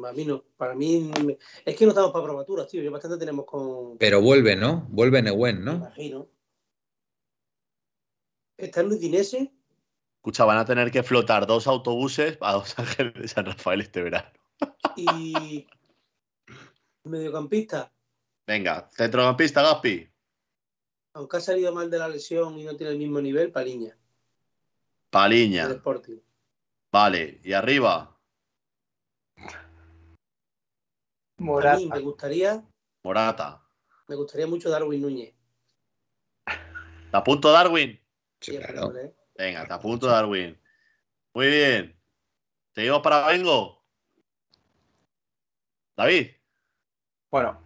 A 0.06 0.12
mí 0.12 0.24
no. 0.24 0.44
Para 0.56 0.74
mí 0.74 1.10
es 1.64 1.76
que 1.76 1.84
no 1.84 1.90
estamos 1.90 2.10
para 2.12 2.24
probaturas, 2.24 2.66
tío. 2.68 2.82
Yo 2.82 2.90
bastante 2.90 3.18
tenemos 3.18 3.44
con. 3.44 3.98
Pero 3.98 4.20
vuelve, 4.20 4.56
¿no? 4.56 4.86
Vuelve 4.90 5.22
Neuen, 5.22 5.58
Me 5.58 5.64
¿no? 5.64 5.74
imagino. 5.76 6.28
Está 8.56 8.80
el 8.80 8.88
Udinese. 8.92 9.52
Escucha, 10.16 10.44
van 10.44 10.58
a 10.58 10.64
tener 10.64 10.90
que 10.90 11.02
flotar 11.02 11.46
dos 11.46 11.66
autobuses 11.66 12.36
a 12.40 12.54
Dos 12.54 12.78
Ángeles 12.78 13.14
de 13.14 13.28
San 13.28 13.46
Rafael 13.46 13.80
este 13.80 14.02
verano. 14.02 14.28
y 14.96 15.66
mediocampista, 17.04 17.92
Venga, 18.46 18.88
centrocampista, 18.90 19.62
Gaspi. 19.62 20.08
aunque 21.14 21.36
ha 21.36 21.40
salido 21.40 21.72
mal 21.72 21.88
de 21.90 21.98
la 21.98 22.08
lesión 22.08 22.58
y 22.58 22.64
no 22.64 22.76
tiene 22.76 22.92
el 22.92 22.98
mismo 22.98 23.20
nivel, 23.20 23.52
Paliña, 23.52 23.96
Paliña. 25.10 25.68
Sporting. 25.70 26.18
Vale, 26.90 27.40
y 27.44 27.52
arriba, 27.52 28.18
A 31.38 31.42
Morata. 31.42 31.76
mí 31.78 31.86
me 31.86 32.00
gustaría, 32.00 32.64
Morata. 33.04 33.62
me 34.08 34.16
gustaría 34.16 34.46
mucho 34.46 34.68
Darwin 34.70 35.00
Núñez. 35.02 35.34
¿Te 36.46 37.16
apunto, 37.16 37.50
Darwin? 37.52 37.92
Sí, 38.40 38.52
Sí, 38.52 38.58
claro. 38.58 38.96
¿eh? 38.96 39.14
Venga, 39.36 39.66
te 39.66 39.72
apunto, 39.72 40.06
Darwin. 40.06 40.58
Muy 41.34 41.46
bien. 41.46 41.96
¿Seguimos 42.74 43.00
para 43.00 43.26
Vengo? 43.28 43.82
David. 45.96 46.32
Bueno, 47.30 47.60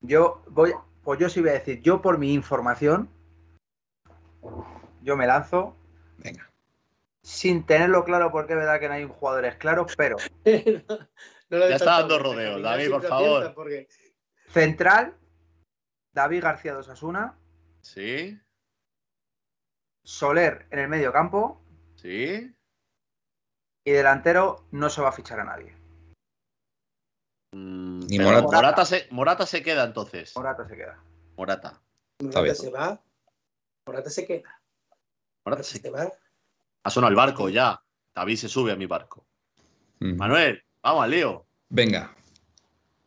yo 0.00 0.42
voy, 0.48 0.72
pues 1.02 1.20
yo 1.20 1.28
sí 1.28 1.40
voy 1.40 1.50
a 1.50 1.54
decir, 1.54 1.80
yo 1.82 2.00
por 2.02 2.18
mi 2.18 2.32
información, 2.34 3.08
yo 5.02 5.16
me 5.16 5.26
lanzo 5.26 5.76
Venga. 6.18 6.50
sin 7.22 7.64
tenerlo 7.64 8.04
claro 8.04 8.30
porque 8.30 8.52
es 8.52 8.58
verdad 8.58 8.80
que 8.80 8.88
no 8.88 8.94
hay 8.94 9.04
jugadores 9.04 9.56
claros, 9.56 9.94
pero 9.96 10.16
No 11.50 11.68
Ya 11.68 11.76
está 11.76 11.98
dando 12.00 12.18
rodeos, 12.18 12.62
David, 12.62 12.90
por 12.90 13.02
favor. 13.02 13.54
porque- 13.54 13.88
central, 14.48 15.16
David 16.12 16.42
García 16.42 16.72
de 16.74 16.78
Osasuna, 16.80 17.36
Sí, 17.82 18.38
Soler 20.04 20.66
en 20.70 20.78
el 20.80 20.88
medio 20.88 21.12
campo 21.12 21.62
sí. 21.96 22.54
y 23.84 23.90
delantero 23.90 24.66
no 24.70 24.90
se 24.90 25.00
va 25.02 25.08
a 25.08 25.12
fichar 25.12 25.40
a 25.40 25.44
nadie. 25.44 25.74
Mm, 27.52 28.00
Ni 28.06 28.18
Morata. 28.18 28.42
Morata 28.42 28.84
se, 28.84 29.08
Morata 29.10 29.46
se 29.46 29.62
queda 29.62 29.84
entonces. 29.84 30.34
Morata 30.36 30.66
se 30.68 30.76
queda. 30.76 31.02
Morata. 31.36 31.80
Morata 32.20 32.40
bien. 32.42 32.54
se 32.54 32.70
va, 32.70 33.02
Morata 33.86 34.10
se 34.10 34.26
queda. 34.26 34.42
Morata 34.42 34.60
Morata 35.46 35.62
se 35.64 35.78
se 35.78 35.90
va. 35.90 36.12
Ha 36.84 36.90
sonado 36.90 37.10
el 37.10 37.16
barco 37.16 37.48
ya. 37.48 37.82
David 38.14 38.36
se 38.36 38.48
sube 38.48 38.72
a 38.72 38.76
mi 38.76 38.86
barco. 38.86 39.26
Mm. 40.00 40.16
Manuel, 40.16 40.62
vamos 40.82 41.08
lío. 41.08 41.46
Venga. 41.68 42.14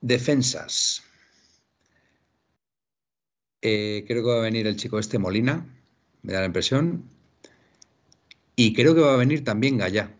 Defensas. 0.01 1.03
Eh, 3.61 4.03
creo 4.07 4.23
que 4.23 4.29
va 4.29 4.37
a 4.39 4.41
venir 4.41 4.67
el 4.67 4.75
chico 4.75 4.99
este 4.99 5.17
Molina, 5.17 5.65
me 6.21 6.33
da 6.33 6.41
la 6.41 6.45
impresión. 6.47 7.09
Y 8.55 8.73
creo 8.73 8.93
que 8.93 9.01
va 9.01 9.13
a 9.13 9.17
venir 9.17 9.43
también 9.43 9.77
Gallá. 9.77 10.15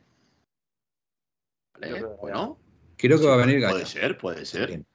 Vale, 1.74 1.89
Yo 1.89 1.95
creo 1.97 2.10
que 2.10 2.22
bueno, 2.22 2.60
Creo 2.95 3.18
que 3.18 3.24
sí, 3.24 3.28
va 3.30 3.34
a 3.34 3.38
venir 3.38 3.60
puede 3.60 3.74
Gallá. 3.74 3.86
ser, 3.86 4.18
puede 4.18 4.45
ser. 4.45 4.86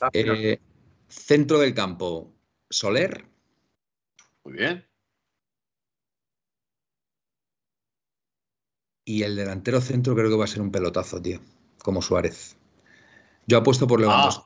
Gaspi, 0.00 0.24
no. 0.24 0.34
Eh, 0.34 0.60
centro 1.08 1.58
del 1.58 1.74
campo, 1.74 2.32
Soler. 2.70 3.26
Muy 4.44 4.54
bien. 4.54 4.89
Y 9.10 9.24
el 9.24 9.34
delantero 9.34 9.80
centro 9.80 10.14
creo 10.14 10.30
que 10.30 10.36
va 10.36 10.44
a 10.44 10.46
ser 10.46 10.62
un 10.62 10.70
pelotazo, 10.70 11.20
tío. 11.20 11.40
Como 11.82 12.00
Suárez. 12.00 12.56
Yo 13.48 13.58
apuesto 13.58 13.88
por 13.88 13.98
Ah, 13.98 14.02
Lewandowski. 14.02 14.44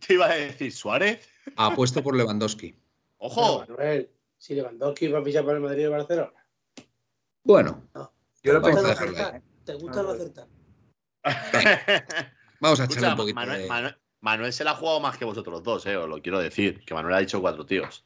te 0.06 0.12
iba 0.14 0.26
a 0.26 0.34
decir 0.34 0.70
Suárez. 0.70 1.26
Apuesto 1.56 2.02
por 2.02 2.14
Lewandowski. 2.18 2.76
Ojo. 3.16 3.60
Pero, 3.64 3.74
Manuel, 3.78 4.10
si 4.36 4.54
Lewandowski 4.54 5.08
va 5.08 5.20
a 5.20 5.24
fichar 5.24 5.44
para 5.46 5.56
el 5.56 5.62
Madrid 5.62 5.80
y 5.80 5.84
el 5.84 5.90
Barcelona, 5.90 6.32
Bueno, 7.42 7.88
Yo 8.42 8.52
lo 8.52 8.60
vamos 8.60 8.76
pensé 8.76 8.80
a 8.80 8.82
no 8.82 8.88
ahí. 8.88 8.94
acertar. 9.14 9.42
¿Te 9.64 9.74
gusta 9.76 10.02
no 10.02 10.10
acertar? 10.10 10.48
vamos 12.60 12.80
a 12.80 12.84
echarle 12.84 13.08
un 13.08 13.16
poquito 13.16 13.34
Manuel, 13.36 13.62
de... 13.62 13.68
Manuel- 13.68 13.98
Manuel 14.20 14.52
se 14.52 14.62
la 14.64 14.72
ha 14.72 14.74
jugado 14.74 15.00
más 15.00 15.16
que 15.16 15.24
vosotros 15.24 15.62
dos, 15.62 15.86
eh, 15.86 15.96
os 15.96 16.06
lo 16.06 16.20
quiero 16.20 16.38
decir. 16.38 16.84
Que 16.84 16.92
Manuel 16.92 17.14
ha 17.14 17.18
dicho 17.20 17.40
cuatro 17.40 17.64
tíos. 17.64 18.04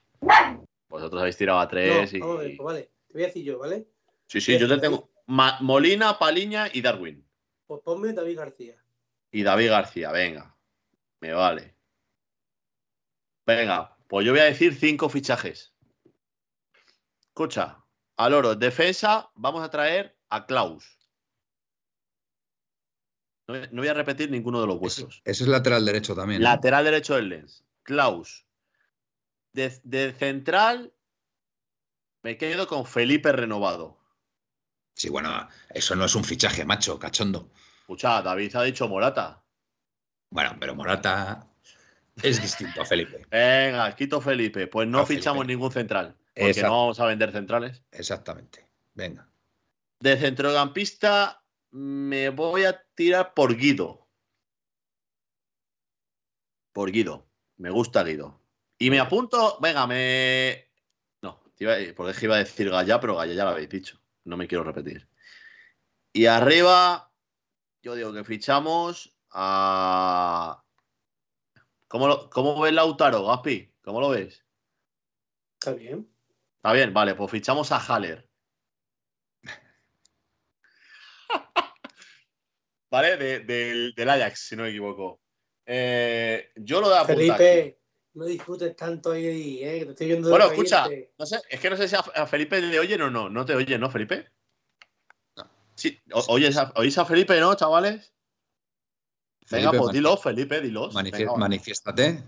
Vosotros 0.88 1.20
habéis 1.20 1.36
tirado 1.36 1.58
a 1.58 1.64
No, 1.64 1.68
tres 1.70 2.14
y. 2.14 2.20
vamos 2.20 2.38
a 2.38 2.42
ver, 2.42 2.56
pues 2.56 2.64
vale. 2.64 2.90
Te 3.08 3.12
voy 3.14 3.22
a 3.24 3.26
decir 3.26 3.42
yo, 3.44 3.58
¿vale? 3.58 3.88
Sí, 4.28 4.40
sí, 4.40 4.56
yo 4.56 4.68
te 4.68 4.78
tengo 4.78 5.10
Ma- 5.26 5.58
Molina, 5.60 6.18
Paliña 6.18 6.68
y 6.72 6.80
Darwin. 6.82 7.26
Pues 7.66 7.80
ponme 7.82 8.12
David 8.12 8.36
García. 8.38 8.82
Y 9.30 9.42
David 9.42 9.70
García, 9.70 10.12
venga. 10.12 10.56
Me 11.20 11.32
vale. 11.32 11.76
Venga, 13.46 13.96
pues 14.08 14.24
yo 14.26 14.32
voy 14.32 14.40
a 14.40 14.44
decir 14.44 14.74
cinco 14.74 15.08
fichajes. 15.08 15.74
Escucha, 17.28 17.84
al 18.16 18.34
oro, 18.34 18.54
defensa, 18.54 19.30
vamos 19.34 19.62
a 19.62 19.70
traer 19.70 20.16
a 20.30 20.46
Klaus. 20.46 20.98
No, 23.48 23.54
voy- 23.58 23.68
no 23.72 23.82
voy 23.82 23.88
a 23.88 23.94
repetir 23.94 24.30
ninguno 24.30 24.60
de 24.60 24.66
los 24.66 24.78
vuestros. 24.78 25.22
Ese 25.24 25.44
es 25.44 25.48
lateral 25.48 25.84
derecho 25.84 26.14
también. 26.14 26.40
¿no? 26.40 26.48
Lateral 26.48 26.84
derecho 26.84 27.14
del 27.14 27.28
Lens. 27.28 27.64
Klaus. 27.82 28.46
De, 29.52 29.72
de 29.84 30.12
central, 30.12 30.92
me 32.22 32.36
quedo 32.36 32.66
con 32.66 32.84
Felipe 32.86 33.32
renovado. 33.32 33.95
Sí, 34.96 35.10
bueno, 35.10 35.46
eso 35.68 35.94
no 35.94 36.06
es 36.06 36.14
un 36.14 36.24
fichaje, 36.24 36.64
macho, 36.64 36.98
cachondo. 36.98 37.50
Escucha, 37.80 38.22
David 38.22 38.56
ha 38.56 38.62
dicho 38.62 38.88
Morata. 38.88 39.44
Bueno, 40.30 40.56
pero 40.58 40.74
Morata 40.74 41.46
es 42.22 42.40
distinto 42.40 42.80
a 42.80 42.84
Felipe. 42.86 43.26
Venga, 43.30 43.94
quito 43.94 44.22
Felipe. 44.22 44.66
Pues 44.68 44.88
no 44.88 45.00
A 45.00 45.06
Felipe. 45.06 45.20
fichamos 45.20 45.46
ningún 45.46 45.70
central. 45.70 46.16
Porque 46.34 46.48
Exacto. 46.50 46.68
no 46.70 46.80
vamos 46.80 46.98
a 47.00 47.06
vender 47.06 47.30
centrales. 47.30 47.82
Exactamente. 47.92 48.66
Venga. 48.94 49.28
De 50.00 50.16
centrocampista 50.16 51.42
me 51.72 52.30
voy 52.30 52.64
a 52.64 52.82
tirar 52.94 53.34
por 53.34 53.54
Guido. 53.54 54.08
Por 56.72 56.90
Guido. 56.90 57.26
Me 57.58 57.68
gusta 57.68 58.02
Guido. 58.02 58.40
Y 58.78 58.88
me 58.88 58.98
apunto, 58.98 59.58
venga, 59.60 59.86
me... 59.86 60.70
No, 61.22 61.38
porque 61.94 62.24
iba 62.24 62.34
a 62.34 62.38
decir 62.38 62.70
Gallá, 62.70 62.98
pero 62.98 63.16
Gallá 63.16 63.34
ya 63.34 63.44
lo 63.44 63.50
habéis 63.50 63.68
dicho. 63.68 64.00
No 64.26 64.36
me 64.36 64.48
quiero 64.48 64.64
repetir. 64.64 65.08
Y 66.12 66.26
arriba, 66.26 67.12
yo 67.82 67.94
digo 67.94 68.12
que 68.12 68.24
fichamos 68.24 69.16
a... 69.30 70.64
¿Cómo, 71.86 72.08
lo, 72.08 72.28
cómo 72.28 72.60
ves 72.60 72.72
Lautaro, 72.72 73.24
Gaspi? 73.24 73.72
¿Cómo 73.82 74.00
lo 74.00 74.08
ves? 74.08 74.44
Está 75.60 75.74
bien. 75.74 76.12
Está 76.56 76.72
bien, 76.72 76.92
vale, 76.92 77.14
pues 77.14 77.30
fichamos 77.30 77.70
a 77.70 77.78
Haller. 77.78 78.28
¿Vale? 82.90 83.16
De- 83.16 83.40
del, 83.40 83.94
del 83.94 84.10
Ajax, 84.10 84.40
si 84.48 84.56
no 84.56 84.64
me 84.64 84.70
equivoco. 84.70 85.20
Eh, 85.64 86.50
yo 86.56 86.80
lo 86.80 86.88
de 86.88 86.98
apuntar. 86.98 87.38
Felipe, 87.38 87.78
no 88.16 88.24
disfrutes 88.24 88.74
tanto 88.74 89.12
ahí, 89.12 89.62
¿eh? 89.62 89.78
Que 89.80 89.84
te 89.84 89.90
estoy 89.92 90.06
viendo 90.08 90.28
de 90.28 90.32
Bueno, 90.32 90.46
escucha, 90.50 90.86
no 91.18 91.26
sé, 91.26 91.38
es 91.50 91.60
que 91.60 91.70
no 91.70 91.76
sé 91.76 91.86
si 91.86 91.94
a, 91.96 92.00
a 92.00 92.26
Felipe 92.26 92.60
le 92.60 92.78
oyen 92.80 93.02
o 93.02 93.10
no. 93.10 93.28
¿No 93.28 93.44
te 93.44 93.54
oyen, 93.54 93.80
no, 93.80 93.90
Felipe? 93.90 94.26
No. 95.36 95.44
Sí, 95.74 95.98
o- 96.12 96.24
oyes 96.28 96.56
a- 96.56 96.72
¿oís 96.76 96.96
a 96.98 97.04
Felipe, 97.04 97.38
no, 97.38 97.54
chavales? 97.54 98.12
Venga, 99.50 99.70
Felipe, 99.70 99.78
pues 99.78 99.92
dilo, 99.92 100.16
Felipe, 100.16 101.26
va. 101.26 101.36
manifiéstate. 101.36 102.22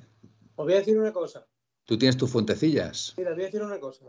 Os 0.57 0.65
voy 0.65 0.75
a 0.75 0.79
decir 0.79 0.99
una 0.99 1.13
cosa. 1.13 1.47
Tú 1.85 1.97
tienes 1.97 2.17
tus 2.17 2.31
fuentecillas. 2.31 3.15
Mira, 3.17 3.31
os 3.31 3.37
voy 3.37 3.45
a 3.45 3.47
decir 3.47 3.63
una 3.63 3.81
cosa. 3.81 4.05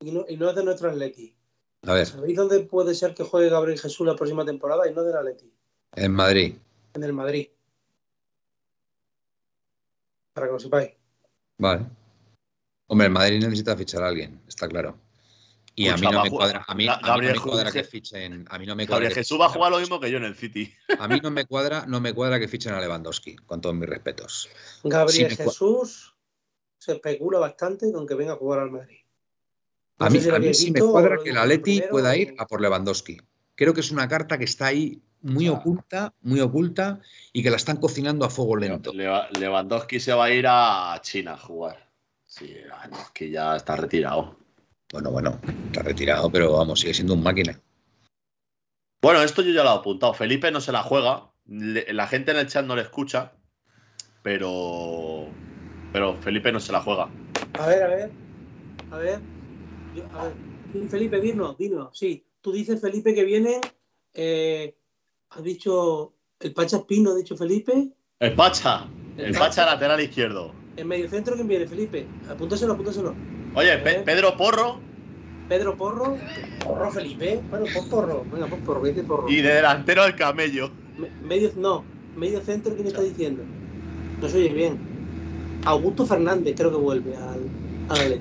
Y 0.00 0.10
no, 0.12 0.24
y 0.28 0.36
no 0.36 0.48
es 0.50 0.56
de 0.56 0.64
nuestro 0.64 0.90
Atleti. 0.90 1.36
A 1.82 1.92
ver, 1.94 2.06
¿Sabéis 2.06 2.36
dónde 2.36 2.60
puede 2.60 2.94
ser 2.94 3.14
que 3.14 3.22
juegue 3.24 3.50
Gabriel 3.50 3.78
Jesús 3.78 4.06
la 4.06 4.16
próxima 4.16 4.44
temporada? 4.44 4.88
Y 4.88 4.94
no 4.94 5.02
del 5.02 5.16
Atleti. 5.16 5.52
en 5.94 6.12
Madrid. 6.12 6.54
En 6.94 7.04
el 7.04 7.12
Madrid. 7.12 7.48
Para 10.32 10.46
que 10.46 10.52
lo 10.54 10.58
sepáis. 10.60 10.92
Vale. 11.62 11.86
Hombre, 12.88 13.06
el 13.06 13.12
Madrid 13.12 13.38
necesita 13.38 13.76
fichar 13.76 14.02
a 14.02 14.08
alguien, 14.08 14.42
está 14.48 14.66
claro. 14.68 14.98
Y 15.76 15.86
a 15.88 15.96
mí 15.96 16.00
Escucha, 16.02 16.12
no 16.12 16.22
me 16.24 16.30
cuadra, 16.30 16.64
a 16.66 16.74
mí, 16.74 16.86
Ga- 16.86 16.92
a 16.94 16.96
mí 16.96 17.02
no 17.02 17.08
Gabriel 17.08 17.32
me 17.34 17.40
cuadra 17.40 17.70
Jesús- 17.70 17.72
que 17.82 17.84
fichen, 17.88 18.44
a 18.50 18.58
mí 18.58 18.66
no 18.66 18.74
me 18.76 18.86
cuadra 18.86 19.04
Gabriel 19.04 19.14
Jesús 19.14 19.40
va 19.40 19.46
a 19.46 19.48
jugar 19.48 19.70
lo 19.70 19.78
mismo 19.78 20.00
que 20.00 20.10
yo 20.10 20.16
en 20.18 20.24
el 20.24 20.34
City. 20.34 20.74
A 20.98 21.08
mí 21.08 21.20
no 21.22 21.30
me 21.30 21.46
cuadra, 21.46 21.86
no 21.86 22.00
me 22.00 22.12
cuadra 22.12 22.38
que 22.40 22.48
fichen 22.48 22.74
a 22.74 22.80
Lewandowski, 22.80 23.36
con 23.36 23.60
todos 23.60 23.74
mis 23.76 23.88
respetos. 23.88 24.48
Gabriel 24.82 25.34
Jesús 25.36 26.14
se 26.78 26.92
especula 26.92 27.38
bastante 27.38 27.90
con 27.92 28.06
que 28.08 28.14
venga 28.14 28.32
a 28.32 28.36
jugar 28.36 28.58
al 28.58 28.70
Madrid. 28.72 28.98
No 29.98 30.06
A 30.06 30.10
mí, 30.10 30.20
si 30.20 30.28
a 30.28 30.38
mí 30.40 30.52
sí 30.52 30.72
me 30.72 30.80
cuadra 30.80 31.16
que 31.22 31.30
el 31.30 31.38
Atleti 31.38 31.62
primero 31.76 31.90
pueda 31.90 32.16
ir 32.16 32.34
a 32.38 32.46
por 32.46 32.60
Lewandowski. 32.60 33.18
Creo 33.54 33.74
que 33.74 33.80
es 33.80 33.90
una 33.90 34.08
carta 34.08 34.38
que 34.38 34.44
está 34.44 34.66
ahí 34.66 35.00
muy 35.20 35.46
Ah. 35.46 35.52
oculta, 35.52 36.14
muy 36.22 36.40
oculta 36.40 37.00
y 37.32 37.42
que 37.42 37.50
la 37.50 37.56
están 37.56 37.76
cocinando 37.76 38.24
a 38.24 38.30
fuego 38.30 38.56
lento. 38.56 38.92
Lewandowski 38.92 40.00
se 40.00 40.12
va 40.12 40.24
a 40.26 40.30
ir 40.30 40.46
a 40.48 40.98
China 41.02 41.34
a 41.34 41.38
jugar. 41.38 41.88
Sí, 42.24 42.46
Lewandowski 42.48 43.30
ya 43.30 43.56
está 43.56 43.76
retirado. 43.76 44.36
Bueno, 44.92 45.10
bueno, 45.10 45.38
está 45.66 45.82
retirado, 45.82 46.30
pero 46.30 46.52
vamos, 46.52 46.80
sigue 46.80 46.94
siendo 46.94 47.14
un 47.14 47.22
máquina. 47.22 47.58
Bueno, 49.02 49.22
esto 49.22 49.42
yo 49.42 49.52
ya 49.52 49.64
lo 49.64 49.70
he 49.70 49.78
apuntado. 49.78 50.14
Felipe 50.14 50.50
no 50.50 50.60
se 50.60 50.72
la 50.72 50.82
juega. 50.82 51.28
le- 51.44 51.92
la 51.92 52.06
gente 52.06 52.30
en 52.30 52.36
el 52.38 52.46
chat 52.46 52.64
no 52.64 52.76
le 52.76 52.82
escucha, 52.82 53.32
pero, 54.22 55.26
pero 55.92 56.14
Felipe 56.14 56.52
no 56.52 56.60
se 56.60 56.70
la 56.70 56.80
juega. 56.80 57.08
A 57.58 57.66
ver, 57.66 57.82
a 57.82 57.88
ver. 57.88 58.10
A 58.92 58.96
ver. 58.98 59.20
Yo- 59.96 60.04
a 60.16 60.24
ver. 60.24 60.88
Felipe, 60.88 61.20
dinos, 61.20 61.58
dinos. 61.58 61.98
Sí, 61.98 62.24
tú 62.42 62.52
dices, 62.52 62.80
Felipe, 62.80 63.14
que 63.14 63.24
viene. 63.24 63.60
eh, 64.14 64.74
has 65.30 65.42
dicho. 65.42 66.12
El 66.40 66.52
Pacha 66.52 66.78
Espino, 66.78 67.12
ha 67.12 67.14
dicho 67.14 67.36
Felipe. 67.36 67.88
El 68.18 68.34
Pacha, 68.34 68.86
el 69.16 69.26
El 69.26 69.32
Pacha 69.32 69.62
Pacha. 69.62 69.66
lateral 69.66 70.00
izquierdo. 70.00 70.52
En 70.76 70.88
medio 70.88 71.08
centro, 71.08 71.34
¿quién 71.36 71.46
viene, 71.46 71.66
Felipe? 71.68 72.06
Apúntaselo, 72.28 72.72
apúntaselo. 72.72 73.14
Oye, 73.54 73.78
Pe- 73.78 74.02
Pedro 74.02 74.36
Porro 74.36 74.80
Pedro 75.48 75.76
Porro. 75.76 76.16
Porro, 76.64 76.90
Felipe. 76.90 77.40
Bueno, 77.50 77.66
pues 77.72 77.86
Porro. 77.86 78.24
Venga, 78.32 78.46
pues 78.46 78.60
Porro, 78.62 78.80
vete 78.80 79.02
Porro. 79.04 79.28
y 79.28 79.36
de 79.40 79.54
delantero 79.54 80.04
el 80.04 80.16
camello. 80.16 80.70
Me- 80.98 81.10
Medio, 81.22 81.52
no, 81.56 81.84
medio 82.16 82.40
centro, 82.40 82.74
¿quién 82.74 82.86
está 82.88 83.02
diciendo? 83.02 83.42
No 84.20 84.28
se 84.28 84.38
oye 84.38 84.48
bien. 84.52 84.78
Augusto 85.64 86.06
Fernández, 86.06 86.54
creo 86.56 86.70
que 86.70 86.76
vuelve 86.76 87.14
al, 87.16 87.40
al. 87.88 88.20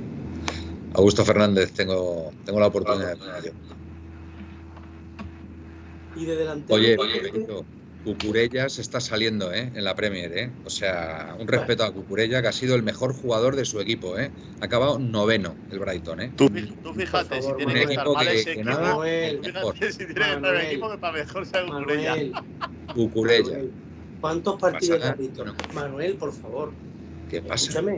Augusto 0.93 1.23
Fernández, 1.25 1.71
tengo, 1.73 2.31
tengo 2.45 2.59
la 2.59 2.67
oportunidad 2.67 3.17
de. 3.17 3.80
Y 6.15 6.25
de 6.25 6.35
delantero. 6.35 6.79
Oye, 6.79 6.97
Benito, 7.31 7.65
Cucurella 8.03 8.67
se 8.69 8.81
está 8.81 8.99
saliendo 8.99 9.53
¿eh? 9.53 9.71
en 9.75 9.83
la 9.83 9.95
Premier. 9.95 10.35
¿eh? 10.37 10.51
O 10.65 10.69
sea, 10.69 11.35
un 11.39 11.47
respeto 11.47 11.83
a 11.83 11.93
Cucurella, 11.93 12.41
que 12.41 12.47
ha 12.47 12.51
sido 12.51 12.75
el 12.75 12.83
mejor 12.83 13.13
jugador 13.13 13.55
de 13.55 13.63
su 13.65 13.79
equipo. 13.79 14.17
¿eh? 14.17 14.31
Ha 14.59 14.65
acabado 14.65 14.97
noveno 14.99 15.55
el 15.69 15.79
Brighton. 15.79 16.19
¿eh? 16.21 16.33
Tú, 16.35 16.49
tú 16.83 16.93
fíjate 16.93 17.41
favor, 17.41 17.43
si 17.43 17.51
Un 17.51 17.57
tiene 17.57 17.73
que 17.73 17.79
estar 17.81 17.93
equipo 17.93 18.13
mal 18.13 18.27
que, 18.27 18.33
ese 18.35 18.45
que 18.45 18.51
equipo. 18.53 18.69
nada, 18.69 18.89
Manuel. 18.89 19.35
el 19.45 19.53
mejor. 19.53 19.73
Fíjate 19.75 19.91
si 19.91 19.97
tiene 19.99 20.13
que 20.13 20.19
estar 20.21 20.35
el 20.35 20.41
Manuel. 20.41 20.65
equipo 20.65 20.91
que 20.91 20.97
para 20.97 21.13
mejor 21.13 21.45
sea 21.45 21.65
Cucurella. 21.65 22.09
Manuel, 22.15 22.33
Cucurella. 22.93 23.43
Manuel, 23.51 23.71
¿Cuántos 24.19 24.59
partidos 24.59 25.03
has 25.03 25.17
visto? 25.17 25.45
nada, 25.45 25.57
Manuel, 25.73 26.17
por 26.17 26.33
favor. 26.33 26.73
¿Qué 27.27 27.41
pasa? 27.41 27.65
Escúchame. 27.69 27.97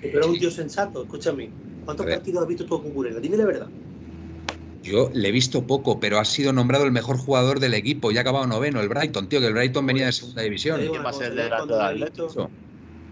Tú 0.00 0.06
eres 0.08 0.26
un 0.26 0.38
tío 0.38 0.50
sensato, 0.50 1.02
escúchame. 1.02 1.50
¿Cuántos 1.84 2.06
partidos 2.06 2.42
has 2.42 2.48
visto 2.48 2.66
tú 2.66 2.74
a 2.76 2.82
Cucurella? 2.82 3.20
Dime 3.20 3.36
la 3.36 3.44
verdad. 3.44 3.68
Yo 4.82 5.10
le 5.14 5.28
he 5.28 5.32
visto 5.32 5.66
poco, 5.66 6.00
pero 6.00 6.18
ha 6.18 6.24
sido 6.24 6.52
nombrado 6.52 6.84
el 6.84 6.92
mejor 6.92 7.16
jugador 7.16 7.60
del 7.60 7.74
equipo 7.74 8.10
y 8.10 8.18
ha 8.18 8.22
acabado 8.22 8.46
noveno 8.46 8.80
el 8.80 8.88
Brighton, 8.88 9.28
tío, 9.28 9.40
que 9.40 9.46
el 9.46 9.52
Brighton 9.52 9.86
venía 9.86 10.06
de 10.06 10.12
segunda 10.12 10.42
división. 10.42 10.76
Te 10.76 10.82
digo 10.82 10.94
¿Quién 10.94 11.02
una 11.02 11.10
va 11.10 11.16
a 11.16 11.20
ser 11.20 12.50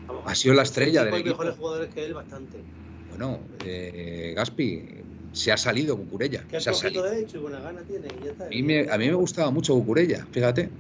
vamos, 0.09 0.25
Ha 0.27 0.35
sido 0.35 0.55
la 0.55 0.63
estrella 0.63 1.01
sí, 1.01 1.05
del 1.07 1.15
Hay 1.15 1.21
equipo. 1.21 1.37
mejores 1.37 1.57
jugadores 1.57 1.95
que 1.95 2.05
él, 2.05 2.15
bastante. 2.15 2.65
Bueno, 3.09 3.47
eh, 3.65 4.33
Gaspi, 4.37 4.89
se 5.33 5.53
ha 5.53 5.57
salido 5.57 5.97
Cucurella. 5.97 6.45
Que 6.49 6.61
Se 6.61 6.71
ha 6.71 6.73
poquito 6.73 6.89
salido. 7.01 7.03
derecho 7.05 7.39
y 7.39 7.41
buena 7.41 7.61
gana 7.61 7.85
tiene. 7.85 8.09
y 8.21 8.25
ya 8.25 8.31
está. 8.33 8.47
A 8.47 8.49
mí, 8.49 8.63
me, 8.63 8.81
a 8.91 8.99
mí 8.99 9.07
me 9.07 9.15
gustaba 9.15 9.51
mucho 9.51 9.75
Cucurella, 9.75 10.27
fíjate. 10.33 10.71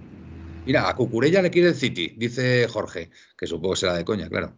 Mira, 0.64 0.88
a 0.88 0.94
Cucurella 0.94 1.40
le 1.42 1.50
quiere 1.50 1.68
el 1.68 1.74
City, 1.74 2.14
dice 2.16 2.66
Jorge, 2.68 3.10
que 3.36 3.46
supongo 3.46 3.74
que 3.74 3.80
será 3.80 3.94
de 3.94 4.04
coña, 4.04 4.28
claro. 4.28 4.56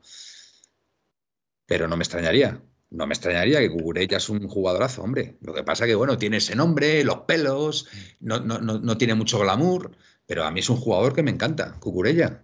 Pero 1.66 1.88
no 1.88 1.96
me 1.96 2.02
extrañaría. 2.04 2.62
No 2.92 3.06
me 3.06 3.14
extrañaría 3.14 3.58
que 3.60 3.70
Cucurella 3.70 4.18
es 4.18 4.28
un 4.28 4.46
jugadorazo, 4.46 5.02
hombre. 5.02 5.38
Lo 5.40 5.54
que 5.54 5.64
pasa 5.64 5.86
que, 5.86 5.94
bueno, 5.94 6.18
tiene 6.18 6.36
ese 6.36 6.54
nombre, 6.54 7.02
los 7.04 7.20
pelos, 7.20 7.88
no, 8.20 8.38
no, 8.38 8.58
no, 8.58 8.78
no 8.78 8.98
tiene 8.98 9.14
mucho 9.14 9.38
glamour, 9.38 9.96
pero 10.26 10.44
a 10.44 10.50
mí 10.50 10.60
es 10.60 10.68
un 10.68 10.76
jugador 10.76 11.14
que 11.14 11.22
me 11.22 11.30
encanta, 11.30 11.80
Cucurella. 11.80 12.42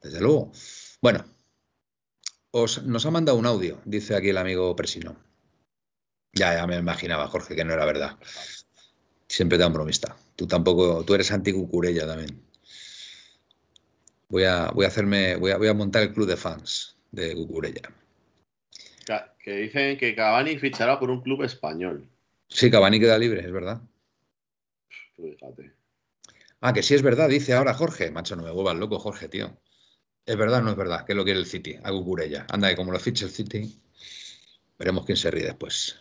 Desde 0.00 0.20
luego. 0.20 0.52
Bueno, 1.00 1.24
os, 2.52 2.84
nos 2.84 3.04
ha 3.06 3.10
mandado 3.10 3.36
un 3.36 3.46
audio, 3.46 3.80
dice 3.84 4.14
aquí 4.14 4.28
el 4.28 4.38
amigo 4.38 4.76
Presino. 4.76 5.16
Ya, 6.32 6.54
ya 6.54 6.66
me 6.66 6.76
imaginaba, 6.76 7.26
Jorge, 7.26 7.56
que 7.56 7.64
no 7.64 7.72
era 7.72 7.84
verdad. 7.84 8.16
Siempre 9.26 9.58
te 9.58 9.66
un 9.66 9.72
bromista. 9.72 10.16
Tú 10.36 10.46
tampoco, 10.46 11.04
tú 11.04 11.14
eres 11.14 11.32
anti-Cucurella 11.32 12.06
también. 12.06 12.40
Voy 14.28 14.44
a, 14.44 14.70
voy 14.70 14.84
a 14.84 14.88
hacerme, 14.88 15.36
voy 15.36 15.50
a, 15.50 15.56
voy 15.56 15.68
a 15.68 15.74
montar 15.74 16.04
el 16.04 16.12
club 16.12 16.28
de 16.28 16.36
fans 16.36 16.96
de 17.10 17.34
Cucurella. 17.34 17.92
Que 19.42 19.56
dicen 19.56 19.98
que 19.98 20.14
Cavani 20.14 20.58
fichará 20.58 20.98
por 20.98 21.10
un 21.10 21.20
club 21.20 21.42
español. 21.42 22.08
Sí, 22.48 22.70
Cavani 22.70 23.00
queda 23.00 23.18
libre, 23.18 23.40
es 23.40 23.52
verdad. 23.52 23.80
Fíjate. 25.16 25.72
Ah, 26.60 26.72
que 26.72 26.82
sí 26.82 26.94
es 26.94 27.02
verdad, 27.02 27.28
dice 27.28 27.54
ahora 27.54 27.74
Jorge. 27.74 28.10
Macho, 28.10 28.36
no 28.36 28.42
me 28.42 28.50
vuelvas 28.52 28.76
loco, 28.76 28.98
Jorge, 28.98 29.28
tío. 29.28 29.58
Es 30.24 30.36
verdad, 30.36 30.60
o 30.60 30.62
no 30.62 30.70
es 30.70 30.76
verdad, 30.76 31.04
que 31.04 31.14
lo 31.14 31.24
quiere 31.24 31.40
el 31.40 31.46
City, 31.46 31.76
a 31.82 31.90
Cucurella. 31.90 32.46
Anda, 32.48 32.68
que 32.68 32.76
como 32.76 32.92
lo 32.92 33.00
fiche 33.00 33.24
el 33.24 33.32
City, 33.32 33.80
veremos 34.78 35.04
quién 35.04 35.16
se 35.16 35.30
ríe 35.30 35.44
después. 35.44 35.98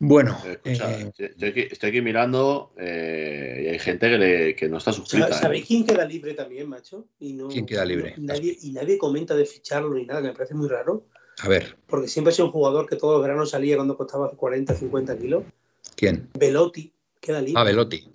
Bueno, 0.00 0.38
Escucha, 0.46 0.92
eh, 1.00 1.10
estoy, 1.18 1.48
aquí, 1.48 1.60
estoy 1.72 1.88
aquí 1.90 2.00
mirando 2.00 2.72
eh, 2.78 3.62
y 3.64 3.66
hay 3.68 3.78
gente 3.80 4.08
que, 4.08 4.18
le- 4.18 4.54
que 4.54 4.68
no 4.68 4.78
está 4.78 4.92
suscrita. 4.92 5.26
¿Sabes 5.26 5.38
¿eh? 5.38 5.42
¿Sabéis 5.42 5.66
quién 5.66 5.84
queda 5.84 6.04
libre 6.04 6.34
también, 6.34 6.68
macho? 6.68 7.08
Y 7.18 7.32
no, 7.32 7.48
¿Quién 7.48 7.66
queda 7.66 7.84
libre? 7.84 8.14
y 8.16 8.20
nadie, 8.20 8.56
y 8.62 8.70
nadie 8.72 8.96
comenta 8.96 9.34
de 9.34 9.44
ficharlo 9.44 9.94
ni 9.94 10.04
nada, 10.06 10.20
que 10.22 10.28
me 10.28 10.34
parece 10.34 10.54
muy 10.54 10.68
raro. 10.68 11.06
a 11.40 11.48
ver, 11.48 11.76
Porque 11.86 12.06
siempre 12.06 12.30
ha 12.32 12.34
sido 12.34 12.46
un 12.46 12.52
jugador 12.52 12.88
que 12.88 12.94
todos 12.94 13.14
los 13.14 13.22
veranos 13.22 13.50
salía 13.50 13.74
cuando 13.74 13.96
costaba 13.96 14.30
40, 14.30 14.74
50 14.74 15.18
kilos. 15.18 15.42
¿quién? 15.96 16.28
Velotti 16.38 16.92
queda 17.20 17.40
libre. 17.40 17.60
Ah, 17.60 17.64
Velotti. 17.64 18.08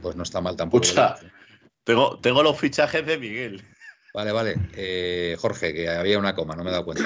Pues 0.00 0.14
no 0.14 0.22
está 0.22 0.40
mal 0.40 0.54
tampoco. 0.54 0.84
Escucha. 0.84 1.16
Velotti. 1.16 1.26
Tengo, 1.82 2.18
tengo 2.20 2.42
los 2.44 2.56
fichajes 2.60 3.04
de 3.04 3.18
Miguel. 3.18 3.62
Vale, 4.14 4.30
vale. 4.30 4.54
Eh, 4.76 5.36
Jorge, 5.40 5.72
que 5.74 5.88
había 5.88 6.18
una 6.18 6.34
coma, 6.36 6.54
no 6.54 6.62
me 6.62 6.68
he 6.70 6.72
dado 6.72 6.84
cuenta. 6.84 7.02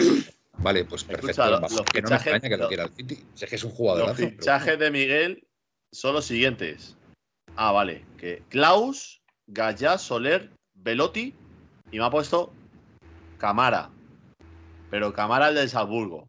Vale, 0.58 0.84
pues 0.84 1.02
perfecto. 1.04 1.30
Escucha, 1.30 1.46
lo- 1.50 1.56
Vamos, 1.56 1.72
los 1.72 1.86
que 1.86 2.02
no 2.02 2.10
me 2.10 2.16
fichajes- 2.16 2.32
extraña 2.32 2.48
que 2.48 2.56
lo 2.56 2.62
lo- 2.64 2.68
quiera 2.68 2.84
el 2.84 2.90
City. 2.94 3.16
Si 3.34 3.44
es 3.44 3.50
que 3.50 3.56
es 3.56 3.64
un 3.64 3.70
Los 3.70 3.76
jugador. 3.78 4.14
fichajes 4.16 4.78
de 4.78 4.90
Miguel 4.90 5.46
son 5.92 6.14
los 6.14 6.24
siguientes. 6.24 6.96
Ah, 7.56 7.72
vale. 7.72 8.04
Que 8.18 8.42
Klaus, 8.48 9.22
Gallá, 9.46 9.98
Soler, 9.98 10.50
Velotti 10.74 11.34
y 11.90 11.98
me 11.98 12.04
ha 12.04 12.10
puesto 12.10 12.52
Camara. 13.38 13.90
Pero 14.90 15.12
Camara 15.12 15.48
el 15.48 15.54
del 15.54 15.68
Salzburgo. 15.68 16.28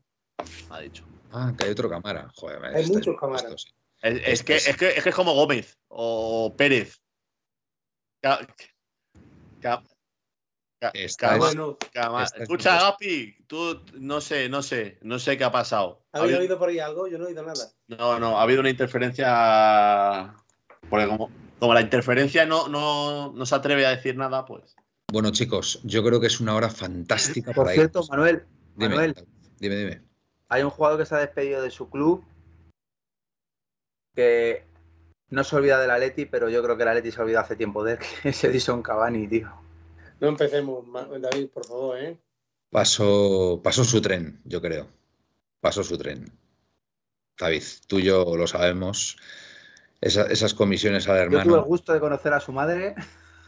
Ha 0.69 0.79
dicho. 0.79 1.05
Ah, 1.31 1.53
que 1.57 1.65
hay 1.65 1.71
otro 1.71 1.89
cámara. 1.89 2.29
Joder, 2.35 2.63
Hay 2.65 2.87
muchos 2.87 3.15
Cámara. 3.19 3.41
puestos. 3.47 3.73
Es, 4.01 4.21
es 4.25 4.43
que, 4.43 4.55
es, 4.55 4.77
que, 4.77 4.89
es 4.89 5.03
que 5.03 5.09
es 5.09 5.15
como 5.15 5.33
Gómez 5.33 5.77
o 5.89 6.53
Pérez. 6.57 7.01
Ca- 8.21 8.45
Está- 10.93 11.37
Bueno, 11.37 11.77
Escucha. 12.39 12.79
Gapi, 12.79 13.35
tú 13.47 13.81
no 13.99 14.19
sé, 14.21 14.49
no 14.49 14.61
sé, 14.61 14.97
no 15.01 15.19
sé 15.19 15.37
qué 15.37 15.43
ha 15.43 15.51
pasado. 15.51 16.01
Ha 16.11 16.17
¿habéis 16.19 16.35
habido- 16.35 16.41
oído 16.41 16.59
por 16.59 16.69
ahí 16.69 16.79
algo? 16.79 17.07
Yo 17.07 17.17
no 17.17 17.25
he 17.25 17.27
oído 17.27 17.43
nada. 17.43 17.69
No, 17.87 18.19
no, 18.19 18.37
ha 18.39 18.43
habido 18.43 18.59
una 18.61 18.69
interferencia. 18.69 20.33
Porque 20.89 21.07
como, 21.07 21.29
como 21.59 21.73
la 21.73 21.81
interferencia 21.81 22.45
no, 22.45 22.67
no, 22.67 23.31
no 23.33 23.45
se 23.45 23.55
atreve 23.55 23.85
a 23.85 23.91
decir 23.91 24.15
nada, 24.17 24.45
pues. 24.45 24.75
Bueno, 25.11 25.31
chicos, 25.31 25.79
yo 25.83 26.03
creo 26.03 26.19
que 26.19 26.27
es 26.27 26.39
una 26.39 26.55
hora 26.55 26.69
fantástica 26.69 27.53
Por 27.53 27.65
para 27.65 27.75
cierto. 27.75 28.03
Manuel, 28.09 28.45
Dime, 28.75 28.89
Manuel, 28.95 29.15
dime, 29.59 29.75
dime. 29.75 30.01
hay 30.49 30.63
un 30.63 30.69
jugador 30.71 30.97
que 30.99 31.05
se 31.05 31.13
ha 31.15 31.19
despedido 31.19 31.61
de 31.61 31.69
su 31.69 31.89
club 31.89 32.23
que 34.15 34.65
no 35.29 35.43
se 35.43 35.55
olvida 35.55 35.79
del 35.79 35.91
Atleti, 35.91 36.25
pero 36.25 36.49
yo 36.49 36.61
creo 36.63 36.77
que 36.77 36.83
el 36.83 36.89
Atleti 36.89 37.11
se 37.11 37.19
ha 37.19 37.23
olvidado 37.23 37.45
hace 37.45 37.55
tiempo 37.55 37.83
de 37.83 37.93
él, 37.93 37.99
que 38.23 38.29
es 38.29 38.43
Edison 38.43 38.81
Cavani, 38.81 39.27
tío. 39.27 39.51
No 40.23 40.29
empecemos, 40.29 40.85
David, 41.19 41.49
por 41.49 41.65
favor, 41.65 41.99
¿eh? 41.99 42.17
Pasó, 42.69 43.59
pasó 43.61 43.83
su 43.83 44.01
tren, 44.01 44.39
yo 44.45 44.61
creo. 44.61 44.87
Pasó 45.59 45.83
su 45.83 45.97
tren. 45.97 46.31
David, 47.37 47.61
tú 47.87 47.99
y 47.99 48.03
yo 48.03 48.37
lo 48.37 48.47
sabemos. 48.47 49.17
Esa- 49.99 50.27
esas 50.27 50.53
comisiones 50.53 51.09
al 51.09 51.17
Yo 51.17 51.23
tuve 51.25 51.39
el 51.39 51.43
hermano. 51.47 51.63
gusto 51.65 51.91
de 51.91 51.99
conocer 51.99 52.31
a 52.31 52.39
su 52.39 52.53
madre 52.53 52.95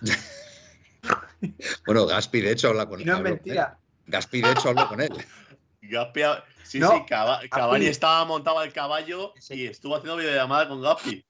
Bueno, 1.85 2.05
Gaspi, 2.07 2.41
de 2.41 2.51
hecho, 2.51 2.67
habla 2.67 2.89
con 2.89 2.99
y 2.99 3.05
no 3.05 3.13
es 3.13 3.17
él. 3.19 3.23
mentira. 3.23 3.79
Gaspi, 4.07 4.41
de 4.41 4.51
hecho, 4.51 4.67
habló 4.67 4.89
con 4.89 4.99
él. 4.99 5.09
Gaspi, 5.81 6.21
sí, 6.65 6.79
No, 6.81 6.89
sí, 6.91 7.05
Cava- 7.07 7.39
Cavani 7.49 7.85
estaba 7.85 8.25
montado 8.25 8.59
al 8.59 8.73
caballo 8.73 9.33
y 9.49 9.67
estuvo 9.67 9.95
haciendo 9.95 10.17
videollamada 10.17 10.67
con 10.67 10.81
Gaspi. 10.81 11.25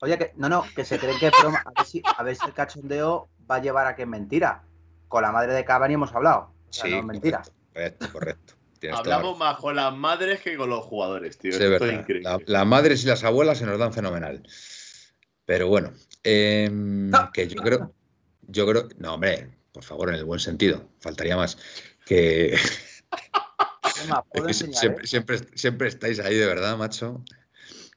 Oye, 0.00 0.18
que 0.18 0.32
no, 0.36 0.48
no, 0.48 0.64
que 0.74 0.84
se 0.84 0.98
creen 0.98 1.18
que 1.20 1.28
es 1.28 1.32
broma. 1.40 1.62
A 1.64 1.70
ver 1.70 1.86
si, 1.86 2.02
a 2.04 2.22
ver 2.24 2.34
si 2.36 2.44
el 2.46 2.52
cachondeo 2.52 3.30
va 3.50 3.56
a 3.56 3.60
llevar 3.60 3.86
a 3.86 3.96
que 3.96 4.02
es 4.02 4.08
mentira. 4.08 4.64
Con 5.08 5.22
la 5.22 5.32
madre 5.32 5.52
de 5.54 5.64
Cavani 5.64 5.94
hemos 5.94 6.12
hablado. 6.14 6.52
O 6.68 6.72
sea, 6.72 6.84
Sí, 6.84 6.90
no 6.90 6.98
es 6.98 7.04
mentira. 7.04 7.42
correcto, 7.72 8.06
correcto, 8.12 8.54
Hablamos 8.92 9.38
más 9.38 9.56
con 9.56 9.74
las 9.76 9.94
madres 9.96 10.40
que 10.40 10.56
con 10.56 10.68
los 10.70 10.84
jugadores, 10.84 11.38
tío. 11.38 11.52
Sí, 11.52 11.58
es 11.58 11.62
Esto 11.64 11.74
es 11.76 11.80
verdad. 11.80 12.00
increíble. 12.00 12.28
La- 12.30 12.40
las 12.46 12.66
madres 12.66 13.04
y 13.04 13.06
las 13.06 13.24
abuelas 13.24 13.58
se 13.58 13.66
nos 13.66 13.78
dan 13.78 13.92
fenomenal. 13.92 14.42
Pero 15.44 15.68
bueno, 15.68 15.92
em, 16.24 17.10
que 17.32 17.46
yo 17.48 17.62
creo, 17.62 17.92
yo 18.48 18.66
creo, 18.66 18.88
no, 18.98 19.14
hombre, 19.14 19.50
por 19.72 19.82
favor, 19.84 20.08
en 20.08 20.16
el 20.16 20.24
buen 20.24 20.40
sentido, 20.40 20.88
faltaría 21.00 21.36
más. 21.36 21.56
Que, 22.04 22.54
Es 23.96 24.08
más, 24.08 24.20
puedo 24.32 24.44
que 24.46 24.50
enseñar, 24.52 24.74
siempre, 24.78 25.04
¿eh? 25.04 25.06
siempre, 25.06 25.38
siempre 25.54 25.88
estáis 25.88 26.18
ahí, 26.20 26.34
de 26.36 26.46
verdad, 26.46 26.76
macho. 26.76 27.22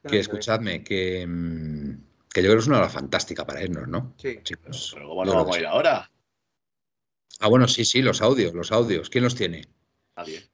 Que 0.08 0.18
escuchadme, 0.18 0.82
que, 0.82 1.22
em, 1.22 2.00
que 2.32 2.40
yo 2.42 2.46
creo 2.46 2.56
que 2.56 2.60
es 2.62 2.66
una 2.68 2.78
hora 2.78 2.88
fantástica 2.88 3.44
para 3.46 3.62
irnos, 3.62 3.88
¿no? 3.88 4.14
Sí. 4.18 4.38
Chicos. 4.42 4.92
Pero 4.94 5.08
¿cómo 5.08 5.24
no 5.24 5.34
vamos 5.34 5.56
a 5.56 5.58
ir 5.60 5.66
ahora? 5.66 6.10
Ah, 7.40 7.48
bueno, 7.48 7.66
sí, 7.68 7.84
sí, 7.84 8.02
los 8.02 8.20
audios, 8.22 8.52
los 8.54 8.70
audios. 8.72 9.08
¿Quién 9.10 9.24
los 9.24 9.34
tiene? 9.34 9.64
Nadie. 10.16 10.48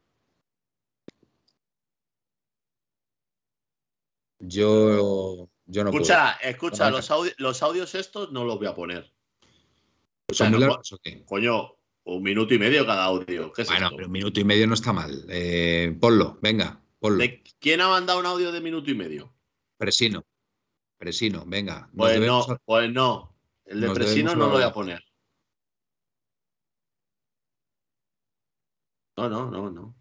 Yo, 4.38 5.48
Yo 5.66 5.84
no 5.84 5.90
puedo. 5.90 6.02
Escucha, 6.02 6.32
escucha, 6.42 6.84
Venga. 6.84 6.96
los, 6.98 7.10
audi- 7.10 7.34
los 7.38 7.62
audios 7.62 7.94
estos 7.94 8.32
no 8.32 8.44
los 8.44 8.58
voy 8.58 8.66
a 8.68 8.74
poner. 8.74 9.12
O 10.30 10.34
sea, 10.34 10.48
¿Son 10.50 10.58
muy 10.58 10.66
no 10.66 10.74
o 10.74 10.98
qué? 11.02 11.24
Coño, 11.24 11.74
un 12.04 12.22
minuto 12.22 12.54
y 12.54 12.58
medio 12.58 12.84
cada 12.86 13.04
audio. 13.04 13.52
¿Qué 13.52 13.62
es 13.62 13.68
Bueno, 13.68 13.86
esto? 13.86 13.96
pero 13.96 14.06
un 14.06 14.12
minuto 14.12 14.40
y 14.40 14.44
medio 14.44 14.66
no 14.66 14.74
está 14.74 14.92
mal. 14.92 15.24
Eh, 15.28 15.96
ponlo, 16.00 16.38
venga, 16.42 16.80
ponlo. 16.98 17.18
¿De 17.18 17.42
¿Quién 17.58 17.80
ha 17.80 17.88
mandado 17.88 18.20
un 18.20 18.26
audio 18.26 18.52
de 18.52 18.60
minuto 18.60 18.90
y 18.90 18.94
medio? 18.94 19.32
Presino. 19.76 20.24
Presino, 20.98 21.44
venga. 21.46 21.88
Pues 21.94 22.14
debemos 22.14 22.48
no, 22.48 22.58
pues 22.64 22.90
no. 22.90 23.36
El 23.64 23.80
de 23.80 23.86
nos 23.88 23.98
Presino 23.98 24.34
no 24.34 24.46
lo 24.46 24.50
voy 24.50 24.62
a 24.62 24.72
poner. 24.72 25.02
No, 29.16 29.28
no, 29.28 29.50
no, 29.50 29.70
no. 29.70 29.96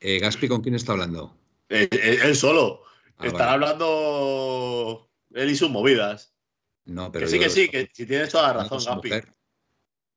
Eh, 0.00 0.18
Gaspi, 0.18 0.48
¿con 0.48 0.62
quién 0.62 0.74
está 0.74 0.92
hablando? 0.92 1.38
Eh, 1.68 1.88
eh, 1.90 2.18
él 2.24 2.36
solo. 2.36 2.82
Ah, 3.18 3.26
Estará 3.26 3.52
vale. 3.52 3.64
hablando 3.66 5.10
él 5.30 5.50
y 5.50 5.56
sus 5.56 5.70
movidas. 5.70 6.34
No, 6.84 7.12
pero 7.12 7.26
que 7.26 7.30
sí, 7.30 7.36
yo- 7.36 7.42
que 7.42 7.50
sí, 7.50 7.68
que 7.68 7.90
si 7.92 8.06
tienes 8.06 8.30
toda 8.30 8.48
la 8.48 8.62
razón, 8.64 8.82
Gaspi. 8.84 9.10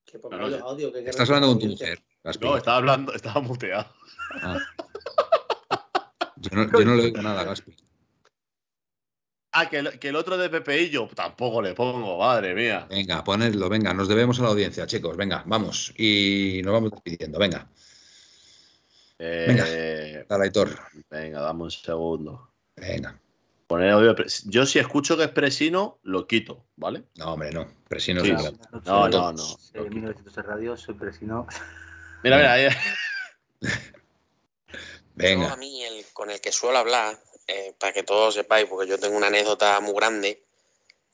Que 0.06 0.20
No, 0.20 0.30
no, 0.38 0.48
los 0.48 0.62
audios, 0.62 0.92
que 0.92 1.00
Estás 1.10 1.30
hablando 1.30 1.50
con 1.50 1.60
tu 1.60 1.68
mujer, 1.68 2.04
Gaspi. 2.24 2.46
No, 2.46 2.58
estaba 2.58 2.78
hablando, 2.78 3.14
estaba 3.14 3.42
muteado. 3.42 3.94
Ah. 4.42 4.60
Yo, 6.38 6.50
no, 6.58 6.80
yo 6.80 6.86
no 6.86 6.96
le 6.96 7.04
oigo 7.04 7.22
nada, 7.22 7.44
Gaspi. 7.44 7.76
Ah, 9.58 9.70
que 9.70 9.78
el, 9.78 10.00
que 10.00 10.10
el 10.10 10.16
otro 10.18 10.38
de 10.38 10.50
Pepeillo 10.50 11.08
tampoco 11.16 11.62
le 11.62 11.74
pongo, 11.74 12.18
madre 12.20 12.54
mía. 12.54 12.86
Venga, 12.90 13.24
ponedlo, 13.24 13.70
venga, 13.70 13.94
nos 13.94 14.10
debemos 14.10 14.38
a 14.40 14.44
la 14.44 14.50
audiencia, 14.50 14.86
chicos. 14.86 15.16
Venga, 15.16 15.44
vamos. 15.46 15.94
Y 15.98 16.60
nos 16.66 16.74
vamos 16.74 16.92
despidiendo. 16.92 17.40
Venga, 17.40 17.66
Eh, 19.18 20.26
dale, 20.28 20.44
Aitor. 20.44 20.78
venga, 21.10 21.40
dame 21.40 21.64
un 21.64 21.72
segundo. 21.72 22.52
Venga. 22.76 23.18
Poner 23.68 23.92
audio 23.92 24.14
de 24.14 24.16
Pres- 24.24 24.44
Yo 24.48 24.66
si 24.66 24.78
escucho 24.80 25.16
que 25.18 25.24
es 25.24 25.30
Presino, 25.30 26.00
lo 26.04 26.28
quito, 26.28 26.66
¿vale? 26.76 27.06
No, 27.16 27.34
hombre, 27.34 27.52
no. 27.52 27.66
Presino 27.88 28.22
Sí, 28.22 28.32
es 28.32 28.42
sí. 28.42 28.48
un 28.50 28.58
gran- 28.60 28.84
No, 28.84 29.08
no, 29.08 29.32
no. 29.32 29.58
1900 29.90 30.46
Radio, 30.46 30.76
soy 30.76 30.96
Presino. 30.96 31.48
Mira, 32.24 32.38
mira, 32.38 32.54
ahí. 32.54 32.68
Yo, 33.62 33.70
a 33.70 34.78
Venga. 35.16 35.56
mí, 35.56 35.82
el 35.84 36.06
con 36.12 36.30
el 36.30 36.42
que 36.42 36.52
suelo 36.52 36.78
hablar, 36.78 37.18
eh, 37.48 37.74
para 37.80 37.94
que 37.94 38.04
todos 38.04 38.36
sepáis, 38.36 38.68
porque 38.68 38.90
yo 38.90 39.00
tengo 39.00 39.18
una 39.18 39.28
anécdota 39.28 39.80
muy 39.80 39.94
grande, 39.94 40.44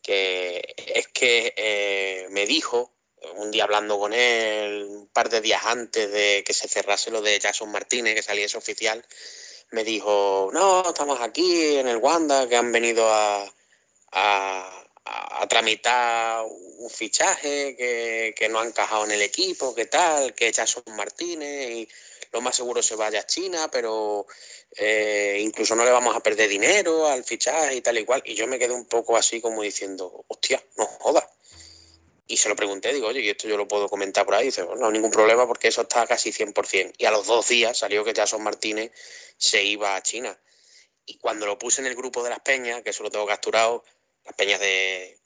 que 0.01 0.75
es 0.77 1.07
que 1.09 1.53
eh, 1.55 2.27
me 2.29 2.45
dijo, 2.45 2.93
un 3.35 3.51
día 3.51 3.65
hablando 3.65 3.99
con 3.99 4.13
él, 4.13 4.85
un 4.89 5.07
par 5.07 5.29
de 5.29 5.41
días 5.41 5.65
antes 5.65 6.11
de 6.11 6.43
que 6.45 6.53
se 6.53 6.67
cerrase 6.67 7.11
lo 7.11 7.21
de 7.21 7.39
Jason 7.39 7.71
Martínez, 7.71 8.15
que 8.15 8.23
saliese 8.23 8.57
oficial, 8.57 9.05
me 9.71 9.83
dijo, 9.83 10.49
no, 10.53 10.83
estamos 10.87 11.21
aquí 11.21 11.75
en 11.77 11.87
el 11.87 11.97
Wanda, 11.97 12.47
que 12.47 12.57
han 12.57 12.71
venido 12.71 13.07
a, 13.09 13.45
a- 15.05 15.47
tramitar 15.47 16.43
un 16.45 16.89
fichaje 16.89 17.75
que, 17.75 18.33
que 18.37 18.49
no 18.49 18.59
ha 18.59 18.65
encajado 18.65 19.05
en 19.05 19.11
el 19.11 19.21
equipo, 19.21 19.75
que 19.75 19.85
tal, 19.85 20.33
que 20.33 20.53
Jason 20.53 20.83
Martínez 20.95 21.69
y 21.71 21.89
lo 22.31 22.41
más 22.41 22.55
seguro 22.55 22.81
se 22.81 22.95
vaya 22.95 23.19
a 23.19 23.25
China, 23.25 23.69
pero 23.69 24.25
eh, 24.77 25.37
incluso 25.41 25.75
no 25.75 25.83
le 25.83 25.91
vamos 25.91 26.15
a 26.15 26.21
perder 26.23 26.47
dinero 26.49 27.07
al 27.07 27.23
fichaje 27.25 27.75
y 27.75 27.81
tal 27.81 27.97
y 27.97 28.05
cual. 28.05 28.21
Y 28.25 28.35
yo 28.35 28.47
me 28.47 28.57
quedé 28.57 28.73
un 28.73 28.85
poco 28.85 29.17
así 29.17 29.41
como 29.41 29.61
diciendo, 29.61 30.23
hostia, 30.27 30.63
no 30.77 30.85
jodas. 30.85 31.25
Y 32.27 32.37
se 32.37 32.47
lo 32.47 32.55
pregunté, 32.55 32.93
digo, 32.93 33.07
oye, 33.07 33.19
¿y 33.19 33.29
esto 33.29 33.49
yo 33.49 33.57
lo 33.57 33.67
puedo 33.67 33.89
comentar 33.89 34.23
por 34.23 34.35
ahí? 34.35 34.45
Dice, 34.45 34.65
no, 34.77 34.89
ningún 34.89 35.11
problema 35.11 35.45
porque 35.45 35.67
eso 35.67 35.81
está 35.81 36.07
casi 36.07 36.31
100%. 36.31 36.93
Y 36.97 37.03
a 37.05 37.11
los 37.11 37.27
dos 37.27 37.49
días 37.49 37.77
salió 37.77 38.05
que 38.05 38.13
Jason 38.15 38.41
Martínez 38.41 38.91
se 39.37 39.61
iba 39.65 39.97
a 39.97 40.01
China. 40.01 40.39
Y 41.05 41.17
cuando 41.17 41.45
lo 41.45 41.59
puse 41.59 41.81
en 41.81 41.87
el 41.87 41.95
grupo 41.95 42.23
de 42.23 42.29
las 42.29 42.39
peñas, 42.39 42.81
que 42.83 42.91
eso 42.91 43.03
lo 43.03 43.11
tengo 43.11 43.25
capturado, 43.27 43.83
las 44.25 44.35
peñas 44.35 44.59
de, 44.59 45.17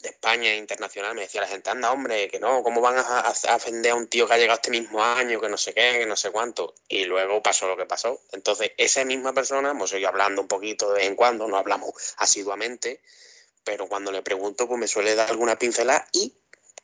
de 0.00 0.08
España 0.08 0.54
internacional, 0.54 1.14
me 1.14 1.22
decía 1.22 1.40
la 1.40 1.48
gente, 1.48 1.70
anda, 1.70 1.92
hombre, 1.92 2.28
que 2.28 2.38
no, 2.38 2.62
¿cómo 2.62 2.80
van 2.80 2.98
a, 2.98 3.00
a, 3.00 3.30
a 3.48 3.56
ofender 3.56 3.92
a 3.92 3.96
un 3.96 4.06
tío 4.08 4.26
que 4.26 4.34
ha 4.34 4.38
llegado 4.38 4.56
este 4.56 4.70
mismo 4.70 5.02
año, 5.02 5.40
que 5.40 5.48
no 5.48 5.56
sé 5.56 5.74
qué, 5.74 5.98
que 5.98 6.06
no 6.06 6.16
sé 6.16 6.30
cuánto? 6.30 6.74
Y 6.88 7.04
luego 7.04 7.42
pasó 7.42 7.66
lo 7.66 7.76
que 7.76 7.86
pasó. 7.86 8.20
Entonces, 8.32 8.72
esa 8.76 9.04
misma 9.04 9.32
persona, 9.32 9.70
hemos 9.70 9.90
seguido 9.90 10.08
hablando 10.08 10.42
un 10.42 10.48
poquito 10.48 10.88
de 10.92 11.00
vez 11.00 11.08
en 11.08 11.16
cuando, 11.16 11.48
no 11.48 11.56
hablamos 11.56 11.92
asiduamente, 12.16 13.00
pero 13.64 13.88
cuando 13.88 14.12
le 14.12 14.22
pregunto, 14.22 14.68
pues 14.68 14.78
me 14.78 14.88
suele 14.88 15.14
dar 15.14 15.30
alguna 15.30 15.58
pincelada 15.58 16.06
y, 16.12 16.32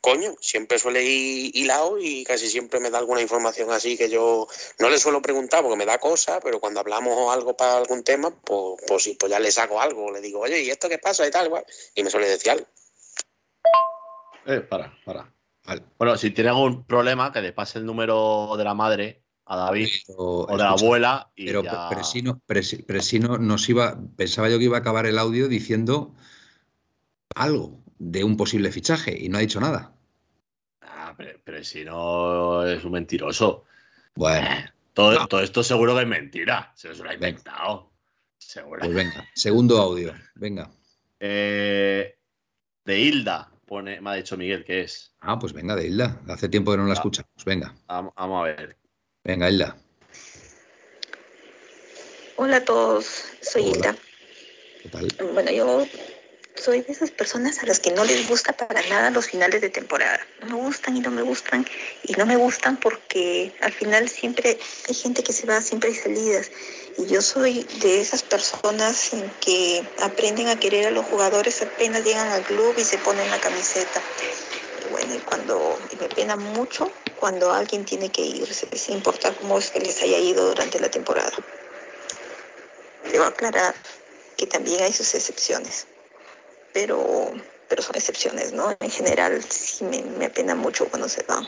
coño, 0.01 0.35
siempre 0.39 0.77
suele 0.77 1.03
ir 1.03 1.55
hilado 1.55 1.97
y 1.99 2.23
casi 2.23 2.47
siempre 2.47 2.79
me 2.79 2.89
da 2.89 2.99
alguna 2.99 3.21
información 3.21 3.71
así 3.71 3.97
que 3.97 4.09
yo 4.09 4.47
no 4.79 4.89
le 4.89 4.99
suelo 4.99 5.21
preguntar 5.21 5.61
porque 5.63 5.77
me 5.77 5.85
da 5.85 5.97
cosa, 5.97 6.39
pero 6.41 6.59
cuando 6.59 6.79
hablamos 6.79 7.33
algo 7.33 7.57
para 7.57 7.77
algún 7.77 8.03
tema, 8.03 8.29
pues, 8.29 8.81
pues 8.87 9.03
sí, 9.03 9.17
pues 9.19 9.31
ya 9.31 9.39
le 9.39 9.51
saco 9.51 9.81
algo, 9.81 10.11
le 10.11 10.21
digo, 10.21 10.39
oye, 10.41 10.61
¿y 10.61 10.69
esto 10.69 10.87
qué 10.89 10.99
pasa? 10.99 11.27
y 11.27 11.31
tal, 11.31 11.47
igual, 11.47 11.65
y 11.95 12.03
me 12.03 12.09
suele 12.09 12.27
decir 12.29 12.51
algo. 12.51 12.65
Eh, 14.45 14.61
para, 14.61 14.95
para. 15.03 15.33
Vale. 15.65 15.81
Bueno, 15.97 16.15
si 16.17 16.29
tiene 16.29 16.51
algún 16.51 16.85
problema, 16.85 17.31
que 17.31 17.41
le 17.41 17.51
pase 17.51 17.79
el 17.79 17.85
número 17.85 18.53
de 18.55 18.63
la 18.63 18.75
madre 18.75 19.23
a 19.45 19.57
David 19.57 19.89
Pero, 20.05 20.19
o 20.19 20.47
de 20.47 20.57
la 20.57 20.69
abuela 20.69 21.31
y 21.35 21.47
Pero 21.47 21.63
ya... 21.63 21.89
Presino, 21.89 22.39
Presi- 22.47 22.85
Presino 22.85 23.39
nos 23.39 23.67
iba, 23.69 23.97
pensaba 24.15 24.49
yo 24.49 24.59
que 24.59 24.65
iba 24.65 24.77
a 24.77 24.81
acabar 24.81 25.07
el 25.07 25.17
audio 25.17 25.47
diciendo 25.47 26.13
algo 27.33 27.79
de 27.97 28.23
un 28.23 28.35
posible 28.37 28.71
fichaje 28.71 29.17
y 29.17 29.29
no 29.29 29.37
ha 29.37 29.41
dicho 29.41 29.59
nada. 29.59 29.93
Ah, 30.81 31.13
pero, 31.17 31.39
pero 31.43 31.63
si 31.63 31.83
no 31.85 32.65
es 32.65 32.83
un 32.83 32.91
mentiroso. 32.91 33.65
Bueno, 34.15 34.47
Todo, 34.93 35.13
No. 35.19 35.27
todo 35.27 35.41
esto 35.41 35.61
seguro 35.63 35.93
que 35.95 36.01
es 36.03 36.07
mentira. 36.07 36.71
Se 36.75 36.87
lo 36.87 36.93
ha 36.95 36.97
Venga. 37.13 37.13
inventado. 37.15 37.91
Seguro. 38.37 38.79
pues 38.81 38.93
venga, 38.93 39.27
segundo 39.33 39.77
audio, 39.81 40.13
venga. 40.35 40.69
Eh, 41.19 42.15
de 42.85 42.99
Hilda, 42.99 43.49
pone, 43.65 43.99
me 43.99 44.09
ha 44.11 44.13
dicho 44.13 44.37
Miguel 44.37 44.63
que 44.63 44.81
es. 44.81 45.13
Ah, 45.19 45.37
pues 45.39 45.51
venga, 45.51 45.75
de 45.75 45.87
Hilda, 45.87 46.21
hace 46.29 46.47
tiempo 46.47 46.71
que 46.71 46.77
no 46.77 46.85
la 46.85 46.91
Ah. 46.91 46.93
escuchamos. 46.93 47.31
Venga, 47.45 47.73
Vam- 47.87 48.13
Vamos 48.15 48.41
a 48.41 48.43
ver. 48.43 48.77
venga, 49.23 49.49
Hilda. 49.49 49.75
Hola 52.37 52.57
a 52.57 52.65
todos, 52.65 53.05
soy 53.41 53.63
Hola. 53.63 53.71
Hilda. 53.75 53.95
¿Qué 54.83 54.89
tal? 54.89 55.07
Bueno, 55.33 55.51
yo 55.51 55.85
soy 56.55 56.81
de 56.81 56.91
esas 56.91 57.11
personas 57.11 57.61
a 57.61 57.65
las 57.65 57.79
que 57.79 57.91
no 57.91 58.03
les 58.03 58.27
gusta 58.27 58.53
para 58.53 58.81
nada 58.89 59.09
los 59.09 59.27
finales 59.27 59.61
de 59.61 59.69
temporada. 59.69 60.19
No 60.41 60.57
me 60.57 60.63
gustan 60.63 60.97
y 60.97 61.01
no 61.01 61.11
me 61.11 61.21
gustan. 61.21 61.65
Y 62.03 62.13
no 62.13 62.25
me 62.25 62.35
gustan 62.35 62.77
porque 62.77 63.53
al 63.61 63.71
final 63.71 64.09
siempre 64.09 64.57
hay 64.87 64.95
gente 64.95 65.23
que 65.23 65.33
se 65.33 65.45
va, 65.45 65.61
siempre 65.61 65.89
hay 65.89 65.95
salidas. 65.95 66.49
Y 66.97 67.07
yo 67.07 67.21
soy 67.21 67.65
de 67.81 68.01
esas 68.01 68.23
personas 68.23 69.13
en 69.13 69.29
que 69.41 69.83
aprenden 70.01 70.47
a 70.47 70.59
querer 70.59 70.87
a 70.87 70.91
los 70.91 71.05
jugadores 71.05 71.61
apenas 71.61 72.03
llegan 72.03 72.27
al 72.29 72.43
club 72.43 72.73
y 72.77 72.83
se 72.83 72.97
ponen 72.99 73.29
la 73.29 73.39
camiseta. 73.39 74.01
Y 74.85 74.91
bueno, 74.91 75.15
y 75.15 75.19
cuando 75.19 75.77
me 75.99 76.07
pena 76.09 76.35
mucho 76.35 76.91
cuando 77.19 77.51
alguien 77.51 77.85
tiene 77.85 78.09
que 78.09 78.21
irse, 78.21 78.67
sin 78.77 78.97
importar 78.97 79.35
cómo 79.35 79.57
es 79.57 79.71
que 79.71 79.79
les 79.79 80.01
haya 80.01 80.17
ido 80.19 80.47
durante 80.47 80.79
la 80.79 80.89
temporada. 80.89 81.31
Debo 83.11 83.25
aclarar 83.25 83.73
que 84.37 84.45
también 84.47 84.83
hay 84.83 84.93
sus 84.93 85.13
excepciones, 85.15 85.87
pero, 86.75 87.31
pero 87.69 87.81
son 87.81 87.95
excepciones, 87.95 88.51
¿no? 88.51 88.75
En 88.81 88.91
general 88.91 89.41
sí 89.41 89.85
me, 89.85 90.01
me 90.01 90.25
apena 90.25 90.55
mucho 90.55 90.85
cuando 90.89 91.07
se 91.07 91.23
van. 91.23 91.47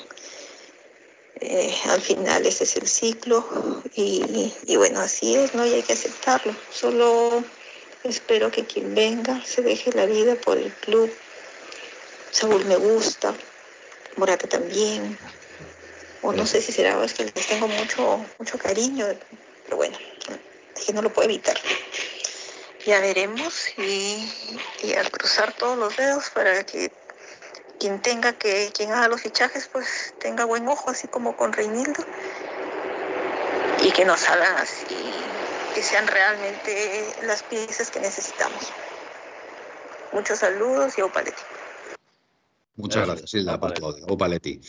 Eh, 1.42 1.76
al 1.90 2.02
final 2.02 2.46
ese 2.46 2.64
es 2.64 2.78
el 2.78 2.88
ciclo 2.88 3.46
y, 3.94 4.54
y 4.66 4.76
bueno, 4.78 5.02
así 5.02 5.36
es, 5.36 5.54
¿no? 5.54 5.66
Y 5.66 5.74
hay 5.74 5.84
que 5.84 5.94
aceptarlo. 5.94 6.56
Solo 6.72 7.44
espero 8.06 8.50
que 8.50 8.66
quien 8.66 8.96
venga 8.96 9.44
se 9.46 9.62
deje 9.62 9.92
la 9.92 10.06
vida 10.06 10.36
por 10.36 10.58
el 10.58 10.72
club. 10.72 11.14
Saúl 12.32 12.64
me 12.66 12.78
gusta, 12.78 13.36
Morata 14.16 14.48
también. 14.48 15.18
O 16.22 16.32
no 16.32 16.46
sé 16.46 16.62
si 16.62 16.72
será, 16.72 17.04
es 17.04 17.14
que 17.14 17.26
les 17.26 17.48
tengo 17.48 17.68
mucho, 17.68 18.26
mucho 18.40 18.58
cariño, 18.58 19.06
pero 19.66 19.76
bueno, 19.76 19.98
es 20.76 20.86
que 20.86 20.94
no 20.94 21.02
lo 21.02 21.12
puedo 21.12 21.28
evitar. 21.28 21.58
Ya 22.88 23.02
veremos 23.02 23.68
y, 23.78 24.32
y 24.82 24.94
a 24.94 25.04
cruzar 25.10 25.52
todos 25.52 25.78
los 25.78 25.98
dedos 25.98 26.30
para 26.30 26.66
que 26.66 26.90
quien 27.80 28.02
tenga 28.02 28.32
que, 28.32 28.72
quien 28.74 28.94
haga 28.94 29.10
los 29.10 29.22
fichajes, 29.22 29.70
pues 29.72 30.14
tenga 30.20 30.46
buen 30.46 30.66
ojo, 30.70 30.90
así 30.90 31.10
como 31.10 31.36
con 31.36 31.52
Reinildo, 31.52 32.06
y 33.84 33.92
que 33.92 34.06
nos 34.06 34.22
salgan 34.22 34.56
así, 34.56 34.86
que 35.76 35.84
sean 35.84 36.08
realmente 36.08 37.14
las 37.24 37.44
piezas 37.44 37.92
que 37.92 38.00
necesitamos. 38.00 38.72
Muchos 40.14 40.40
saludos 40.40 40.98
y 40.98 41.02
Opaletti. 41.02 41.42
Muchas 42.78 43.06
gracias, 43.06 43.34
Hilda, 43.34 43.60
por 43.60 43.74
audio. 43.84 44.06
Opaletti. 44.08 44.62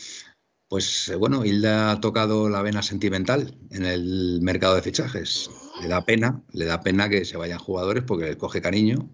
Pues 0.69 1.09
eh, 1.09 1.15
bueno, 1.15 1.43
Hilda 1.43 1.91
ha 1.91 1.99
tocado 1.99 2.47
la 2.47 2.61
vena 2.61 2.83
sentimental 2.83 3.55
en 3.71 3.85
el 3.85 4.39
mercado 4.41 4.75
de 4.75 4.83
fichajes. 4.83 5.49
Le 5.81 5.87
da 5.87 6.05
pena, 6.05 6.41
le 6.51 6.65
da 6.65 6.79
pena 6.81 7.09
que 7.09 7.25
se 7.25 7.37
vayan 7.37 7.57
jugadores 7.57 8.03
porque 8.03 8.25
les 8.25 8.35
coge 8.35 8.61
cariño 8.61 9.09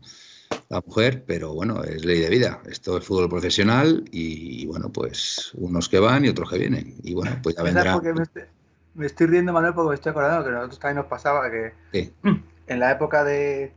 la 0.69 0.81
mujer, 0.85 1.23
pero 1.25 1.53
bueno, 1.53 1.83
es 1.83 2.03
ley 2.03 2.19
de 2.19 2.29
vida. 2.29 2.61
Esto 2.69 2.97
es 2.97 3.05
fútbol 3.05 3.29
profesional 3.29 4.03
y, 4.11 4.63
y, 4.63 4.65
bueno, 4.65 4.91
pues 4.91 5.51
unos 5.55 5.87
que 5.87 5.99
van 5.99 6.25
y 6.25 6.29
otros 6.29 6.49
que 6.49 6.57
vienen. 6.57 6.95
Y 7.03 7.13
bueno, 7.13 7.39
pues 7.41 7.55
ya 7.55 7.61
¿Sabes 7.61 7.73
vendrá. 7.73 8.01
me 8.13 8.23
estoy, 8.23 8.43
me 8.93 9.05
estoy 9.05 9.27
riendo, 9.27 9.53
Manuel? 9.53 9.73
Porque 9.73 9.89
me 9.89 9.95
estoy 9.95 10.09
acordando 10.11 10.43
que 10.43 10.49
a 10.49 10.53
nosotros 10.53 10.79
también 10.79 10.97
nos 10.97 11.05
pasaba 11.05 11.49
que 11.49 11.73
Sí. 11.93 12.13
en 12.67 12.79
la 12.79 12.91
época 12.91 13.23
de, 13.23 13.73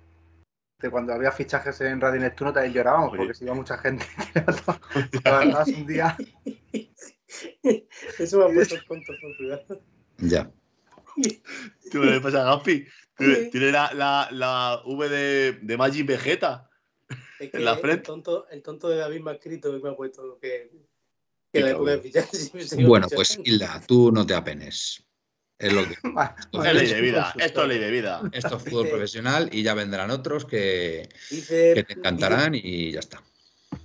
de 0.80 0.90
cuando 0.90 1.12
había 1.12 1.30
fichajes 1.30 1.80
en 1.82 2.00
Radio 2.00 2.20
Neptuno 2.20 2.52
también 2.52 2.74
llorábamos 2.74 3.10
Oye. 3.10 3.18
porque 3.18 3.34
se 3.34 3.44
iba 3.44 3.54
mucha 3.54 3.78
gente. 3.78 4.04
Un 5.76 5.86
día. 5.86 6.16
Eso 8.18 8.38
me 8.38 8.44
ha 8.44 8.54
puesto 8.54 8.76
tonto, 8.88 9.12
por 9.20 9.36
cuidado. 9.36 9.82
Ya. 10.18 10.50
¿Tú 11.90 12.02
le 12.02 12.20
pasa 12.20 12.42
a 12.42 12.56
Gaspi? 12.56 12.86
Tiene 13.16 13.72
la, 13.72 13.92
la, 13.94 14.28
la 14.30 14.82
V 14.84 15.08
de, 15.08 15.52
de 15.60 15.76
Magic 15.76 16.06
Vegeta. 16.06 16.70
Es 17.40 17.50
que 17.50 17.56
En 17.56 17.64
la 17.64 17.72
el 17.74 17.78
frente. 17.80 18.04
tonto, 18.04 18.48
el 18.50 18.62
tonto 18.62 18.88
de 18.88 18.98
David 18.98 19.20
me 19.20 19.30
ha 19.32 19.34
escrito 19.34 19.76
y 19.76 19.82
me 19.82 19.90
ha 19.90 19.96
puesto 19.96 20.38
que, 20.40 20.70
que 21.52 21.60
la 21.60 21.70
época 21.70 21.96
de 21.96 22.08
iba 22.08 22.86
Bueno, 22.88 23.08
pues 23.08 23.38
Hilda, 23.42 23.82
tú 23.86 24.12
no 24.12 24.24
te 24.26 24.34
apenes. 24.34 25.04
Es 25.58 25.72
lo 25.72 25.82
que. 25.88 25.94
Es 25.94 26.74
ley 26.74 26.86
de 26.86 27.00
vida. 27.00 27.34
Esto 27.38 27.62
es 27.62 27.68
ley 27.68 27.78
de 27.78 27.90
vida. 27.90 28.22
Esto 28.32 28.56
es 28.56 28.62
fútbol 28.62 28.88
profesional 28.88 29.48
y 29.52 29.64
ya 29.64 29.74
vendrán 29.74 30.10
otros 30.12 30.44
que, 30.44 31.08
Dice, 31.30 31.72
que 31.74 31.82
te 31.82 31.94
encantarán 31.94 32.54
y 32.54 32.92
ya 32.92 33.00
está. 33.00 33.22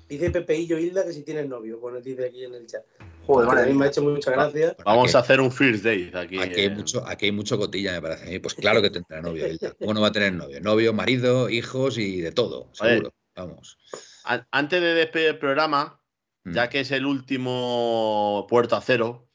Dice, 0.10 0.30
Pepeillo 0.32 0.78
Hilda 0.78 1.04
que 1.06 1.14
si 1.14 1.24
tienes 1.24 1.48
novio, 1.48 1.80
bueno, 1.80 2.00
dice 2.02 2.26
aquí 2.26 2.44
en 2.44 2.54
el 2.54 2.68
chat. 2.68 2.84
Joder, 3.26 3.50
Que 3.56 3.62
a 3.62 3.66
mí 3.68 3.74
me 3.74 3.86
ha 3.86 3.88
hecho 3.88 4.04
muchas 4.04 4.34
gracias. 4.34 4.76
Vamos 4.84 5.10
aquí, 5.10 5.18
a 5.18 5.20
hacer 5.22 5.40
un 5.42 5.52
first 5.52 5.84
date 5.84 6.12
aquí. 6.16 6.38
aquí 6.40 6.60
hay 6.62 6.70
mucho, 6.70 7.08
aquí 7.08 7.26
hay 7.28 7.32
mucho 7.32 7.58
cotilla, 7.58 7.94
me 7.94 8.02
parece 8.02 8.24
a 8.28 8.30
mí. 8.30 8.40
Pues 8.40 8.54
claro 8.54 8.82
que 8.82 8.90
tendrá 8.90 9.22
novio. 9.22 9.48
Hilda. 9.48 9.74
¿Cómo 9.80 9.94
no 9.94 10.02
va 10.02 10.08
a 10.08 10.12
tener 10.12 10.34
novio? 10.34 10.60
Novio, 10.62 10.94
marido, 10.94 11.50
hijos 11.50 11.98
y 11.98 12.20
de 12.22 12.32
todo, 12.32 12.70
seguro. 12.74 13.14
Vamos. 13.36 13.78
An- 14.26 14.46
Antes 14.52 14.82
de 14.82 14.94
despedir 14.94 15.28
el 15.30 15.40
programa, 15.40 16.00
Mm. 16.46 16.54
ya 16.54 16.70
que 16.70 16.82
es 16.82 16.92
el 16.92 17.06
último 17.06 18.46
puerto 18.50 18.76
a 18.76 18.82
cero, 18.82 19.30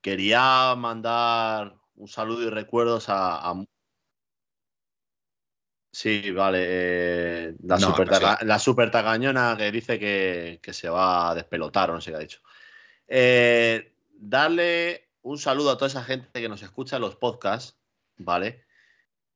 quería 0.00 0.74
mandar 0.76 1.74
un 1.96 2.08
saludo 2.08 2.42
y 2.46 2.50
recuerdos 2.50 3.08
a. 3.08 3.50
a- 3.50 3.64
Sí, 5.92 6.30
vale. 6.30 6.58
eh, 6.66 7.54
la, 7.64 7.76
No, 7.78 7.88
super 7.88 8.06
no 8.08 8.14
sé. 8.14 8.20
taga- 8.24 8.42
la 8.44 8.58
super 8.58 8.90
tagañona 8.90 9.54
que 9.58 9.70
dice 9.70 9.98
que, 9.98 10.58
que 10.62 10.72
se 10.72 10.88
va 10.88 11.30
a 11.30 11.34
despelotar 11.34 11.90
o 11.90 11.94
no 11.94 12.00
sé 12.00 12.10
qué 12.10 12.16
ha 12.16 12.20
dicho. 12.20 12.40
Eh, 13.06 13.92
darle 14.14 15.10
un 15.22 15.36
saludo 15.38 15.70
a 15.70 15.76
toda 15.76 15.88
esa 15.88 16.02
gente 16.02 16.40
que 16.40 16.48
nos 16.48 16.62
escucha 16.62 16.96
en 16.96 17.02
los 17.02 17.16
podcasts, 17.16 17.76
¿vale? 18.16 18.64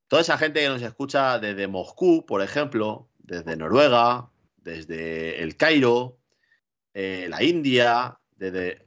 Toda 0.09 0.23
esa 0.23 0.39
gente 0.39 0.61
que 0.61 0.69
nos 0.69 0.81
escucha 0.83 1.39
desde 1.39 1.67
Moscú, 1.67 2.25
por 2.25 2.41
ejemplo, 2.41 3.11
desde 3.19 3.57
Noruega, 3.57 4.31
desde 4.57 5.43
el 5.43 5.57
Cairo, 5.57 6.19
eh, 6.95 7.27
la 7.29 7.43
India, 7.43 8.19
desde. 8.37 8.87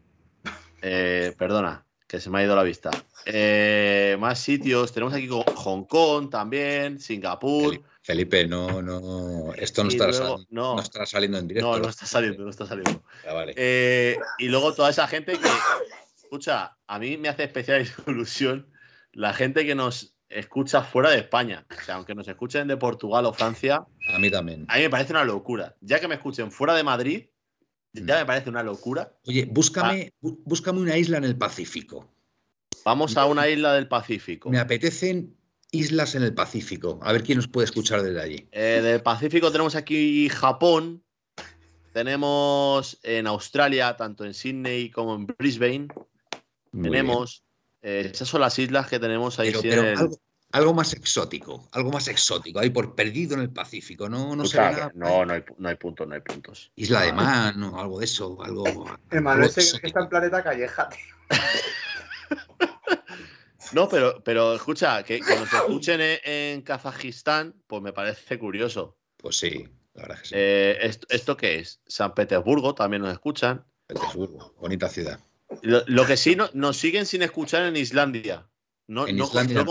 perdona, 1.38 1.86
que 2.10 2.20
se 2.20 2.30
me 2.32 2.40
ha 2.40 2.44
ido 2.44 2.56
la 2.56 2.64
vista. 2.64 2.90
Eh, 3.26 4.18
más 4.20 4.40
sitios. 4.40 4.92
Tenemos 4.92 5.14
aquí 5.14 5.30
Hong 5.30 5.84
Kong 5.84 6.30
también, 6.32 7.00
Singapur. 7.00 7.80
Felipe, 8.02 8.48
no, 8.48 8.82
no. 8.82 9.54
Esto 9.54 9.84
no 9.84 9.90
estará, 9.90 10.12
luego- 10.12 10.38
sal- 10.40 10.48
no. 10.50 10.76
no 10.76 10.82
estará 10.82 11.06
saliendo 11.06 11.38
en 11.38 11.48
directo. 11.48 11.72
No, 11.72 11.78
no 11.78 11.88
está 11.90 12.08
saliendo, 12.08 12.44
no 12.44 12.50
está 12.50 12.66
saliendo. 12.66 13.04
Ah, 13.30 13.34
vale. 13.34 13.54
Eh, 13.56 14.18
y 14.40 14.48
luego 14.48 14.74
toda 14.74 14.90
esa 14.90 15.08
gente 15.08 15.34
que, 15.34 15.48
escucha, 16.24 16.76
a 16.88 16.98
mí 17.00 17.18
me 17.18 17.30
hace 17.30 17.44
especial 17.44 17.88
ilusión 18.08 18.68
la 19.12 19.34
gente 19.34 19.64
que 19.66 19.76
nos 19.76 20.16
escucha 20.30 20.82
fuera 20.82 21.12
de 21.12 21.18
España. 21.20 21.68
O 21.80 21.84
sea, 21.86 21.96
aunque 21.96 22.16
nos 22.16 22.28
escuchen 22.28 22.68
de 22.68 22.78
Portugal 22.78 23.28
o 23.28 23.34
Francia, 23.34 23.84
A 24.12 24.18
mí 24.18 24.32
también. 24.32 24.66
a 24.68 24.78
mí 24.78 24.82
me 24.82 24.90
parece 24.90 25.14
una 25.14 25.24
locura. 25.26 25.76
Ya 25.82 26.00
que 26.00 26.08
me 26.08 26.16
escuchen 26.16 26.52
fuera 26.52 26.74
de 26.74 26.84
Madrid, 26.84 27.26
ya 27.94 28.02
Mm. 28.16 28.20
me 28.20 28.26
parece 28.26 28.50
una 28.50 28.64
locura. 28.64 29.14
Oye, 29.26 29.46
búscame, 29.50 30.12
bú- 30.22 30.40
búscame 30.46 30.80
una 30.80 30.98
isla 30.98 31.18
en 31.18 31.24
el 31.24 31.38
Pacífico. 31.38 32.08
Vamos 32.86 33.18
a 33.18 33.26
una 33.26 33.48
isla 33.48 33.74
del 33.74 33.88
Pacífico. 33.88 34.50
Me 34.50 34.60
apetecen 34.60 35.36
islas 35.72 36.16
en 36.16 36.24
el 36.24 36.34
Pacífico. 36.34 37.00
A 37.04 37.12
ver 37.12 37.24
quién 37.24 37.38
nos 37.38 37.48
puede 37.48 37.66
escuchar 37.66 38.02
desde 38.02 38.22
allí. 38.22 38.48
Eh, 38.52 38.80
del 38.84 39.02
Pacífico 39.02 39.52
tenemos 39.52 39.76
aquí 39.76 40.30
Japón. 40.30 41.04
Tenemos 41.94 43.00
en 43.04 43.28
Australia, 43.28 43.96
tanto 43.98 44.24
en 44.24 44.34
Sydney 44.34 44.90
como 44.92 45.16
en 45.16 45.26
Brisbane. 45.26 45.88
Muy 46.72 46.84
tenemos. 46.84 47.44
eh, 47.82 48.12
esas 48.14 48.28
son 48.28 48.42
las 48.42 48.58
islas 48.60 48.88
que 48.88 49.00
tenemos 49.00 49.40
ahí. 49.40 49.50
Pero, 49.50 49.62
sí, 49.62 49.68
pero 49.70 49.82
en 49.82 49.88
el- 49.88 49.98
algo, 49.98 50.18
algo 50.52 50.74
más 50.74 50.94
exótico, 50.94 51.68
algo 51.72 51.92
más 51.92 52.08
exótico, 52.08 52.60
ahí 52.60 52.70
por 52.70 52.96
perdido 52.96 53.36
en 53.36 53.42
el 53.42 53.50
Pacífico, 53.52 54.10
no, 54.10 54.36
no 54.36 54.46
se 54.46 54.58
ve 54.60 54.66
Escucha, 54.66 54.82
nada. 54.88 54.92
no, 54.96 55.26
no 55.26 55.34
hay, 55.34 55.44
no 55.58 55.70
hay 55.70 55.76
puntos, 55.76 56.08
no 56.08 56.16
hay 56.16 56.22
puntos. 56.22 56.72
Isla 56.76 57.02
de 57.02 57.14
Man 57.14 57.62
o 57.64 57.80
algo 57.80 58.00
de 58.00 58.06
eso, 58.06 58.42
algo. 58.44 58.64
Se 59.12 59.18
exótico. 59.62 59.88
está 59.88 60.00
en 60.02 60.10
Planeta 60.10 60.44
Calleja, 60.44 60.90
tío. 60.90 61.00
No, 63.72 63.88
pero, 63.88 64.24
pero 64.24 64.56
escucha, 64.56 65.04
que, 65.04 65.20
que 65.20 65.36
nos 65.36 65.54
escuchen 65.54 66.02
en, 66.02 66.18
en 66.24 66.62
Kazajistán, 66.64 67.54
pues 67.68 67.84
me 67.84 67.94
parece 67.94 68.40
curioso. 68.40 68.98
Pues 69.18 69.38
sí, 69.38 69.68
la 69.94 70.02
verdad 70.02 70.20
que 70.22 70.26
sí. 70.28 70.34
Eh, 70.36 70.78
¿esto, 70.82 71.06
¿Esto 71.12 71.38
qué 71.38 71.60
es? 71.60 71.80
San 71.86 72.16
Petersburgo 72.16 72.74
también 72.74 73.04
nos 73.04 73.12
escuchan. 73.12 73.64
Petersburgo, 73.86 74.56
bonita 74.60 74.90
ciudad. 74.90 75.20
Lo, 75.62 75.84
lo 75.86 76.06
que 76.08 76.18
sí, 76.18 76.36
no, 76.36 76.50
nos 76.54 76.78
siguen 76.78 77.06
sin 77.06 77.22
escuchar 77.22 77.62
en 77.64 77.76
Islandia. 77.78 78.48
No, 78.88 79.08
En 79.08 79.18
no, 79.18 79.26
Islandia. 79.26 79.58
no 79.58 79.66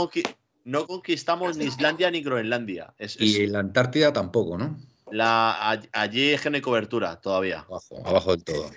no 0.69 0.87
conquistamos 0.87 1.57
ni 1.57 1.65
Islandia 1.65 2.11
ni 2.11 2.23
Groenlandia. 2.23 2.95
Es, 2.99 3.17
es 3.17 3.23
Y 3.23 3.47
la 3.47 3.61
Antártida 3.61 4.13
tampoco, 4.13 4.59
¿no? 4.59 4.79
la, 5.11 5.81
allí 5.93 6.31
es 6.31 6.43
que 6.43 6.51
no 6.51 6.57
hay 6.57 6.61
cobertura 6.63 7.19
todavía. 7.21 7.61
Abajo, 7.61 8.03
abajo 8.05 8.31
del 8.33 8.45
todo. 8.45 8.71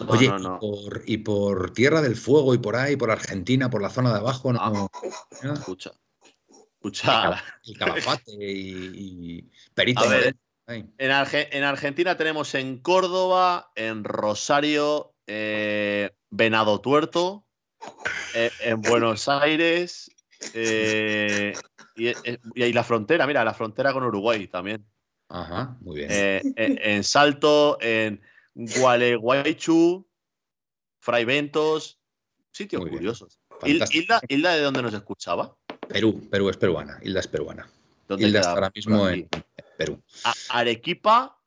No, 0.00 0.10
Oye, 0.10 0.28
no, 0.28 0.38
no. 0.38 0.56
Y, 0.56 0.58
por, 0.60 1.02
y 1.06 1.16
por 1.18 1.72
Tierra 1.72 2.02
del 2.02 2.14
Fuego 2.16 2.52
y 2.54 2.58
por 2.58 2.76
ahí, 2.76 2.96
por 2.96 3.10
Argentina, 3.10 3.70
por 3.70 3.80
la 3.80 3.88
zona 3.88 4.12
de 4.12 4.18
abajo, 4.18 4.52
no. 4.52 4.60
Ah. 4.62 4.88
Escucha. 5.54 5.92
Escucha. 6.74 7.42
El 7.64 7.78
Calafate 7.78 8.32
y, 8.32 8.92
y 9.38 9.50
Perito. 9.74 10.00
A 10.02 10.08
ver, 10.08 10.36
Arge- 10.98 11.48
en 11.50 11.64
Argentina 11.64 12.18
tenemos 12.18 12.54
en 12.54 12.78
Córdoba, 12.78 13.72
en 13.74 14.04
Rosario, 14.04 15.14
eh, 15.26 16.10
Venado 16.28 16.82
Tuerto, 16.82 17.46
eh, 18.34 18.50
en 18.60 18.82
Buenos 18.82 19.28
Aires 19.30 20.10
eh, 20.52 21.58
y, 21.94 22.08
eh, 22.08 22.38
y 22.54 22.62
ahí 22.62 22.72
la 22.72 22.84
frontera, 22.84 23.26
mira, 23.26 23.44
la 23.44 23.54
frontera 23.54 23.92
con 23.92 24.04
Uruguay 24.04 24.46
también. 24.48 24.86
Ajá, 25.28 25.76
muy 25.80 25.96
bien. 25.96 26.08
Eh, 26.10 26.42
en, 26.56 26.78
en 26.82 27.04
Salto, 27.04 27.78
en 27.80 28.20
Gualeguaychú, 28.54 30.08
Fraiventos, 31.00 31.98
sitios 32.52 32.82
Muy 32.82 32.90
curiosos. 32.90 33.38
Hilda, 33.64 34.20
Hilda, 34.28 34.54
¿de 34.54 34.62
dónde 34.62 34.82
nos 34.82 34.94
escuchaba? 34.94 35.56
Perú, 35.86 36.28
Perú 36.30 36.48
es 36.50 36.56
peruana. 36.56 36.98
Hilda 37.02 37.20
es 37.20 37.28
peruana. 37.28 37.68
¿Dónde 38.06 38.26
Hilda 38.26 38.40
está 38.40 38.52
ahora 38.52 38.70
mismo 38.74 39.08
en. 39.08 39.28
Perú. 39.76 40.02
A- 40.24 40.58
Arequipa, 40.60 41.40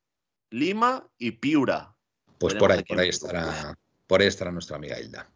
Lima 0.52 1.08
y 1.18 1.32
Piura. 1.32 1.96
Pues 2.38 2.54
Tenemos 2.54 2.68
por 2.68 2.78
ahí, 2.78 2.84
por 2.84 3.00
ahí 3.00 3.10
estará, 3.10 3.78
por 4.08 4.22
ahí 4.22 4.28
estará 4.28 4.52
nuestra 4.52 4.78
amiga 4.78 5.00
Hilda. 5.00 5.30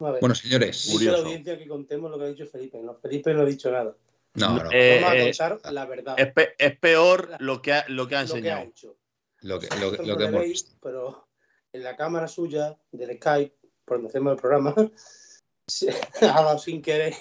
Bueno, 0.00 0.34
señores. 0.34 0.88
dice 0.90 1.04
la 1.12 1.18
audiencia 1.18 1.58
que 1.58 1.68
contemos 1.68 2.10
lo 2.10 2.18
que 2.18 2.24
ha 2.24 2.28
dicho 2.28 2.46
Felipe. 2.46 2.78
No, 2.82 2.94
Felipe 2.94 3.34
no 3.34 3.42
ha 3.42 3.44
dicho 3.44 3.70
nada. 3.70 3.94
No, 4.34 4.56
no. 4.62 4.70
Eh, 4.72 5.00
Vamos 5.02 5.10
a 5.12 5.16
eh, 5.18 5.24
contar 5.58 5.72
la 5.72 5.86
verdad. 5.86 6.14
Es, 6.18 6.32
pe- 6.32 6.54
es 6.58 6.78
peor 6.78 7.30
lo 7.40 7.60
que 7.60 7.72
ha, 7.74 7.84
lo 7.88 8.08
que 8.08 8.16
ha 8.16 8.22
lo 8.22 8.36
que 8.38 8.50
ha 8.50 8.60
enseñado. 8.62 8.62
hecho. 8.62 8.96
Lo 9.42 9.60
que, 9.60 9.68
lo, 9.78 9.92
que- 9.92 10.02
lo 10.04 10.20
hemos 10.20 10.42
visto. 10.44 10.72
pero 10.82 11.28
en 11.72 11.82
la 11.84 11.96
cámara 11.96 12.28
suya 12.28 12.76
del 12.92 13.16
Skype, 13.16 13.54
por 13.84 13.98
donde 13.98 14.08
hacemos 14.08 14.32
el 14.32 14.38
programa, 14.40 14.74
se 15.66 15.90
ha 16.22 16.26
dado 16.42 16.58
sin 16.58 16.80
querer 16.80 17.14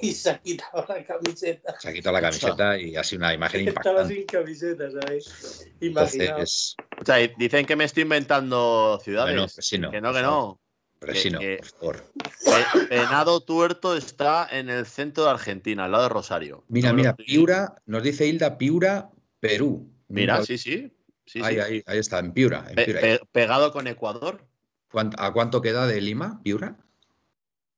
y 0.00 0.12
se 0.12 0.30
ha 0.30 0.38
quitado 0.40 0.84
la 0.88 1.04
camiseta. 1.04 1.78
Se 1.78 1.88
ha 1.88 1.92
quitado 1.92 2.14
la 2.14 2.20
camiseta 2.22 2.78
y 2.78 2.96
ha 2.96 3.04
sido 3.04 3.18
una 3.20 3.34
imagen 3.34 3.68
Estaba 3.68 4.02
impactante. 4.02 4.14
sin 4.14 4.24
camiseta, 4.26 4.90
¿sabes? 4.90 5.72
Imaginaos. 5.80 6.76
Entonces, 6.78 7.00
O 7.00 7.04
sea, 7.04 7.16
dicen 7.36 7.66
que 7.66 7.76
me 7.76 7.84
estoy 7.84 8.04
inventando 8.04 8.98
ciudades. 9.02 9.34
Bueno, 9.34 9.48
pues 9.54 9.66
sí, 9.66 9.76
no, 9.78 9.90
que 9.90 10.00
no, 10.00 10.12
que 10.12 10.22
no. 10.22 10.60
Pero 11.06 11.12
que- 11.14 11.20
sí, 11.20 11.30
no, 11.30 11.38
que- 11.40 11.58
por 11.80 11.96
favor. 11.96 12.04
Pe- 12.44 12.86
Venado 12.96 13.40
Tuerto 13.40 13.96
está 13.96 14.46
en 14.50 14.68
el 14.70 14.86
centro 14.86 15.24
de 15.24 15.30
Argentina, 15.30 15.84
al 15.84 15.92
lado 15.92 16.04
de 16.04 16.08
Rosario. 16.10 16.64
Mira, 16.68 16.90
No 16.90 16.96
mira, 16.96 17.14
Piura, 17.16 17.74
nos 17.86 18.02
dice 18.02 18.26
Hilda, 18.26 18.58
Piura, 18.58 19.10
Perú. 19.40 19.90
Mira, 20.08 20.34
Nunca- 20.34 20.46
sí, 20.46 20.58
sí. 20.58 20.92
sí, 21.26 21.40
ahí, 21.42 21.54
sí. 21.54 21.60
ahí, 21.60 21.82
ahí 21.86 21.98
está, 21.98 22.18
en 22.18 22.32
Piura. 22.32 22.64
en 22.68 22.74
Pe- 22.76 22.84
Piura. 22.84 23.00
pe- 23.00 23.20
pegado 23.32 23.72
con 23.72 23.86
Ecuador, 23.86 24.46
¿Cuánto- 24.90 25.20
¿A 25.20 25.32
cuánto 25.32 25.60
queda 25.60 25.86
de 25.88 26.00
Lima, 26.00 26.40
Piura? 26.44 26.76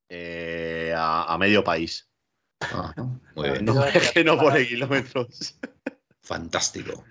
eh, 0.08 0.92
a, 0.96 1.32
a 1.32 1.38
medio 1.38 1.64
país. 1.64 2.08
Ah, 2.60 2.92
muy 3.34 3.50
bien. 3.50 3.64
No, 3.64 3.84
es 3.86 4.12
que 4.12 4.22
no 4.24 4.38
pone 4.38 4.66
kilómetros. 4.66 5.56
Fantástico. 6.22 7.04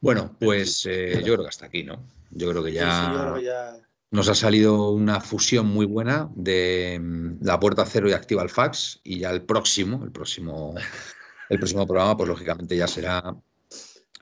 Bueno, 0.00 0.36
pues 0.38 0.84
eh, 0.86 1.22
yo 1.24 1.34
creo 1.34 1.42
que 1.44 1.48
hasta 1.48 1.66
aquí, 1.66 1.82
¿no? 1.84 2.04
Yo 2.30 2.50
creo 2.50 2.62
que 2.62 2.70
Sí, 2.72 2.78
sí, 2.78 2.82
yo 2.84 3.18
creo 3.20 3.34
ya 3.34 3.38
que 3.38 3.44
ya- 3.78 3.87
nos 4.10 4.28
ha 4.28 4.34
salido 4.34 4.90
una 4.90 5.20
fusión 5.20 5.66
muy 5.66 5.86
buena 5.86 6.30
de 6.34 6.98
mm, 7.00 7.44
la 7.44 7.60
puerta 7.60 7.84
cero 7.84 8.08
y 8.08 8.12
activa 8.12 8.42
el 8.42 8.48
fax 8.48 9.00
y 9.04 9.18
ya 9.20 9.30
el 9.30 9.42
próximo, 9.42 10.02
el 10.04 10.12
próximo, 10.12 10.74
el 11.50 11.58
próximo 11.58 11.86
programa, 11.86 12.16
pues 12.16 12.28
lógicamente 12.28 12.76
ya 12.76 12.86
será 12.86 13.36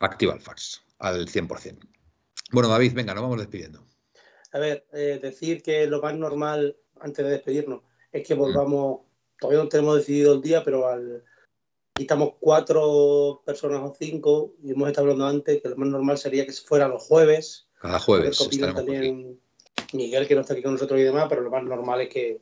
activa 0.01 0.35
el 0.35 0.41
fax 0.41 0.83
al 0.99 1.27
100%. 1.27 1.79
Bueno, 2.53 2.69
David, 2.69 2.95
venga, 2.95 3.15
nos 3.15 3.23
vamos 3.23 3.39
despidiendo. 3.39 3.87
A 4.53 4.59
ver, 4.59 4.87
eh, 4.93 5.19
decir 5.21 5.63
que 5.63 5.87
lo 5.87 6.01
más 6.01 6.15
normal, 6.17 6.77
antes 7.01 7.25
de 7.25 7.33
despedirnos, 7.33 7.83
es 8.13 8.23
Mm. 8.23 8.25
que 8.25 8.35
volvamos, 8.35 9.01
todavía 9.39 9.63
no 9.63 9.69
tenemos 9.69 9.97
decidido 9.97 10.35
el 10.35 10.43
día, 10.43 10.63
pero 10.65 10.89
al, 10.89 11.25
y 11.99 12.03
estamos 12.03 12.35
cuatro 12.41 13.43
personas 13.45 13.81
o 13.83 13.95
cinco, 13.99 14.55
y 14.63 14.73
hemos 14.73 14.89
estado 14.89 15.07
hablando 15.07 15.27
antes 15.27 15.61
que 15.61 15.69
lo 15.69 15.77
más 15.77 15.89
normal 15.89 16.19
sería 16.19 16.47
que 16.47 16.53
fuera 16.53 16.89
los 16.89 17.03
jueves. 17.03 17.67
Cada 17.81 17.99
jueves. 17.99 18.39
también 18.75 19.39
Miguel, 19.93 20.27
que 20.27 20.35
no 20.35 20.41
está 20.43 20.55
aquí 20.55 20.63
con 20.63 20.73
nosotros 20.73 20.99
y 21.01 21.05
demás, 21.05 21.27
pero 21.29 21.43
lo 21.43 21.51
más 21.51 21.63
normal 21.65 22.01
es 22.03 22.09
que 22.09 22.41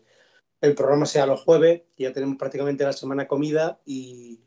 el 0.61 0.75
programa 0.75 1.07
sea 1.07 1.27
los 1.27 1.43
jueves, 1.43 1.83
ya 1.97 2.13
tenemos 2.13 2.37
prácticamente 2.37 2.85
la 2.85 2.93
semana 2.93 3.27
comida 3.27 3.81
y 3.85 4.41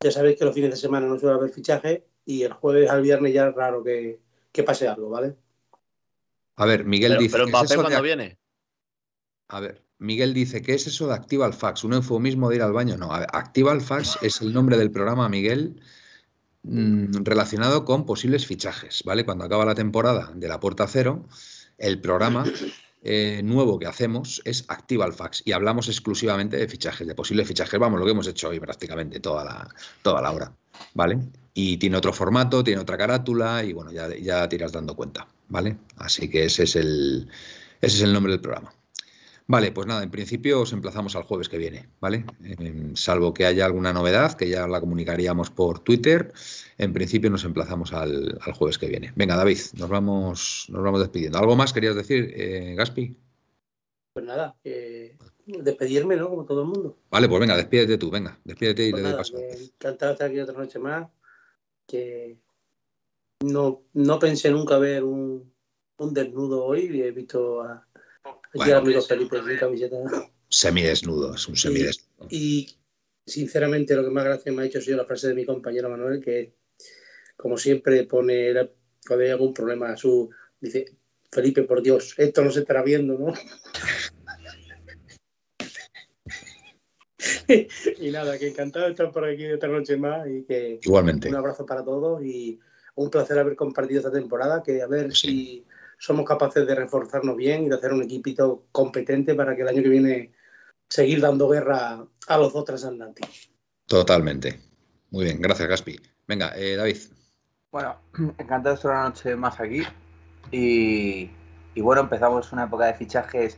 ya 0.00 0.10
sabéis 0.10 0.38
que 0.38 0.44
los 0.44 0.54
fines 0.54 0.70
de 0.70 0.76
semana 0.76 1.06
no 1.06 1.18
suele 1.18 1.36
haber 1.36 1.50
fichaje 1.50 2.06
y 2.24 2.42
el 2.42 2.52
jueves 2.52 2.90
al 2.90 3.02
viernes 3.02 3.34
ya 3.34 3.48
es 3.48 3.54
raro 3.54 3.82
que, 3.82 4.20
pase 4.64 4.88
algo, 4.88 5.10
¿vale? 5.10 5.36
A 6.56 6.66
ver, 6.66 6.84
Miguel 6.84 7.18
dice. 7.18 7.32
Pero 7.32 7.48
Mbappé 7.48 7.76
cuando 7.76 8.02
viene. 8.02 8.38
A 9.48 9.60
ver, 9.60 9.82
Miguel 9.98 10.32
dice, 10.32 10.62
¿qué 10.62 10.74
es 10.74 10.86
eso 10.86 11.06
de 11.06 11.14
activa 11.14 11.46
el 11.46 11.52
fax? 11.52 11.84
¿Un 11.84 11.94
eufemismo 11.94 12.48
de 12.48 12.56
ir 12.56 12.62
al 12.62 12.72
baño? 12.72 12.96
No, 12.96 13.12
activa 13.12 13.72
el 13.72 13.80
fax 13.80 14.18
es 14.22 14.40
el 14.40 14.52
nombre 14.52 14.76
del 14.78 14.90
programa, 14.90 15.28
Miguel, 15.28 15.80
mm, 16.62 17.24
relacionado 17.24 17.84
con 17.84 18.06
posibles 18.06 18.46
fichajes, 18.46 19.02
¿vale? 19.04 19.24
Cuando 19.24 19.44
acaba 19.44 19.64
la 19.64 19.74
temporada 19.74 20.32
de 20.34 20.48
la 20.48 20.60
Puerta 20.60 20.86
Cero, 20.88 21.26
el 21.82 22.00
programa 22.00 22.44
eh, 23.02 23.42
nuevo 23.42 23.78
que 23.78 23.86
hacemos 23.86 24.40
es 24.44 24.64
Activa 24.68 25.04
el 25.04 25.12
Fax 25.12 25.42
y 25.44 25.52
hablamos 25.52 25.88
exclusivamente 25.88 26.56
de 26.56 26.68
fichajes, 26.68 27.06
de 27.06 27.14
posibles 27.14 27.48
fichajes. 27.48 27.78
Vamos, 27.78 27.98
lo 27.98 28.06
que 28.06 28.12
hemos 28.12 28.28
hecho 28.28 28.48
hoy 28.48 28.60
prácticamente 28.60 29.20
toda 29.20 29.44
la, 29.44 29.68
toda 30.02 30.22
la 30.22 30.30
hora, 30.30 30.52
¿vale? 30.94 31.18
Y 31.52 31.76
tiene 31.76 31.96
otro 31.96 32.12
formato, 32.12 32.62
tiene 32.62 32.80
otra 32.80 32.96
carátula 32.96 33.64
y 33.64 33.72
bueno, 33.72 33.90
ya, 33.92 34.08
ya 34.16 34.48
te 34.48 34.56
irás 34.56 34.72
dando 34.72 34.94
cuenta, 34.94 35.26
¿vale? 35.48 35.76
Así 35.96 36.30
que 36.30 36.44
ese 36.44 36.62
es 36.62 36.76
el, 36.76 37.28
ese 37.80 37.96
es 37.96 38.02
el 38.02 38.12
nombre 38.12 38.32
del 38.32 38.40
programa. 38.40 38.72
Vale, 39.46 39.72
pues 39.72 39.86
nada, 39.86 40.02
en 40.02 40.10
principio 40.10 40.60
os 40.60 40.72
emplazamos 40.72 41.16
al 41.16 41.24
jueves 41.24 41.48
que 41.48 41.58
viene, 41.58 41.88
¿vale? 42.00 42.24
Em, 42.42 42.94
salvo 42.94 43.34
que 43.34 43.44
haya 43.44 43.66
alguna 43.66 43.92
novedad, 43.92 44.34
que 44.34 44.48
ya 44.48 44.66
la 44.66 44.80
comunicaríamos 44.80 45.50
por 45.50 45.80
Twitter, 45.80 46.32
en 46.78 46.92
principio 46.92 47.28
nos 47.28 47.44
emplazamos 47.44 47.92
al, 47.92 48.38
jueves 48.54 48.78
que 48.78 48.86
viene. 48.86 49.12
Venga, 49.16 49.36
David, 49.36 49.58
nos 49.78 49.88
vamos, 49.88 50.66
nos 50.68 50.82
vamos 50.82 51.00
despidiendo. 51.00 51.38
¿Algo 51.38 51.56
más 51.56 51.72
querías 51.72 51.96
decir, 51.96 52.32
eh, 52.36 52.74
Gaspi? 52.76 53.16
Pues 54.14 54.26
nada, 54.26 54.56
despedirme, 55.46 56.16
¿no? 56.16 56.28
Como 56.28 56.44
todo 56.44 56.62
el 56.62 56.68
mundo. 56.68 56.98
Vale, 57.10 57.28
pues 57.28 57.40
venga, 57.40 57.56
despídete 57.56 57.98
tú, 57.98 58.10
venga, 58.10 58.38
despídete 58.44 58.86
y 58.86 58.90
pues 58.90 59.02
le 59.02 59.08
doy 59.08 59.18
paso. 59.18 59.38
encantado 59.38 60.10
de 60.10 60.14
estar 60.14 60.30
aquí 60.30 60.40
otra 60.40 60.58
noche 60.58 60.78
más, 60.78 61.08
que 61.86 62.38
no, 63.40 63.82
no 63.92 64.18
pensé 64.18 64.50
nunca 64.50 64.78
ver 64.78 65.02
un, 65.02 65.52
un 65.98 66.14
desnudo 66.14 66.64
hoy, 66.64 66.90
y 66.96 67.02
he 67.02 67.10
visto 67.10 67.62
a 67.62 67.86
Semidesnudo, 70.48 71.34
es 71.34 71.48
un 71.48 71.56
semidesnudo. 71.56 72.28
Y, 72.30 72.76
sinceramente 73.24 73.94
lo 73.94 74.04
que 74.04 74.10
más 74.10 74.24
gracia 74.24 74.52
me 74.52 74.62
ha 74.62 74.66
hecho 74.66 74.78
ha 74.78 74.82
sido 74.82 74.96
la 74.98 75.04
frase 75.04 75.28
de 75.28 75.34
mi 75.34 75.44
compañero 75.44 75.88
Manuel, 75.88 76.20
que 76.20 76.54
como 77.36 77.56
siempre 77.56 78.04
pone, 78.04 78.52
cuando 79.06 79.24
hay 79.24 79.30
algún 79.30 79.54
problema, 79.54 79.96
su 79.96 80.30
dice, 80.60 80.96
Felipe, 81.30 81.62
por 81.62 81.82
Dios, 81.82 82.14
esto 82.18 82.42
no 82.44 82.50
se 82.50 82.60
estará 82.60 82.82
viendo, 82.82 83.18
¿no? 83.18 83.32
y 87.98 88.10
nada, 88.10 88.38
que 88.38 88.48
encantado 88.48 88.84
de 88.86 88.92
estar 88.92 89.10
por 89.10 89.24
aquí 89.24 89.50
otra 89.50 89.68
noche 89.68 89.96
más 89.96 90.28
y 90.28 90.44
que 90.44 90.80
igualmente 90.82 91.28
un 91.28 91.36
abrazo 91.36 91.64
para 91.66 91.84
todos 91.84 92.22
y 92.22 92.58
un 92.94 93.10
placer 93.10 93.38
haber 93.38 93.56
compartido 93.56 94.00
esta 94.00 94.12
temporada, 94.12 94.62
que 94.62 94.82
a 94.82 94.86
ver 94.86 95.14
si 95.14 95.64
somos 96.02 96.26
capaces 96.26 96.66
de 96.66 96.74
reforzarnos 96.74 97.36
bien 97.36 97.62
y 97.62 97.68
de 97.68 97.76
hacer 97.76 97.92
un 97.92 98.02
equipito 98.02 98.64
competente 98.72 99.36
para 99.36 99.54
que 99.54 99.62
el 99.62 99.68
año 99.68 99.84
que 99.84 99.88
viene 99.88 100.32
seguir 100.88 101.20
dando 101.20 101.48
guerra 101.48 102.04
a 102.26 102.38
los 102.38 102.52
dos 102.52 102.64
transatlánticos. 102.64 103.52
Totalmente. 103.86 104.58
Muy 105.10 105.26
bien, 105.26 105.40
gracias 105.40 105.68
Gaspi. 105.68 106.00
Venga, 106.26 106.54
eh, 106.56 106.74
David. 106.74 106.96
Bueno, 107.70 108.00
encantado 108.38 108.70
de 108.70 108.74
estar 108.74 108.90
una 108.90 109.04
noche 109.04 109.36
más 109.36 109.60
aquí. 109.60 109.84
Y, 110.50 111.30
bueno, 111.80 112.02
empezamos 112.02 112.50
una 112.50 112.64
época 112.64 112.86
de 112.86 112.94
fichajes. 112.94 113.56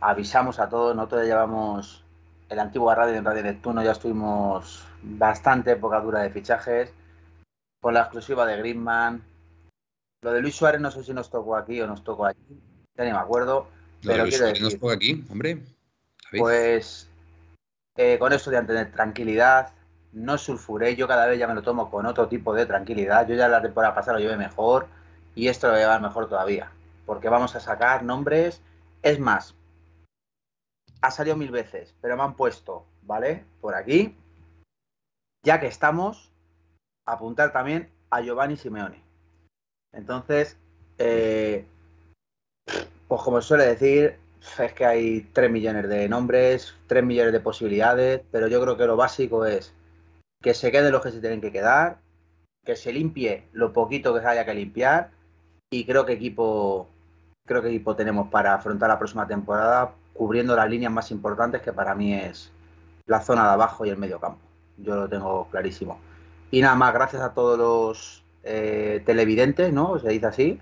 Avisamos 0.00 0.60
a 0.60 0.70
todos, 0.70 0.96
nosotros 0.96 1.26
llevamos 1.26 2.02
el 2.48 2.60
antiguo 2.60 2.94
radio 2.94 3.14
en 3.14 3.26
Radio 3.26 3.42
Neptuno, 3.42 3.84
ya 3.84 3.92
estuvimos 3.92 4.86
bastante 5.02 5.72
época 5.72 6.00
dura 6.00 6.22
de 6.22 6.30
fichajes. 6.30 6.94
Con 7.78 7.92
la 7.92 8.00
exclusiva 8.00 8.46
de 8.46 8.56
Greenman, 8.56 9.22
lo 10.24 10.32
de 10.32 10.40
Luis 10.40 10.56
Suárez 10.56 10.80
no 10.80 10.90
sé 10.90 11.04
si 11.04 11.12
nos 11.12 11.28
tocó 11.28 11.54
aquí 11.54 11.78
o 11.82 11.86
nos 11.86 12.02
tocó 12.02 12.24
allí, 12.24 12.40
ya 12.96 13.04
ni 13.04 13.12
me 13.12 13.18
acuerdo. 13.18 13.68
pero 14.02 14.22
Luis 14.22 14.34
quiero 14.34 14.46
decir, 14.46 14.62
nos 14.64 14.72
tocó 14.72 14.90
aquí, 14.90 15.22
hombre. 15.30 15.62
Pues 16.38 17.10
eh, 17.94 18.16
con 18.18 18.32
esto 18.32 18.50
de 18.50 18.62
tener 18.62 18.90
tranquilidad, 18.90 19.74
no 20.12 20.38
sulfuré, 20.38 20.96
yo 20.96 21.06
cada 21.06 21.26
vez 21.26 21.38
ya 21.38 21.46
me 21.46 21.54
lo 21.54 21.60
tomo 21.60 21.90
con 21.90 22.06
otro 22.06 22.26
tipo 22.26 22.54
de 22.54 22.64
tranquilidad. 22.64 23.28
Yo 23.28 23.34
ya 23.34 23.48
la 23.48 23.60
temporada 23.60 23.94
pasada 23.94 24.14
lo 24.14 24.24
llevé 24.24 24.38
mejor 24.38 24.86
y 25.34 25.48
esto 25.48 25.66
lo 25.66 25.74
voy 25.74 25.82
a 25.82 25.84
llevar 25.84 26.00
mejor 26.00 26.26
todavía, 26.26 26.72
porque 27.04 27.28
vamos 27.28 27.54
a 27.54 27.60
sacar 27.60 28.02
nombres. 28.02 28.62
Es 29.02 29.20
más, 29.20 29.54
ha 31.02 31.10
salido 31.10 31.36
mil 31.36 31.50
veces, 31.50 31.94
pero 32.00 32.16
me 32.16 32.22
han 32.22 32.34
puesto, 32.34 32.86
¿vale? 33.02 33.44
Por 33.60 33.74
aquí, 33.74 34.16
ya 35.42 35.60
que 35.60 35.66
estamos, 35.66 36.32
apuntar 37.04 37.52
también 37.52 37.90
a 38.08 38.22
Giovanni 38.22 38.56
Simeone. 38.56 39.03
Entonces, 39.94 40.56
eh, 40.98 41.64
pues 43.08 43.22
como 43.22 43.40
suele 43.40 43.66
decir, 43.66 44.16
es 44.58 44.72
que 44.72 44.84
hay 44.84 45.20
3 45.32 45.50
millones 45.50 45.88
de 45.88 46.08
nombres, 46.08 46.74
3 46.86 47.04
millones 47.04 47.32
de 47.32 47.40
posibilidades, 47.40 48.22
pero 48.30 48.48
yo 48.48 48.60
creo 48.60 48.76
que 48.76 48.86
lo 48.86 48.96
básico 48.96 49.44
es 49.46 49.72
que 50.42 50.54
se 50.54 50.70
queden 50.70 50.92
los 50.92 51.02
que 51.02 51.10
se 51.10 51.20
tienen 51.20 51.40
que 51.40 51.52
quedar, 51.52 51.98
que 52.64 52.76
se 52.76 52.92
limpie 52.92 53.48
lo 53.52 53.72
poquito 53.72 54.14
que 54.14 54.26
haya 54.26 54.44
que 54.44 54.54
limpiar 54.54 55.10
y 55.70 55.84
creo 55.84 56.04
que 56.04 56.14
equipo 56.14 56.88
creo 57.46 57.62
que 57.62 57.68
equipo 57.68 57.94
tenemos 57.94 58.28
para 58.30 58.54
afrontar 58.54 58.88
la 58.88 58.98
próxima 58.98 59.26
temporada 59.26 59.92
cubriendo 60.14 60.56
las 60.56 60.68
líneas 60.68 60.92
más 60.92 61.10
importantes 61.10 61.60
que 61.60 61.72
para 61.72 61.94
mí 61.94 62.14
es 62.14 62.50
la 63.06 63.20
zona 63.20 63.44
de 63.44 63.50
abajo 63.50 63.84
y 63.84 63.90
el 63.90 63.98
medio 63.98 64.18
campo. 64.18 64.40
Yo 64.78 64.96
lo 64.96 65.08
tengo 65.08 65.46
clarísimo. 65.50 65.98
Y 66.50 66.62
nada 66.62 66.74
más, 66.74 66.94
gracias 66.94 67.22
a 67.22 67.34
todos 67.34 67.58
los 67.58 68.23
eh, 68.44 69.02
televidentes, 69.04 69.72
¿no? 69.72 69.98
Se 69.98 70.08
dice 70.08 70.26
así. 70.26 70.58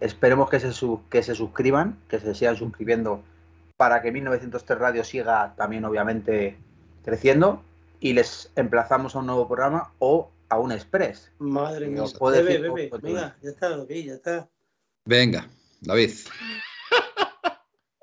Esperemos 0.00 0.50
que 0.50 0.60
se, 0.60 0.70
que 1.08 1.22
se 1.22 1.34
suscriban, 1.34 1.98
que 2.08 2.18
se 2.18 2.34
sigan 2.34 2.56
suscribiendo 2.56 3.22
para 3.76 4.02
que 4.02 4.12
1903 4.12 4.78
Radio 4.78 5.04
siga 5.04 5.54
también, 5.56 5.84
obviamente, 5.84 6.56
creciendo. 7.04 7.62
Y 8.00 8.12
les 8.12 8.50
emplazamos 8.56 9.14
a 9.14 9.20
un 9.20 9.26
nuevo 9.26 9.46
programa 9.46 9.92
o 9.98 10.30
a 10.48 10.58
un 10.58 10.72
express. 10.72 11.30
Madre 11.38 11.88
mía, 11.88 12.02
bebe, 12.20 12.58
bebe. 12.58 12.90
Venga, 13.00 13.36
ya 13.40 13.50
está, 13.50 13.86
ya 13.88 14.14
está. 14.14 14.48
Venga, 15.06 15.48
David. 15.80 16.10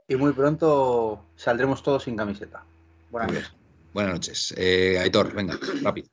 Y 0.07 0.15
muy 0.15 0.33
pronto 0.33 1.25
saldremos 1.35 1.81
todos 1.83 2.03
sin 2.03 2.17
camiseta. 2.17 2.65
Buenas 3.11 3.31
noches. 3.31 3.51
Buenas 3.93 4.13
noches. 4.13 4.53
Eh, 4.57 4.99
Aitor, 4.99 5.33
venga, 5.33 5.57
rápido. 5.81 6.07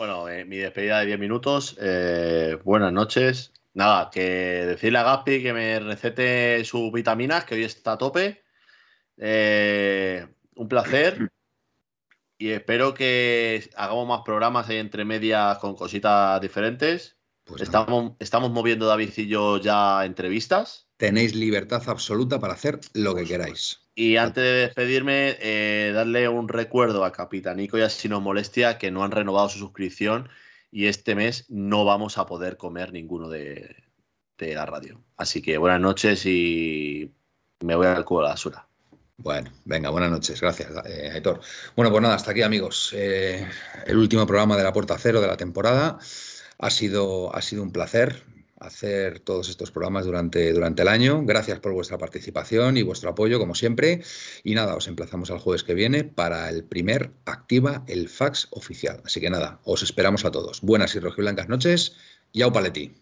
Bueno, 0.00 0.30
eh, 0.30 0.46
mi 0.46 0.56
despedida 0.56 1.00
de 1.00 1.04
10 1.04 1.18
minutos. 1.18 1.76
Eh, 1.78 2.56
buenas 2.64 2.90
noches. 2.90 3.52
Nada, 3.74 4.08
que 4.10 4.22
decirle 4.22 4.98
a 4.98 5.02
Gaspi 5.02 5.42
que 5.42 5.52
me 5.52 5.78
recete 5.78 6.64
sus 6.64 6.90
vitaminas, 6.90 7.44
que 7.44 7.56
hoy 7.56 7.64
está 7.64 7.92
a 7.92 7.98
tope. 7.98 8.42
Eh, 9.18 10.26
un 10.54 10.68
placer. 10.68 11.30
Y 12.38 12.48
espero 12.48 12.94
que 12.94 13.68
hagamos 13.76 14.08
más 14.08 14.22
programas 14.24 14.70
ahí 14.70 14.78
entre 14.78 15.04
medias 15.04 15.58
con 15.58 15.76
cositas 15.76 16.40
diferentes. 16.40 17.18
Pues 17.44 17.60
estamos, 17.60 18.12
estamos 18.20 18.50
moviendo 18.50 18.86
David 18.86 19.10
y 19.18 19.26
yo 19.26 19.58
ya 19.58 20.06
entrevistas. 20.06 20.88
Tenéis 20.96 21.34
libertad 21.34 21.82
absoluta 21.88 22.40
para 22.40 22.54
hacer 22.54 22.80
lo 22.94 23.14
que 23.14 23.26
queráis. 23.26 23.89
Y 24.00 24.16
antes 24.16 24.42
de 24.42 24.52
despedirme, 24.52 25.36
eh, 25.42 25.92
darle 25.94 26.26
un 26.26 26.48
recuerdo 26.48 27.04
a 27.04 27.12
Capitanico 27.12 27.76
y 27.76 27.82
a 27.82 27.90
Sino 27.90 28.18
Molestia 28.18 28.78
que 28.78 28.90
no 28.90 29.04
han 29.04 29.10
renovado 29.10 29.50
su 29.50 29.58
suscripción 29.58 30.30
y 30.70 30.86
este 30.86 31.14
mes 31.14 31.44
no 31.50 31.84
vamos 31.84 32.16
a 32.16 32.24
poder 32.24 32.56
comer 32.56 32.94
ninguno 32.94 33.28
de, 33.28 33.76
la 34.38 34.64
radio. 34.64 35.04
Así 35.18 35.42
que 35.42 35.58
buenas 35.58 35.82
noches 35.82 36.24
y 36.24 37.12
me 37.62 37.74
voy 37.74 37.88
al 37.88 38.06
cubo 38.06 38.20
de 38.20 38.24
la 38.24 38.30
basura. 38.30 38.66
Bueno, 39.18 39.52
venga, 39.66 39.90
buenas 39.90 40.10
noches, 40.10 40.40
gracias, 40.40 40.70
eh, 40.86 41.10
Aitor. 41.12 41.42
Bueno, 41.76 41.90
pues 41.90 42.00
nada, 42.00 42.14
hasta 42.14 42.30
aquí, 42.30 42.40
amigos. 42.40 42.94
Eh, 42.96 43.46
el 43.84 43.98
último 43.98 44.26
programa 44.26 44.56
de 44.56 44.64
la 44.64 44.72
Puerta 44.72 44.96
Cero 44.96 45.20
de 45.20 45.26
la 45.26 45.36
temporada. 45.36 45.98
Ha 46.58 46.70
sido, 46.70 47.36
ha 47.36 47.42
sido 47.42 47.62
un 47.62 47.70
placer 47.70 48.24
hacer 48.60 49.20
todos 49.20 49.48
estos 49.48 49.70
programas 49.72 50.04
durante, 50.04 50.52
durante 50.52 50.82
el 50.82 50.88
año. 50.88 51.24
Gracias 51.24 51.58
por 51.58 51.72
vuestra 51.72 51.98
participación 51.98 52.76
y 52.76 52.82
vuestro 52.82 53.10
apoyo, 53.10 53.38
como 53.38 53.54
siempre. 53.54 54.02
Y 54.44 54.54
nada, 54.54 54.76
os 54.76 54.86
emplazamos 54.86 55.30
al 55.30 55.38
jueves 55.38 55.64
que 55.64 55.74
viene 55.74 56.04
para 56.04 56.48
el 56.48 56.64
primer 56.64 57.10
Activa 57.24 57.84
el 57.88 58.08
Fax 58.08 58.48
oficial. 58.52 59.02
Así 59.04 59.20
que 59.20 59.30
nada, 59.30 59.60
os 59.64 59.82
esperamos 59.82 60.24
a 60.24 60.30
todos. 60.30 60.60
Buenas 60.60 60.94
y 60.94 61.00
rojiblancas 61.00 61.48
noches 61.48 61.96
y 62.32 62.42
au 62.42 62.52
paleti. 62.52 62.94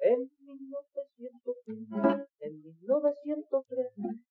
En 0.00 0.30
1903, 0.40 2.28
en 2.40 2.62
1903, 2.62 4.27